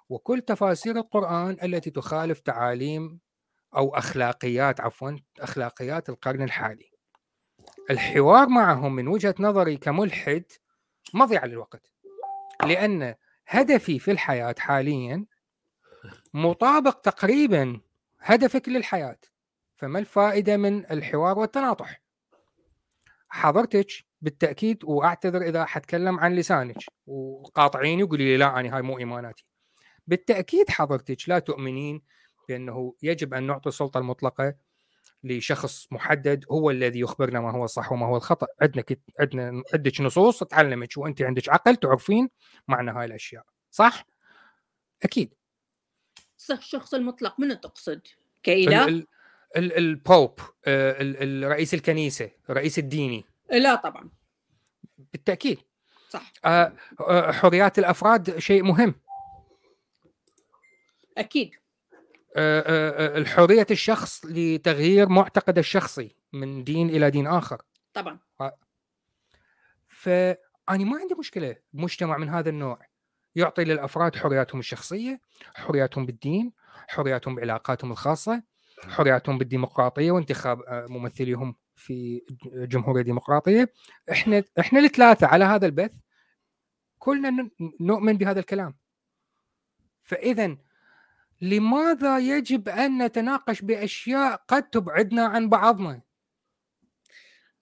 وكل 0.09 0.41
تفاسير 0.41 0.95
القرآن 0.97 1.57
التي 1.63 1.91
تخالف 1.91 2.39
تعاليم 2.39 3.19
أو 3.75 3.95
أخلاقيات 3.95 4.81
عفوا 4.81 5.11
أخلاقيات 5.39 6.09
القرن 6.09 6.41
الحالي. 6.41 6.89
الحوار 7.89 8.49
معهم 8.49 8.95
من 8.95 9.07
وجهة 9.07 9.35
نظري 9.39 9.77
كملحد 9.77 10.43
مضيعة 11.13 11.45
للوقت 11.45 11.91
لأن 12.65 13.15
هدفي 13.47 13.99
في 13.99 14.11
الحياة 14.11 14.55
حاليا 14.59 15.25
مطابق 16.33 17.01
تقريبا 17.01 17.79
هدفك 18.19 18.69
للحياة. 18.69 19.19
فما 19.75 19.99
الفائدة 19.99 20.57
من 20.57 20.85
الحوار 20.91 21.39
والتناطح؟ 21.39 22.01
حضرتك 23.29 23.87
بالتأكيد 24.21 24.83
وأعتذر 24.83 25.41
إذا 25.41 25.65
حتكلم 25.65 26.19
عن 26.19 26.35
لسانك 26.35 26.77
وقاطعيني 27.07 28.03
وقولي 28.03 28.23
لي 28.23 28.37
لا 28.37 28.59
أنا 28.59 28.75
هاي 28.75 28.81
مو 28.81 28.99
إيماناتي. 28.99 29.45
بالتأكيد 30.07 30.69
حضرتك 30.69 31.29
لا 31.29 31.39
تؤمنين 31.39 32.01
بأنه 32.49 32.95
يجب 33.03 33.33
أن 33.33 33.43
نعطي 33.43 33.69
السلطة 33.69 33.97
المطلقة 33.97 34.55
لشخص 35.25 35.87
محدد 35.91 36.45
هو 36.51 36.69
الذي 36.71 36.99
يخبرنا 36.99 37.39
ما 37.39 37.51
هو 37.51 37.63
الصح 37.63 37.91
وما 37.91 38.05
هو 38.05 38.15
الخطأ. 38.15 38.47
عندنا. 38.61 38.83
عندنا 39.19 39.63
عندك 39.73 40.01
نصوص 40.01 40.43
تعلمك 40.43 40.89
وانت 40.97 41.21
عندك 41.21 41.49
عقل 41.49 41.75
تعرفين 41.75 42.29
معنى 42.67 42.91
هاي 42.91 43.05
الأشياء. 43.05 43.43
صح؟ 43.71 44.05
أكيد. 45.03 45.33
الشخص 46.51 46.93
المطلق 46.93 47.39
من 47.39 47.59
تقصد؟ 47.61 47.91
ال... 47.93 48.01
كإله؟ 48.43 48.85
ال... 48.85 49.07
ال... 49.57 49.77
البوب 49.77 50.39
آه،. 50.65 50.95
رئيس 51.47 51.73
الكنيسة 51.73 52.31
الرئيس 52.49 52.79
الديني. 52.79 53.25
لا 53.51 53.75
طبعا. 53.75 54.09
بالتأكيد. 55.13 55.59
صح. 56.09 56.31
آه، 56.45 56.73
آه، 56.99 57.31
حريات 57.31 57.79
الأفراد 57.79 58.39
شيء 58.39 58.63
مهم. 58.63 58.95
أكيد. 61.17 61.51
آه، 61.51 61.55
آه، 61.55 61.59
آه، 61.59 61.64
الحرية 62.35 63.67
الشخص 63.71 64.25
لتغيير 64.25 65.09
معتقده 65.09 65.59
الشخصي 65.59 66.15
من 66.33 66.63
دين 66.63 66.89
إلى 66.89 67.11
دين 67.11 67.27
آخر. 67.27 67.61
طبعا. 67.93 68.19
فأنا 69.87 70.83
ما 70.83 70.97
عندي 70.97 71.15
مشكلة 71.19 71.55
بمجتمع 71.73 72.17
من 72.17 72.29
هذا 72.29 72.49
النوع. 72.49 72.79
يعطي 73.35 73.63
للأفراد 73.63 74.15
حرياتهم 74.15 74.59
الشخصية 74.59 75.19
حرياتهم 75.55 76.05
بالدين 76.05 76.53
حرياتهم 76.87 77.35
بعلاقاتهم 77.35 77.91
الخاصة 77.91 78.43
حرياتهم 78.87 79.37
بالديمقراطية 79.37 80.11
وانتخاب 80.11 80.61
آه، 80.61 80.85
ممثليهم 80.89 81.55
في 81.75 82.21
جمهورية 82.45 83.01
ديمقراطية. 83.01 83.73
إحنا 84.11 84.43
إحنا 84.59 84.79
الثلاثة 84.79 85.27
على 85.27 85.45
هذا 85.45 85.65
البث 85.65 85.93
كلنا 86.99 87.49
نؤمن 87.81 88.17
بهذا 88.17 88.39
الكلام. 88.39 88.75
فاذا 90.03 90.57
لماذا 91.41 92.19
يجب 92.19 92.69
أن 92.69 93.03
نتناقش 93.03 93.61
بأشياء 93.61 94.35
قد 94.47 94.69
تبعدنا 94.69 95.25
عن 95.25 95.49
بعضنا؟ 95.49 96.01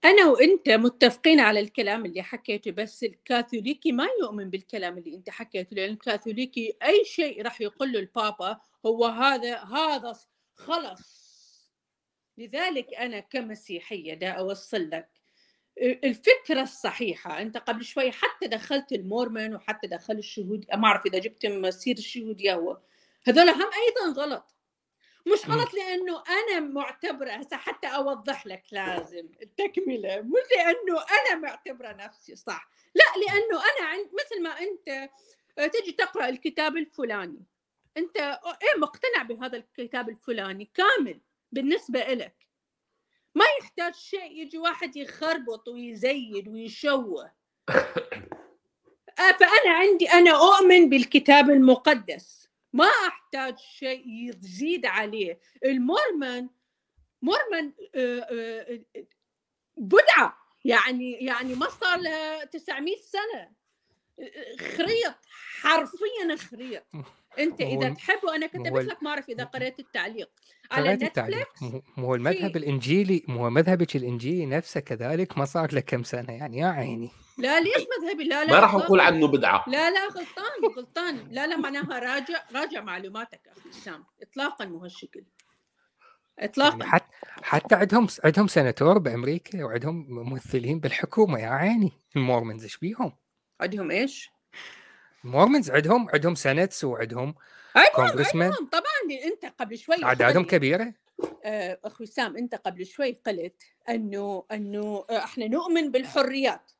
أنا 0.05 0.25
وأنت 0.25 0.69
متفقين 0.69 1.39
على 1.39 1.59
الكلام 1.59 2.05
اللي 2.05 2.23
حكيته 2.23 2.71
بس 2.71 3.03
الكاثوليكي 3.03 3.91
ما 3.91 4.07
يؤمن 4.21 4.49
بالكلام 4.49 4.97
اللي 4.97 5.15
أنت 5.15 5.29
حكيته 5.29 5.75
لأن 5.75 5.89
الكاثوليكي 5.89 6.77
أي 6.83 7.05
شيء 7.05 7.41
راح 7.41 7.61
يقول 7.61 7.91
له 7.91 7.99
البابا 7.99 8.57
هو 8.85 9.05
هذا 9.05 9.57
هذا 9.57 10.13
خلص. 10.55 11.23
لذلك 12.37 12.93
أنا 12.93 13.19
كمسيحية 13.19 14.13
دا 14.13 14.29
أوصل 14.29 14.89
لك 14.89 15.09
الفكرة 15.81 16.61
الصحيحة 16.61 17.41
أنت 17.41 17.57
قبل 17.57 17.83
شوي 17.83 18.11
حتى 18.11 18.47
دخلت 18.47 18.91
المورمن 18.91 19.55
وحتى 19.55 19.87
دخلت 19.87 20.19
الشهود 20.19 20.65
ما 20.73 20.87
أعرف 20.87 21.05
إذا 21.05 21.19
جبت 21.19 21.45
مسير 21.45 21.97
الشهود 21.97 22.41
يهوى 22.41 22.81
هذول 23.27 23.49
هم 23.49 23.61
أيضا 23.61 24.21
غلط. 24.21 24.55
مش 25.25 25.49
غلط 25.49 25.73
لأنه 25.73 26.23
أنا 26.29 26.59
معتبرة 26.59 27.31
هسه 27.31 27.57
حتى 27.57 27.87
أوضح 27.87 28.47
لك 28.47 28.63
لازم 28.71 29.29
التكملة. 29.41 30.21
مش 30.21 30.57
لأنه 30.57 31.01
أنا 31.01 31.35
معتبرة 31.35 31.91
نفسي 31.91 32.35
صح. 32.35 32.69
لا 32.95 33.03
لأنه 33.21 33.61
أنا 33.63 33.87
عند 33.87 34.09
مثل 34.13 34.43
ما 34.43 34.49
أنت 34.49 35.09
تجي 35.73 35.91
تقرأ 35.91 36.29
الكتاب 36.29 36.77
الفلاني. 36.77 37.45
أنت 37.97 38.17
إيه 38.17 38.79
مقتنع 38.79 39.23
بهذا 39.23 39.57
الكتاب 39.57 40.09
الفلاني؟ 40.09 40.71
كامل 40.73 41.19
بالنسبة 41.51 41.99
لك 41.99 42.35
ما 43.35 43.45
يحتاج 43.59 43.95
شيء 43.95 44.31
يجي 44.31 44.57
واحد 44.57 44.95
يخربط 44.95 45.67
ويزيد 45.67 46.47
ويشوه. 46.47 47.31
فأنا 49.39 49.71
عندي 49.71 50.09
أنا 50.09 50.31
أؤمن 50.31 50.89
بالكتاب 50.89 51.49
المقدس. 51.49 52.42
ما 52.73 52.85
أحتاج 52.85 53.57
شيء 53.57 54.03
يزيد 54.07 54.85
عليه. 54.85 55.39
المورمن 55.65 56.49
مورمن 57.21 57.73
بدعة. 59.77 60.37
يعني 60.65 61.11
يعني 61.11 61.55
ما 61.55 61.69
صار 61.69 61.99
لها 61.99 62.45
900 62.45 62.95
سنة. 62.97 63.51
خريط 64.77 65.15
حرفيا 65.61 66.35
خريط. 66.35 66.83
أنت 67.39 67.61
إذا 67.61 67.89
تحب 67.89 68.23
وأنا 68.23 68.47
كتبت 68.47 68.85
لك 68.85 69.03
ما 69.03 69.09
أعرف 69.09 69.29
إذا 69.29 69.43
قريت 69.43 69.79
التعليق. 69.79 70.29
على 70.71 70.95
نتفليكس 70.95 71.63
مو 71.97 72.05
هو 72.05 72.15
المذهب 72.15 72.57
الانجيلي 72.57 73.23
مو 73.27 73.43
هو 73.43 73.49
مذهبك 73.49 73.95
الإنجيلي 73.95 74.45
نفسه 74.45 74.79
كذلك 74.79 75.37
ما 75.37 75.45
صار 75.45 75.73
له 75.73 75.79
كم 75.79 76.03
سنة 76.03 76.33
يعني؟ 76.33 76.57
يا 76.57 76.67
عيني. 76.67 77.11
لا 77.37 77.59
ليش 77.59 77.85
مذهبي؟ 77.99 78.23
لا 78.23 78.45
لا 78.45 78.51
ما 78.51 78.59
راح 78.59 78.75
نقول 78.75 78.99
عنه 78.99 79.27
بدعة. 79.27 79.63
لا 79.67 79.91
لا 79.91 80.05
غلطان 80.07 80.75
غلطان. 80.77 81.27
لا 81.31 81.47
لا 81.47 81.57
معناها 81.57 81.99
راجع 81.99 82.43
راجع 82.55 82.81
معلوماتك 82.81 83.41
أخي 83.47 83.71
سام 83.71 84.05
اطلاقا 84.21 84.65
مو 84.65 84.77
هالشكل. 84.77 85.25
اطلاقا. 86.39 86.77
يعني 86.77 86.91
حتى 86.91 87.05
حتى 87.41 87.75
عندهم 87.75 88.07
عندهم 88.23 88.47
سناتور 88.47 88.97
بأمريكا 88.97 89.63
وعندهم 89.63 90.05
ممثلين 90.09 90.79
بالحكومة 90.79 91.39
يا 91.39 91.49
عيني. 91.49 91.91
ال 92.15 92.21
Mormons 92.21 92.63
إيش 92.63 92.77
بيهم؟ 92.77 93.11
عندهم 93.61 93.91
إيش؟ 93.91 94.32
ال 95.25 95.31
Mormons 95.31 95.71
عندهم 95.71 96.09
عندهم 96.09 96.35
senators 96.35 96.83
وعندهم 96.83 97.35
congressman. 97.95 98.51
عندهم. 98.51 98.69
طبعا 98.69 99.19
أنت 99.25 99.53
قبل 99.59 99.77
شوي 99.77 100.03
اعدادهم 100.03 100.43
كبيرة. 100.45 100.93
آه، 101.43 101.79
أخوي 101.85 102.05
سام 102.07 102.37
أنت 102.37 102.55
قبل 102.55 102.85
شوي 102.85 103.11
قلت 103.25 103.63
إنه 103.89 104.43
إنه 104.51 105.05
إحنا 105.09 105.47
نؤمن 105.47 105.91
بالحريات. 105.91 106.71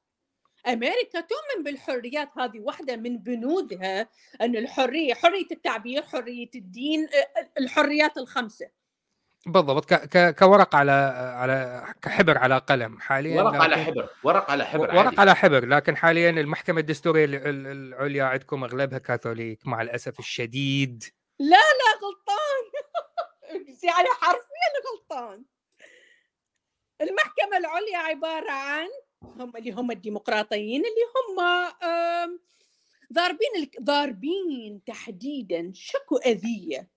أمريكا 0.68 1.20
تؤمن 1.20 1.64
بالحريات. 1.64 2.30
هذه 2.38 2.60
واحدة 2.60 2.96
من 2.96 3.18
بنودها 3.18 4.10
إن 4.42 4.56
الحرية 4.56 5.14
حرية 5.14 5.48
التعبير 5.52 6.04
حرية 6.04 6.50
الدين 6.56 7.08
الحريات 7.60 8.18
الخمسة. 8.18 8.83
بالضبط 9.46 9.86
ك... 9.86 9.94
ك... 9.94 10.36
كورق 10.36 10.76
على 10.76 10.92
على 11.36 11.86
كحبر 12.02 12.38
على 12.38 12.58
قلم 12.58 13.00
حاليا 13.00 13.42
ورق 13.42 13.62
على 13.62 13.78
حبر 13.78 14.10
ورق 14.24 14.52
على 14.52 14.66
حبر 14.66 14.96
ورق 14.96 15.06
عادي. 15.06 15.22
على 15.22 15.36
حبر 15.36 15.66
لكن 15.66 15.98
حاليا 15.98 16.30
المحكمة 16.30 16.80
الدستورية 16.80 17.26
العليا 17.26 18.24
عندكم 18.24 18.64
أغلبها 18.64 19.00
كاثوليك 19.00 19.68
مع 19.68 19.82
الأسف 19.82 20.20
الشديد. 20.20 21.04
لا 21.40 21.48
لا 21.50 22.00
غلطان. 22.04 22.64
يعني 23.90 24.08
حرفيا 24.22 24.70
غلطان. 24.92 25.44
المحكمة 27.02 27.58
العليا 27.58 27.98
عبارة 27.98 28.52
عن 28.52 28.88
هم 29.22 29.58
اللي 29.58 29.72
هم 29.72 29.92
الديمقراطيين 29.92 30.82
اللي 30.82 31.06
هم 31.16 31.68
ضاربين 33.14 33.72
ضاربين 33.82 34.84
تحديدا 34.86 35.72
شكو 35.74 36.18
أذية. 36.18 36.93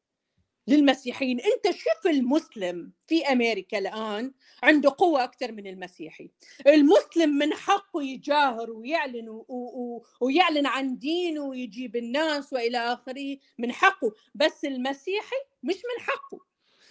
للمسيحيين. 0.68 1.40
أنت 1.40 1.76
شوف 1.76 2.06
المسلم 2.06 2.92
في 3.06 3.26
أمريكا 3.26 3.78
الآن 3.78 4.32
عنده 4.62 4.94
قوة 4.98 5.24
أكثر 5.24 5.52
من 5.52 5.66
المسيحي. 5.66 6.30
المسلم 6.66 7.30
من 7.38 7.54
حقه 7.54 8.02
يجاهر 8.02 8.70
ويعلن 8.70 9.28
و... 9.28 9.44
و... 9.48 10.06
ويعلن 10.20 10.66
عن 10.66 10.98
دينه 10.98 11.40
ويجيب 11.40 11.96
الناس 11.96 12.52
وإلى 12.52 12.78
آخره 12.78 13.36
من 13.58 13.72
حقه. 13.72 14.12
بس 14.34 14.64
المسيحي 14.64 15.36
مش 15.62 15.74
من 15.74 16.04
حقه. 16.04 16.40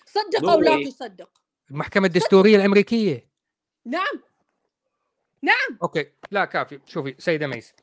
صدق 0.06 0.50
أو 0.50 0.62
لا 0.62 0.84
تصدق؟ 0.86 1.42
المحكمة 1.72 2.08
الدستورية 2.08 2.56
الأمريكية. 2.56 3.30
نعم. 3.86 4.22
نعم. 5.42 5.78
okay. 5.84 6.06
لا 6.32 6.46
كافي. 6.46 6.80
شوفي 6.86 7.16
سيدة 7.20 7.48
ميس. 7.48 7.74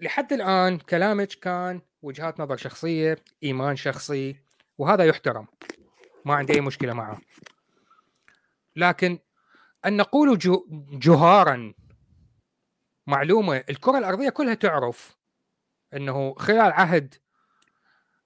لحد 0.00 0.32
الآن 0.32 0.78
كلامك 0.78 1.28
كان 1.28 1.80
وجهات 2.02 2.40
نظر 2.40 2.56
شخصية 2.56 3.24
إيمان 3.42 3.76
شخصي 3.76 4.45
وهذا 4.78 5.04
يحترم. 5.04 5.46
ما 6.24 6.34
عندي 6.34 6.52
أي 6.52 6.60
مشكلة 6.60 6.92
معه. 6.92 7.20
لكن 8.76 9.18
أن 9.86 9.96
نقول 9.96 10.38
جهارا 10.92 11.74
معلومة 13.06 13.64
الكرة 13.70 13.98
الأرضية 13.98 14.28
كلها 14.28 14.54
تعرف 14.54 15.16
إنه 15.94 16.34
خلال 16.34 16.72
عهد 16.72 17.14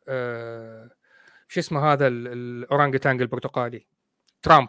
آه 0.09 0.91
شو 1.49 1.61
اسمه 1.61 1.93
هذا 1.93 2.07
الاورانجتانج 2.07 3.23
البرتقالي؟ 3.23 3.87
ترامب. 4.43 4.69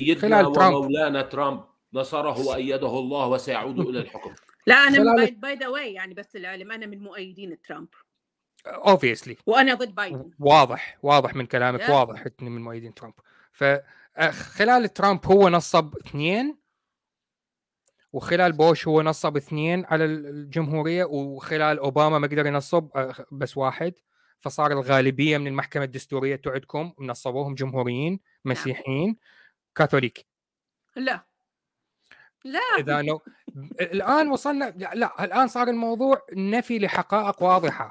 خلال 0.00 0.52
ترامب. 0.52 0.74
مولانا 0.74 1.22
ترامب 1.22 1.64
نصره 1.92 2.46
وأيده 2.46 2.98
الله 2.98 3.26
وسيعود 3.26 3.80
إلى 3.80 3.98
الحكم. 3.98 4.34
لا 4.66 4.74
أنا 4.74 5.24
by 5.24 5.54
the 5.54 5.68
way 5.68 5.92
يعني 5.92 6.14
بس 6.14 6.36
العلم 6.36 6.72
أنا 6.72 6.86
من 6.86 6.98
مؤيدين 6.98 7.62
ترامب. 7.62 7.88
obviously 8.68 9.36
وأنا 9.46 9.74
ضد 9.74 9.94
بايدن 9.94 10.30
واضح 10.38 10.98
واضح 11.02 11.34
من 11.34 11.46
كلامك 11.46 11.82
yeah. 11.82 11.90
واضح 11.90 12.24
اني 12.42 12.50
من 12.50 12.62
مؤيدين 12.62 12.94
ترامب. 12.94 13.14
فخلال 13.52 14.92
ترامب 14.92 15.26
هو 15.26 15.48
نصب 15.48 15.96
اثنين 15.96 16.58
وخلال 18.12 18.52
بوش 18.52 18.88
هو 18.88 19.02
نصب 19.02 19.36
اثنين 19.36 19.84
على 19.84 20.04
الجمهورية 20.04 21.04
وخلال 21.04 21.78
أوباما 21.78 22.18
ما 22.18 22.26
قدر 22.26 22.46
ينصب 22.46 22.88
بس 23.32 23.56
واحد. 23.56 23.94
فصار 24.40 24.72
الغالبية 24.72 25.38
من 25.38 25.46
المحكمة 25.46 25.84
الدستورية 25.84 26.36
تعدكم 26.36 26.92
نصبوهم 27.00 27.54
جمهوريين 27.54 28.20
مسيحيين 28.44 29.16
كاثوليك. 29.74 30.26
لا. 30.96 31.24
لا. 32.44 32.60
إذا 32.78 33.02
لو 33.02 33.20
الآن 33.80 34.28
وصلنا 34.28 34.64
لا 34.94 35.24
الآن 35.24 35.48
صار 35.48 35.68
الموضوع 35.68 36.26
نفي 36.32 36.78
لحقائق 36.78 37.42
واضحة. 37.42 37.88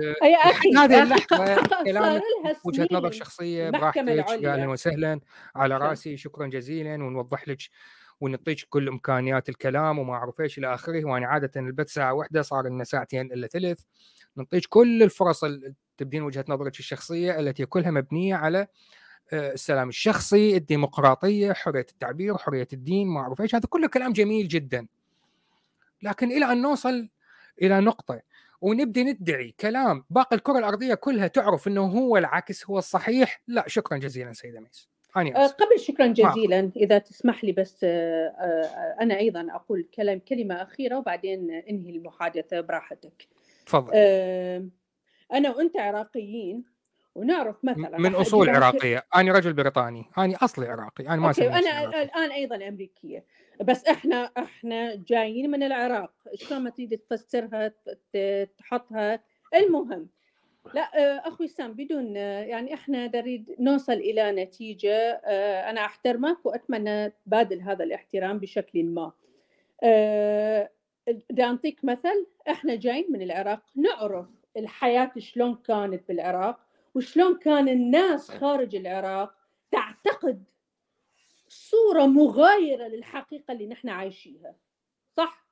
يا 0.00 0.38
أخي 0.50 0.68
هذه 0.78 1.02
اللحظة 1.02 1.84
كلامك 1.84 2.22
وجهة 2.64 2.88
نظر 2.92 3.10
شخصية 3.10 3.70
براحتك 3.70 3.98
أهلا 3.98 4.68
وسهلا 4.68 5.20
على 5.56 5.78
رأسي 5.78 6.16
شكرا 6.16 6.46
جزيلا 6.46 6.94
ونوضح 6.94 7.48
لك 7.48 7.58
ونعطيك 8.22 8.66
كل 8.70 8.88
إمكانيات 8.88 9.48
الكلام 9.48 9.98
وما 9.98 10.14
أعرف 10.14 10.40
إيش 10.40 10.58
إلى 10.58 10.74
آخره. 10.74 11.04
وأنا 11.04 11.26
عادة 11.26 11.50
البث 11.56 11.92
ساعة 11.92 12.14
واحدة 12.14 12.42
صار 12.42 12.68
لنا 12.68 12.84
ساعتين 12.84 13.32
إلا 13.32 13.46
ثلث. 13.46 13.80
نعطيك 14.36 14.66
كل 14.68 15.02
الفرص 15.02 15.44
تبدين 15.96 16.22
وجهة 16.22 16.44
نظرك 16.48 16.78
الشخصية 16.78 17.40
التي 17.40 17.66
كلها 17.66 17.90
مبنية 17.90 18.34
على 18.34 18.66
آه، 19.32 19.52
السلام 19.52 19.88
الشخصي 19.88 20.56
الديمقراطية 20.56 21.52
حرية 21.52 21.86
التعبير 21.90 22.38
حرية 22.38 22.68
الدين 22.72 23.08
ما 23.08 23.20
أعرف 23.20 23.40
إيش. 23.40 23.54
هذا 23.54 23.66
كله 23.68 23.88
كلام 23.88 24.12
جميل 24.12 24.48
جدا. 24.48 24.86
لكن 26.02 26.32
إلى 26.32 26.52
أن 26.52 26.62
نوصل 26.62 27.08
إلى 27.62 27.80
نقطة 27.80 28.20
ونبدي 28.62 29.04
ندعي 29.04 29.54
كلام 29.60 30.04
باقي 30.10 30.36
الكرة 30.36 30.58
الأرضية 30.58 30.94
كلها 30.94 31.26
تعرف 31.26 31.68
إنه 31.68 31.82
هو 31.82 32.16
العكس 32.16 32.66
هو 32.66 32.78
الصحيح. 32.78 33.42
لا 33.46 33.64
شكرا 33.66 33.98
جزيلا 33.98 34.32
سيدة 34.32 34.60
ميس. 34.60 34.88
أنا 35.16 35.44
أسف. 35.44 35.54
قبل 35.54 35.80
شكرا 35.80 36.06
جزيلا 36.06 36.72
إذا 36.76 36.98
تسمح 36.98 37.44
لي 37.44 37.52
بس 37.52 37.80
آه، 37.84 38.26
آه، 38.28 38.96
أنا 39.00 39.18
أيضا 39.18 39.46
أقول 39.50 39.88
كلام 39.94 40.18
كلمة 40.18 40.54
أخيرة 40.62 40.98
وبعدين 40.98 41.50
انهي 41.50 41.90
المحادثة 41.90 42.60
براحتك. 42.60 43.28
تفضل. 43.66 43.92
أنا 45.32 45.50
وأنت 45.56 45.76
عراقيين 45.76 46.71
ونعرف 47.14 47.56
مثلا 47.64 47.98
من 47.98 48.14
أصول 48.14 48.50
عراقية. 48.50 49.04
أنا 49.16 49.32
رجل 49.32 49.52
بريطاني 49.52 50.04
أنا 50.18 50.36
أصلي 50.42 50.66
عراقي 50.66 51.08
أنا 51.08 51.16
ما 51.16 51.28
أوكي. 51.28 51.48
أنا 51.48 52.02
الآن 52.02 52.30
أيضا 52.30 52.68
أمريكية. 52.68 53.24
بس 53.60 53.84
إحنا 53.84 54.30
إحنا 54.38 54.94
جايين 54.94 55.50
من 55.50 55.62
العراق. 55.62 56.12
شلون 56.34 56.60
ما 56.60 56.70
تريد 56.70 56.98
تفسرها 56.98 57.72
تحطها؟ 58.58 59.20
المهم 59.54 60.08
لا 60.74 60.80
آه، 60.80 61.28
أخوي 61.28 61.48
سام 61.48 61.72
بدون 61.72 62.16
آه، 62.16 62.42
يعني 62.42 62.74
إحنا 62.74 63.16
نريد 63.16 63.56
نوصل 63.58 63.92
إلى 63.92 64.32
نتيجة 64.32 65.20
آه، 65.24 65.70
أنا 65.70 65.84
احترمك 65.84 66.46
واتمنى 66.46 67.10
تبادل 67.10 67.60
هذا 67.60 67.84
الاحترام 67.84 68.38
بشكل 68.38 68.84
ما. 68.84 69.12
بدي 71.30 71.42
اعطيك 71.42 71.84
مثل 71.84 72.26
إحنا 72.48 72.74
جايين 72.74 73.06
من 73.08 73.22
العراق 73.22 73.62
نعرف 73.76 74.26
الحياة 74.56 75.12
شلون 75.18 75.54
كانت 75.54 76.08
بالعراق. 76.08 76.60
وشلون 76.94 77.38
كان 77.38 77.68
الناس 77.68 78.30
خارج 78.30 78.74
العراق 78.76 79.34
تعتقد 79.70 80.44
صورة 81.48 82.06
مغايرة 82.06 82.88
للحقيقة 82.88 83.52
اللي 83.52 83.66
نحن 83.66 83.88
عايشيها 83.88 84.56
صح 85.16 85.46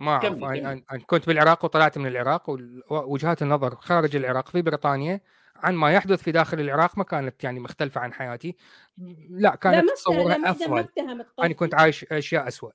ما 0.00 0.10
أعرف. 0.12 0.44
أنا 0.44 0.82
كنت 1.06 1.26
بالعراق 1.26 1.64
وطلعت 1.64 1.98
من 1.98 2.06
العراق 2.06 2.50
ووجهات 2.90 3.42
النظر 3.42 3.76
خارج 3.76 4.16
العراق 4.16 4.48
في 4.48 4.62
بريطانيا 4.62 5.20
عن 5.56 5.74
ما 5.74 5.92
يحدث 5.92 6.22
في 6.22 6.32
داخل 6.32 6.60
العراق 6.60 6.98
ما 6.98 7.04
كانت 7.04 7.44
يعني 7.44 7.60
مختلفة 7.60 8.00
عن 8.00 8.12
حياتي 8.12 8.56
لا 9.28 9.54
لا 9.66 9.80
كانت 9.80 9.86
لا، 9.86 9.94
تصورها 9.94 10.38
افضل 10.44 10.88
أنا 11.42 11.54
كنت 11.54 11.74
قصدي. 11.74 11.82
عايش 11.82 12.04
أشياء 12.12 12.48
اسوء 12.48 12.72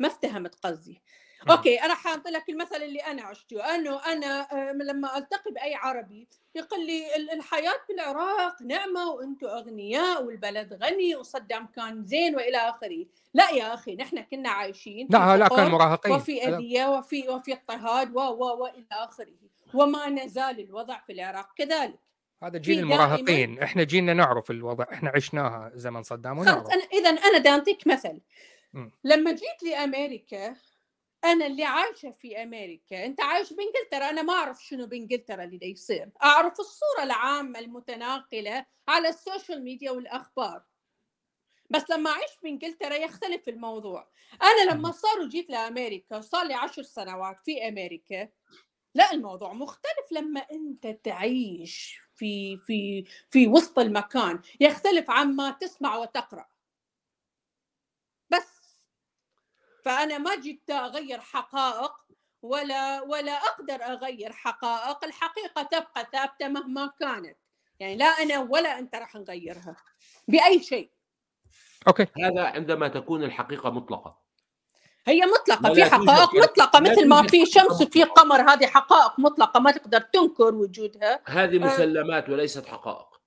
ما 0.00 0.08
افتهمت 0.08 0.54
قصدي. 0.54 1.02
أوكي 1.50 1.76
أنا 1.82 1.94
حاط 1.94 2.28
لك 2.28 2.48
المثل 2.48 2.82
اللي 2.82 3.00
أنا 3.00 3.22
عشته. 3.22 3.74
أنه 3.74 4.04
أنا 4.12 4.52
آه، 4.52 4.72
لما 4.72 5.18
ألتقي 5.18 5.50
بأي 5.50 5.74
عربي 5.74 6.28
يقول 6.54 6.86
لي 6.86 7.16
ال- 7.16 7.30
الحياة 7.30 7.74
بالعراق 7.88 8.62
نعمة 8.62 9.10
وأنتم 9.10 9.46
أغنياء 9.46 10.24
والبلد 10.24 10.78
غني 10.82 11.16
وصدام 11.16 11.66
كان 11.66 12.04
زين 12.04 12.36
وإلى 12.36 12.56
آخره. 12.56 13.06
لا 13.34 13.50
يا 13.50 13.74
أخي 13.74 13.96
نحن 13.96 14.20
كنا 14.20 14.48
عايشين 14.50 15.08
لا 15.10 15.36
لا 15.36 15.48
كان 15.48 15.70
مراهقين. 15.70 16.12
وفي 16.12 16.48
أذية 16.48 16.86
وفي 16.86 17.28
وفي 17.28 17.52
اضطهاد 17.52 18.16
و 18.16 18.20
و 18.20 18.62
والى 18.62 18.84
آخره. 18.92 19.34
وما 19.74 20.08
نزال 20.08 20.60
الوضع 20.60 21.00
في 21.06 21.12
العراق 21.12 21.48
كذلك. 21.56 21.98
هذا 22.42 22.58
جيل 22.58 22.78
المراهقين. 22.78 23.62
إحنا 23.62 23.82
جينا 23.82 24.14
نعرف 24.14 24.50
الوضع. 24.50 24.84
إحنا 24.92 25.12
عشناها 25.14 25.72
زمن 25.74 26.02
صدام 26.02 26.38
ونعرف. 26.38 26.66
أنا 26.66 26.82
اذا 26.92 27.10
أنا 27.10 27.50
اعطيك 27.50 27.86
مثل. 27.86 28.20
مم. 28.72 28.90
لما 29.04 29.30
جيت 29.32 29.62
لأمريكا 29.62 30.56
أنا 31.24 31.46
اللي 31.46 31.64
عايشة 31.64 32.10
في 32.10 32.42
أمريكا 32.42 33.06
أنت 33.06 33.20
عايش 33.20 33.52
بإنجلترا؟ 33.52 34.10
أنا 34.10 34.22
ما 34.22 34.32
أعرف 34.32 34.64
شنو 34.64 34.86
بإنجلترا 34.86 35.44
اللي 35.44 35.58
دا 35.58 35.66
يصير. 35.66 36.10
أعرف 36.22 36.60
الصورة 36.60 37.02
العامة 37.02 37.58
المتناقلة 37.58 38.66
على 38.88 39.08
ال 39.08 39.16
social 39.16 39.64
media 39.64 39.90
والأخبار. 39.90 40.64
بس 41.70 41.90
لما 41.90 42.10
أعيش 42.10 42.30
بإنجلترا 42.42 42.94
يختلف 42.94 43.48
الموضوع. 43.48 44.10
أنا 44.42 44.70
لما 44.72 44.90
صار 44.90 45.20
وجيت 45.20 45.50
لأمريكا 45.50 46.20
صار 46.20 46.46
لي 46.46 46.54
عشر 46.54 46.82
سنوات 46.82 47.40
في 47.44 47.68
أمريكا 47.68 48.28
لا 48.94 49.12
الموضوع 49.12 49.52
مختلف 49.52 50.12
لما 50.12 50.40
أنت 50.40 50.86
تعيش 50.86 52.00
في 52.16 52.56
في 52.56 53.04
في 53.30 53.46
وسط 53.48 53.78
المكان. 53.78 54.42
يختلف 54.60 55.10
عما 55.10 55.50
تسمع 55.50 55.96
وتقرأ 55.96 56.48
بس 58.30 58.58
فأنا 59.88 60.18
ما 60.18 60.34
جيت 60.34 60.70
أغير 60.70 61.20
حقائق 61.20 61.92
ولا 62.42 63.02
ولا 63.02 63.32
أقدر 63.32 63.74
أغير 63.74 64.32
حقائق. 64.32 65.04
الحقيقة 65.04 65.62
تبقى 65.62 66.08
ثابتة 66.12 66.48
مهما 66.48 66.92
كانت. 67.00 67.36
يعني 67.80 67.96
لا 67.96 68.06
أنا 68.06 68.38
ولا 68.38 68.78
أنت 68.78 68.94
راح 68.94 69.14
نغيرها. 69.14 69.76
بأي 70.28 70.62
شيء. 70.62 70.90
أوكي. 71.86 72.06
هذا 72.24 72.44
عندما 72.44 72.88
تكون 72.88 73.24
الحقيقة 73.24 73.70
مطلقة. 73.70 74.18
هي 75.06 75.20
مطلقة. 75.26 75.68
لا 75.68 75.74
في 75.74 75.84
حقائق 75.84 76.34
لا 76.58 76.80
مثل 76.80 77.08
ما 77.08 77.26
في 77.26 77.46
شمس 77.46 77.82
وفي 77.82 78.00
مطلقة. 78.00 78.22
قمر. 78.22 78.50
هذه 78.50 78.66
حقائق 78.66 79.18
مطلقة. 79.18 79.60
ما 79.60 79.70
تقدر 79.70 80.00
تنكر 80.00 80.54
وجودها. 80.54 81.22
هذه 81.26 81.58
مسلمات 81.58 82.28
وليست 82.28 82.66
حقائق. 82.66 83.20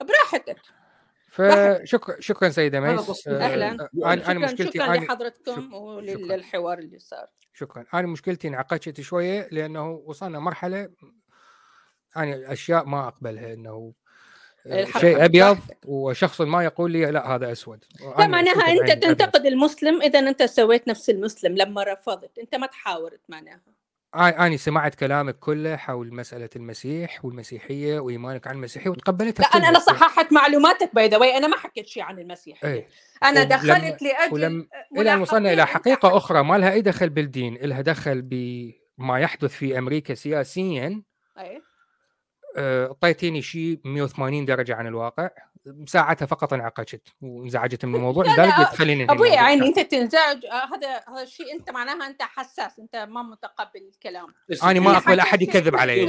براحتك. 0.00 0.60
فشكرا 1.34 2.20
شكرا 2.20 2.48
سيدة 2.48 2.80
ميس 2.80 3.06
تصنيف. 3.06 3.36
آه، 3.36 3.44
أهلاً. 3.44 3.88
آه، 4.04 4.12
أنا 4.12 4.22
شكرا 4.22 4.34
مشكلتي 4.34 4.78
شكرا 4.78 4.96
لحضرتكم 4.96 5.74
وللحوار 5.74 6.78
اللي 6.78 6.98
صار 6.98 7.26
شكرا 7.54 7.84
أنا 7.94 8.06
مشكلتي 8.06 8.48
انعقدت 8.48 9.00
شوية 9.00 9.48
لأنه 9.52 9.90
وصلنا 9.90 10.38
مرحلة 10.38 10.90
يعني 12.16 12.52
أشياء 12.52 12.84
ما 12.84 13.08
أقبلها 13.08 13.52
إنه 13.52 13.92
آه، 14.66 14.84
شيء 14.84 15.24
أبيض. 15.24 15.58
وشخص 15.86 16.40
ما 16.40 16.64
يقول 16.64 16.92
لي 16.92 17.10
لا 17.10 17.34
هذا 17.34 17.52
أسود 17.52 17.84
لا 18.18 18.26
معناها 18.26 18.72
أنت. 18.72 19.04
تنتقد 19.04 19.46
المسلم 19.46 20.02
إذا 20.02 20.18
أنت 20.18 20.42
سويت 20.42 20.88
نفس 20.88 21.10
المسلم 21.10 21.56
لما 21.56 21.82
رفضت 21.82 22.38
أنت 22.38 22.54
ما 22.54 22.66
تحاورت 22.66 23.20
معناها 23.28 23.60
أنا 24.14 24.56
سمعت 24.56 24.94
كلامك 24.94 25.38
كله 25.38 25.76
حول 25.76 26.14
مسألة 26.14 26.48
المسيح 26.56 27.24
والمسيحية 27.24 27.98
وإيمانك 28.00 28.46
عن 28.46 28.54
المسيحية 28.54 28.90
وتقبلتها 28.90 29.42
لا 29.42 29.48
أنا 29.48 29.68
أنا 29.68 29.78
كلها. 29.78 29.96
صححت 29.98 30.32
معلوماتك 30.32 30.94
by 30.94 31.08
the 31.08 31.12
way 31.12 31.16
أنا 31.16 31.46
ما 31.46 31.56
حكيت 31.56 31.86
شيء 31.86 32.02
عن 32.02 32.18
المسيحية. 32.18 32.68
إيه. 32.68 32.88
أنا 33.24 33.40
ولما- 33.40 33.44
دخلت 33.56 34.02
لأجل 34.02 34.32
ولم- 34.34 34.68
ولا 34.96 35.14
أن 35.14 35.20
وصلنا 35.20 35.52
إلى 35.52 35.66
حقيقة 35.66 36.16
أخرى 36.16 36.44
ما 36.44 36.58
لها 36.58 36.72
أي 36.72 36.80
دخل 36.80 37.08
بالدين 37.10 37.54
لها 37.62 37.80
دخل 37.80 38.22
بما 38.22 39.18
يحدث 39.18 39.50
في 39.52 39.78
أمريكا 39.78 40.14
سياسيا. 40.14 41.02
أي. 41.38 41.62
أعطيتيني 42.56 43.42
شيء 43.42 43.80
180 43.84 44.44
درجة 44.44 44.74
عن 44.74 44.86
الواقع 44.86 45.30
ساعتها 45.86 46.26
فقط 46.26 46.52
انعقدت 46.52 47.08
وانزعجت 47.22 47.84
من 47.84 47.94
الموضوع 47.94 48.24
لذلك 48.24 48.38
لا، 48.38 48.58
قلت 48.58 48.68
خليني 48.68 49.02
أنهي 49.04 49.14
أبوي. 49.16 49.36
عيني 49.36 49.66
أنت 49.66 49.80
تنزعج 49.80 50.46
آه، 50.46 50.74
هذا 50.74 51.00
هذا 51.08 51.22
الشيء 51.22 51.52
أنت 51.52 51.70
معناها 51.70 52.06
أنت 52.06 52.22
حساس 52.22 52.78
أنت 52.78 52.96
ما 52.96 53.22
متقبل 53.22 53.88
الكلام 53.94 54.26
أنا 54.62 54.80
ما 54.80 54.96
أقبل 54.96 55.20
أحد 55.20 55.42
يكذب 55.42 55.76
علي 55.76 56.08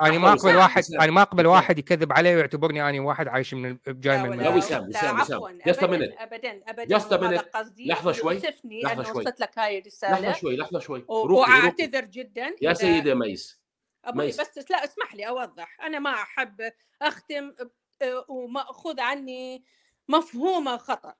أنا 0.00 0.18
ما 0.18 0.32
أقبل 0.32 0.56
واحد. 0.56 0.82
أنا 1.00 1.12
ما 1.12 1.22
أقبل. 1.22 1.46
واحد 1.46 1.78
يكذب 1.78 2.12
علي 2.12 2.36
ويعتبرني 2.36 2.88
أنا 2.88 3.00
واحد 3.00 3.28
عايش 3.28 3.54
من 3.54 3.78
جاي 3.88 4.22
من 4.22 4.38
لا. 4.38 4.48
وسام، 4.48 4.88
وسام، 4.88 5.20
وسام. 5.20 5.40
a 5.40 6.22
ابدا. 6.22 6.62
ابدا. 6.68 7.38
قصدي 7.54 7.86
لحظة 7.86 8.12
شوي. 8.12 8.40
انه 8.74 9.02
شوي. 9.02 9.22
وصلت 9.22 9.40
لك 9.40 9.58
هاي 9.58 9.78
لحظة 9.78 10.08
الرساله 10.08 10.32
شوي 10.32 10.56
لحظة 10.56 10.78
شوي 10.78 11.04
روقي 11.08 11.28
روقي 11.28 11.50
وأعتذر 11.50 12.04
جدا 12.04 12.54
يا 12.62 12.72
سيدة 12.72 13.14
ميس 13.14 13.60
أبوي. 14.04 14.26
بس 14.28 14.70
لا 14.70 14.84
اسمح 14.84 15.14
لي 15.14 15.28
أوضح. 15.28 15.80
أنا 15.82 15.98
ما 15.98 16.10
أحب 16.14 16.72
أختم 17.02 17.54
آه، 18.02 18.24
ومأخوذ 18.28 19.00
عني 19.00 19.64
مفهومة 20.08 20.76
خطأ. 20.76 21.14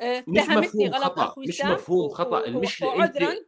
آه، 0.00 0.24
مش 0.28 0.40
اتهمتني 0.42 0.88
غلط 0.88 1.04
خطأ، 1.04 1.24
أخوي 1.24 1.46
مش 1.48 1.60
مفهوم 1.64 2.34
المشكلة 2.34 2.88
وعذرا 2.88 3.30
أنت- 3.34 3.44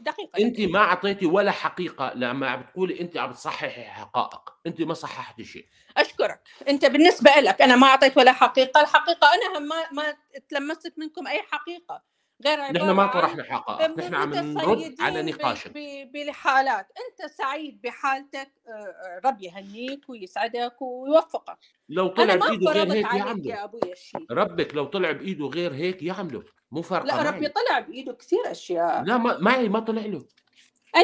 دقيقة 0.00 0.38
انت. 0.40 0.60
ما 0.60 0.78
أعطيتي 0.78 1.26
ولا 1.26 1.50
حقيقة 1.50 2.12
لما 2.14 2.50
عم 2.50 2.60
بتقولي 2.60 3.00
انت 3.00 3.16
عم 3.16 3.30
بتصححي 3.30 3.84
حقائق. 3.84 4.50
انت 4.66 4.80
ما 4.82 4.94
صححتي 4.94 5.44
شيء. 5.44 5.66
أشكرك. 5.96 6.40
أنت 6.68 6.84
بالنسبة 6.86 7.30
لك 7.30 7.62
أنا 7.62 7.76
ما 7.76 7.86
أعطيت 7.86 8.16
ولا 8.18 8.32
حقيقة. 8.32 8.80
الحقيقة 8.80 9.28
أنا 9.34 9.58
ما 9.58 9.76
ما 9.92 10.16
تلمست 10.48 10.94
منكم 10.98 11.26
أي 11.26 11.42
حقيقة. 11.42 12.02
غير 12.46 12.60
عباره 12.60 12.82
نحن 12.84 12.90
ما 12.90 13.06
طرحنا 13.06 13.44
حقائق 13.44 13.98
نحن 13.98 14.14
عم 14.14 14.34
نرد 14.34 14.94
على 15.00 15.22
نقاشك 15.22 15.72
بالحالات 16.12 16.86
أنت 17.08 17.30
سعيد 17.30 17.80
بحالتك 17.82 18.52
آه، 18.68 18.70
آه، 18.70 19.20
ربي 19.24 19.46
يهنيك 19.46 20.08
ويسعدك 20.10 20.82
ويوفقك. 20.82 21.58
لو 21.88 22.08
طلع 22.08 22.34
بإيده 22.34 22.70
غير 22.70 22.92
هيك 22.92 23.04
يعمله 23.14 23.50
يا 23.50 23.64
أبوي 23.64 23.92
الشيء 23.92 24.26
ربك 24.30 24.74
لو 24.74 24.84
طلع 24.84 25.12
بإيده 25.12 25.46
غير 25.46 25.74
هيك 25.74 26.02
يعمله 26.02 26.44
مو 26.72 26.82
فارقة 26.82 27.06
لا 27.06 27.14
معي. 27.16 27.26
ربي 27.28 27.48
طلع 27.48 27.78
بإيده 27.78 28.12
كثير 28.12 28.50
أشياء. 28.50 29.02
لا 29.02 29.16
ما 29.16 29.38
معي 29.38 29.68
ما 29.68 29.80
طلع 29.80 30.02
له. 30.02 30.24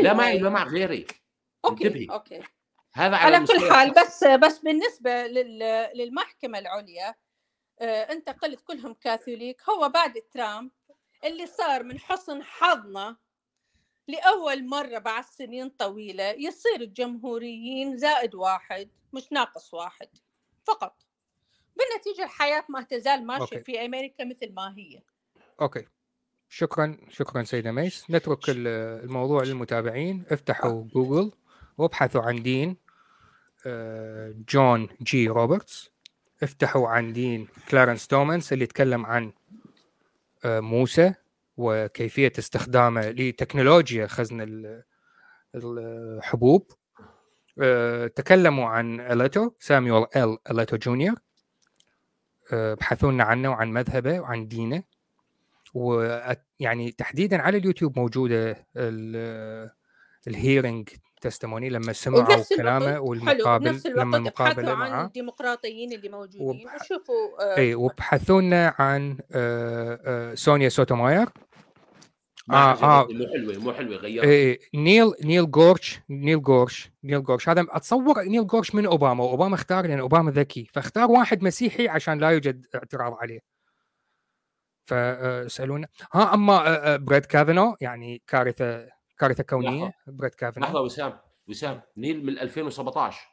لا 0.01 0.13
Anyway. 0.13 0.17
معي 0.17 0.39
لا 0.39 0.51
مع 0.51 0.65
غيري. 0.65 1.07
okay 1.65 1.85
انتبهي. 1.87 2.07
okay. 2.11 2.41
هذا 2.95 3.17
على 3.17 3.37
على 3.37 3.47
كل 3.47 3.71
حال. 3.73 3.91
بس 3.91 4.25
بس 4.25 4.59
بالنسبة 4.59 5.27
لل- 5.27 5.89
للمحكمة 5.95 6.59
العليا 6.59 7.15
آه، 7.81 8.03
أنت 8.13 8.29
قلت 8.31 8.61
كلهم 8.61 8.95
كاثوليك. 8.95 9.63
هو 9.71 9.89
بعد 9.89 10.15
ترامب 10.33 10.71
اللي 11.27 11.47
صار 11.47 11.83
من 11.83 11.99
حسن 11.99 12.43
حظنا 12.43 13.17
لأول 14.09 14.67
مرة 14.67 14.99
بعد 14.99 15.25
سنين 15.25 15.69
طويلة 15.69 16.25
يصير 16.25 16.81
الجمهوريين 16.81 17.97
زائد 17.99 18.35
واحد 18.35 18.89
مش 19.13 19.33
ناقص 19.33 19.75
واحد 19.75 20.09
فقط. 20.65 21.07
بالنتيجة 21.77 22.25
الحياة 22.25 22.65
ما 22.69 22.83
تزال 22.83 23.31
okay. 23.31 23.61
في 23.63 23.85
أمريكا 23.85 24.25
مثل 24.25 24.53
ما 24.55 24.75
هي. 24.79 25.03
okay. 25.61 25.87
شكرا 26.49 26.97
شكرا 27.11 27.43
سيدة 27.43 27.73
ميس. 27.73 28.11
نترك 28.11 28.51
ال- 28.51 28.67
الموضوع 29.05 29.43
للمتابعين. 29.43 30.25
افتحوا 30.31 30.85
جوجل 30.85 31.33
وابحثوا 31.79 32.23
عن 32.23 32.43
دين 32.43 32.77
آه، 33.67 34.35
جون 34.49 34.89
جي 35.03 35.29
روبرتس. 35.29 35.91
افتحوا 36.43 36.89
عن 36.89 37.13
دين 37.13 37.49
كلارنس 37.71 38.07
توماس 38.07 38.53
اللي 38.53 38.65
يتكلم 38.65 39.07
عن 39.07 39.33
موسى 40.45 41.15
وكيفية 41.57 42.33
استخدامه 42.39 43.11
لتكنولوجيا 43.11 44.07
خزن 44.07 44.41
ال- 44.41 44.83
الحبوب. 45.55 46.71
آه، 47.63 48.07
تكلموا 48.07 48.69
عن 48.69 49.01
أليتو 49.01 49.51
ساميويل 49.59 50.39
أليتو 50.51 50.77
جونيور. 50.77 51.17
آه، 52.53 52.73
ابحثوا 52.73 53.13
لنا 53.13 53.25
عنه 53.25 53.51
وعن 53.51 53.73
مذهبه 53.73 54.21
وعن 54.21 54.49
دينه. 54.49 54.83
ويعني 55.75 56.93
تحديدا 56.93 57.43
على 57.43 57.59
اليوتيوب 57.59 57.99
موجودة 57.99 58.67
ال 60.29 60.36
hearing 60.36 60.89
testimony 61.21 61.69
لما 61.69 61.93
سمعوا 61.93 62.43
كلامه 62.57 63.01
والمقابل 63.01 63.81
لما 63.87 64.17
الوقت 64.17 64.17
المقابله 64.17 64.73
ابحثوا 64.73 64.95
عن 64.95 65.05
الديمقراطيين 65.07 65.93
اللي 65.93 66.09
موجودين 66.09 66.67
وبح- 66.67 66.75
وشوفوا 66.83 67.43
آه، 67.55 67.57
اي 67.57 67.75
وبحثوا 67.75 68.41
لنا 68.41 68.75
عن 68.79 69.19
آه، 69.33 70.01
آه، 70.05 70.35
سونيا 70.35 70.69
سوتوماير. 70.69 71.27
ما 72.49 72.57
آه، 72.57 73.01
آه. 73.01 73.07
مو 73.11 73.27
حلوة 73.33 73.59
مو 73.59 73.73
حلوة 73.73 73.97
غيرها. 73.97 74.25
إيه 74.25 74.61
نيل 74.75 75.13
نيل 75.25 75.51
جورش 75.51 76.01
نيل 76.11 76.43
جورش 76.43 76.91
نيل 77.05 77.23
جورش 77.25 77.49
هذا 77.49 77.67
أتصور 77.71 78.23
نيل 78.23 78.47
جورش 78.47 78.75
من 78.75 78.87
أوباما 78.87 79.25
وأوباما 79.25 79.55
اختار 79.55 79.87
لأن 79.87 79.99
أوباما 80.01 80.31
ذكي 80.31 80.69
فاختار 80.73 81.11
واحد 81.11 81.43
مسيحي 81.45 81.89
عشان 81.89 82.19
لا 82.19 82.31
يوجد 82.31 82.67
اعتراض 82.75 83.15
عليه. 83.15 83.41
فسالونا 84.89 85.89
ها 86.13 86.35
أما 86.35 86.53
آه، 86.55 86.95
آه، 86.95 86.97
بريد 86.97 87.25
كافانو 87.25 87.77
يعني 87.81 88.23
كارثة 88.27 88.89
كارثه 89.19 89.43
كونيه 89.43 89.85
لحظة. 89.85 89.95
بريد 90.07 90.35
كافانو 90.35 90.67
لحظة 90.67 90.81
وسام 90.81 91.19
وسام 91.49 91.83
نيل 91.97 92.27
من 92.27 92.39
2017 92.39 93.29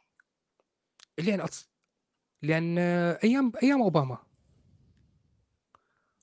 لأن 1.18 1.40
أتص... 1.40 1.70
لأن 2.42 2.78
أيام 3.24 3.52
أيام 3.62 3.82
أوباما. 3.82 4.18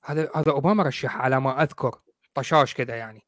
هذا 0.05 0.29
هذا 0.35 0.51
أوباما 0.51 0.83
رشح 0.83 1.15
على 1.15 1.39
ما 1.39 1.63
أذكر 1.63 2.01
طشاش 2.33 2.73
كذا 2.73 2.95
يعني. 2.95 3.25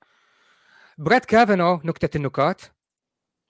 بريت 0.98 1.26
كافانو 1.26 1.82
نكتة 1.84 2.18
النكات 2.18 2.62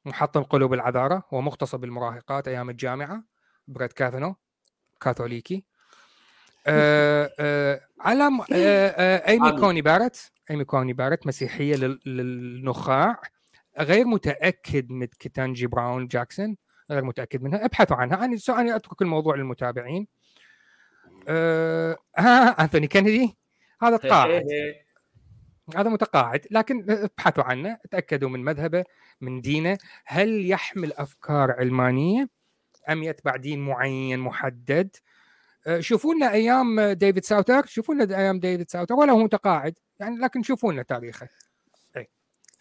محطم 0.05 0.43
قلوب 0.43 0.73
العذارة 0.73 1.23
ومغتصب 1.31 1.83
المراهقات 1.83 2.47
أيام 2.47 2.69
الجامعة. 2.69 3.23
بريت 3.67 3.91
كافانو 3.91 4.35
كاثوليكي. 5.01 5.65
على 7.99 8.29
م- 8.29 8.41
آه 8.41 8.87
آه 8.87 9.27
أيمي. 9.27 9.51
كوني 9.51 9.81
باريت. 9.81 10.31
أيمي 10.51 10.63
كوني 10.65 10.93
باريت 10.93 11.27
مسيحية 11.27 11.75
لل- 11.75 11.99
للنخاع. 12.05 13.21
غير 13.79 14.05
متأكد 14.05 14.89
من 14.91 15.05
كيتانجي 15.05 15.67
براون 15.67 16.07
جاكسون 16.07 16.55
غير 16.91 17.03
متأكد 17.03 17.41
منها. 17.43 17.65
ابحثوا 17.65 17.97
عنها. 17.97 18.25
أنا 18.25 18.37
أنا 18.49 18.75
أترك 18.75 19.01
الموضوع 19.01 19.35
للمتابعين. 19.35 20.07
آه 21.27 21.97
ها 22.17 22.49
أنثوني 22.61 22.87
كينيدي. 22.87 23.37
هذا 23.81 23.97
تقاعد 23.97 24.43
هذا 25.75 25.89
متقاعد. 25.89 26.47
لكن 26.51 26.85
ابحثوا 26.91 27.43
عنه. 27.43 27.77
تأكدوا 27.91 28.29
من 28.29 28.43
مذهبه 28.43 28.83
من 29.21 29.41
دينه. 29.41 29.77
هل 30.05 30.49
يحمل 30.51 30.93
أفكار 30.93 31.51
علمانية؟ 31.51 32.29
أم 32.89 33.03
يتبع 33.03 33.35
دين 33.35 33.59
معين 33.65 34.19
محدد؟ 34.19 34.95
شوفوا 35.79 36.13
لنا 36.13 36.31
أيام 36.31 36.81
ديفيد 36.81 37.25
ساوتر 37.25 37.65
شوفوا 37.65 37.95
لنا 37.95 38.17
أيام 38.17 38.39
ديفيد 38.39 38.69
ساوتر 38.69 38.95
ولا 38.95 39.11
هو 39.11 39.17
متقاعد 39.17 39.77
يعني 39.99 40.17
لكن 40.17 40.43
شوفوا 40.43 40.73
لنا 40.73 40.83
تاريخه. 40.83 41.29
اي 41.97 42.09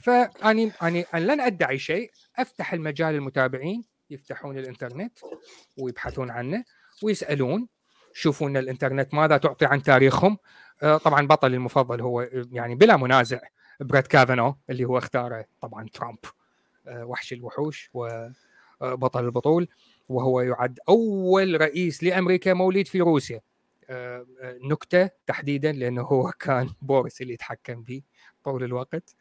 فأني 0.05 0.73
أني 0.83 1.07
لن 1.15 1.41
أدعي 1.41 1.79
شيء 1.79 2.11
أفتح 2.37 2.73
المجال 2.73 3.15
للمتابعين 3.15 3.85
يفتحون 4.11 4.59
الإنترنت 4.59 5.19
ويبحثون 5.79 6.31
عنه 6.31 6.65
ويسألون 7.03 7.69
شوفوا 8.15 8.49
ان 8.49 8.57
الإنترنت 8.57 9.15
ماذا 9.15 9.37
تعطي 9.37 9.67
عن 9.67 9.83
تاريخهم. 9.83 10.39
آه، 10.83 10.97
طبعا 10.97 11.27
بطلي 11.27 11.57
المفضل 11.57 12.01
هو 12.01 12.29
يعني 12.53 12.75
بلا 12.75 12.97
منازع 12.97 13.41
بريت 13.81 14.07
كافانو 14.07 14.57
اللي 14.71 14.85
هو 14.85 14.99
اختاره 14.99 15.45
طبعا 15.61 15.89
ترامب. 15.95 16.19
آه، 16.87 17.05
وحش 17.05 17.33
الوحوش 17.33 17.91
وبطل 17.95 19.25
البطول. 19.25 19.69
وهو 20.13 20.41
يعد 20.41 20.79
أول 20.89 21.61
رئيس 21.61 22.03
لأمريكا 22.05 22.53
مولود 22.55 22.87
في 22.89 23.01
روسيا. 23.01 23.41
آه، 23.91 24.27
آه، 24.41 24.59
نكتة 24.71 25.11
تحديدا 25.27 25.73
لأنه 25.73 26.03
هو 26.03 26.31
كان 26.41 26.69
بوريس 26.83 27.21
اللي 27.23 27.33
يتحكم 27.33 27.83
به 27.83 28.03
طول 28.45 28.65
الوقت. 28.65 29.15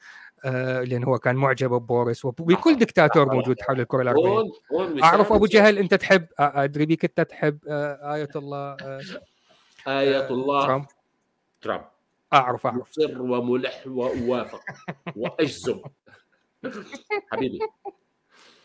آه، 0.46 0.82
لأنه 0.84 1.08
هو 1.08 1.18
كان 1.20 1.36
معجب 1.36 1.70
ببوريس 1.70 2.26
وبكل 2.26 2.76
دكتاتور 2.78 3.34
موجود 3.36 3.62
حول 3.62 3.86
وسام- 4.72 5.04
أعرف 5.04 5.32
أبو 5.32 5.44
وسام. 5.44 5.62
جهل 5.64 5.78
أنت 5.78 5.94
تحب 5.94 6.28
أدري 6.40 6.86
بيك 6.86 7.06
أنت 7.06 7.22
تحب 7.22 7.60
آية 7.68 8.30
الله 8.36 8.78
آية 9.88 10.30
الله. 10.30 10.66
ترامب؟ 10.66 10.86
ترامب. 11.62 11.84
أعرف 12.34 12.66
أعرف. 12.68 12.90
مصر 12.90 13.22
وملح 13.22 13.84
وأوافق. 13.88 14.62
وأجزم. 15.16 15.80
حبيبي. 17.32 17.60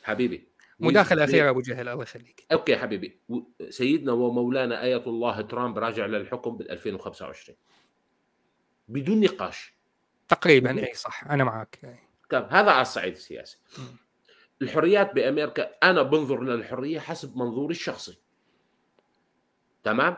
حبيبي. 0.04 0.48
مداخله 0.78 1.24
اخيره 1.24 1.50
أبو 1.50 1.60
جهل 1.60 1.88
الله 1.88 2.02
يخليك. 2.02 2.46
OK 2.52 2.76
حبيبي. 2.76 3.20
سيدنا 3.70 4.12
ومولانا 4.12 4.82
آية 4.82 5.06
الله 5.06 5.40
ترامب 5.40 5.78
راجع 5.78 6.06
للحكم 6.06 6.56
بال 6.56 6.70
2025 6.70 7.58
بدون 8.88 9.20
نقاش. 9.20 9.74
تقريبا 10.28 10.86
إي 10.86 10.94
صح 10.94 11.24
أنا 11.30 11.44
معك 11.44 11.98
طب 12.30 12.48
هذا 12.50 12.70
على 12.70 12.82
الصعيد 12.82 13.14
السياسي. 13.14 13.58
الحريات 14.62 15.14
بأمريكا 15.14 15.70
أنا 15.82 16.02
بنظر 16.02 16.42
للحريه 16.42 16.98
حسب 16.98 17.36
منظوري 17.36 17.74
الشخصي. 17.74 18.18
تمام؟ 19.82 20.16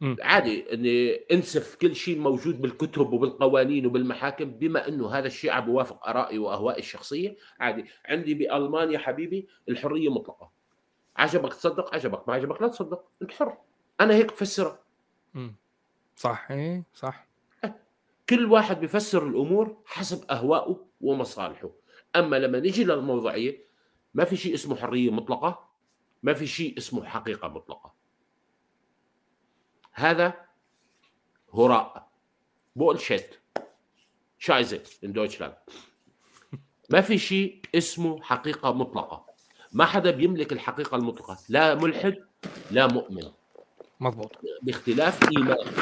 مم. 0.00 0.16
عادي 0.20 0.74
اني 0.74 1.14
انسف 1.14 1.74
كل 1.74 1.96
شيء 1.96 2.18
موجود 2.18 2.60
بالكتب 2.60 3.12
وبالقوانين 3.12 3.86
وبالمحاكم 3.86 4.50
بما 4.50 4.88
إنه 4.88 5.10
هذا 5.10 5.26
الشيء 5.26 5.50
عم 5.50 5.66
بوافق 5.66 6.08
آرائي 6.08 6.38
وأهوائي 6.38 6.78
الشخصية 6.78 7.36
عادي. 7.60 7.84
عندي 8.06 8.34
بألمانيا 8.34 8.98
حبيبي 8.98 9.48
الحرية 9.68 10.08
مطلقة. 10.08 10.50
عجبك 11.16 11.54
تصدق؟ 11.54 11.94
عجبك. 11.94 12.28
ما 12.28 12.34
عجبك 12.34 12.62
لا 12.62 12.68
تصدق. 12.68 13.04
أنت 13.22 13.32
حر. 13.32 13.56
أنا 14.00 14.14
هيك 14.14 14.32
بفسرها. 14.32 14.78
صح 16.16 16.50
اي 16.50 16.82
صح. 16.94 17.28
كل 18.28 18.44
واحد 18.44 18.80
بيفسر 18.80 19.26
الأمور 19.26 19.76
حسب 19.86 20.30
أهوائه 20.30 20.86
ومصالحه. 21.00 21.70
أما 22.16 22.36
لما 22.36 22.60
نيجي 22.60 22.84
للموضوعية 22.84 23.64
ما 24.14 24.24
في 24.24 24.36
شيء 24.36 24.54
اسمه 24.54 24.76
حرية 24.76 25.10
مطلقة 25.10 25.68
ما 26.22 26.32
في 26.32 26.46
شيء 26.46 26.78
اسمه 26.78 27.04
حقيقة 27.04 27.48
مطلقة. 27.48 27.97
هذا 29.98 30.34
هراء. 31.54 32.08
bullshit 32.76 33.34
Scheiße 34.38 34.82
in 35.04 35.08
Deutschland 35.08 35.54
ما 36.90 37.00
في 37.00 37.18
شيء 37.18 37.60
اسمه 37.74 38.22
حقيقة 38.22 38.72
مطلقة. 38.72 39.26
ما 39.72 39.84
حدا 39.84 40.10
بيملك 40.10 40.52
الحقيقة 40.52 40.96
المطلقة. 40.96 41.38
لا 41.48 41.74
ملحد 41.74 42.16
لا 42.70 42.86
مؤمن. 42.86 43.30
مضبوط 44.00 44.32
باختلاف 44.62 45.28
إيمان. 45.36 45.72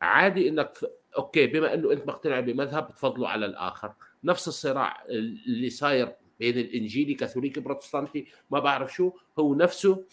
عادي 0.00 0.48
إنك. 0.48 0.72
أوكي 1.16 1.46
بما 1.46 1.74
إنه 1.74 1.92
أنت 1.92 2.06
مقتنع 2.06 2.40
بمذهب 2.40 2.88
تفضله 2.88 3.28
على 3.28 3.46
الآخر. 3.46 3.92
نفس 4.24 4.48
الصراع 4.48 5.04
اللي 5.08 5.70
صاير 5.70 6.14
بين 6.40 6.58
الإنجيلي 6.58 7.14
كاثوليكي 7.14 7.60
بروتستانتي 7.60 8.26
ما 8.50 8.58
بعرف 8.60 8.94
شو 8.94 9.12
هو 9.38 9.54
نفسه 9.54 10.04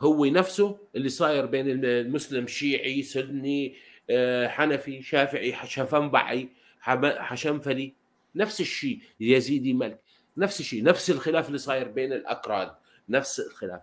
هو 0.00 0.24
نفسه 0.24 0.78
اللي 0.96 1.08
صاير 1.08 1.46
بين 1.46 1.84
المسلم 1.84 2.46
شيعي 2.46 3.02
سني 3.02 3.76
آه، 4.10 4.48
حنفي 4.48 5.02
شافعي 5.02 5.56
شفنبعي 5.64 6.48
حشنفلي 6.80 7.94
نفس 8.34 8.60
الشيء 8.60 9.00
يزيدي 9.20 9.72
ملك 9.72 10.00
نفس 10.36 10.60
الشيء 10.60 10.82
نفس 10.82 11.10
الخلاف 11.10 11.46
اللي 11.46 11.58
صاير 11.58 11.88
بين 11.88 12.12
الأكراد 12.12 12.74
نفس 13.08 13.40
الخلاف. 13.40 13.80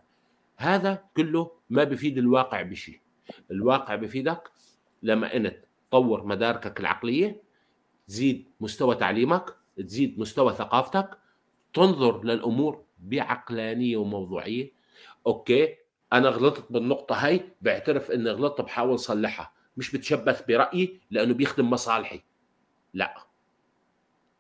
هذا 0.58 1.04
كله 1.18 1.52
ما 1.70 1.84
بفيد 1.84 2.18
الواقع 2.18 2.62
بشيء. 2.62 3.00
الواقع 3.52 3.96
بفيدك 3.96 4.52
لما 5.04 5.36
إنت 5.36 5.56
تطور 5.90 6.26
مداركك 6.26 6.80
العقلية 6.80 7.42
تزيد 8.08 8.48
مستوى 8.60 8.96
تعليمك 8.96 9.56
تزيد 9.78 10.20
مستوى 10.20 10.54
ثقافتك 10.54 11.18
تنظر 11.74 12.24
للأمور 12.24 12.84
بعقلانية 13.00 13.98
وموضوعية. 13.98 14.72
أوكي 15.28 15.76
أنا 16.14 16.30
غلطت 16.30 16.72
بالنقطة 16.72 17.16
هاي 17.16 17.50
بعترف 17.62 18.12
إني 18.12 18.30
غلطت 18.30 18.62
بحاول 18.62 19.00
صلحها 19.00 19.52
مش 19.78 19.96
بتشبث 19.96 20.46
برأيي 20.46 21.00
لأنه 21.12 21.34
بيخدم 21.34 21.70
مصالحي. 21.70 22.24
لا. 22.94 23.16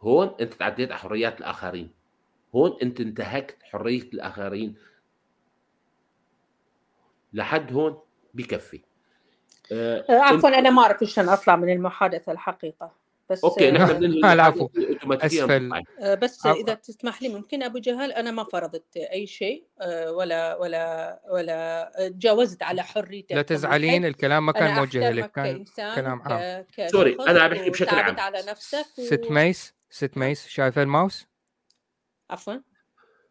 هون 0.01 0.35
أنت 0.41 0.53
تعديت 0.53 0.91
على 0.91 0.99
حريات 0.99 1.39
الآخرين. 1.39 1.91
هون 2.55 2.77
أنت 2.81 2.99
انتهكت 3.01 3.63
حرية 3.63 4.01
الآخرين. 4.01 4.75
لحد 7.33 7.73
هون 7.73 7.99
بكفي. 8.33 8.81
آه، 9.71 10.05
آه، 10.09 10.19
عفوا 10.19 10.49
أنا 10.49 10.69
ما 10.69 10.81
أعرف 10.81 11.03
شلون 11.03 11.29
أطلع 11.29 11.55
من 11.55 11.69
المحادثة 11.69 12.31
الحقيقة. 12.31 13.02
بس 13.33 13.43
OK 13.43 13.71
نحن 13.71 13.93
بننهي 13.93 14.21
آه، 14.23 14.33
العفو. 14.33 14.69
اوتوماتيكيا 14.77 15.43
أسفل. 15.45 15.59
بنطلع. 15.59 15.81
آه، 15.99 16.15
بس 16.15 16.45
عفوا. 16.45 16.61
إذا 16.61 16.73
تسمح 16.73 17.21
لي 17.21 17.29
ممكن 17.29 17.63
أبو 17.63 17.77
جهل 17.79 18.11
أنا 18.11 18.31
ما 18.31 18.43
فرضت 18.43 18.97
أي 18.97 19.27
شيء 19.27 19.67
آه، 19.81 20.11
ولا 20.11 20.55
ولا 20.55 21.19
ولا 21.31 21.91
تجاوزت 22.09 22.63
على 22.63 22.83
حريتك 22.83 23.31
لا 23.31 23.41
تزعلين 23.41 24.05
الكلام 24.05 24.45
ما 24.45 24.51
كان 24.51 24.75
موجه 24.75 25.11
لك 25.11 25.31
كان 25.31 25.65
كلام 25.77 26.21
عام. 26.21 26.63
ك- 26.77 26.87
sorry، 26.87 27.17
أنا 27.27 27.41
عم 27.41 27.49
بحكي 27.49 27.69
بشكل 27.69 27.95
عام. 27.95 28.19
على 28.19 28.37
نفسك 28.47 28.85
و... 28.99 29.01
ست 29.01 29.25
ميس 29.31 29.73
ست 29.89 30.17
ميس 30.17 30.47
شايفة 30.47 30.81
الماوس 30.83 31.27
عفوا 32.29 32.53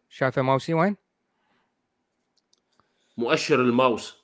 شايفة 0.09 0.43
ماوسي 0.43 0.75
وين 0.75 0.97
مؤشر 3.17 3.61
الماوس 3.61 4.22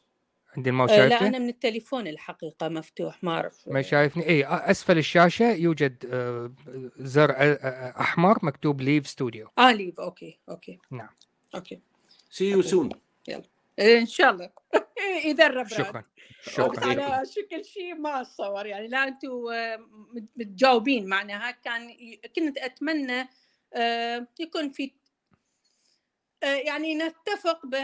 عندي 0.59 0.71
الماوس 0.71 0.91
آه، 0.91 0.97
لا 0.97 1.09
شايفته 1.09 1.27
أنا 1.27 1.39
من 1.39 1.49
التليفون 1.49 2.07
الحقيقة 2.07 2.69
مفتوح 2.69 3.25
ما 3.25 3.33
أعرف. 3.33 3.69
ما 3.69 3.83
شايفني؟ 3.83 4.29
اي 4.29 4.45
أسفل 4.47 4.99
الشاشة 4.99 5.53
يوجد 5.53 6.05
آه، 6.13 6.53
زر 6.99 7.31
آه، 7.37 7.95
أحمر 8.01 8.39
مكتوب 8.43 8.81
leave 8.81 9.07
studio 9.07 9.49
آه 9.59 9.73
leave 9.73 10.01
OK 10.01 10.39
OK. 10.49 10.79
نعم. 10.91 11.09
OK. 11.55 11.81
see 12.31 12.51
you 12.51 12.63
soon 12.63 12.91
إيه، 13.79 13.99
إن 13.99 14.07
شاء 14.07 14.31
الله. 14.31 14.51
إذا 15.25 15.47
الرب 15.47 15.67
راد. 15.67 15.87
شكرا 15.87 16.05
شكرا 16.43 16.87
على 16.87 17.23
شكل 17.27 17.65
شيء 17.65 17.95
ما 17.95 18.21
اتصور 18.21 18.67
يعني 18.67 18.89
لا 18.89 19.09
أنتم 19.09 19.29
مت- 20.15 20.29
متجاوبين 20.37 21.07
معناها. 21.09 21.51
كان 21.51 21.91
كنت 22.37 22.59
أتمنى 22.59 23.29
يكون 24.41 24.71
في 24.73 24.93
يعني 26.43 26.95
نتفق 26.95 27.67
ب... 27.67 27.77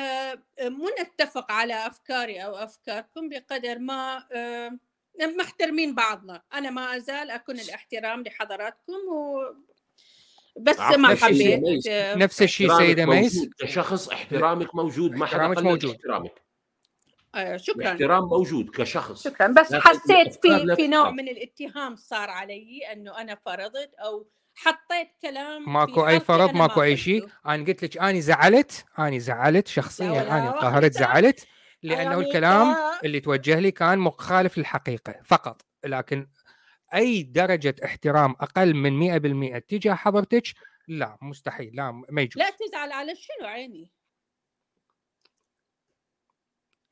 مو 0.62 0.90
نتفق 1.00 1.52
على 1.52 1.86
أفكاري 1.86 2.44
أو 2.44 2.56
أفكاركم 2.56 3.28
بقدر 3.28 3.78
ما 3.78 4.24
آه، 4.32 4.78
محترمين 5.38 5.94
بعضنا 5.94 6.42
أنا 6.54 6.70
ما 6.70 6.96
أزال 6.96 7.30
أكون 7.30 7.60
الاحترام 7.60 8.22
لحضراتكم 8.22 8.92
و 9.12 9.42
بس 10.60 10.78
ما 10.78 11.12
نفس 11.12 11.24
الشيء، 11.24 11.56
حبيت 11.56 11.62
ميس. 11.62 11.86
آه، 11.86 12.14
نفس 12.14 12.42
الشيء 12.42 12.70
احترامك 12.70 12.86
سيدة 12.86 13.06
ميس 13.06 13.36
موجود. 13.36 13.54
كشخص 13.58 14.08
احترامك 14.08 14.74
موجود 14.74 15.12
ما 15.12 15.26
حدا 15.26 15.48
موجود. 15.60 15.90
احترامك 15.94 16.44
آه، 17.34 17.56
شكرا 17.56 17.82
الاحترام 17.82 18.24
موجود 18.24 18.70
كشخص 18.70 19.24
شكرا 19.24 19.46
بس 19.46 19.74
حسيت 19.74 20.34
في 20.34 20.76
في 20.76 20.88
نوع. 20.88 21.10
من 21.10 21.28
الاتهام 21.28 21.96
صار 21.96 22.30
علي 22.30 22.92
أنه 22.92 23.20
أنا 23.20 23.34
فرضت 23.34 23.94
أو 23.94 24.26
حطيت 24.54 25.08
كلام 25.22 25.72
ماكو 25.72 26.06
أي 26.06 26.20
فرض 26.20 26.50
ما 26.50 26.58
ماكو 26.58 26.82
أي 26.82 26.96
شيء. 26.96 27.28
أنا 27.46 27.64
قلت 27.64 27.84
لك 27.84 27.98
اني 27.98 28.20
زعلت 28.20 28.84
اني 28.98 29.20
زعلت 29.20 29.68
شخصيا 29.68 30.36
اني 30.36 30.48
انقهرت. 30.48 30.92
زعلت 30.92 31.46
لأنه 31.82 32.02
يعني 32.02 32.14
الكلام 32.14 32.76
اللي 33.04 33.20
توجه 33.20 33.58
لي 33.58 33.70
كان 33.70 33.98
مخالف 33.98 34.58
للحقيقة 34.58 35.14
فقط. 35.24 35.62
لكن 35.84 36.28
أي 36.94 37.22
درجة 37.22 37.76
احترام 37.84 38.30
أقل 38.40 38.74
من 38.74 38.92
100% 38.92 39.58
تجاه 39.58 39.94
حضرتك 39.94 40.42
لا 40.88 41.18
مستحيل 41.22 41.76
لا 41.76 41.90
ما 41.90 42.22
يجوز. 42.22 42.42
لا 42.42 42.50
تزعل 42.50 42.92
على 42.92 43.14
شنو 43.16 43.48
عيني؟ 43.48 43.90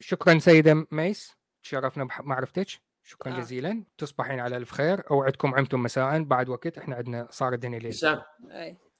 شكرا 0.00 0.38
سيدة 0.38 0.86
ميس 0.90 1.36
تشرفنا 1.62 2.04
بمعرفتك 2.04 2.66
شكرا 3.04 3.32
آه. 3.32 3.38
جزيلا. 3.40 3.84
تصبحين 3.98 4.40
على 4.40 4.56
ألف 4.56 4.70
خير. 4.70 5.02
أوعدكم 5.10 5.54
عمتم 5.54 5.82
مساء. 5.82 6.22
بعد 6.22 6.48
وقت 6.48 6.78
إحنا 6.78 6.96
عندنا 6.96 7.28
صار 7.30 7.52
الدنيا 7.52 7.78
ليل 7.78 7.92
حسام. 7.92 8.22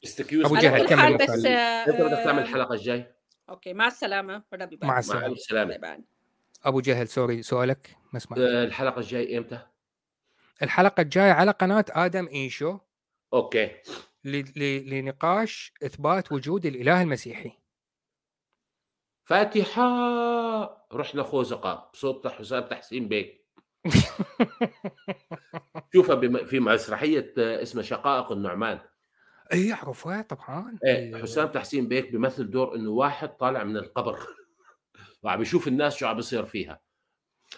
excuse. 0.05 0.45
أبو 0.45 0.57
على 0.57 0.65
جهل، 0.69 0.89
كمل. 0.89 1.17
بس 1.17 1.45
آه، 1.47 1.87
انت 1.87 2.01
بدك 2.01 2.25
تعمل 2.25 2.43
الحلقة 2.43 2.75
الجاي. 2.75 3.15
OK 3.49 3.73
مع 3.73 3.87
السلامة. 3.87 4.43
ربي 4.55 4.79
مع 4.83 4.89
مع 4.89 4.99
السلامة. 4.99 5.27
مع 5.27 5.33
السلامه 5.33 5.99
أبو 6.65 6.81
جهل 6.81 7.09
sorry 7.09 7.43
سؤالك. 7.43 7.97
ما 8.13 8.19
سمعت 8.19 8.41
آه، 8.41 8.65
الحلقة 8.65 8.99
الجاي 8.99 9.39
إمتى؟ 9.39 9.59
الحلقة 10.63 11.01
الجاية 11.01 11.33
على 11.33 11.51
قناة 11.51 11.85
آدم 11.91 12.29
إيشو. 12.29 12.79
OK. 13.33 13.71
ل- 14.25 14.45
ل- 14.57 14.91
لنقاش 14.91 15.73
إثبات 15.83 16.33
وجود 16.33 16.67
الإله 16.67 17.03
المسيحي. 17.03 17.53
فاتحة. 19.25 20.87
رحنا 20.93 21.23
خوزقه 21.23 21.91
بصوت 21.95 22.27
حسام 22.27 22.61
تحسين 22.63 23.09
بيك. 23.09 23.42
شوفها 25.95 26.15
بم- 26.15 26.45
في 26.45 26.61
مسرحية 26.61 27.33
اسمها 27.39 27.83
شقائق 27.83 28.33
النعمان. 28.33 28.79
اي 29.53 29.67
يعرفها 29.69 30.23
طبعا. 30.23 30.79
إيه 30.87 31.15
إيه. 31.17 31.23
حسام 31.23 31.49
تحسين 31.49 31.89
بيك 31.89 32.11
بيمثل 32.13 32.51
دور 32.51 32.75
إنه 32.75 32.91
واحد 32.91 33.29
طالع 33.37 33.65
من 33.65 33.77
القبر. 33.77 34.19
وعم 35.23 35.43
يشوف 35.43 35.69
الناس 35.69 35.97
شو 35.97 36.07
عم 36.07 36.17
بيصير 36.17 36.45
فيها. 36.45 36.81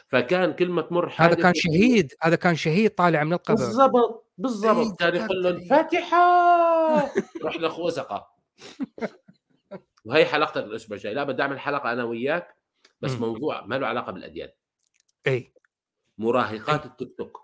فكان 0.08 0.52
كل 0.52 0.68
ما 0.68 0.82
تمر 0.82 1.12
هذا 1.16 1.34
كان 1.34 1.54
شهيد. 1.54 2.12
هذا 2.22 2.36
كان 2.36 2.56
شهيد 2.56 2.90
طالع 2.90 3.24
من 3.24 3.32
القبر. 3.32 3.56
بالضبط 3.56 4.26
بالضبط. 4.38 4.98
كان 5.00 5.16
يقول 5.16 5.42
لهم 5.42 5.52
تذكرتني. 5.52 5.68
فاتحه 5.68 7.04
رحنا 7.44 7.68
خوزقة. 7.68 8.34
وهي 10.04 10.24
حلقتك 10.26 10.64
الأسبوع 10.64 10.96
الجاي. 10.96 11.14
لا 11.14 11.24
بدي 11.24 11.42
أعمل 11.42 11.60
حلقة 11.60 11.92
أنا 11.92 12.04
وياك 12.04 12.56
بس 13.00 13.12
مم. 13.12 13.20
موضوع 13.20 13.66
ما 13.66 13.74
له 13.74 13.86
علاقة 13.86 14.12
بالأديان. 14.12 14.48
اي 15.26 15.52
مراهقات 16.18 16.86
التيك 16.86 17.14
توك 17.18 17.40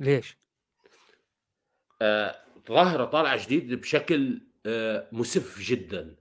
ليش؟ 0.00 0.38
آه، 2.02 2.36
ظاهرة 2.68 3.04
طالعة 3.04 3.44
جديد 3.46 3.74
بشكل 3.74 4.40
آه، 4.66 5.08
مسف 5.12 5.60
جدا 5.60 6.16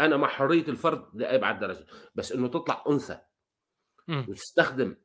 أنا 0.00 0.16
مع 0.16 0.28
حرية 0.28 0.68
الفرد 0.68 1.08
لأبعد 1.14 1.58
درجة 1.60 1.86
بس 2.14 2.32
إنه 2.32 2.48
تطلع 2.48 2.84
أنثى 2.88 3.18
مم. 4.08 4.26
وتستخدم 4.28 4.96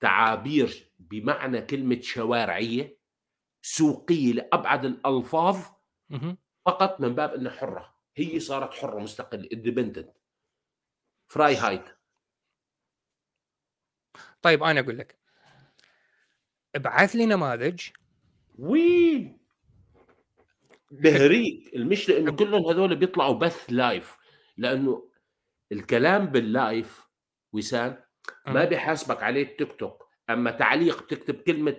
تعابير 0.00 0.92
بمعنى 0.98 1.60
كلمة 1.62 2.00
شوارعية 2.00 2.98
سوقية 3.62 4.32
لأبعد 4.32 4.84
الألفاظ 4.84 5.58
مهم. 6.10 6.38
فقط 6.66 7.00
من 7.00 7.14
باب 7.14 7.34
إنها 7.34 7.52
حرة 7.52 7.94
هي 8.16 8.40
صارت 8.40 8.74
حرة 8.74 9.00
مستقلة 9.00 9.48
independent 9.52 10.15
Freiheit 11.28 11.84
طيب 14.42 14.62
أنا 14.62 14.80
أقول 14.80 14.98
لك. 14.98 15.18
ابعث 16.74 17.16
لي 17.16 17.26
نماذج 17.26 17.80
وي! 18.58 19.36
بهريك 20.90 21.74
المشكلة 21.76 22.18
إنه 22.18 22.32
كلهم 22.32 22.66
هذول 22.66 22.96
بيطلعوا 22.96 23.34
بث 23.34 23.66
live 23.68 24.16
لأنه 24.56 25.08
الكلام 25.72 26.26
بال 26.26 26.53
live 26.53 27.06
وسام 27.52 28.04
ما 28.46 28.62
مم. 28.62 28.68
بيحاسبك 28.68 29.22
عليه 29.22 29.42
التيك 29.42 29.72
توك. 29.72 30.08
أما 30.30 30.50
تعليق 30.50 31.02
بتكتب 31.02 31.34
كلمة 31.34 31.76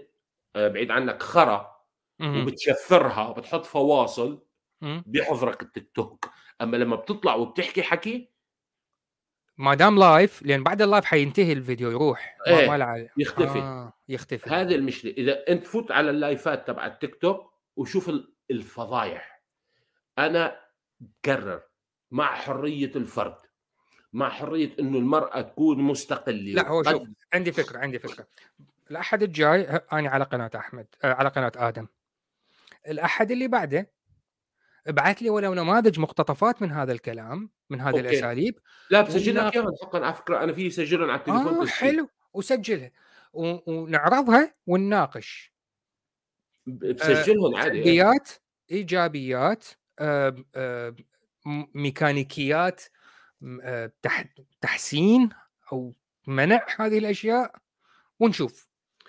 آه، 0.56 0.68
بعيد 0.68 0.92
عنك 0.92 1.24
خرا. 1.24 1.78
وبتشفرها 2.22 3.28
وبتحط 3.28 3.66
فواصل 3.66 4.46
مم. 4.82 5.04
بيحظرك 5.08 5.62
التيك 5.62 5.92
توك. 5.96 6.30
أما 6.62 6.78
لما 6.78 6.96
بتطلع 6.96 7.36
وبتحكي 7.36 7.84
حكي 7.84 8.32
ما 9.58 9.76
دام 9.76 10.00
live 10.00 10.44
لأن 10.44 10.64
بعد 10.64 10.82
ال 10.82 10.87
live 10.87 11.06
حينتهي 11.06 11.54
الفيديو 11.54 11.92
يروح. 11.92 12.38
ما, 12.48 12.60
إيه، 12.60 12.70
ما 12.70 13.08
يختفي. 13.18 13.60
آه 13.60 13.94
يختفي. 14.10 14.50
هذه 14.50 14.76
المشكلة. 14.76 15.12
إذا 15.12 15.48
أنت 15.50 15.64
فوت 15.64 15.92
على 15.92 16.10
ال 16.10 16.20
live 16.20 16.58
ات 16.58 16.68
تبع 16.68 16.86
التيك 16.86 17.16
توك 17.16 17.54
وشوف 17.76 18.10
ال- 18.10 18.34
الفضايح. 18.52 19.42
أنا 20.18 20.60
بكرر 21.00 21.62
مع 22.12 22.36
حرية 22.36 22.92
الفرد 22.96 23.36
مع 24.14 24.30
حرية 24.30 24.72
إنه 24.80 24.98
المرأة 24.98 25.42
تكون 25.42 25.78
مستقلة. 25.84 26.54
لا 26.54 26.68
هو 26.68 26.84
شوف 26.84 27.08
عندي 27.34 27.52
فكرة 27.52 27.80
عندي 27.80 28.00
فكرة. 28.00 28.28
الأحد 28.92 29.24
الجاي 29.24 29.62
أنا 29.94 30.10
على 30.10 30.24
قناة 30.24 30.52
أحمد 30.56 30.88
آه 31.04 31.14
على 31.14 31.30
قناة 31.30 31.52
آدم. 31.56 31.88
الأحد 32.88 33.32
اللي 33.32 33.48
بعده 33.48 33.92
ابعث 34.88 35.18
لي 35.22 35.30
ولو 35.30 35.54
نماذج 35.54 36.00
مقتطفات 36.00 36.62
من 36.62 36.72
هذا 36.72 36.92
الكلام 36.92 37.50
من 37.70 37.82
هذه 37.82 37.90
أوكي. 37.90 38.00
الأساليب 38.00 38.60
لا 38.90 39.02
بسجل 39.02 39.38
ولا- 39.40 39.48
لك 39.48 39.56
اياهم 39.56 39.72
حقا 39.82 40.06
على 40.06 40.14
فكره 40.14 40.44
أنا 40.44 40.54
في 40.54 40.70
سجلهم 40.70 41.10
على 41.10 41.20
التليفون 41.20 41.54
تسجيل. 41.54 41.70
حلو 41.70 42.10
وسجلها 42.34 42.92
و- 43.34 43.72
ونعرضها 43.74 44.54
ونناقش 44.68 45.54
ب- 46.66 46.86
بسجلهم 46.96 47.56
عادي 47.56 47.78
إيه. 47.78 47.84
سلبيات 47.84 48.30
إيجابيات 48.72 49.66
آه، 50.00 50.36
آه، 50.56 50.96
ميكانيكيات 51.74 52.84
آه، 53.64 53.92
تح- 54.02 54.26
تحسين 54.62 55.30
أو 55.74 55.94
منع 56.28 56.66
هذه 56.80 56.98
الأشياء 56.98 57.56
ونشوف 58.20 58.68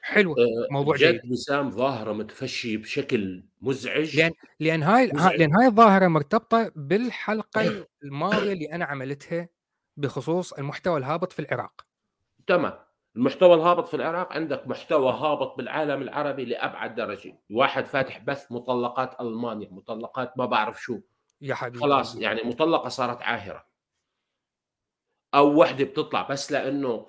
حلوة 0.09 0.36
آه، 0.39 0.72
موضوع 0.72 0.97
جد. 0.97 1.20
وسام 1.30 1.70
ظاهرة 1.70 2.12
متفشي 2.12 2.76
بشكل 2.76 3.44
مزعج. 3.60 4.20
لأن- 4.20 4.32
لأن 4.60 4.82
هاي 4.82 5.09
ها- 5.10 5.14
مزعج. 5.14 5.35
لأن 5.39 5.56
هاي 5.56 5.66
الظاهرة 5.66 6.09
مرتبطة 6.09 6.72
بالحلقة 6.76 7.86
الماضية 8.05 8.52
اللي 8.52 8.72
أنا 8.72 8.85
عملتها 8.85 9.48
بخصوص 9.97 10.52
المحتوى 10.52 10.98
الهابط 10.98 11.32
في 11.32 11.39
العراق. 11.39 11.86
تمام. 12.47 12.72
المحتوى 13.16 13.55
الهابط 13.55 13.89
في 13.89 13.94
العراق 13.94 14.32
عندك 14.32 14.66
محتوى 14.68 15.12
هابط 15.12 15.56
بالعالم 15.56 16.02
العربي 16.02 16.44
لأبعد 16.44 16.94
درجة. 16.94 17.39
واحد 17.51 17.86
فاتح 17.86 18.18
بث 18.18 18.52
مطلقات 18.52 19.20
ألمانيا 19.20 19.68
مطلقات 19.70 20.39
ما 20.39 20.47
بعرف 20.47 20.82
شو. 20.82 21.01
يا 21.40 21.55
حبيبي 21.55 21.78
خلاص 21.78 22.16
يعني 22.16 22.43
مطلقة 22.43 22.89
صارت 22.89 23.22
عاهرة. 23.22 23.64
أو 25.35 25.60
وحدة 25.60 25.85
بتطلع 25.85 26.22
بس 26.22 26.52
لأنه 26.52 27.06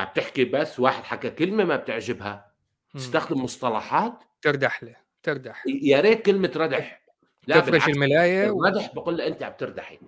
عم 0.00 0.08
تحكي 0.14 0.44
بس 0.44 0.80
واحد 0.80 1.04
حكى 1.04 1.30
كلمة 1.30 1.64
ما 1.64 1.76
بتعجبها. 1.76 2.52
تستخدم 2.94 3.44
مصطلحات. 3.44 4.24
تردح 4.42 4.82
له 4.82 4.96
تردح. 5.22 5.64
يا 5.66 6.00
ريت 6.00 6.26
كلمة 6.26 6.52
ردح. 6.56 7.02
لا 7.46 7.60
تفرش 7.60 7.88
الملاية 7.88 8.50
و... 8.50 8.64
الردح 8.64 8.94
بقول 8.94 9.16
له 9.16 9.26
أنت 9.26 9.42
عم 9.42 9.52
تردحي. 9.52 9.98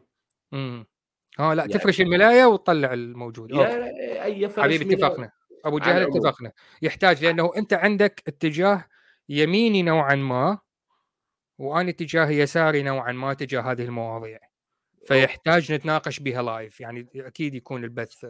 آه 0.52 1.54
لا 1.54 1.62
يعني- 1.62 1.72
تفرش 1.72 2.00
الملاية 2.00 2.44
وتطلع 2.44 2.92
الموجود. 2.92 3.50
يا 3.50 4.24
أي 4.24 4.48
فرش 4.48 4.64
حبيبي 4.64 4.94
اتفقنا. 4.94 5.30
أبو 5.64 5.78
جهل. 5.78 6.02
اتفقنا. 6.02 6.52
يحتاج 6.82 7.24
لأنه 7.24 7.50
أنت 7.56 7.72
عندك 7.72 8.22
اتجاه 8.26 8.84
يميني 9.28 9.82
نوعا 9.82 10.14
ما 10.14 10.58
وأنا 11.58 11.90
اتجاه 11.90 12.30
يساري 12.30 12.82
نوعا 12.82 13.12
ما 13.12 13.34
تجاه 13.34 13.60
هذه 13.60 13.82
المواضيع. 13.84 14.38
فيحتاج 15.06 15.72
نتناقش 15.72 16.20
بها 16.20 16.42
live 16.42 16.80
يعني 16.80 17.08
أكيد 17.16 17.54
يكون 17.54 17.84
البث 17.84 18.26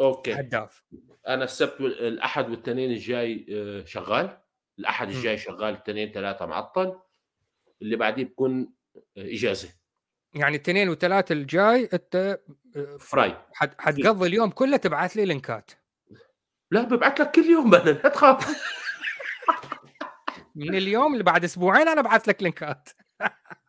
OK. 0.00 0.34
هداف 0.34 0.84
أنا 1.28 1.44
السبت 1.44 1.80
الأحد 1.80 2.50
والاثنين 2.50 2.90
الجاي 2.90 3.46
آه، 3.50 3.84
شغال. 3.84 4.38
الأحد. 4.78 5.08
الجاي 5.08 5.38
شغال 5.38 5.74
الاثنين 5.74 6.12
ثلاثة 6.12 6.46
معطل. 6.46 6.98
اللي 7.82 7.96
بعديه 7.96 8.24
بكون 8.24 8.72
آه، 8.96 9.00
إجازة. 9.16 9.68
يعني 10.34 10.56
الاثنين 10.56 10.88
والثلاث 10.88 11.32
الجاي 11.32 11.88
أنت 11.92 12.40
آه، 12.76 12.96
فراي 12.96 13.36
حت- 13.52 13.80
حتقضي 13.80 14.28
اليوم 14.28 14.50
كله 14.50 14.76
تبعث 14.76 15.16
لي 15.16 15.24
لينكات. 15.24 15.70
لا 16.70 16.82
ببعث 16.82 17.20
لك 17.20 17.30
كل 17.30 17.44
يوم 17.44 17.74
أنا 17.74 17.90
لا 17.90 18.08
تخاف. 18.08 18.46
من 20.54 20.74
اليوم 20.74 21.12
اللي 21.12 21.24
بعد 21.24 21.44
أسبوعين 21.44 21.88
أنا 21.88 22.00
أبعث 22.00 22.28
لك 22.28 22.42
لينكات. 22.42 22.88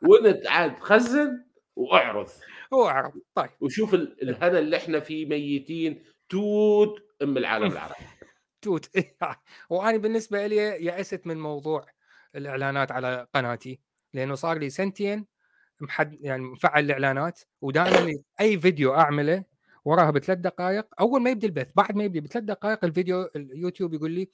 وانت 0.09 0.47
عاد 0.47 0.79
خزن 0.79 1.45
وأعرض. 1.75 2.29
هو 2.73 2.87
اعرف 2.87 3.13
طيب. 3.35 3.49
وشوف 3.61 3.93
ال- 3.93 4.21
الهنا 4.29 4.59
اللي 4.59 4.77
إحنا 4.77 4.99
فيه 4.99 5.25
ميتين 5.25 6.05
توت 6.29 6.99
أم 7.21 7.37
العالم 7.37 7.71
العربي. 7.71 7.95
توت. 8.61 8.89
وأنا 9.69 9.97
بالنسبة 9.97 10.47
لي 10.47 10.55
يأست 10.55 11.27
من 11.27 11.39
موضوع 11.39 11.85
الإعلانات 12.35 12.91
على 12.91 13.27
قناتي 13.33 13.79
لأنه 14.13 14.35
صار 14.35 14.57
لي 14.57 14.69
سنتين 14.69 15.25
محد 15.79 16.17
يعني 16.21 16.43
مفعل 16.43 16.85
الإعلانات 16.85 17.41
ودائما 17.61 18.13
أي 18.41 18.59
فيديو 18.59 18.95
أعمله 18.95 19.43
وراها 19.85 20.11
بثلاث 20.11 20.37
دقائق 20.37 20.87
أول 20.99 21.21
ما 21.21 21.29
يبدأ 21.29 21.47
البث 21.47 21.71
بعد 21.75 21.95
ما 21.95 22.03
يبدأ 22.03 22.19
بثلاث 22.19 22.43
دقائق 22.43 22.85
الفيديو 22.85 23.29
اليوتيوب 23.35 23.93
يقول 23.93 24.11
لي 24.11 24.29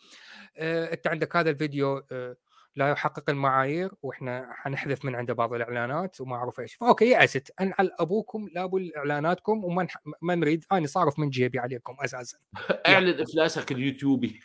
آه 0.57 0.93
أنت 0.93 1.07
عندك 1.07 1.35
هذا 1.35 1.49
الفيديو 1.49 2.03
آه 2.11 2.35
لا 2.75 2.89
يحقق 2.89 3.29
المعايير 3.29 3.91
وإحنا 4.01 4.49
حنحذف 4.51 5.05
من 5.05 5.15
عنده 5.15 5.33
بعض 5.33 5.53
الإعلانات 5.53 6.21
وما 6.21 6.35
أعرف 6.35 6.59
إيش. 6.59 6.75
فأوكي 6.75 7.09
يأست 7.09 7.51
انعل 7.61 7.91
أبوكم 7.99 8.47
لابو 8.53 8.79
إعلاناتكم 8.97 9.63
وما 9.65 9.83
نح- 9.87 10.11
ما 10.21 10.35
نريد 10.35 10.65
أنا 10.71 10.87
صارف 10.87 11.19
من 11.19 11.29
جيبي 11.29 11.59
عليكم 11.59 11.95
أساسا. 12.03 12.37
أعلن 12.87 13.21
أفلاسك 13.21 13.71
اليوتيوبي. 13.71 14.39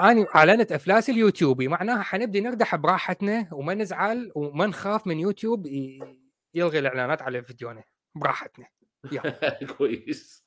أنا 0.00 0.26
أعلنت 0.34 0.72
افلاس 0.72 1.10
اليوتيوبي 1.10 1.68
معناها 1.68 2.02
حنبدي 2.02 2.40
نردح 2.40 2.76
براحتنا 2.76 3.48
وما 3.52 3.74
نزعل 3.74 4.32
وما 4.34 4.66
نخاف 4.66 5.06
من 5.06 5.18
يوتيوب 5.20 5.66
ي- 5.66 5.98
يلغي 6.54 6.78
الإعلانات 6.78 7.22
على 7.22 7.42
فيديونا 7.42 7.82
براحتنا. 8.14 8.66
كويس. 9.78 10.43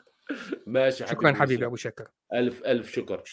ماشي 0.67 1.07
شكرا 1.07 1.29
يوسف. 1.29 1.41
حبيبي 1.41 1.65
أبو 1.65 1.75
شكر. 1.75 2.07
ألف 2.33 2.63
ألف 2.63 2.91
شكر. 2.91 3.23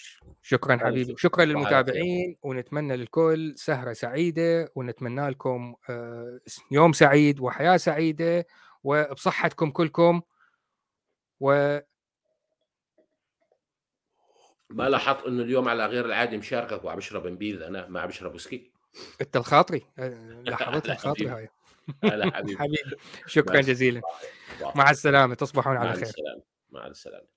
شكرا 0.43 0.77
حبيبي. 0.77 1.05
شكر. 1.05 1.17
شكرا 1.17 1.43
على 1.43 1.53
للمتابعين. 1.53 2.37
ونتمنى 2.43 2.97
للكل 2.97 3.55
سهرة 3.57 3.93
سعيدة 3.93 4.73
ونتمنى 4.75 5.29
لكم 5.31 5.75
آه، 5.91 6.41
يوم 6.71 6.93
سعيد 6.93 7.41
وحياة 7.41 7.77
سعيدة 7.77 8.47
وبصحتكم 8.85 9.71
كلكم 9.71 10.21
و 11.41 11.79
ما 14.71 14.89
لاحظت 14.89 15.27
إنه 15.27 15.43
اليوم 15.43 15.69
على 15.69 15.87
غير 15.87 16.05
العادي 16.07 16.37
مشاركك 16.37 16.85
وعم 16.85 16.97
بشرب 16.97 17.27
نبيذ 17.27 17.63
أنا 17.63 17.89
ما 17.89 18.01
عم 18.01 18.09
بشرب 18.09 18.33
ويسكي. 18.33 18.71
أنت 19.21 19.37
الخاطري. 19.37 19.83
آه، 19.99 20.43
لاحظت 20.47 20.87
لا 20.87 20.93
الخاطري 20.95 21.31
حبيبي. 21.31 21.49
هاي. 21.49 21.49
هلا 22.05 22.37
حبيبي. 22.37 22.59
حبيبي. 22.63 22.97
شكرا. 23.27 23.61
جزيلا. 23.61 24.01
مع 24.75 24.91
السلامة. 24.91 25.35
تصبحون 25.35 25.77
على 25.77 25.93
خير. 25.93 26.13
مع 26.75 26.87
السلامة. 26.87 27.34